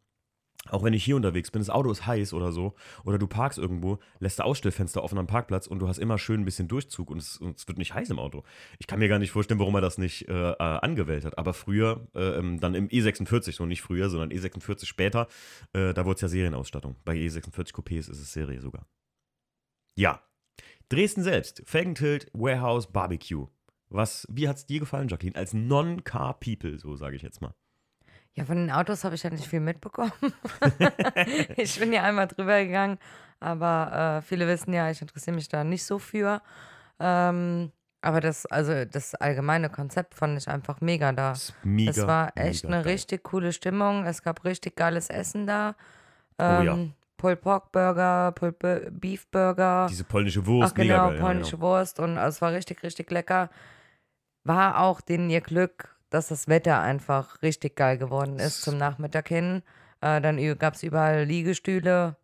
Auch 0.70 0.84
wenn 0.84 0.94
ich 0.94 1.04
hier 1.04 1.16
unterwegs 1.16 1.52
bin, 1.52 1.62
das 1.62 1.70
Auto 1.70 1.92
ist 1.92 2.06
heiß 2.06 2.34
oder 2.34 2.52
so, 2.52 2.74
oder 3.04 3.18
du 3.18 3.28
parkst 3.28 3.60
irgendwo, 3.60 4.00
lässt 4.20 4.40
das 4.40 4.46
Ausstellfenster 4.46 5.04
offen 5.04 5.18
am 5.18 5.28
Parkplatz 5.28 5.68
und 5.68 5.80
du 5.80 5.88
hast 5.88 6.00
immer 6.00 6.18
schön 6.18 6.42
ein 6.42 6.46
bisschen 6.46 6.68
Durchzug 6.68 7.12
und 7.12 7.20
es, 7.20 7.38
und 7.38 7.58
es 7.58 7.68
wird 7.68 7.78
nicht 7.78 7.94
heiß 7.94 8.10
im 8.10 8.20
Auto. 8.20 8.44
Ich 8.80 8.88
kann 8.88 9.00
mir 9.00 9.08
gar 9.08 9.20
nicht 9.20 9.32
vorstellen, 9.32 9.60
warum 9.60 9.76
er 9.76 9.82
das 9.82 9.98
nicht 9.98 10.28
äh, 10.28 10.52
äh, 10.52 10.56
angewählt 10.58 11.26
hat. 11.26 11.38
Aber 11.38 11.54
früher, 11.54 12.08
äh, 12.16 12.40
ähm, 12.40 12.60
dann 12.60 12.74
im 12.74 12.88
E46, 12.88 13.54
so 13.54 13.66
nicht 13.66 13.82
früher, 13.82 14.10
sondern 14.10 14.32
E46 14.32 14.86
später, 14.86 15.28
äh, 15.74 15.94
da 15.94 16.06
wurde 16.06 16.16
es 16.16 16.22
ja 16.22 16.28
Serienausstattung. 16.28 16.96
Bei 17.06 17.16
E46 17.16 17.74
Coupés 17.74 18.10
ist 18.10 18.20
es 18.20 18.34
Serie 18.34 18.62
sogar. 18.62 18.88
Ja. 19.96 20.22
Dresden 20.90 21.24
selbst, 21.24 21.64
Felgentilt, 21.66 22.30
Warehouse, 22.34 22.92
Barbecue. 22.92 23.48
Was, 23.90 24.28
wie 24.30 24.48
hat 24.48 24.58
es 24.58 24.66
dir 24.66 24.80
gefallen, 24.80 25.08
Jacqueline? 25.08 25.36
Als 25.36 25.54
Non-Car-People, 25.54 26.78
so 26.78 26.96
sage 26.96 27.16
ich 27.16 27.22
jetzt 27.22 27.42
mal. 27.42 27.56
Ja, 28.36 28.44
von 28.46 28.58
den 28.58 28.72
Autos 28.72 29.04
habe 29.04 29.16
ich 29.16 29.24
ja 29.24 29.30
nicht 29.30 29.48
viel 29.48 29.62
mitbekommen. 29.62 30.12
ich 31.58 31.80
bin 31.80 31.94
ja 31.94 32.04
einmal 32.04 32.28
drüber 32.28 32.64
gegangen, 32.64 32.98
aber 33.40 34.20
äh, 34.20 34.22
viele 34.22 34.48
wissen 34.48 34.74
ja, 34.74 34.90
ich 34.92 35.02
interessiere 35.02 35.36
mich 35.36 35.48
da 35.48 35.64
nicht 35.64 35.86
so 35.86 36.00
für. 36.00 36.42
Ähm, 37.00 37.72
aber 38.02 38.20
das, 38.22 38.46
also 38.46 38.86
das 38.86 39.16
allgemeine 39.16 39.70
Konzept 39.70 40.16
fand 40.16 40.38
ich 40.38 40.48
einfach 40.48 40.82
mega 40.82 41.12
da. 41.12 41.34
Mega, 41.64 41.92
es 41.92 42.06
war 42.06 42.32
echt 42.36 42.66
eine 42.66 42.76
geil. 42.84 42.92
richtig 42.92 43.24
coole 43.24 43.52
Stimmung. 43.54 44.06
Es 44.06 44.22
gab 44.22 44.44
richtig 44.44 44.76
geiles 44.76 45.10
Essen 45.10 45.48
da. 45.48 45.76
Oh 46.38 46.44
ja. 46.44 46.74
Ähm, 46.74 46.94
Pulled 47.18 47.42
Pork 47.42 47.72
Burger, 47.72 48.34
Pulled 48.34 48.60
Be- 48.60 48.92
Beef 48.92 49.26
Burger. 49.28 49.88
Diese 49.90 50.04
polnische 50.04 50.46
Wurst, 50.46 50.74
Ach 50.74 50.76
genau, 50.76 51.06
mega 51.06 51.10
geil. 51.12 51.20
polnische 51.22 51.56
ja, 51.56 51.62
Wurst 51.62 52.00
und 52.02 52.18
also 52.18 52.36
es 52.36 52.42
war 52.42 52.52
richtig, 52.52 52.84
richtig 52.84 53.10
lecker. 53.10 53.50
War 54.44 54.80
auch 54.82 55.00
denen 55.02 55.30
ihr 55.30 55.42
Glück, 55.42 55.95
dass 56.16 56.30
das 56.30 56.48
Wetter 56.48 56.80
einfach 56.80 57.42
richtig 57.42 57.76
geil 57.76 57.98
geworden 57.98 58.40
ist 58.40 58.62
zum 58.62 58.78
Nachmittag 58.78 59.28
hin. 59.28 59.64
Äh, 60.00 60.22
dann 60.22 60.38
gab 60.58 60.76
es 60.76 60.84
überall 60.84 61.26
Liegestühle. 61.26 62.16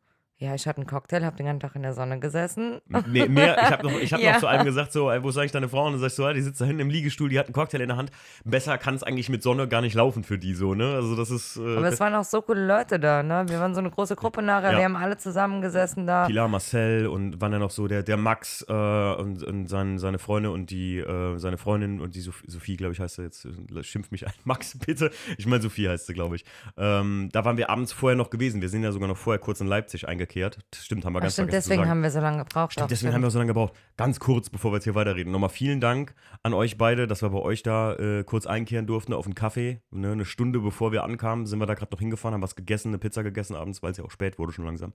Ja, 0.41 0.55
ich 0.55 0.65
hatte 0.65 0.77
einen 0.77 0.87
Cocktail, 0.87 1.23
habe 1.23 1.35
den 1.37 1.45
ganzen 1.45 1.59
Tag 1.59 1.75
in 1.75 1.83
der 1.83 1.93
Sonne 1.93 2.19
gesessen. 2.19 2.81
ja. 2.89 3.27
Mehr, 3.27 3.57
ich 3.61 3.69
habe 3.69 3.83
noch, 3.87 3.99
ich 3.99 4.11
hab 4.11 4.19
Ja. 4.21 4.31
noch 4.33 4.39
zu 4.39 4.47
einem 4.47 4.65
gesagt, 4.65 4.91
so, 4.91 5.05
wo 5.05 5.29
ist 5.29 5.37
eigentlich 5.37 5.51
deine 5.51 5.69
Frau? 5.69 5.85
Und 5.85 5.91
dann 5.93 5.99
sag 6.01 6.07
ich 6.07 6.13
so, 6.15 6.23
ja, 6.23 6.33
die 6.33 6.41
sitzt 6.41 6.59
da 6.59 6.65
hinten 6.65 6.81
im 6.81 6.89
Liegestuhl, 6.89 7.29
die 7.29 7.37
hat 7.37 7.45
einen 7.45 7.53
Cocktail 7.53 7.79
in 7.81 7.89
der 7.89 7.97
Hand. 7.97 8.09
Besser 8.43 8.79
kann 8.79 8.95
es 8.95 9.03
eigentlich 9.03 9.29
mit 9.29 9.43
Sonne 9.43 9.67
gar 9.67 9.81
nicht 9.81 9.93
laufen 9.93 10.23
für 10.23 10.39
die 10.39 10.55
so, 10.55 10.73
ne? 10.73 10.95
Also 10.95 11.15
das 11.15 11.29
ist 11.29 11.57
äh, 11.57 11.77
Aber 11.77 11.87
es 11.89 11.99
waren 11.99 12.15
auch 12.15 12.23
so 12.23 12.41
coole 12.41 12.65
Leute 12.65 12.99
da, 12.99 13.21
ne? 13.21 13.45
Wir 13.49 13.59
waren 13.59 13.75
so 13.75 13.81
eine 13.81 13.91
große 13.91 14.15
Gruppe 14.15 14.41
nachher, 14.41 14.71
Ja. 14.71 14.77
wir 14.79 14.85
haben 14.85 14.95
alle 14.95 15.15
zusammengesessen 15.17 16.07
da. 16.07 16.25
Pilar 16.25 16.47
Marcel 16.47 17.05
und 17.05 17.39
waren 17.39 17.51
dann 17.51 17.61
noch 17.61 17.69
so 17.69 17.87
der, 17.87 18.01
der 18.01 18.17
Max 18.17 18.65
äh, 18.67 18.73
und, 18.73 19.43
und 19.43 19.67
sein, 19.67 19.99
seine 19.99 20.17
Freunde 20.17 20.49
und 20.49 20.71
die, 20.71 20.97
äh, 20.97 21.37
seine 21.37 21.59
Freundin 21.59 22.01
und 22.01 22.15
die 22.15 22.21
Sophie, 22.21 22.49
Sophie 22.49 22.77
glaube 22.77 22.93
ich, 22.93 22.99
heißt 22.99 23.17
sie 23.17 23.21
jetzt, 23.21 23.45
äh, 23.45 23.83
schimpft 23.83 24.11
mich 24.11 24.25
ein. 24.25 24.33
Max, 24.43 24.75
bitte. 24.83 25.11
Ich 25.37 25.45
meine, 25.45 25.61
Sophie 25.61 25.87
heißt 25.87 26.07
sie, 26.07 26.13
glaube 26.15 26.35
ich. 26.35 26.45
Ähm, 26.77 27.29
da 27.31 27.45
waren 27.45 27.57
wir 27.57 27.69
abends 27.69 27.93
vorher 27.93 28.17
noch 28.17 28.31
gewesen. 28.31 28.59
Wir 28.61 28.69
sind 28.69 28.81
ja 28.81 28.91
sogar 28.91 29.07
noch 29.07 29.17
vorher 29.17 29.39
kurz 29.39 29.61
in 29.61 29.67
Leipzig 29.67 30.07
eingekehrt. 30.31 30.59
Das 30.71 30.85
stimmt, 30.85 31.05
haben 31.05 31.13
wir 31.13 31.19
Ach, 31.19 31.23
ganz 31.23 31.33
stimmt, 31.33 31.53
deswegen 31.53 31.87
haben 31.87 32.01
wir 32.01 32.11
so 32.11 32.19
lange 32.19 32.39
gebraucht. 32.39 32.73
Stimmt, 32.73 32.91
deswegen 32.91 33.13
haben 33.13 33.21
wir 33.21 33.31
so 33.31 33.37
lange 33.37 33.49
gebraucht. 33.49 33.73
Ganz 33.97 34.19
kurz, 34.19 34.49
bevor 34.49 34.71
wir 34.71 34.77
jetzt 34.77 34.85
hier 34.85 34.95
weiterreden. 34.95 35.31
Nochmal 35.31 35.49
vielen 35.49 35.79
Dank 35.81 36.15
an 36.43 36.53
euch 36.53 36.77
beide, 36.77 37.07
dass 37.07 37.21
wir 37.21 37.29
bei 37.29 37.39
euch 37.39 37.63
da 37.63 37.93
äh, 37.95 38.23
kurz 38.23 38.45
einkehren 38.45 38.87
durften 38.87 39.13
auf 39.13 39.25
einen 39.25 39.35
Kaffee. 39.35 39.81
Ne, 39.91 40.11
eine 40.11 40.25
Stunde 40.25 40.59
bevor 40.59 40.91
wir 40.91 41.03
ankamen, 41.03 41.45
sind 41.45 41.59
wir 41.59 41.65
da 41.65 41.73
gerade 41.73 41.91
noch 41.91 41.99
hingefahren, 41.99 42.33
haben 42.33 42.41
was 42.41 42.55
gegessen, 42.55 42.89
eine 42.89 42.97
Pizza 42.97 43.23
gegessen 43.23 43.55
abends, 43.55 43.83
weil 43.83 43.91
es 43.91 43.97
ja 43.97 44.03
auch 44.03 44.11
spät 44.11 44.39
wurde 44.39 44.53
schon 44.53 44.65
langsam. 44.65 44.93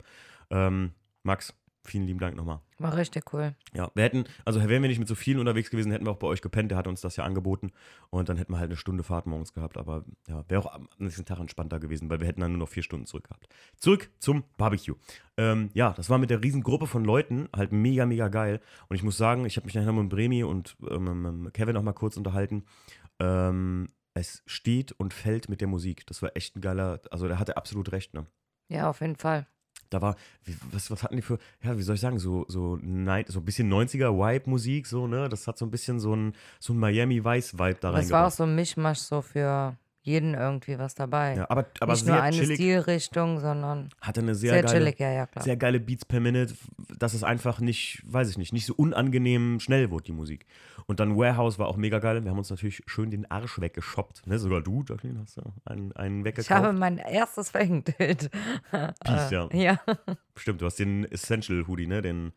Ähm, 0.49 0.91
Max, 1.23 1.53
vielen 1.89 2.05
lieben 2.05 2.19
Dank 2.19 2.35
nochmal. 2.35 2.59
War 2.79 2.95
richtig 2.95 3.33
cool. 3.33 3.55
Ja, 3.73 3.89
wir 3.95 4.03
hätten, 4.03 4.25
also 4.45 4.59
wären 4.59 4.81
wir 4.81 4.89
nicht 4.89 4.99
mit 4.99 5.07
so 5.07 5.15
vielen 5.15 5.39
unterwegs 5.39 5.69
gewesen, 5.69 5.91
hätten 5.91 6.05
wir 6.05 6.11
auch 6.11 6.17
bei 6.17 6.27
euch 6.27 6.41
gepennt, 6.41 6.71
der 6.71 6.77
hat 6.77 6.87
uns 6.87 7.01
das 7.01 7.15
ja 7.15 7.23
angeboten 7.23 7.71
und 8.09 8.29
dann 8.29 8.37
hätten 8.37 8.53
wir 8.53 8.59
halt 8.59 8.69
eine 8.69 8.77
Stunde 8.77 9.03
Fahrt 9.03 9.25
morgens 9.25 9.53
gehabt, 9.53 9.77
aber 9.77 10.05
ja, 10.27 10.43
wäre 10.47 10.61
auch 10.61 10.73
am 10.73 10.87
nächsten 10.97 11.25
Tag 11.25 11.39
entspannter 11.39 11.79
gewesen, 11.79 12.09
weil 12.09 12.19
wir 12.19 12.27
hätten 12.27 12.41
dann 12.41 12.51
nur 12.51 12.59
noch 12.59 12.69
vier 12.69 12.83
Stunden 12.83 13.05
zurück 13.05 13.25
gehabt. 13.25 13.47
Zurück 13.77 14.09
zum 14.19 14.43
Barbecue. 14.57 14.95
Ähm, 15.37 15.69
ja, 15.73 15.93
das 15.93 16.09
war 16.09 16.17
mit 16.17 16.29
der 16.29 16.43
riesen 16.43 16.63
Gruppe 16.63 16.87
von 16.87 17.03
Leuten 17.03 17.49
halt 17.55 17.71
mega, 17.71 18.05
mega 18.05 18.27
geil 18.27 18.61
und 18.89 18.95
ich 18.95 19.03
muss 19.03 19.17
sagen, 19.17 19.45
ich 19.45 19.57
habe 19.57 19.65
mich 19.65 19.75
nachher 19.75 19.93
mit 19.93 20.09
Bremi 20.09 20.43
und 20.43 20.77
ähm, 20.89 21.43
mit 21.43 21.53
Kevin 21.53 21.77
auch 21.77 21.83
mal 21.83 21.93
kurz 21.93 22.17
unterhalten. 22.17 22.65
Ähm, 23.19 23.87
es 24.13 24.41
steht 24.45 24.91
und 24.93 25.13
fällt 25.13 25.47
mit 25.47 25.61
der 25.61 25.67
Musik. 25.67 26.05
Das 26.07 26.21
war 26.21 26.35
echt 26.35 26.55
ein 26.55 26.61
geiler, 26.61 27.01
also 27.11 27.27
da 27.27 27.39
hat 27.39 27.49
er 27.49 27.57
absolut 27.57 27.91
recht, 27.91 28.13
ne? 28.13 28.25
Ja, 28.69 28.89
auf 28.89 29.01
jeden 29.01 29.15
Fall. 29.15 29.47
Da 29.89 30.01
war, 30.01 30.15
wie, 30.43 30.55
was, 30.71 30.91
was 30.91 31.03
hatten 31.03 31.15
die 31.15 31.21
für, 31.21 31.37
ja, 31.63 31.77
wie 31.77 31.81
soll 31.81 31.95
ich 31.95 32.01
sagen, 32.01 32.19
so, 32.19 32.45
so, 32.47 32.77
nein, 32.81 33.25
so 33.27 33.39
ein 33.39 33.45
bisschen 33.45 33.71
90er-Vibe-Musik, 33.71 34.87
so, 34.87 35.07
ne? 35.07 35.29
Das 35.29 35.47
hat 35.47 35.57
so 35.57 35.65
ein 35.65 35.71
bisschen 35.71 35.99
so 35.99 36.15
ein, 36.15 36.33
so 36.59 36.73
ein 36.73 36.79
Miami-Vice-Vibe 36.79 37.77
da 37.79 37.89
Aber 37.89 37.99
es 37.99 38.11
war 38.11 38.27
auch 38.27 38.31
so 38.31 38.43
ein 38.43 38.55
Mischmasch 38.55 38.99
so 38.99 39.21
für 39.21 39.77
jeden 40.07 40.35
irgendwie 40.35 40.79
was 40.79 40.95
dabei. 40.95 41.35
Ja, 41.35 41.49
aber, 41.49 41.65
aber 41.81 41.93
nicht 41.93 42.07
nur 42.07 42.21
eine 42.21 42.35
chillig, 42.35 42.55
Stilrichtung, 42.55 43.39
sondern 43.41 43.89
hatte 43.99 44.21
eine 44.21 44.35
sehr, 44.35 44.53
sehr, 44.53 44.63
geile, 44.63 44.77
chillig, 44.79 44.99
ja, 44.99 45.11
ja, 45.11 45.27
klar. 45.27 45.43
sehr 45.43 45.57
geile 45.57 45.81
Beats 45.81 46.05
per 46.05 46.21
Minute, 46.21 46.55
dass 46.97 47.13
es 47.13 47.23
einfach 47.23 47.59
nicht, 47.59 48.01
weiß 48.05 48.29
ich 48.29 48.37
nicht, 48.37 48.53
nicht 48.53 48.65
so 48.65 48.73
unangenehm 48.73 49.59
schnell 49.59 49.91
wurde, 49.91 50.05
die 50.05 50.13
Musik. 50.13 50.45
Und 50.85 51.01
dann 51.01 51.17
Warehouse 51.17 51.59
war 51.59 51.67
auch 51.67 51.75
mega 51.75 51.99
geil. 51.99 52.23
Wir 52.23 52.31
haben 52.31 52.37
uns 52.37 52.49
natürlich 52.49 52.81
schön 52.85 53.11
den 53.11 53.29
Arsch 53.29 53.59
weggeshoppt, 53.59 54.25
ne? 54.25 54.39
Sogar 54.39 54.61
du, 54.61 54.85
Jacqueline, 54.87 55.19
hast 55.19 55.35
du 55.35 55.41
einen, 55.65 55.91
einen 55.97 56.19
ich 56.19 56.25
weggekauft. 56.25 56.49
habe 56.51 56.71
mein 56.71 56.99
erstes 56.99 57.49
Fängbild. 57.49 58.31
Peace, 58.71 59.31
ja. 59.31 59.49
ja, 59.51 59.79
Stimmt, 60.37 60.61
du 60.61 60.65
hast 60.65 60.79
den 60.79 61.03
Essential 61.11 61.67
Hoodie, 61.67 61.87
ne? 61.87 62.01
Den, 62.01 62.31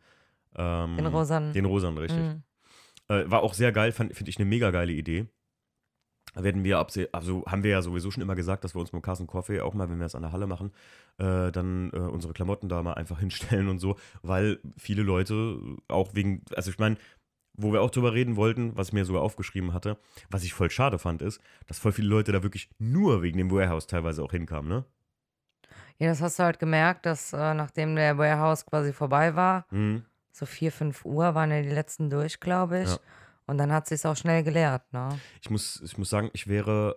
ähm, 0.57 0.97
den 0.97 1.05
rosanen. 1.05 1.53
Den 1.53 1.63
rosan, 1.63 1.97
richtig. 1.97 2.19
Mhm. 2.19 2.43
Äh, 3.07 3.31
war 3.31 3.43
auch 3.43 3.53
sehr 3.53 3.71
geil, 3.71 3.93
finde 3.93 4.13
ich 4.27 4.37
eine 4.37 4.45
mega 4.45 4.71
geile 4.71 4.91
Idee. 4.91 5.27
Werden 6.33 6.63
wir, 6.63 6.77
also 7.11 7.43
haben 7.45 7.63
wir 7.63 7.71
ja 7.71 7.81
sowieso 7.81 8.09
schon 8.09 8.23
immer 8.23 8.35
gesagt, 8.35 8.63
dass 8.63 8.73
wir 8.73 8.79
uns 8.79 8.93
mit 8.93 9.03
Carsten 9.03 9.27
Coffee 9.27 9.59
auch 9.61 9.73
mal, 9.73 9.89
wenn 9.89 9.99
wir 9.99 10.05
es 10.05 10.15
an 10.15 10.21
der 10.21 10.31
Halle 10.31 10.47
machen, 10.47 10.71
äh, 11.17 11.51
dann 11.51 11.91
äh, 11.93 11.97
unsere 11.97 12.33
Klamotten 12.33 12.69
da 12.69 12.81
mal 12.83 12.93
einfach 12.93 13.19
hinstellen 13.19 13.67
und 13.67 13.79
so, 13.79 13.97
weil 14.21 14.59
viele 14.77 15.03
Leute 15.03 15.57
auch 15.89 16.13
wegen, 16.13 16.43
also 16.55 16.71
ich 16.71 16.79
meine, 16.79 16.95
wo 17.53 17.73
wir 17.73 17.81
auch 17.81 17.91
drüber 17.91 18.13
reden 18.13 18.37
wollten, 18.37 18.77
was 18.77 18.87
ich 18.87 18.93
mir 18.93 19.03
sogar 19.03 19.21
aufgeschrieben 19.21 19.73
hatte, 19.73 19.97
was 20.29 20.43
ich 20.43 20.53
voll 20.53 20.71
schade 20.71 20.97
fand, 20.99 21.21
ist, 21.21 21.41
dass 21.67 21.79
voll 21.79 21.91
viele 21.91 22.07
Leute 22.07 22.31
da 22.31 22.43
wirklich 22.43 22.69
nur 22.79 23.21
wegen 23.21 23.37
dem 23.37 23.51
Warehouse 23.51 23.87
teilweise 23.87 24.23
auch 24.23 24.31
hinkamen, 24.31 24.69
ne? 24.69 24.85
Ja, 25.97 26.07
das 26.07 26.21
hast 26.21 26.39
du 26.39 26.43
halt 26.43 26.57
gemerkt, 26.59 27.05
dass 27.05 27.33
äh, 27.33 27.53
nachdem 27.53 27.95
der 27.95 28.17
Warehouse 28.17 28.65
quasi 28.65 28.91
vorbei 28.93 29.35
war, 29.35 29.65
Mhm. 29.69 30.03
so 30.31 30.45
4, 30.45 30.71
5 30.71 31.05
Uhr 31.05 31.35
waren 31.35 31.51
ja 31.51 31.61
die 31.61 31.69
letzten 31.69 32.09
durch, 32.09 32.39
glaube 32.39 32.81
ich. 32.83 32.89
Ja. 32.89 32.97
Und 33.51 33.57
dann 33.57 33.73
hat 33.73 33.85
sich 33.85 34.05
auch 34.05 34.15
schnell 34.15 34.43
geleert, 34.43 34.81
ne? 34.93 35.19
Ich 35.41 35.49
muss, 35.49 35.81
ich 35.83 35.97
muss 35.97 36.09
sagen, 36.09 36.29
ich 36.31 36.47
wäre, 36.47 36.95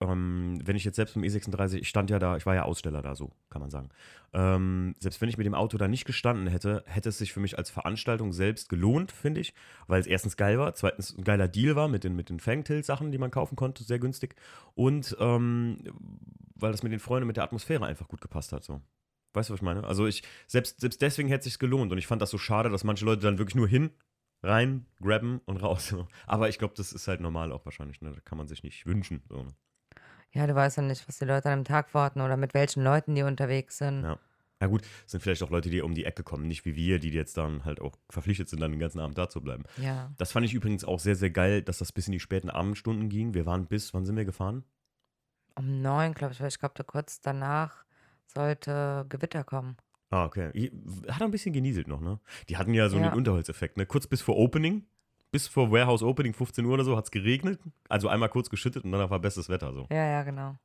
ähm, 0.00 0.60
wenn 0.62 0.76
ich 0.76 0.84
jetzt 0.84 0.94
selbst 0.94 1.16
im 1.16 1.22
E36, 1.22 1.78
ich 1.78 1.88
stand 1.88 2.08
ja 2.08 2.20
da, 2.20 2.36
ich 2.36 2.46
war 2.46 2.54
ja 2.54 2.62
Aussteller 2.62 3.02
da, 3.02 3.16
so 3.16 3.32
kann 3.50 3.60
man 3.60 3.70
sagen. 3.70 3.88
Ähm, 4.32 4.94
selbst 5.00 5.20
wenn 5.20 5.28
ich 5.28 5.38
mit 5.38 5.44
dem 5.44 5.56
Auto 5.56 5.76
da 5.76 5.88
nicht 5.88 6.04
gestanden 6.04 6.46
hätte, 6.46 6.84
hätte 6.86 7.08
es 7.08 7.18
sich 7.18 7.32
für 7.32 7.40
mich 7.40 7.58
als 7.58 7.70
Veranstaltung 7.70 8.32
selbst 8.32 8.68
gelohnt, 8.68 9.10
finde 9.10 9.40
ich, 9.40 9.54
weil 9.88 10.00
es 10.00 10.06
erstens 10.06 10.36
geil 10.36 10.56
war, 10.60 10.72
zweitens 10.74 11.18
ein 11.18 11.24
geiler 11.24 11.48
Deal 11.48 11.74
war 11.74 11.88
mit 11.88 12.04
den, 12.04 12.14
mit 12.14 12.28
den 12.28 12.38
Fangtail-Sachen, 12.38 13.10
die 13.10 13.18
man 13.18 13.32
kaufen 13.32 13.56
konnte, 13.56 13.82
sehr 13.82 13.98
günstig 13.98 14.36
und 14.76 15.16
ähm, 15.18 15.80
weil 16.54 16.70
das 16.70 16.84
mit 16.84 16.92
den 16.92 17.00
Freunden, 17.00 17.26
mit 17.26 17.38
der 17.38 17.42
Atmosphäre 17.42 17.86
einfach 17.86 18.06
gut 18.06 18.20
gepasst 18.20 18.52
hat, 18.52 18.62
so. 18.62 18.80
Weißt 19.34 19.50
du, 19.50 19.52
was 19.52 19.58
ich 19.58 19.64
meine? 19.64 19.82
Also 19.82 20.06
ich, 20.06 20.22
selbst, 20.46 20.80
selbst 20.80 21.02
deswegen 21.02 21.28
hätte 21.28 21.40
es 21.40 21.44
sich 21.44 21.58
gelohnt 21.58 21.90
und 21.90 21.98
ich 21.98 22.06
fand 22.06 22.22
das 22.22 22.30
so 22.30 22.38
schade, 22.38 22.70
dass 22.70 22.84
manche 22.84 23.04
Leute 23.04 23.22
dann 23.22 23.38
wirklich 23.38 23.56
nur 23.56 23.68
hin, 23.68 23.90
rein, 24.42 24.86
grabben 25.00 25.40
und 25.46 25.58
raus. 25.58 25.94
Aber 26.26 26.48
ich 26.48 26.58
glaube, 26.58 26.74
das 26.76 26.92
ist 26.92 27.08
halt 27.08 27.20
normal 27.20 27.52
auch 27.52 27.64
wahrscheinlich. 27.64 28.00
Ne? 28.00 28.12
Da 28.12 28.20
kann 28.20 28.38
man 28.38 28.48
sich 28.48 28.62
nicht 28.62 28.86
wünschen. 28.86 29.22
So, 29.28 29.42
ne? 29.42 29.50
Ja, 30.32 30.46
du 30.46 30.54
weißt 30.54 30.76
ja 30.76 30.82
nicht, 30.82 31.08
was 31.08 31.18
die 31.18 31.24
Leute 31.24 31.46
an 31.46 31.54
einem 31.54 31.64
Tag 31.64 31.94
warten 31.94 32.20
oder 32.20 32.36
mit 32.36 32.54
welchen 32.54 32.84
Leuten 32.84 33.14
die 33.14 33.22
unterwegs 33.22 33.78
sind. 33.78 34.02
Ja. 34.02 34.18
Na 34.60 34.66
gut, 34.66 34.82
es 35.06 35.12
sind 35.12 35.20
vielleicht 35.20 35.42
auch 35.42 35.50
Leute, 35.50 35.70
die 35.70 35.80
um 35.82 35.94
die 35.94 36.04
Ecke 36.04 36.24
kommen, 36.24 36.48
nicht 36.48 36.64
wie 36.64 36.74
wir, 36.74 36.98
die 36.98 37.10
jetzt 37.10 37.36
dann 37.36 37.64
halt 37.64 37.80
auch 37.80 37.96
verpflichtet 38.10 38.48
sind, 38.48 38.60
dann 38.60 38.72
den 38.72 38.80
ganzen 38.80 38.98
Abend 38.98 39.16
da 39.16 39.28
zu 39.28 39.40
bleiben. 39.40 39.64
Ja. 39.76 40.12
Das 40.18 40.32
fand 40.32 40.44
ich 40.46 40.52
übrigens 40.52 40.84
auch 40.84 40.98
sehr, 40.98 41.14
sehr 41.14 41.30
geil, 41.30 41.62
dass 41.62 41.78
das 41.78 41.92
bis 41.92 42.08
in 42.08 42.12
die 42.12 42.20
späten 42.20 42.50
Abendstunden 42.50 43.08
ging. 43.08 43.34
Wir 43.34 43.46
waren 43.46 43.66
bis, 43.66 43.94
wann 43.94 44.04
sind 44.04 44.16
wir 44.16 44.24
gefahren? 44.24 44.64
Um 45.54 45.80
neun, 45.80 46.12
glaube 46.12 46.32
ich, 46.32 46.40
weil 46.40 46.48
ich 46.48 46.58
glaube, 46.58 46.74
da 46.76 46.82
kurz 46.82 47.20
danach 47.20 47.84
sollte 48.26 49.06
Gewitter 49.08 49.44
kommen. 49.44 49.76
Ah, 50.10 50.24
okay. 50.24 50.70
Hat 51.08 51.20
ein 51.22 51.30
bisschen 51.30 51.52
genieselt 51.52 51.86
noch, 51.88 52.00
ne? 52.00 52.18
Die 52.48 52.56
hatten 52.56 52.72
ja 52.74 52.88
so 52.88 52.96
Ja. 52.98 53.08
einen 53.08 53.16
Unterholzeffekt, 53.16 53.76
ne? 53.76 53.84
Kurz 53.86 54.06
bis 54.06 54.22
vor 54.22 54.36
Opening, 54.36 54.84
bis 55.30 55.46
vor 55.48 55.70
Warehouse 55.70 56.02
Opening, 56.02 56.32
15 56.32 56.64
Uhr 56.64 56.74
oder 56.74 56.84
so, 56.84 56.96
hat 56.96 57.04
es 57.04 57.10
geregnet. 57.10 57.60
Also 57.88 58.08
einmal 58.08 58.28
kurz 58.30 58.48
geschüttet 58.48 58.84
und 58.84 58.92
danach 58.92 59.10
war 59.10 59.18
bestes 59.18 59.48
Wetter 59.50 59.72
so. 59.72 59.86
Ja, 59.90 60.04
ja, 60.06 60.22
genau. 60.22 60.56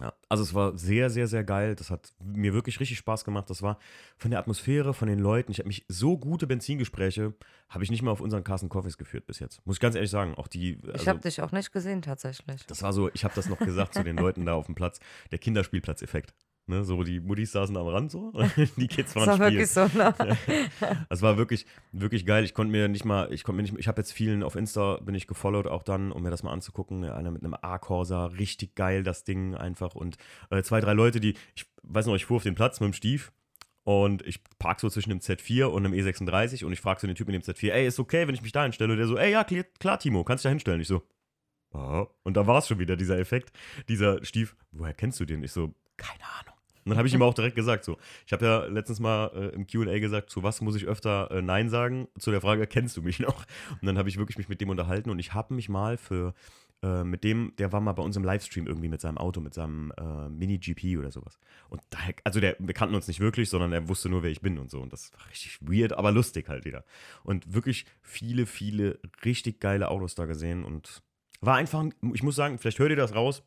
Ja, 0.00 0.12
also 0.28 0.42
es 0.42 0.52
war 0.54 0.76
sehr, 0.76 1.08
sehr, 1.08 1.28
sehr 1.28 1.44
geil. 1.44 1.76
Das 1.76 1.88
hat 1.88 2.12
mir 2.20 2.52
wirklich 2.52 2.80
richtig 2.80 2.98
Spaß 2.98 3.24
gemacht. 3.24 3.48
Das 3.48 3.62
war 3.62 3.78
von 4.16 4.32
der 4.32 4.40
Atmosphäre, 4.40 4.92
von 4.92 5.06
den 5.06 5.20
Leuten. 5.20 5.52
Ich 5.52 5.60
habe 5.60 5.68
mich 5.68 5.84
so 5.86 6.18
gute 6.18 6.48
Benzingespräche 6.48 7.32
habe 7.68 7.84
ich 7.84 7.92
nicht 7.92 8.02
mal 8.02 8.10
auf 8.10 8.20
unseren 8.20 8.42
Carsten 8.42 8.68
Coffees 8.68 8.98
geführt 8.98 9.26
bis 9.28 9.38
jetzt. 9.38 9.64
Muss 9.64 9.76
ich 9.76 9.80
ganz 9.80 9.94
ehrlich 9.94 10.10
sagen. 10.10 10.34
Auch 10.34 10.48
die. 10.48 10.80
ich 10.82 10.92
Also, 10.94 11.06
habe 11.06 11.20
dich 11.20 11.40
auch 11.42 11.52
nicht 11.52 11.70
gesehen, 11.70 12.02
tatsächlich. 12.02 12.66
das 12.66 12.82
war 12.82 12.92
so. 12.92 13.08
Ich 13.14 13.22
habe 13.22 13.34
das 13.36 13.48
noch 13.48 13.58
gesagt 13.60 13.94
zu 13.94 14.02
den 14.02 14.16
Leuten 14.16 14.44
da 14.44 14.54
auf 14.54 14.66
dem 14.66 14.74
Platz. 14.74 14.98
Der 15.30 15.38
Kinderspielplatzeffekt. 15.38 16.34
Ne, 16.66 16.82
so 16.82 17.02
die 17.02 17.20
Muttis 17.20 17.52
saßen 17.52 17.76
am 17.76 17.86
Rand 17.86 18.10
so, 18.10 18.32
die 18.78 18.88
Kids 18.88 19.12
Das 19.12 19.16
waren 19.16 19.38
war 19.38 19.50
spielen. 19.50 19.52
wirklich 19.52 19.70
so, 19.70 19.86
ne? 19.98 20.38
Es 21.10 21.20
war 21.20 21.36
wirklich, 21.36 21.66
wirklich 21.92 22.24
geil. 22.24 22.42
Ich 22.42 22.54
konnte 22.54 22.72
mir 22.72 22.88
nicht 22.88 23.04
mal, 23.04 23.30
ich 23.34 23.44
konnte 23.44 23.56
mir 23.56 23.62
nicht, 23.64 23.78
ich 23.78 23.86
habe 23.86 24.00
jetzt 24.00 24.12
vielen 24.12 24.42
auf 24.42 24.56
Insta 24.56 24.96
bin 24.96 25.14
ich 25.14 25.26
gefollowt 25.26 25.66
auch 25.66 25.82
dann, 25.82 26.10
um 26.10 26.22
mir 26.22 26.30
das 26.30 26.42
mal 26.42 26.52
anzugucken. 26.52 27.04
Einer 27.04 27.30
mit 27.30 27.44
einem 27.44 27.54
A-Corsa, 27.60 28.26
richtig 28.26 28.74
geil 28.76 29.02
das 29.02 29.24
Ding 29.24 29.54
einfach 29.54 29.94
und 29.94 30.16
äh, 30.48 30.62
zwei, 30.62 30.80
drei 30.80 30.94
Leute, 30.94 31.20
die, 31.20 31.34
ich 31.54 31.66
weiß 31.82 32.06
noch, 32.06 32.14
ich 32.14 32.24
fuhr 32.24 32.38
auf 32.38 32.42
den 32.44 32.54
Platz 32.54 32.80
mit 32.80 32.86
dem 32.86 32.92
Stief 32.94 33.30
und 33.82 34.26
ich 34.26 34.40
park 34.58 34.80
so 34.80 34.88
zwischen 34.88 35.10
dem 35.10 35.18
Z4 35.20 35.64
und 35.66 35.84
einem 35.84 35.92
E36 35.92 36.64
und 36.64 36.72
ich 36.72 36.80
frage 36.80 36.98
so 37.00 37.06
den 37.06 37.14
Typen 37.14 37.32
mit 37.32 37.46
dem 37.46 37.54
Z4, 37.54 37.72
ey, 37.72 37.86
ist 37.86 38.00
okay, 38.00 38.26
wenn 38.26 38.34
ich 38.34 38.40
mich 38.40 38.52
da 38.52 38.62
hinstelle? 38.62 38.92
Und 38.92 38.98
der 38.98 39.06
so, 39.06 39.18
ey, 39.18 39.30
ja, 39.32 39.44
klar, 39.44 39.64
klar 39.78 39.98
Timo, 39.98 40.24
kannst 40.24 40.44
dich 40.44 40.48
da 40.48 40.52
hinstellen. 40.52 40.80
Ich 40.80 40.88
so, 40.88 41.02
ah. 41.74 42.06
und 42.22 42.38
da 42.38 42.46
war 42.46 42.56
es 42.56 42.68
schon 42.68 42.78
wieder, 42.78 42.96
dieser 42.96 43.18
Effekt, 43.18 43.52
dieser 43.90 44.24
Stief, 44.24 44.56
woher 44.72 44.94
kennst 44.94 45.20
du 45.20 45.26
den? 45.26 45.42
Ich 45.44 45.52
so, 45.52 45.74
keine 45.98 46.24
Ahnung. 46.40 46.53
Und 46.84 46.90
dann 46.90 46.98
habe 46.98 47.08
ich 47.08 47.14
ihm 47.14 47.22
auch 47.22 47.34
direkt 47.34 47.56
gesagt, 47.56 47.84
so, 47.84 47.96
ich 48.26 48.32
habe 48.32 48.44
ja 48.44 48.64
letztens 48.66 49.00
mal 49.00 49.30
äh, 49.34 49.54
im 49.54 49.66
QA 49.66 49.98
gesagt, 49.98 50.30
zu 50.30 50.42
was 50.42 50.60
muss 50.60 50.76
ich 50.76 50.84
öfter 50.84 51.30
äh, 51.30 51.42
Nein 51.42 51.68
sagen? 51.70 52.08
Zu 52.18 52.30
der 52.30 52.40
Frage, 52.40 52.66
kennst 52.66 52.96
du 52.96 53.02
mich 53.02 53.20
noch? 53.20 53.44
Und 53.80 53.86
dann 53.86 53.96
habe 53.98 54.08
ich 54.08 54.18
wirklich 54.18 54.38
mich 54.38 54.48
mit 54.48 54.60
dem 54.60 54.68
unterhalten 54.68 55.10
und 55.10 55.18
ich 55.18 55.32
habe 55.32 55.54
mich 55.54 55.68
mal 55.68 55.96
für, 55.96 56.34
äh, 56.82 57.02
mit 57.04 57.24
dem, 57.24 57.54
der 57.58 57.72
war 57.72 57.80
mal 57.80 57.92
bei 57.92 58.02
uns 58.02 58.16
im 58.16 58.24
Livestream 58.24 58.66
irgendwie 58.66 58.88
mit 58.88 59.00
seinem 59.00 59.16
Auto, 59.16 59.40
mit 59.40 59.54
seinem 59.54 59.92
äh, 59.98 60.28
Mini-GP 60.28 60.98
oder 60.98 61.10
sowas. 61.10 61.38
Und 61.70 61.80
daher, 61.90 62.14
also 62.24 62.40
der, 62.40 62.56
wir 62.58 62.74
kannten 62.74 62.94
uns 62.94 63.08
nicht 63.08 63.20
wirklich, 63.20 63.48
sondern 63.48 63.72
er 63.72 63.88
wusste 63.88 64.08
nur, 64.10 64.22
wer 64.22 64.30
ich 64.30 64.42
bin 64.42 64.58
und 64.58 64.70
so. 64.70 64.80
Und 64.80 64.92
das 64.92 65.10
war 65.18 65.26
richtig 65.30 65.58
weird, 65.62 65.94
aber 65.94 66.12
lustig 66.12 66.48
halt 66.48 66.64
wieder. 66.66 66.84
Und 67.22 67.54
wirklich 67.54 67.86
viele, 68.02 68.44
viele 68.46 68.98
richtig 69.24 69.60
geile 69.60 69.88
Autos 69.88 70.14
da 70.14 70.26
gesehen 70.26 70.64
und 70.64 71.02
war 71.40 71.56
einfach, 71.56 71.80
ein- 71.80 71.94
ich 72.12 72.22
muss 72.22 72.36
sagen, 72.36 72.58
vielleicht 72.58 72.78
hört 72.78 72.90
ihr 72.90 72.96
das 72.96 73.14
raus, 73.14 73.42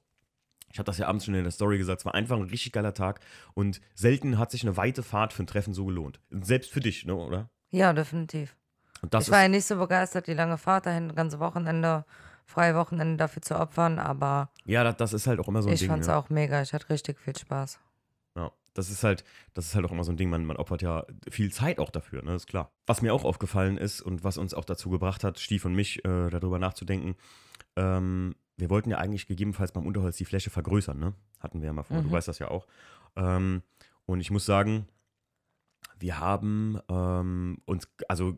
ich 0.71 0.79
habe 0.79 0.85
das 0.85 0.97
ja 0.97 1.07
abends 1.07 1.25
schon 1.25 1.33
in 1.33 1.43
der 1.43 1.51
Story 1.51 1.77
gesagt, 1.77 2.01
es 2.01 2.05
war 2.05 2.13
einfach 2.13 2.35
ein 2.35 2.43
richtig 2.43 2.71
geiler 2.71 2.93
Tag 2.93 3.19
und 3.53 3.81
selten 3.95 4.37
hat 4.37 4.51
sich 4.51 4.63
eine 4.63 4.77
weite 4.77 5.03
Fahrt 5.03 5.33
für 5.33 5.43
ein 5.43 5.47
Treffen 5.47 5.73
so 5.73 5.85
gelohnt. 5.85 6.19
Selbst 6.29 6.71
für 6.71 6.79
dich, 6.79 7.05
ne, 7.05 7.15
oder? 7.15 7.49
Ja, 7.69 7.93
definitiv. 7.93 8.55
Ich 9.03 9.31
war 9.31 9.43
ja 9.43 9.47
nicht 9.47 9.65
so 9.65 9.77
begeistert, 9.77 10.27
die 10.27 10.33
lange 10.33 10.57
Fahrt 10.57 10.85
dahin, 10.85 11.13
ganze 11.13 11.39
Wochenende, 11.39 12.05
freie 12.45 12.75
Wochenende 12.75 13.17
dafür 13.17 13.41
zu 13.41 13.59
opfern, 13.59 13.99
aber 13.99 14.49
ja, 14.65 14.83
das, 14.83 14.97
das 14.97 15.13
ist 15.13 15.27
halt 15.27 15.39
auch 15.39 15.47
immer 15.47 15.61
so 15.61 15.69
ein 15.69 15.75
ich 15.75 15.81
Ding. 15.81 15.89
fand's 15.89 16.07
ne? 16.07 16.15
auch 16.15 16.29
mega. 16.29 16.61
Ich 16.61 16.73
hatte 16.73 16.89
richtig 16.89 17.19
viel 17.19 17.37
Spaß. 17.37 17.79
Ja, 18.35 18.51
das 18.73 18.89
ist 18.89 19.03
halt, 19.03 19.23
das 19.53 19.65
ist 19.65 19.75
halt 19.75 19.85
auch 19.85 19.91
immer 19.91 20.03
so 20.03 20.11
ein 20.11 20.17
Ding, 20.17 20.29
man, 20.29 20.45
man 20.45 20.57
opfert 20.57 20.81
ja 20.81 21.05
viel 21.29 21.51
Zeit 21.51 21.79
auch 21.79 21.91
dafür, 21.91 22.23
ne, 22.23 22.35
ist 22.35 22.47
klar. 22.47 22.71
Was 22.85 23.01
mir 23.01 23.13
auch 23.13 23.23
aufgefallen 23.23 23.77
ist 23.77 24.01
und 24.01 24.23
was 24.23 24.37
uns 24.37 24.53
auch 24.53 24.65
dazu 24.65 24.89
gebracht 24.89 25.23
hat, 25.23 25.39
Stief 25.39 25.65
und 25.65 25.75
mich, 25.75 26.03
äh, 26.05 26.29
darüber 26.29 26.57
nachzudenken, 26.57 27.15
ähm, 27.75 28.35
wir 28.57 28.69
wollten 28.69 28.89
ja 28.89 28.97
eigentlich 28.97 29.27
gegebenenfalls 29.27 29.71
beim 29.71 29.85
Unterholz 29.85 30.17
die 30.17 30.25
Fläche 30.25 30.49
vergrößern, 30.49 30.97
ne? 30.99 31.13
Hatten 31.39 31.61
wir 31.61 31.67
ja 31.67 31.73
mal 31.73 31.83
vor, 31.83 32.01
du 32.01 32.07
Mhm. 32.09 32.11
weißt 32.11 32.27
das 32.27 32.39
ja 32.39 32.49
auch. 32.49 32.67
Ähm, 33.15 33.61
und 34.05 34.19
ich 34.19 34.31
muss 34.31 34.45
sagen, 34.45 34.87
wir 35.99 36.19
haben 36.19 36.79
ähm, 36.89 37.59
uns, 37.65 37.87
also 38.07 38.35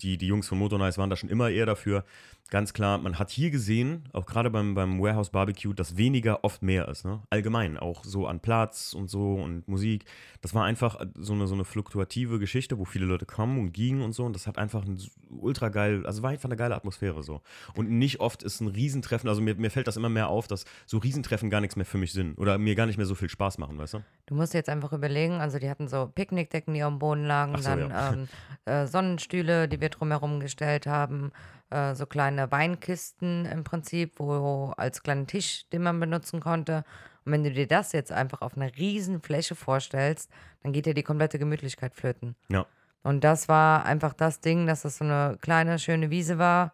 die, 0.00 0.18
die 0.18 0.26
Jungs 0.26 0.48
von 0.48 0.58
Motornice 0.58 0.98
waren 0.98 1.10
da 1.10 1.16
schon 1.16 1.30
immer 1.30 1.50
eher 1.50 1.66
dafür. 1.66 2.04
Ganz 2.50 2.72
klar, 2.72 2.98
man 2.98 3.16
hat 3.20 3.30
hier 3.30 3.52
gesehen, 3.52 4.08
auch 4.12 4.26
gerade 4.26 4.50
beim, 4.50 4.74
beim 4.74 5.00
Warehouse 5.00 5.30
Barbecue, 5.30 5.72
dass 5.72 5.96
weniger 5.96 6.42
oft 6.42 6.62
mehr 6.62 6.88
ist. 6.88 7.04
Ne? 7.04 7.22
Allgemein, 7.30 7.76
auch 7.76 8.02
so 8.02 8.26
an 8.26 8.40
Platz 8.40 8.92
und 8.92 9.08
so 9.08 9.34
und 9.34 9.68
Musik. 9.68 10.04
Das 10.40 10.52
war 10.52 10.64
einfach 10.64 11.00
so 11.14 11.32
eine, 11.32 11.46
so 11.46 11.54
eine 11.54 11.64
fluktuative 11.64 12.40
Geschichte, 12.40 12.76
wo 12.76 12.84
viele 12.84 13.06
Leute 13.06 13.24
kommen 13.24 13.60
und 13.60 13.72
gingen 13.72 14.02
und 14.02 14.14
so. 14.14 14.24
Und 14.24 14.34
das 14.34 14.48
hat 14.48 14.58
einfach 14.58 14.84
ein 14.84 15.00
ultra 15.28 15.68
geil, 15.68 16.04
also 16.06 16.24
war 16.24 16.30
einfach 16.30 16.48
eine 16.48 16.56
geile 16.56 16.74
Atmosphäre 16.74 17.22
so. 17.22 17.40
Und 17.76 17.88
nicht 17.88 18.18
oft 18.18 18.42
ist 18.42 18.60
ein 18.60 18.66
Riesentreffen, 18.66 19.28
also 19.28 19.40
mir, 19.40 19.54
mir 19.54 19.70
fällt 19.70 19.86
das 19.86 19.96
immer 19.96 20.08
mehr 20.08 20.26
auf, 20.26 20.48
dass 20.48 20.64
so 20.86 20.98
Riesentreffen 20.98 21.50
gar 21.50 21.60
nichts 21.60 21.76
mehr 21.76 21.86
für 21.86 21.98
mich 21.98 22.12
sind. 22.12 22.36
Oder 22.36 22.58
mir 22.58 22.74
gar 22.74 22.86
nicht 22.86 22.96
mehr 22.96 23.06
so 23.06 23.14
viel 23.14 23.28
Spaß 23.28 23.58
machen, 23.58 23.78
weißt 23.78 23.94
du? 23.94 24.04
Du 24.26 24.34
musst 24.34 24.54
jetzt 24.54 24.68
einfach 24.68 24.92
überlegen, 24.92 25.34
also 25.34 25.60
die 25.60 25.70
hatten 25.70 25.86
so 25.86 26.10
Picknickdecken, 26.12 26.74
die 26.74 26.82
auf 26.82 26.89
dem 26.90 26.98
Boden 26.98 27.24
lagen, 27.24 27.56
so, 27.58 27.68
dann 27.70 27.90
ja. 27.90 28.12
ähm, 28.12 28.28
äh, 28.64 28.86
Sonnenstühle, 28.86 29.68
die 29.68 29.80
wir 29.80 29.88
drumherum 29.88 30.40
gestellt 30.40 30.86
haben, 30.86 31.32
äh, 31.70 31.94
so 31.94 32.06
kleine 32.06 32.50
Weinkisten 32.50 33.46
im 33.46 33.64
Prinzip, 33.64 34.18
wo 34.18 34.72
als 34.76 35.02
kleinen 35.02 35.26
Tisch, 35.26 35.68
den 35.70 35.82
man 35.82 35.98
benutzen 36.00 36.40
konnte. 36.40 36.84
Und 37.24 37.32
wenn 37.32 37.44
du 37.44 37.50
dir 37.50 37.66
das 37.66 37.92
jetzt 37.92 38.12
einfach 38.12 38.40
auf 38.42 38.56
einer 38.56 38.74
riesen 38.76 39.20
Fläche 39.20 39.54
vorstellst, 39.54 40.30
dann 40.62 40.72
geht 40.72 40.86
dir 40.86 40.94
die 40.94 41.02
komplette 41.02 41.38
Gemütlichkeit 41.38 41.94
flöten. 41.94 42.34
Ja. 42.48 42.66
Und 43.02 43.24
das 43.24 43.48
war 43.48 43.84
einfach 43.86 44.12
das 44.12 44.40
Ding, 44.40 44.66
dass 44.66 44.82
das 44.82 44.98
so 44.98 45.04
eine 45.04 45.38
kleine, 45.40 45.78
schöne 45.78 46.10
Wiese 46.10 46.38
war, 46.38 46.72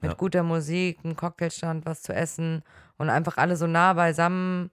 mit 0.00 0.10
Ja. 0.12 0.16
guter 0.16 0.42
Musik, 0.42 0.98
ein 1.04 1.16
Cocktailstand, 1.16 1.86
was 1.86 2.02
zu 2.02 2.14
essen 2.14 2.62
und 2.98 3.08
einfach 3.10 3.36
alle 3.38 3.56
so 3.56 3.66
nah 3.66 3.92
beisammen, 3.94 4.70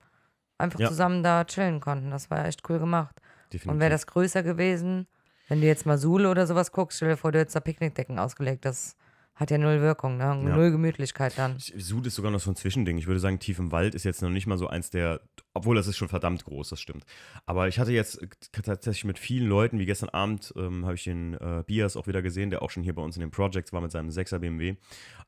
einfach 0.58 0.80
Ja. 0.80 0.88
zusammen 0.89 1.24
da 1.24 1.46
chillen 1.46 1.80
konnten. 1.80 2.12
Das 2.12 2.30
war 2.30 2.46
echt 2.46 2.70
cool 2.70 2.80
gemacht. 2.80 3.20
Definitiv. 3.54 3.72
Und 3.72 3.80
wäre 3.80 3.91
das 3.91 4.08
größer 4.08 4.43
gewesen, 4.43 5.08
wenn 5.47 5.62
du 5.62 5.68
jetzt 5.68 5.86
mal 5.86 5.97
Sule 5.97 6.30
oder 6.30 6.47
sowas 6.47 6.72
guckst, 6.72 6.97
stell 6.97 7.10
dir 7.10 7.18
vor, 7.18 7.32
du 7.32 7.39
hättest 7.39 7.56
da 7.56 7.60
Picknickdecken 7.60 8.18
ausgelegt. 8.18 8.66
Das 8.66 8.95
hat 9.36 9.49
ja 9.49 9.57
null 9.57 9.81
Wirkung, 9.81 10.17
ne? 10.17 10.36
Null 10.36 10.69
Gemütlichkeit 10.71 11.38
dann. 11.38 11.55
Sud 11.57 12.05
ist 12.05 12.15
sogar 12.15 12.31
noch 12.31 12.39
so 12.39 12.51
ein 12.51 12.55
Zwischending. 12.55 12.97
Ich 12.99 13.07
würde 13.07 13.19
sagen, 13.19 13.39
Tief 13.39 13.57
im 13.57 13.71
Wald 13.71 13.95
ist 13.95 14.03
jetzt 14.03 14.21
noch 14.21 14.29
nicht 14.29 14.45
mal 14.45 14.59
so 14.59 14.67
eins 14.67 14.91
der, 14.91 15.21
obwohl 15.55 15.75
das 15.75 15.88
ist 15.88 15.97
schon 15.97 16.07
verdammt 16.07 16.45
groß, 16.45 16.69
das 16.69 16.79
stimmt. 16.79 17.03
Aber 17.47 17.67
ich 17.67 17.79
hatte 17.79 17.91
jetzt 17.91 18.19
tatsächlich 18.51 19.05
mit 19.05 19.17
vielen 19.17 19.47
Leuten, 19.47 19.79
wie 19.79 19.88
gestern 19.88 20.09
Abend 20.09 20.53
ähm, 20.55 20.86
habe 20.86 20.95
ich 20.95 21.03
den 21.03 21.34
äh, 21.34 21.63
Bias 21.65 21.97
auch 21.97 22.05
wieder 22.05 22.21
gesehen, 22.21 22.51
der 22.51 22.61
auch 22.61 22.69
schon 22.69 22.84
hier 22.84 22.93
bei 22.93 23.01
uns 23.01 23.15
in 23.15 23.21
den 23.21 23.31
Projects 23.31 23.73
war 23.73 23.81
mit 23.81 23.91
seinem 23.91 24.09
6er 24.09 24.38
BMW. 24.38 24.75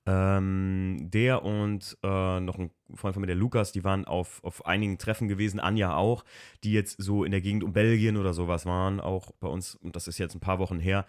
Ähm, 0.05 0.97
der 1.01 1.43
und 1.43 1.97
äh, 2.03 2.39
noch 2.39 2.59
ein 2.59 2.69
Freund 2.93 3.15
von 3.15 3.21
mir, 3.21 3.27
der 3.27 3.35
Lukas, 3.35 3.71
die 3.71 3.83
waren 3.83 4.05
auf, 4.05 4.43
auf 4.43 4.67
einigen 4.67 4.99
Treffen 4.99 5.27
gewesen, 5.27 5.59
Anja 5.59 5.95
auch, 5.95 6.23
die 6.63 6.73
jetzt 6.73 7.01
so 7.01 7.23
in 7.23 7.31
der 7.31 7.41
Gegend 7.41 7.63
um 7.63 7.73
Belgien 7.73 8.17
oder 8.17 8.33
sowas 8.33 8.67
waren, 8.67 8.99
auch 8.99 9.31
bei 9.39 9.47
uns, 9.47 9.73
und 9.73 9.95
das 9.95 10.07
ist 10.07 10.19
jetzt 10.19 10.35
ein 10.35 10.41
paar 10.41 10.59
Wochen 10.59 10.79
her. 10.79 11.07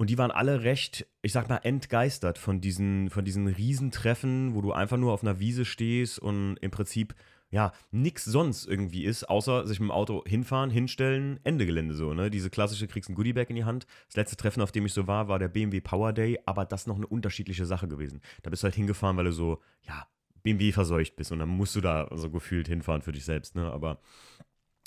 Und 0.00 0.08
die 0.08 0.16
waren 0.16 0.30
alle 0.30 0.62
recht, 0.62 1.06
ich 1.20 1.32
sag 1.32 1.50
mal, 1.50 1.58
entgeistert 1.58 2.38
von 2.38 2.62
diesen, 2.62 3.10
von 3.10 3.22
diesen 3.22 3.46
Riesentreffen, 3.46 4.54
wo 4.54 4.62
du 4.62 4.72
einfach 4.72 4.96
nur 4.96 5.12
auf 5.12 5.22
einer 5.22 5.40
Wiese 5.40 5.66
stehst 5.66 6.18
und 6.18 6.56
im 6.62 6.70
Prinzip, 6.70 7.14
ja, 7.50 7.72
nix 7.90 8.24
sonst 8.24 8.64
irgendwie 8.64 9.04
ist, 9.04 9.24
außer 9.24 9.66
sich 9.66 9.78
mit 9.78 9.88
dem 9.88 9.90
Auto 9.90 10.24
hinfahren, 10.26 10.70
hinstellen, 10.70 11.38
Ende 11.44 11.66
Gelände 11.66 11.94
so, 11.94 12.14
ne? 12.14 12.30
Diese 12.30 12.48
klassische, 12.48 12.86
kriegst 12.86 13.10
ein 13.10 13.14
Goodiebag 13.14 13.50
in 13.50 13.56
die 13.56 13.66
Hand. 13.66 13.86
Das 14.06 14.16
letzte 14.16 14.38
Treffen, 14.38 14.62
auf 14.62 14.72
dem 14.72 14.86
ich 14.86 14.94
so 14.94 15.06
war, 15.06 15.28
war 15.28 15.38
der 15.38 15.48
BMW 15.48 15.82
Power 15.82 16.14
Day, 16.14 16.38
aber 16.46 16.64
das 16.64 16.86
noch 16.86 16.96
eine 16.96 17.06
unterschiedliche 17.06 17.66
Sache 17.66 17.86
gewesen. 17.86 18.22
Da 18.42 18.48
bist 18.48 18.62
du 18.62 18.64
halt 18.64 18.76
hingefahren, 18.76 19.18
weil 19.18 19.26
du 19.26 19.32
so, 19.32 19.60
ja, 19.82 20.06
BMW 20.42 20.72
verseucht 20.72 21.16
bist 21.16 21.30
und 21.30 21.40
dann 21.40 21.50
musst 21.50 21.76
du 21.76 21.82
da 21.82 22.08
so 22.14 22.30
gefühlt 22.30 22.68
hinfahren 22.68 23.02
für 23.02 23.12
dich 23.12 23.26
selbst, 23.26 23.54
ne? 23.54 23.70
Aber 23.70 24.00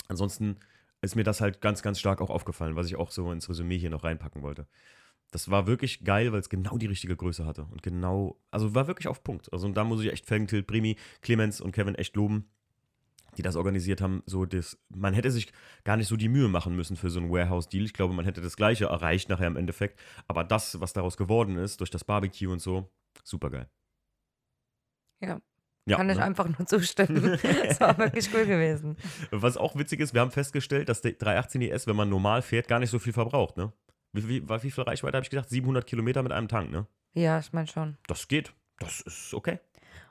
ansonsten 0.08 0.56
ist 1.02 1.14
mir 1.14 1.22
das 1.22 1.40
halt 1.40 1.60
ganz, 1.60 1.82
ganz 1.82 2.00
stark 2.00 2.20
auch 2.20 2.30
aufgefallen, 2.30 2.74
was 2.74 2.88
ich 2.88 2.96
auch 2.96 3.12
so 3.12 3.30
ins 3.30 3.48
Resümee 3.48 3.78
hier 3.78 3.90
noch 3.90 4.02
reinpacken 4.02 4.42
wollte. 4.42 4.66
Das 5.34 5.50
war 5.50 5.66
wirklich 5.66 6.04
geil, 6.04 6.30
weil 6.32 6.38
es 6.38 6.48
genau 6.48 6.78
die 6.78 6.86
richtige 6.86 7.16
Größe 7.16 7.44
hatte. 7.44 7.64
Und 7.64 7.82
genau, 7.82 8.40
also 8.52 8.76
war 8.76 8.86
wirklich 8.86 9.08
auf 9.08 9.24
Punkt. 9.24 9.52
Also 9.52 9.66
und 9.66 9.74
da 9.74 9.82
muss 9.82 10.00
ich 10.00 10.12
echt 10.12 10.26
Felgentilt, 10.26 10.68
Primi, 10.68 10.94
Clemens 11.22 11.60
und 11.60 11.72
Kevin 11.72 11.96
echt 11.96 12.14
loben, 12.14 12.48
die 13.36 13.42
das 13.42 13.56
organisiert 13.56 14.00
haben. 14.00 14.22
So 14.26 14.44
das, 14.44 14.78
man 14.94 15.12
hätte 15.12 15.32
sich 15.32 15.52
gar 15.82 15.96
nicht 15.96 16.06
so 16.06 16.16
die 16.16 16.28
Mühe 16.28 16.46
machen 16.46 16.76
müssen 16.76 16.96
für 16.96 17.10
so 17.10 17.18
einen 17.18 17.32
Warehouse-Deal. 17.32 17.84
Ich 17.84 17.94
glaube, 17.94 18.14
man 18.14 18.24
hätte 18.24 18.42
das 18.42 18.56
Gleiche 18.56 18.84
erreicht 18.84 19.28
nachher 19.28 19.48
im 19.48 19.56
Endeffekt. 19.56 19.98
Aber 20.28 20.44
das, 20.44 20.80
was 20.80 20.92
daraus 20.92 21.16
geworden 21.16 21.56
ist, 21.56 21.80
durch 21.80 21.90
das 21.90 22.04
Barbecue 22.04 22.52
und 22.52 22.60
so, 22.60 22.88
super 23.24 23.50
geil. 23.50 23.68
Ja. 25.20 25.40
Ja, 25.86 25.96
Kann 25.96 26.10
ich 26.10 26.16
ne? 26.16 26.22
einfach 26.22 26.46
nur 26.46 26.64
zustimmen. 26.64 27.40
das 27.64 27.80
war 27.80 27.98
wirklich 27.98 28.32
cool 28.32 28.46
gewesen. 28.46 28.96
Was 29.32 29.56
auch 29.56 29.74
witzig 29.74 29.98
ist, 29.98 30.14
wir 30.14 30.20
haben 30.20 30.30
festgestellt, 30.30 30.88
dass 30.88 31.02
der 31.02 31.14
318 31.14 31.60
ES, 31.60 31.88
wenn 31.88 31.96
man 31.96 32.08
normal 32.08 32.40
fährt, 32.40 32.68
gar 32.68 32.78
nicht 32.78 32.90
so 32.90 33.00
viel 33.00 33.12
verbraucht, 33.12 33.56
ne? 33.56 33.72
Wie, 34.14 34.28
wie, 34.28 34.48
wie 34.48 34.70
viel 34.70 34.84
Reichweite 34.84 35.16
habe 35.16 35.24
ich 35.24 35.30
gesagt? 35.30 35.50
700 35.50 35.86
Kilometer 35.86 36.22
mit 36.22 36.32
einem 36.32 36.48
Tank, 36.48 36.70
ne? 36.70 36.86
Ja, 37.14 37.38
ich 37.40 37.52
meine 37.52 37.66
schon. 37.66 37.98
Das 38.06 38.28
geht. 38.28 38.54
Das 38.78 39.00
ist 39.00 39.34
okay. 39.34 39.58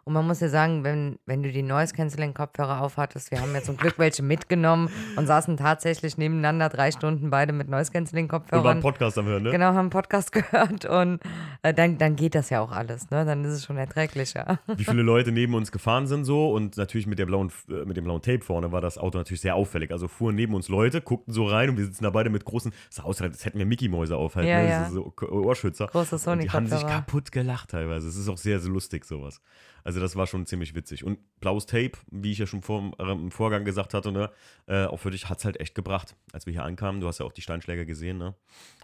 Und 0.06 0.14
man 0.14 0.28
muss 0.28 0.41
ja 0.41 0.49
sagen, 0.49 0.84
wenn, 0.84 1.18
wenn 1.26 1.43
du 1.43 1.51
die 1.51 1.62
Noise-Canceling-Kopfhörer 1.62 2.82
aufhattest, 2.82 3.32
wir 3.32 3.39
haben 3.39 3.54
ja 3.54 3.62
zum 3.62 3.78
Glück 3.78 3.97
welche 3.97 4.22
mitgenommen 4.22 4.89
und 5.16 5.28
saßen 5.28 5.56
tatsächlich 5.56 6.18
nebeneinander 6.18 6.68
drei 6.68 6.91
Stunden 6.91 7.30
beide 7.30 7.54
mit 7.54 7.68
Und 7.68 7.72
beim 7.72 7.80
Noise-Canceling-Kopfhörern. 7.80 8.82
Podcast 8.82 9.18
am 9.18 9.26
Hören, 9.28 9.43
ne? 9.43 9.51
Genau, 9.51 9.68
haben 9.68 9.78
einen 9.78 9.89
Podcast 9.91 10.32
gehört 10.34 10.86
und 10.86 11.22
äh, 11.62 11.74
dann, 11.74 11.97
dann 11.97 12.18
geht 12.18 12.36
das 12.36 12.49
ja 12.49 12.60
auch 12.60 12.72
alles, 12.72 13.10
ne? 13.12 13.24
Dann 13.24 13.45
ist 13.45 13.54
es 13.54 13.66
schon 13.66 13.78
erträglicher. 13.78 14.60
Wie 14.76 14.84
viele 14.84 15.04
Leute 15.04 15.32
neben 15.32 15.54
uns 15.54 15.72
gefahren 15.72 16.06
sind 16.08 16.26
so 16.26 16.51
und 16.51 16.76
natürlich 16.76 17.08
mit, 17.08 17.18
der 17.18 17.26
blauen, 17.26 17.51
äh, 17.70 17.86
mit 17.86 17.95
dem 17.95 18.04
blauen 18.04 18.22
Tape 18.22 18.41
vorne 18.41 18.74
war 18.74 18.82
das 18.82 18.97
Auto 18.97 19.18
natürlich 19.18 19.41
sehr 19.41 19.56
auffällig. 19.56 19.91
Also 19.91 20.10
fuhren 20.10 20.36
neben 20.36 20.54
uns 20.54 20.68
Leute, 20.68 20.99
guckten 20.99 21.34
so 21.34 21.45
rein 21.45 21.70
und 21.70 21.78
wir 21.78 21.86
sitzen 21.86 22.04
da 22.04 22.10
beide 22.10 22.30
mit 22.30 22.43
großen, 22.43 22.74
es 22.89 22.97
sah 22.97 23.04
aus, 23.04 23.22
als 23.22 23.45
hätten 23.45 23.58
wir 23.58 23.66
Mickey-Mäuse 23.66 24.18
auf 24.18 24.36
halt, 24.36 24.47
Ja, 24.47 24.62
ne? 24.62 24.70
ja. 24.70 24.89
So, 24.89 25.14
Ohrschützer. 25.30 25.88
Große 25.88 26.30
Und 26.30 26.43
die 26.43 26.49
haben 26.49 26.68
sich 26.68 26.86
kaputt 26.86 27.32
gelacht 27.32 27.70
teilweise. 27.70 28.08
Es 28.08 28.18
ist 28.18 28.28
auch 28.28 28.38
sehr, 28.38 28.60
sehr 28.60 28.72
lustig, 28.72 29.06
sowas. 29.06 29.41
Also, 29.84 30.00
das 30.00 30.16
war 30.16 30.28
schon 30.28 30.46
ziemlich 30.46 30.76
witzig. 30.76 31.04
Und 31.04 31.20
blaues 31.40 31.66
Tape, 31.66 31.94
wie 32.10 32.32
ich 32.32 32.38
ja 32.38 32.48
schon 32.48 32.62
vor, 32.62 32.92
äh, 33.00 33.12
im 33.12 33.32
Vorgang 33.32 33.66
gesagt 33.66 33.94
hatte, 33.94 34.12
ne, 34.12 34.30
äh, 34.68 34.86
auch 34.86 34.98
für 34.98 35.12
dich 35.12 35.30
hat 35.30 35.40
es 35.40 35.46
halt 35.46 35.60
echt 35.60 35.76
gebracht, 35.76 36.16
als 36.32 36.46
wir 36.46 36.54
hier 36.54 36.64
ankamen. 36.64 37.02
Du 37.02 37.08
hast 37.08 37.20
ja 37.20 37.26
auch 37.26 37.34
die 37.34 37.42
Steinschläger 37.42 37.86
gesehen, 37.86 38.18
ne? 38.18 38.36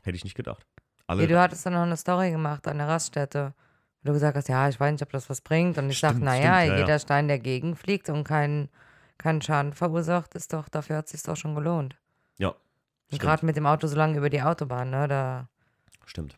Hätte 0.04 0.16
ich 0.16 0.24
nicht 0.24 0.36
gedacht. 0.36 0.66
Alle, 1.08 1.22
Ja, 1.24 1.28
du 1.28 1.40
hattest 1.40 1.66
dann 1.66 1.74
noch 1.74 1.82
eine 1.82 1.98
Story 1.98 2.32
gemacht 2.32 2.68
an 2.68 2.78
der 2.78 2.88
Raststätte. 2.88 3.54
Wo 4.02 4.08
du 4.08 4.14
gesagt 4.14 4.38
hast, 4.38 4.48
ja, 4.48 4.70
ich 4.70 4.80
weiß 4.80 4.92
nicht, 4.92 5.02
ob 5.02 5.12
das 5.12 5.30
was 5.30 5.42
bringt. 5.42 5.78
Und 5.78 5.90
ich 5.90 5.98
Stimmt, 5.98 6.22
naja, 6.22 6.64
ja, 6.64 6.78
jeder 6.78 6.88
ja. 6.88 7.00
Stein, 7.00 7.28
der 7.28 7.40
gegenfliegt 7.40 8.10
und 8.10 8.24
kein, 8.24 8.70
keinen 9.18 9.42
Schaden 9.42 9.74
verursacht, 9.74 10.36
ist 10.36 10.54
doch, 10.54 10.70
dafür 10.70 10.98
hat 10.98 11.06
es 11.06 11.12
sich 11.12 11.24
doch 11.24 11.36
schon 11.36 11.56
gelohnt. 11.56 11.98
Ja. 12.38 12.56
Gerade 13.12 13.46
mit 13.46 13.58
dem 13.58 13.66
Auto 13.66 13.88
so 13.88 13.96
lange 13.96 14.18
über 14.18 14.30
die 14.30 14.42
Autobahn, 14.42 14.92
ne? 14.92 15.08
Da 15.08 15.50
Stimmt. 16.06 16.38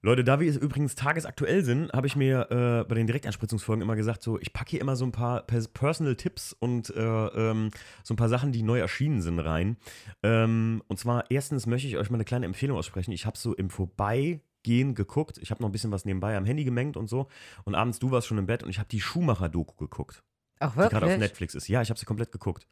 Leute, 0.00 0.22
da 0.22 0.38
wir 0.38 0.60
übrigens 0.60 0.94
tagesaktuell 0.94 1.64
sind, 1.64 1.92
habe 1.92 2.06
ich 2.06 2.14
mir 2.14 2.50
äh, 2.50 2.88
bei 2.88 2.94
den 2.94 3.06
Direktanspritzungsfolgen 3.08 3.82
immer 3.82 3.96
gesagt, 3.96 4.22
so, 4.22 4.38
ich 4.38 4.52
packe 4.52 4.70
hier 4.70 4.80
immer 4.80 4.94
so 4.94 5.04
ein 5.04 5.12
paar 5.12 5.42
Pers- 5.42 5.68
Personal-Tipps 5.68 6.52
und 6.52 6.90
äh, 6.90 7.00
ähm, 7.02 7.70
so 8.04 8.14
ein 8.14 8.16
paar 8.16 8.28
Sachen, 8.28 8.52
die 8.52 8.62
neu 8.62 8.78
erschienen 8.78 9.22
sind, 9.22 9.40
rein. 9.40 9.76
Ähm, 10.22 10.82
und 10.86 10.98
zwar, 10.98 11.30
erstens 11.30 11.66
möchte 11.66 11.88
ich 11.88 11.96
euch 11.96 12.10
mal 12.10 12.16
eine 12.16 12.24
kleine 12.24 12.46
Empfehlung 12.46 12.78
aussprechen. 12.78 13.10
Ich 13.10 13.26
habe 13.26 13.36
so 13.36 13.54
im 13.54 13.70
Vorbeigehen 13.70 14.94
geguckt. 14.94 15.38
Ich 15.38 15.50
habe 15.50 15.62
noch 15.62 15.68
ein 15.68 15.72
bisschen 15.72 15.90
was 15.90 16.04
nebenbei 16.04 16.36
am 16.36 16.44
Handy 16.44 16.62
gemengt 16.62 16.96
und 16.96 17.08
so. 17.08 17.26
Und 17.64 17.74
abends, 17.74 17.98
du 17.98 18.12
warst 18.12 18.28
schon 18.28 18.38
im 18.38 18.46
Bett 18.46 18.62
und 18.62 18.70
ich 18.70 18.78
habe 18.78 18.88
die 18.88 19.00
Schumacher-Doku 19.00 19.74
geguckt 19.76 20.22
auch 20.60 20.72
die 20.72 20.78
gerade 20.78 20.96
auf 20.96 21.02
wirklich. 21.02 21.18
Netflix 21.18 21.54
ist. 21.54 21.68
Ja, 21.68 21.82
ich 21.82 21.90
habe 21.90 21.98
sie 21.98 22.06
komplett 22.06 22.32
geguckt. 22.32 22.66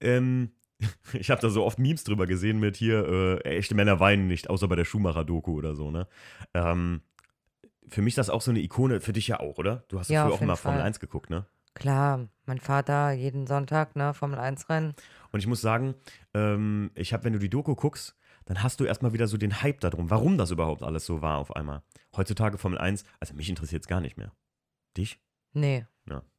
Ähm, 0.00 0.50
ich 1.12 1.30
habe 1.30 1.40
da 1.40 1.48
so 1.48 1.64
oft 1.64 1.78
Memes 1.78 2.04
drüber 2.04 2.26
gesehen 2.26 2.58
mit 2.58 2.76
hier, 2.76 3.06
äh, 3.44 3.56
echte 3.56 3.74
Männer 3.74 4.00
weinen 4.00 4.26
nicht, 4.26 4.50
außer 4.50 4.68
bei 4.68 4.76
der 4.76 4.84
Schumacher-Doku 4.84 5.52
oder 5.52 5.74
so, 5.74 5.90
ne? 5.90 6.06
Ähm, 6.54 7.02
für 7.88 8.02
mich 8.02 8.12
ist 8.12 8.18
das 8.18 8.30
auch 8.30 8.42
so 8.42 8.50
eine 8.50 8.60
Ikone, 8.60 9.00
für 9.00 9.12
dich 9.12 9.28
ja 9.28 9.40
auch, 9.40 9.58
oder? 9.58 9.84
Du 9.88 9.98
hast 9.98 10.10
ja, 10.10 10.24
früher 10.24 10.34
auch 10.34 10.40
immer 10.40 10.54
jeden 10.54 10.62
Formel 10.62 10.80
Fall. 10.80 10.86
1 10.86 11.00
geguckt, 11.00 11.30
ne? 11.30 11.46
Klar, 11.74 12.28
mein 12.46 12.58
Vater 12.58 13.12
jeden 13.12 13.46
Sonntag, 13.46 13.96
ne, 13.96 14.14
Formel 14.14 14.38
1 14.38 14.68
Rennen. 14.68 14.94
Und 15.30 15.40
ich 15.40 15.46
muss 15.46 15.60
sagen, 15.60 15.94
ähm, 16.34 16.90
ich 16.94 17.12
habe, 17.12 17.24
wenn 17.24 17.34
du 17.34 17.38
die 17.38 17.50
Doku 17.50 17.74
guckst, 17.74 18.16
dann 18.46 18.62
hast 18.62 18.80
du 18.80 18.84
erstmal 18.84 19.12
wieder 19.12 19.26
so 19.26 19.36
den 19.36 19.62
Hype 19.62 19.80
darum, 19.80 20.10
warum 20.10 20.38
das 20.38 20.50
überhaupt 20.50 20.82
alles 20.82 21.04
so 21.04 21.20
war 21.20 21.38
auf 21.38 21.54
einmal. 21.54 21.82
Heutzutage 22.16 22.58
Formel 22.58 22.78
1, 22.78 23.04
also 23.20 23.34
mich 23.34 23.48
interessiert 23.48 23.82
es 23.82 23.88
gar 23.88 24.00
nicht 24.00 24.16
mehr. 24.16 24.32
Dich? 24.96 25.20
Nee. 25.52 25.86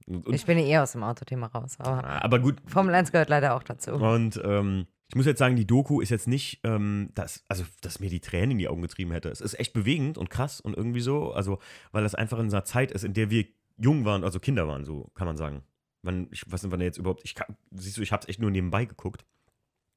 Und, 0.07 0.33
ich 0.33 0.45
bin 0.45 0.57
eher 0.57 0.83
aus 0.83 0.93
dem 0.93 1.03
Autothema 1.03 1.47
raus, 1.47 1.75
aber 1.79 2.23
aber 2.23 2.39
gut, 2.39 2.61
Formel 2.65 2.95
1 2.95 3.11
gehört 3.11 3.29
leider 3.29 3.55
auch 3.55 3.63
dazu. 3.63 3.91
Und 3.91 4.41
ähm, 4.43 4.87
ich 5.09 5.15
muss 5.15 5.25
jetzt 5.25 5.39
sagen, 5.39 5.55
die 5.55 5.67
Doku 5.67 6.01
ist 6.01 6.09
jetzt 6.09 6.27
nicht, 6.27 6.61
ähm, 6.63 7.09
das, 7.13 7.43
also, 7.47 7.63
dass 7.81 7.99
mir 7.99 8.09
die 8.09 8.19
Tränen 8.19 8.51
in 8.51 8.57
die 8.57 8.67
Augen 8.67 8.81
getrieben 8.81 9.11
hätte. 9.11 9.29
Es 9.29 9.41
ist 9.41 9.59
echt 9.59 9.73
bewegend 9.73 10.17
und 10.17 10.29
krass 10.29 10.59
und 10.59 10.75
irgendwie 10.75 11.01
so, 11.01 11.31
also, 11.31 11.59
weil 11.91 12.03
das 12.03 12.15
einfach 12.15 12.39
in 12.39 12.47
einer 12.47 12.65
Zeit 12.65 12.91
ist, 12.91 13.03
in 13.03 13.13
der 13.13 13.29
wir 13.29 13.45
jung 13.77 14.05
waren, 14.05 14.23
also 14.23 14.39
Kinder 14.39 14.67
waren, 14.67 14.85
so 14.85 15.11
kann 15.15 15.27
man 15.27 15.37
sagen. 15.37 15.63
Wann, 16.03 16.27
ich 16.31 16.49
weiß 16.49 16.63
nicht, 16.63 16.71
wann 16.71 16.81
er 16.81 16.87
jetzt 16.87 16.97
überhaupt, 16.97 17.21
ich 17.23 17.35
kann, 17.35 17.55
siehst 17.71 17.97
du, 17.97 18.01
ich 18.01 18.11
habe 18.11 18.21
es 18.21 18.29
echt 18.29 18.39
nur 18.39 18.51
nebenbei 18.51 18.85
geguckt, 18.85 19.25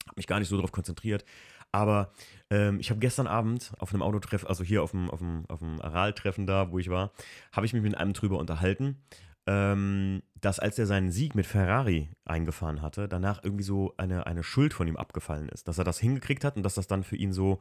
habe 0.06 0.16
mich 0.16 0.26
gar 0.26 0.38
nicht 0.38 0.48
so 0.48 0.56
darauf 0.56 0.72
konzentriert. 0.72 1.24
Aber 1.72 2.12
ähm, 2.50 2.80
ich 2.80 2.90
habe 2.90 2.98
gestern 3.00 3.26
Abend 3.26 3.72
auf 3.78 3.92
einem 3.92 4.02
Autotreff, 4.02 4.44
also 4.44 4.64
hier 4.64 4.82
auf 4.82 4.90
dem, 4.90 5.08
auf 5.10 5.20
dem, 5.20 5.44
auf 5.48 5.60
dem 5.60 5.80
Aral-Treffen 5.80 6.46
da, 6.46 6.72
wo 6.72 6.78
ich 6.78 6.90
war, 6.90 7.12
habe 7.52 7.66
ich 7.66 7.72
mich 7.72 7.82
mit 7.82 7.96
einem 7.96 8.12
drüber 8.12 8.38
unterhalten, 8.38 9.02
ähm, 9.50 10.22
dass 10.40 10.60
als 10.60 10.78
er 10.78 10.86
seinen 10.86 11.10
Sieg 11.10 11.34
mit 11.34 11.44
Ferrari 11.44 12.08
eingefahren 12.24 12.82
hatte, 12.82 13.08
danach 13.08 13.42
irgendwie 13.42 13.64
so 13.64 13.92
eine, 13.96 14.24
eine 14.26 14.44
Schuld 14.44 14.72
von 14.72 14.86
ihm 14.86 14.96
abgefallen 14.96 15.48
ist. 15.48 15.66
Dass 15.66 15.76
er 15.76 15.82
das 15.82 15.98
hingekriegt 15.98 16.44
hat 16.44 16.56
und 16.56 16.62
dass 16.62 16.76
das 16.76 16.86
dann 16.86 17.02
für 17.02 17.16
ihn 17.16 17.32
so, 17.32 17.58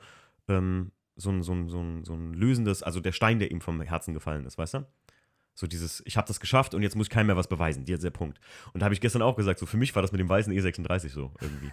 ähm, 0.48 0.92
so, 1.16 1.32
ein, 1.32 1.42
so, 1.42 1.52
ein, 1.52 1.68
so, 1.68 1.80
ein, 1.80 2.04
so 2.06 2.14
ein 2.14 2.36
lösendes, 2.36 2.84
also 2.84 3.00
der 3.00 3.12
Stein, 3.12 3.40
der 3.40 3.50
ihm 3.50 3.60
vom 3.60 3.82
Herzen 3.82 4.14
gefallen 4.14 4.46
ist, 4.46 4.60
weißt 4.60 4.76
du? 4.76 4.86
So 5.60 5.68
dieses, 5.68 6.02
ich 6.06 6.16
habe 6.16 6.26
das 6.26 6.40
geschafft 6.40 6.74
und 6.74 6.84
jetzt 6.84 6.96
muss 6.96 7.10
keinem 7.10 7.28
mehr 7.28 7.36
was 7.36 7.48
beweisen. 7.48 7.84
Jetzt 7.86 8.06
der 8.06 8.12
Punkt. 8.12 8.40
Und 8.72 8.80
da 8.80 8.86
habe 8.86 8.94
ich 8.94 9.02
gestern 9.02 9.22
auch 9.22 9.36
gesagt, 9.36 9.60
so 9.60 9.66
für 9.66 9.76
mich 9.76 9.94
war 9.94 10.02
das 10.02 10.14
mit 10.14 10.22
dem 10.22 10.30
weißen 10.30 10.54
E36 10.54 11.10
so 11.10 11.34
irgendwie. 11.42 11.70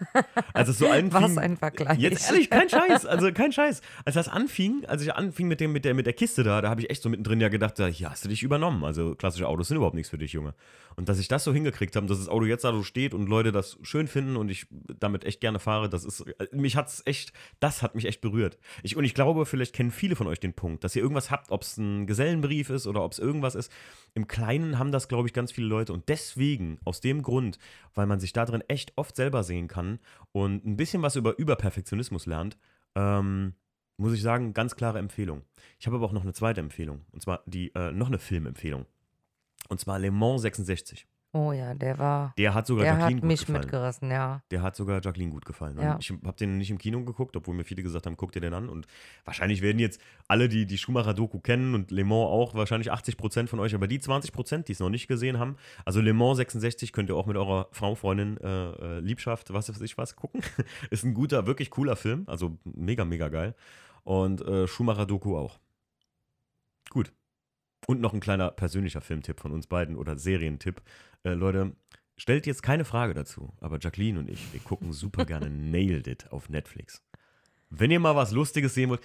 Als 0.53 0.69
es 0.69 0.79
so 0.79 0.87
anfing, 0.91 1.13
Was 1.13 1.39
ein 1.39 1.57
Vergleich. 1.57 1.97
Jetzt 1.97 2.29
ehrlich, 2.29 2.51
kein 2.51 2.69
Scheiß, 2.69 3.07
also 3.07 3.31
kein 3.31 3.53
Scheiß. 3.53 3.83
Als 4.05 4.17
das 4.17 4.29
anfing, 4.29 4.85
als 4.87 5.03
ich 5.03 5.15
anfing 5.15 5.47
mit, 5.47 5.61
dem, 5.61 5.71
mit, 5.71 5.85
der, 5.85 5.95
mit 5.95 6.05
der 6.05 6.15
Kiste 6.15 6.43
da, 6.43 6.61
da 6.63 6.69
habe 6.69 6.81
ich 6.81 6.91
echt 6.91 7.01
so 7.01 7.09
mittendrin 7.09 7.41
ja 7.41 7.49
gedacht, 7.49 7.79
da, 7.79 7.87
hier 7.87 8.11
hast 8.11 8.25
du 8.25 8.29
dich 8.29 8.43
übernommen. 8.43 8.83
Also 8.83 9.15
klassische 9.15 9.47
Autos 9.47 9.69
sind 9.69 9.77
überhaupt 9.77 9.95
nichts 9.95 10.11
für 10.11 10.19
dich, 10.19 10.33
Junge. 10.33 10.55
Und 10.97 11.11
dass 11.11 11.19
ich 11.19 11.29
das 11.29 11.45
so 11.45 11.53
hingekriegt 11.53 11.95
habe, 11.95 12.07
dass 12.07 12.19
das 12.19 12.29
Auto 12.29 12.47
jetzt 12.47 12.65
da 12.65 12.73
so 12.73 12.83
steht 12.83 13.15
und 13.15 13.29
Leute 13.29 13.53
das 13.53 13.79
schön 13.83 14.09
finden 14.09 14.37
und 14.37 14.49
ich 14.49 14.67
damit 14.99 15.25
echt 15.25 15.41
gerne 15.41 15.59
fahre, 15.59 15.89
das 15.91 16.05
ist, 16.05 16.25
mich 16.53 16.75
hat's 16.75 17.03
echt, 17.05 17.33
das 17.61 17.83
hat 17.83 17.95
mich 17.95 18.07
echt 18.07 18.23
berührt. 18.23 18.59
Ich, 18.83 18.97
und 18.97 19.05
ich 19.05 19.15
glaube, 19.15 19.45
vielleicht 19.45 19.75
kennen 19.75 19.91
viele 19.91 20.17
von 20.17 20.27
euch 20.27 20.41
den 20.41 20.55
Punkt, 20.55 20.83
dass 20.83 20.97
ihr 20.97 21.03
irgendwas 21.03 21.31
habt, 21.31 21.51
ob 21.51 21.63
es 21.63 21.77
ein 21.77 22.07
Gesellenbrief 22.07 22.71
ist 22.71 22.87
oder 22.87 23.05
ob 23.05 23.13
es 23.13 23.19
irgendwas 23.19 23.55
ist. 23.55 23.71
Im 24.15 24.27
Kleinen 24.29 24.79
haben 24.79 24.93
das, 24.93 25.09
glaube 25.09 25.29
ich, 25.29 25.35
ganz 25.35 25.53
viele 25.53 25.67
Leute. 25.67 25.93
Und 25.93 26.09
deswegen, 26.09 26.79
aus 26.85 27.01
dem 27.01 27.23
Grund, 27.23 27.59
weil 27.95 28.07
man 28.07 28.19
sich 28.19 28.33
da 28.33 28.47
drin 28.47 28.65
echt 28.67 28.93
oft 28.97 29.15
selber 29.15 29.43
sehen 29.43 29.69
kann 29.69 29.99
und 30.33 30.65
ein 30.65 30.77
bisschen 30.77 31.03
was 31.03 31.17
über 31.17 31.39
Überperfektionismus 31.39 32.25
lernt, 32.25 32.57
ähm, 32.95 33.55
muss 33.99 34.15
ich 34.15 34.23
sagen, 34.23 34.55
ganz 34.55 34.75
klare 34.77 34.99
Empfehlung. 34.99 35.43
Ich 35.79 35.87
habe 35.87 35.97
aber 35.97 36.07
auch 36.07 36.13
noch 36.13 36.23
eine 36.23 36.33
zweite 36.33 36.61
Empfehlung. 36.61 37.05
Und 37.13 37.23
zwar 37.23 37.43
die, 37.47 37.75
äh, 37.75 37.93
noch 37.93 38.09
eine 38.09 38.19
Filmempfehlung. 38.19 38.87
Und 39.69 39.81
zwar 39.81 39.99
Le 39.99 40.11
Mans 40.11 40.43
66. 40.43 41.07
Oh 41.37 41.53
ja, 41.53 41.75
der 41.75 41.99
war, 41.99 42.33
Der 42.39 42.55
hat 42.55 42.67
sogar 42.67 42.85
der 42.85 42.93
Jacqueline 42.95 43.17
hat 43.17 43.21
gut 43.21 43.29
mich 43.29 43.41
gefallen. 43.41 43.61
mitgerissen, 43.61 44.11
ja. 44.11 44.43
Der 44.51 44.63
hat 44.63 44.75
sogar 44.75 45.03
Jacqueline 45.03 45.31
gut 45.31 45.45
gefallen. 45.45 45.79
Ja. 45.79 45.99
Ich 46.01 46.11
habe 46.11 46.37
den 46.39 46.57
nicht 46.57 46.71
im 46.71 46.79
Kino 46.79 47.05
geguckt, 47.05 47.37
obwohl 47.37 47.55
mir 47.55 47.65
viele 47.65 47.83
gesagt 47.83 48.07
haben, 48.07 48.17
guck 48.17 48.33
dir 48.33 48.41
den 48.41 48.55
an. 48.55 48.71
Und 48.71 48.87
wahrscheinlich 49.27 49.61
werden 49.61 49.79
jetzt 49.79 50.01
alle, 50.29 50.49
die 50.49 50.65
die 50.65 50.79
Schumacher-Doku 50.79 51.41
kennen 51.41 51.75
und 51.75 51.91
Le 51.91 52.05
Mans 52.05 52.27
auch, 52.27 52.55
wahrscheinlich 52.55 52.91
80 52.91 53.19
Prozent 53.19 53.51
von 53.51 53.61
euch, 53.61 53.75
aber 53.75 53.87
die 53.87 53.99
20 53.99 54.33
Prozent, 54.33 54.69
die 54.69 54.73
es 54.73 54.81
noch 54.81 54.89
nicht 54.89 55.09
gesehen 55.09 55.39
haben, 55.39 55.57
also 55.85 56.01
Le 56.01 56.15
Mans 56.15 56.39
66 56.39 56.93
könnt 56.93 57.11
ihr 57.11 57.17
auch 57.17 57.27
mit 57.27 57.37
eurer 57.37 57.69
Frau, 57.73 57.95
Freundin, 57.95 58.39
äh, 58.39 58.71
äh, 58.71 59.01
Liebschaft, 59.01 59.53
was 59.53 59.69
weiß 59.69 59.81
ich 59.83 59.99
was, 59.99 60.17
gucken. 60.17 60.41
Ist 60.91 61.05
ein 61.05 61.13
guter, 61.13 61.47
wirklich 61.47 61.71
cooler 61.71 61.97
Film. 61.97 62.25
Also 62.29 62.57
mega, 62.65 63.05
mega 63.05 63.29
geil. 63.29 63.55
Und 64.05 64.41
äh, 64.41 64.67
Schumacher-Doku 64.67 65.37
auch. 65.37 65.59
Gut. 66.89 67.13
Und 67.87 68.01
noch 68.01 68.15
ein 68.15 68.21
kleiner 68.21 68.51
persönlicher 68.51 69.01
Filmtipp 69.01 69.39
von 69.39 69.53
uns 69.53 69.67
beiden 69.69 69.97
oder 69.97 70.19
Serientipp. 70.19 70.83
Äh, 71.27 71.35
Leute, 71.35 71.73
stellt 72.17 72.47
jetzt 72.47 72.63
keine 72.63 72.85
Frage 72.85 73.13
dazu, 73.13 73.53
aber 73.61 73.79
Jacqueline 73.81 74.19
und 74.21 74.31
ich, 74.31 74.53
wir 74.53 74.61
gucken 74.61 74.93
super 74.93 75.25
gerne 75.25 75.51
Nailed 75.51 76.07
It 76.07 76.31
auf 76.31 76.49
Netflix. 76.49 77.03
Wenn 77.69 77.91
ihr 77.91 77.99
mal 77.99 78.15
was 78.15 78.31
Lustiges 78.31 78.75
sehen 78.75 78.91
wollt, 78.91 79.01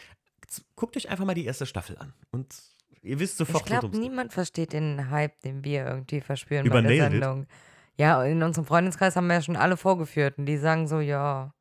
guckt 0.75 0.95
euch 0.95 1.09
einfach 1.09 1.25
mal 1.25 1.33
die 1.33 1.45
erste 1.45 1.65
Staffel 1.65 1.97
an. 1.97 2.13
Und 2.31 2.53
ihr 3.01 3.19
wisst 3.19 3.37
sofort, 3.37 3.61
Ich 3.61 3.65
glaube, 3.65 3.97
niemand 3.97 4.33
versteht 4.33 4.73
den 4.73 5.09
Hype, 5.09 5.41
den 5.41 5.63
wir 5.63 5.87
irgendwie 5.87 6.21
verspüren 6.21 6.65
Über 6.65 6.75
bei 6.75 6.81
der 6.81 6.91
Nailed 6.91 7.13
It? 7.13 7.23
Sendung. 7.23 7.47
Ja, 7.97 8.23
in 8.23 8.43
unserem 8.43 8.65
Freundeskreis 8.65 9.15
haben 9.15 9.27
wir 9.27 9.35
ja 9.35 9.41
schon 9.41 9.55
alle 9.55 9.77
vorgeführt 9.77 10.37
und 10.37 10.45
die 10.45 10.57
sagen 10.57 10.87
so, 10.87 10.99
ja, 10.99 11.53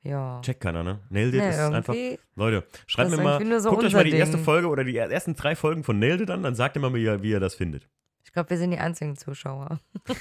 ja. 0.00 0.40
Checkt 0.40 0.60
keiner, 0.60 0.82
ne? 0.82 1.00
Nailed 1.10 1.34
It 1.34 1.40
Nee, 1.40 1.50
ist 1.50 1.58
einfach. 1.58 1.94
Leute, 2.34 2.66
schreibt 2.86 3.10
mir 3.10 3.18
mal, 3.18 3.60
so 3.60 3.70
guckt 3.70 3.84
euch 3.84 3.92
mal 3.92 4.04
die 4.04 4.12
erste 4.12 4.36
Ding. 4.36 4.44
Folge 4.44 4.68
oder 4.68 4.84
die 4.84 4.96
ersten 4.96 5.34
drei 5.34 5.54
Folgen 5.54 5.84
von 5.84 5.98
Nailed 5.98 6.22
It 6.22 6.30
an, 6.30 6.42
dann 6.42 6.54
sagt 6.54 6.76
ihr 6.76 6.80
mal, 6.80 6.94
wie 6.94 7.04
ihr, 7.04 7.22
wie 7.22 7.30
ihr 7.30 7.40
das 7.40 7.54
findet. 7.54 7.88
Ich 8.24 8.32
glaube, 8.32 8.50
wir 8.50 8.58
sind 8.58 8.70
die 8.70 8.78
einzigen 8.78 9.16
Zuschauer. 9.16 9.80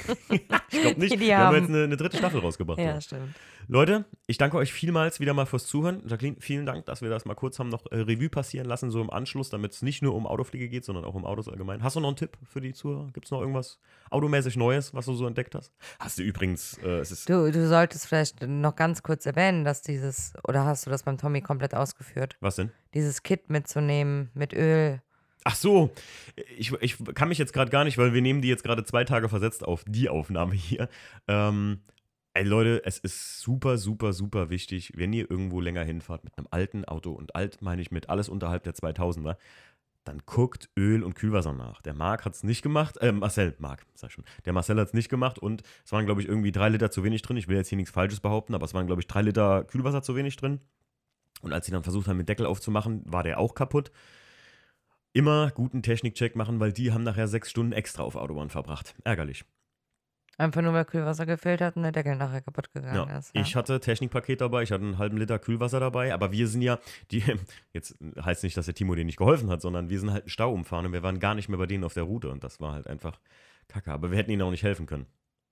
Ich 0.70 0.82
glaube 0.82 1.00
nicht. 1.00 1.14
Die, 1.14 1.20
wir 1.22 1.38
haben 1.38 1.56
jetzt 1.56 1.70
eine, 1.70 1.86
eine 1.86 1.96
dritte 1.96 2.18
Staffel 2.18 2.42
rausgebracht. 2.42 2.78
Ja, 2.78 2.86
ja. 2.86 3.02
stimmt. 3.02 3.34
Leute, 3.70 4.04
ich 4.28 4.38
danke 4.38 4.58
euch 4.58 4.74
vielmals 4.74 5.22
wieder 5.22 5.34
mal 5.34 5.46
fürs 5.46 5.66
Zuhören. 5.66 6.04
Jacqueline, 6.06 6.36
vielen 6.40 6.66
Dank, 6.66 6.86
dass 6.86 7.02
wir 7.02 7.10
das 7.10 7.24
mal 7.24 7.36
kurz 7.36 7.58
haben 7.58 7.70
noch 7.70 7.86
äh, 7.92 8.00
Revue 8.00 8.30
passieren 8.30 8.68
lassen, 8.68 8.92
so 8.92 9.00
im 9.02 9.10
Anschluss, 9.10 9.50
damit 9.50 9.72
es 9.72 9.82
nicht 9.82 10.02
nur 10.02 10.14
um 10.14 10.28
Autopflege 10.28 10.68
geht, 10.68 10.84
sondern 10.84 11.06
auch 11.06 11.16
um 11.16 11.26
Autos 11.26 11.48
allgemein. 11.48 11.84
Hast 11.84 11.96
du 11.96 12.02
noch 12.02 12.10
einen 12.10 12.18
Tipp 12.18 12.38
für 12.44 12.60
die 12.60 12.74
Zuhörer? 12.74 13.08
Gibt 13.14 13.28
es 13.28 13.32
noch 13.32 13.40
irgendwas 13.40 13.80
automäßig 14.10 14.58
Neues, 14.58 14.94
was 14.94 15.06
du 15.06 15.14
so 15.14 15.26
entdeckt 15.26 15.56
hast? 15.56 15.74
Hast 16.00 16.18
du 16.18 16.24
übrigens, 16.24 16.78
äh, 16.80 17.00
es 17.00 17.12
ist, 17.12 17.30
Du, 17.30 17.50
du 17.50 17.68
solltest 17.68 18.08
vielleicht 18.08 18.42
noch 18.42 18.76
ganz 18.76 19.04
kurz 19.04 19.26
erwähnen, 19.26 19.64
dass 19.64 19.82
dieses, 19.82 20.34
oder 20.46 20.66
hast 20.66 20.86
du 20.86 20.90
das 20.90 21.04
beim 21.04 21.18
Tommy 21.18 21.42
komplett 21.42 21.74
ausgeführt, 21.76 22.36
was 22.42 22.58
denn? 22.58 22.72
dieses 22.94 23.24
Kit 23.24 23.50
mitzunehmen 23.50 24.32
mit 24.34 24.54
Öl. 24.54 25.02
Ach 25.50 25.56
so, 25.56 25.94
ich, 26.58 26.74
ich 26.82 26.98
kann 27.16 27.30
mich 27.30 27.38
jetzt 27.38 27.54
gerade 27.54 27.72
gar 27.72 27.86
nicht, 27.86 27.98
weil 27.98 28.14
wir 28.14 28.22
nehmen 28.22 28.42
die 28.42 28.50
jetzt 28.50 28.66
gerade 28.66 28.84
zwei 28.84 29.06
Tage 29.06 29.30
versetzt 29.30 29.64
auf 29.64 29.86
die 29.88 30.10
Aufnahme 30.10 30.56
hier. 30.56 30.90
Ähm, 31.30 31.84
ey 32.34 32.44
Leute, 32.44 32.82
es 32.84 33.00
ist 33.00 33.40
super, 33.40 33.78
super, 33.78 34.12
super 34.12 34.50
wichtig, 34.50 34.92
wenn 34.98 35.14
ihr 35.14 35.32
irgendwo 35.32 35.62
länger 35.62 35.86
hinfahrt 35.86 36.26
mit 36.26 36.38
einem 36.38 36.50
alten 36.52 36.84
Auto 36.84 37.14
und 37.14 37.34
alt 37.34 37.62
meine 37.62 37.82
ich 37.82 37.92
mit 37.92 38.10
alles 38.10 38.28
unterhalb 38.28 38.64
der 38.64 38.74
2000er, 38.74 39.38
dann 40.04 40.22
guckt 40.26 40.70
Öl 40.78 41.02
und 41.02 41.14
Kühlwasser 41.14 41.54
nach. 41.54 41.82
Der 41.82 41.94
Marc 41.94 42.26
hat 42.26 42.34
es 42.34 42.44
nicht 42.44 42.62
gemacht, 42.62 42.98
äh, 42.98 43.14
Marcel, 43.14 43.56
Marc, 43.58 43.86
sag 43.94 44.12
schon. 44.12 44.26
Der 44.44 44.52
Marcel 44.52 44.78
hat 44.78 44.90
es 44.90 44.94
nicht 44.94 45.08
gemacht 45.08 45.40
und 45.40 45.64
es 45.86 45.94
waren, 45.94 46.06
glaube 46.06 46.20
ich, 46.20 46.28
irgendwie 46.28 46.52
drei 46.52 46.68
Liter 46.68 46.92
zu 46.92 47.06
wenig 47.06 47.22
drin. 47.22 47.38
Ich 47.38 47.48
will 47.48 47.56
jetzt 47.56 47.70
hier 47.70 47.78
nichts 47.78 47.92
Falsches 47.92 48.20
behaupten, 48.20 48.54
aber 48.54 48.66
es 48.66 48.74
waren, 48.74 48.86
glaube 48.86 49.02
ich, 49.02 49.08
drei 49.08 49.22
Liter 49.22 49.64
Kühlwasser 49.64 50.02
zu 50.02 50.14
wenig 50.18 50.36
drin. 50.36 50.60
Und 51.42 51.54
als 51.54 51.68
sie 51.68 51.72
dann 51.72 51.84
versucht 51.84 52.10
haben, 52.10 52.18
den 52.18 52.26
Deckel 52.26 52.46
aufzumachen, 52.46 53.02
war 53.06 53.24
der 53.24 53.40
auch 53.40 53.56
kaputt. 53.56 53.92
Immer 55.18 55.50
guten 55.52 55.82
Technikcheck 55.82 56.36
machen, 56.36 56.60
weil 56.60 56.72
die 56.72 56.92
haben 56.92 57.04
nachher 57.04 57.28
sechs 57.28 57.50
Stunden 57.50 57.72
extra 57.72 58.04
auf 58.04 58.16
Autobahn 58.16 58.50
verbracht. 58.52 58.94
Ärgerlich. 59.04 59.46
Einfach 60.38 60.62
nur, 60.62 60.74
weil 60.74 60.86
Kühlwasser 60.86 61.26
gefehlt 61.26 61.62
hat 61.62 61.76
und 61.76 61.82
der 61.82 61.92
Deckel 61.92 62.16
nachher 62.16 62.42
kaputt 62.42 62.72
gegangen 62.72 63.10
Ja, 63.10 63.18
ist. 63.18 63.34
Ja. 63.34 63.42
ich 63.42 63.56
hatte 63.56 63.80
Technikpaket 63.80 64.42
dabei, 64.42 64.62
ich 64.62 64.72
hatte 64.72 64.84
einen 64.84 65.00
halben 65.00 65.18
Liter 65.18 65.40
Kühlwasser 65.40 65.80
dabei, 65.80 66.14
aber 66.14 66.32
wir 66.32 66.48
sind 66.48 66.62
ja, 66.62 66.78
die, 67.10 67.24
jetzt 67.74 67.98
heißt 68.24 68.44
nicht, 68.44 68.56
dass 68.56 68.66
der 68.66 68.76
Timo 68.76 68.94
denen 68.94 69.08
nicht 69.08 69.18
geholfen 69.18 69.50
hat, 69.50 69.62
sondern 69.62 69.90
wir 69.90 70.00
sind 70.00 70.12
halt 70.12 70.26
einen 70.26 70.30
Stau 70.30 70.54
umfahren 70.54 70.86
und 70.86 70.94
wir 70.94 71.02
waren 71.02 71.20
gar 71.20 71.34
nicht 71.34 71.50
mehr 71.50 71.58
bei 71.58 71.66
denen 71.66 71.84
auf 71.84 71.96
der 71.96 72.04
Route 72.04 72.30
und 72.30 72.44
das 72.44 72.62
war 72.62 72.74
halt 72.74 72.86
einfach 72.86 73.20
kacke. 73.68 73.92
Aber 73.92 74.12
wir 74.12 74.18
hätten 74.20 74.30
ihnen 74.30 74.44
auch 74.44 74.52
nicht 74.52 74.62
helfen 74.62 74.86
können. 74.86 75.08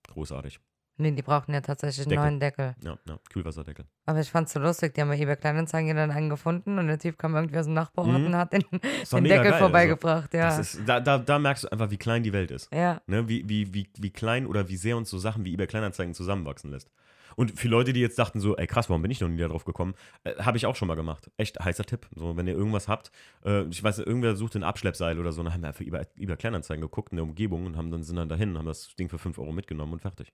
Großartig. 0.10 0.60
Nee, 0.98 1.12
die 1.12 1.22
brauchten 1.22 1.54
ja 1.54 1.62
tatsächlich 1.62 2.06
einen 2.06 2.10
Deckel. 2.12 2.24
neuen 2.24 2.40
Deckel. 2.40 2.76
Ja, 2.84 2.98
ja, 3.08 3.20
Kühlwasserdeckel. 3.30 3.86
Aber 4.06 4.20
ich 4.22 4.30
fand's 4.32 4.54
so 4.54 4.60
lustig, 4.60 4.94
die 4.94 5.02
haben 5.02 5.10
bei 5.10 5.20
eBay 5.20 5.36
Kleinanzeigen 5.36 5.96
dann 5.96 6.12
einen 6.12 6.30
gefunden 6.30 6.80
und 6.80 6.88
der 6.88 7.00
Typ 7.00 7.18
kam 7.18 7.36
irgendwie 7.36 7.58
aus 7.60 7.66
dem 7.66 7.74
Nachbarort 7.74 8.20
Mhm. 8.20 8.26
und 8.28 8.36
hat 8.36 8.54
den, 8.54 8.64
den 8.72 9.24
Deckel 9.26 9.52
geil, 9.52 9.60
vorbeigebracht, 9.60 10.34
ja. 10.34 10.46
Das 10.46 10.60
ist, 10.60 10.82
da, 10.88 11.00
da, 11.02 11.18
da 11.18 11.38
merkst 11.40 11.66
du 11.66 11.72
einfach, 11.72 11.92
wie 11.92 11.98
klein 11.98 12.24
die 12.24 12.32
Welt 12.34 12.52
ist. 12.52 12.72
ja. 12.74 13.02
Ne? 13.08 13.28
Wie, 13.28 13.48
wie, 13.50 13.74
wie, 13.74 13.90
wie 13.98 14.10
klein 14.12 14.46
oder 14.48 14.70
wie 14.70 14.78
sehr 14.78 14.96
uns 14.96 15.10
so 15.10 15.18
Sachen 15.18 15.44
wie 15.44 15.54
eBay 15.54 15.68
Kleinanzeigen 15.68 16.14
zusammenwachsen 16.14 16.72
lässt. 16.72 16.90
Und 17.38 17.60
für 17.60 17.68
Leute, 17.68 17.92
die 17.92 18.00
jetzt 18.00 18.18
dachten 18.18 18.40
so, 18.40 18.56
ey 18.56 18.66
krass, 18.66 18.90
warum 18.90 19.02
bin 19.02 19.12
ich 19.12 19.20
noch 19.20 19.28
nie 19.28 19.36
darauf 19.38 19.66
gekommen, 19.66 19.96
äh, 20.24 20.36
habe 20.36 20.56
ich 20.56 20.66
auch 20.66 20.78
schon 20.78 20.88
mal 20.88 20.96
gemacht. 20.96 21.30
Echt 21.36 21.60
heißer 21.60 21.84
Tipp. 21.84 22.08
So, 22.16 22.38
wenn 22.38 22.48
ihr 22.48 22.54
irgendwas 22.54 22.88
habt, 22.88 23.12
äh, 23.44 23.64
ich 23.64 23.84
weiß, 23.84 23.98
nicht, 23.98 24.08
irgendwer 24.08 24.38
sucht 24.38 24.56
ein 24.56 24.64
Abschleppseil 24.64 25.20
oder 25.20 25.34
so, 25.34 25.44
dann 25.44 25.54
haben 25.54 25.60
wir 25.62 25.68
einfach 25.68 25.82
eBay, 25.86 26.06
eBay 26.18 26.38
Kleinanzeigen 26.38 26.82
geguckt 26.82 27.12
in 27.12 27.18
der 27.18 27.26
Umgebung 27.26 27.66
und 27.66 27.76
haben 27.76 27.92
dann 27.92 28.04
sind 28.04 28.16
dann 28.16 28.30
dahin 28.30 28.52
und 28.52 28.60
haben 28.60 28.68
das 28.68 28.96
Ding 28.96 29.10
für 29.10 29.18
5 29.18 29.38
Euro 29.40 29.52
mitgenommen 29.52 29.92
und 29.92 30.00
fertig. 30.02 30.32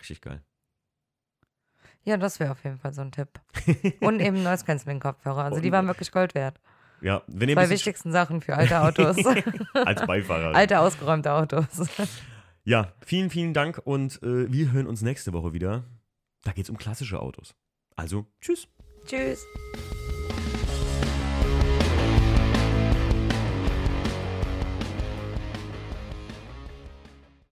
Richtig 0.00 0.20
geil. 0.20 0.42
Ja, 2.02 2.16
das 2.16 2.40
wäre 2.40 2.50
auf 2.50 2.64
jeden 2.64 2.78
Fall 2.78 2.94
so 2.94 3.02
ein 3.02 3.12
Tipp. 3.12 3.28
Und 4.00 4.20
eben 4.20 4.42
Noise 4.42 4.64
Cancelling 4.64 5.00
Kopfhörer. 5.00 5.44
Also 5.44 5.60
die 5.60 5.70
waren 5.70 5.86
wirklich 5.86 6.12
Gold 6.12 6.34
wert. 6.34 6.58
Ja, 7.02 7.22
wenn 7.26 7.48
ihr 7.48 7.54
Zwei 7.56 7.70
wichtigsten 7.70 8.12
Sachen 8.12 8.40
für 8.40 8.56
alte 8.56 8.80
Autos. 8.80 9.16
als 9.74 10.06
Beifahrer. 10.06 10.54
alte 10.54 10.80
ausgeräumte 10.80 11.32
Autos. 11.32 11.88
Ja, 12.64 12.92
vielen, 13.04 13.30
vielen 13.30 13.54
Dank 13.54 13.80
und 13.84 14.22
äh, 14.22 14.52
wir 14.52 14.72
hören 14.72 14.86
uns 14.86 15.02
nächste 15.02 15.32
Woche 15.32 15.52
wieder. 15.52 15.84
Da 16.44 16.52
geht 16.52 16.64
es 16.64 16.70
um 16.70 16.76
klassische 16.76 17.20
Autos. 17.20 17.54
Also, 17.96 18.26
tschüss. 18.40 18.68
Tschüss. 19.06 19.46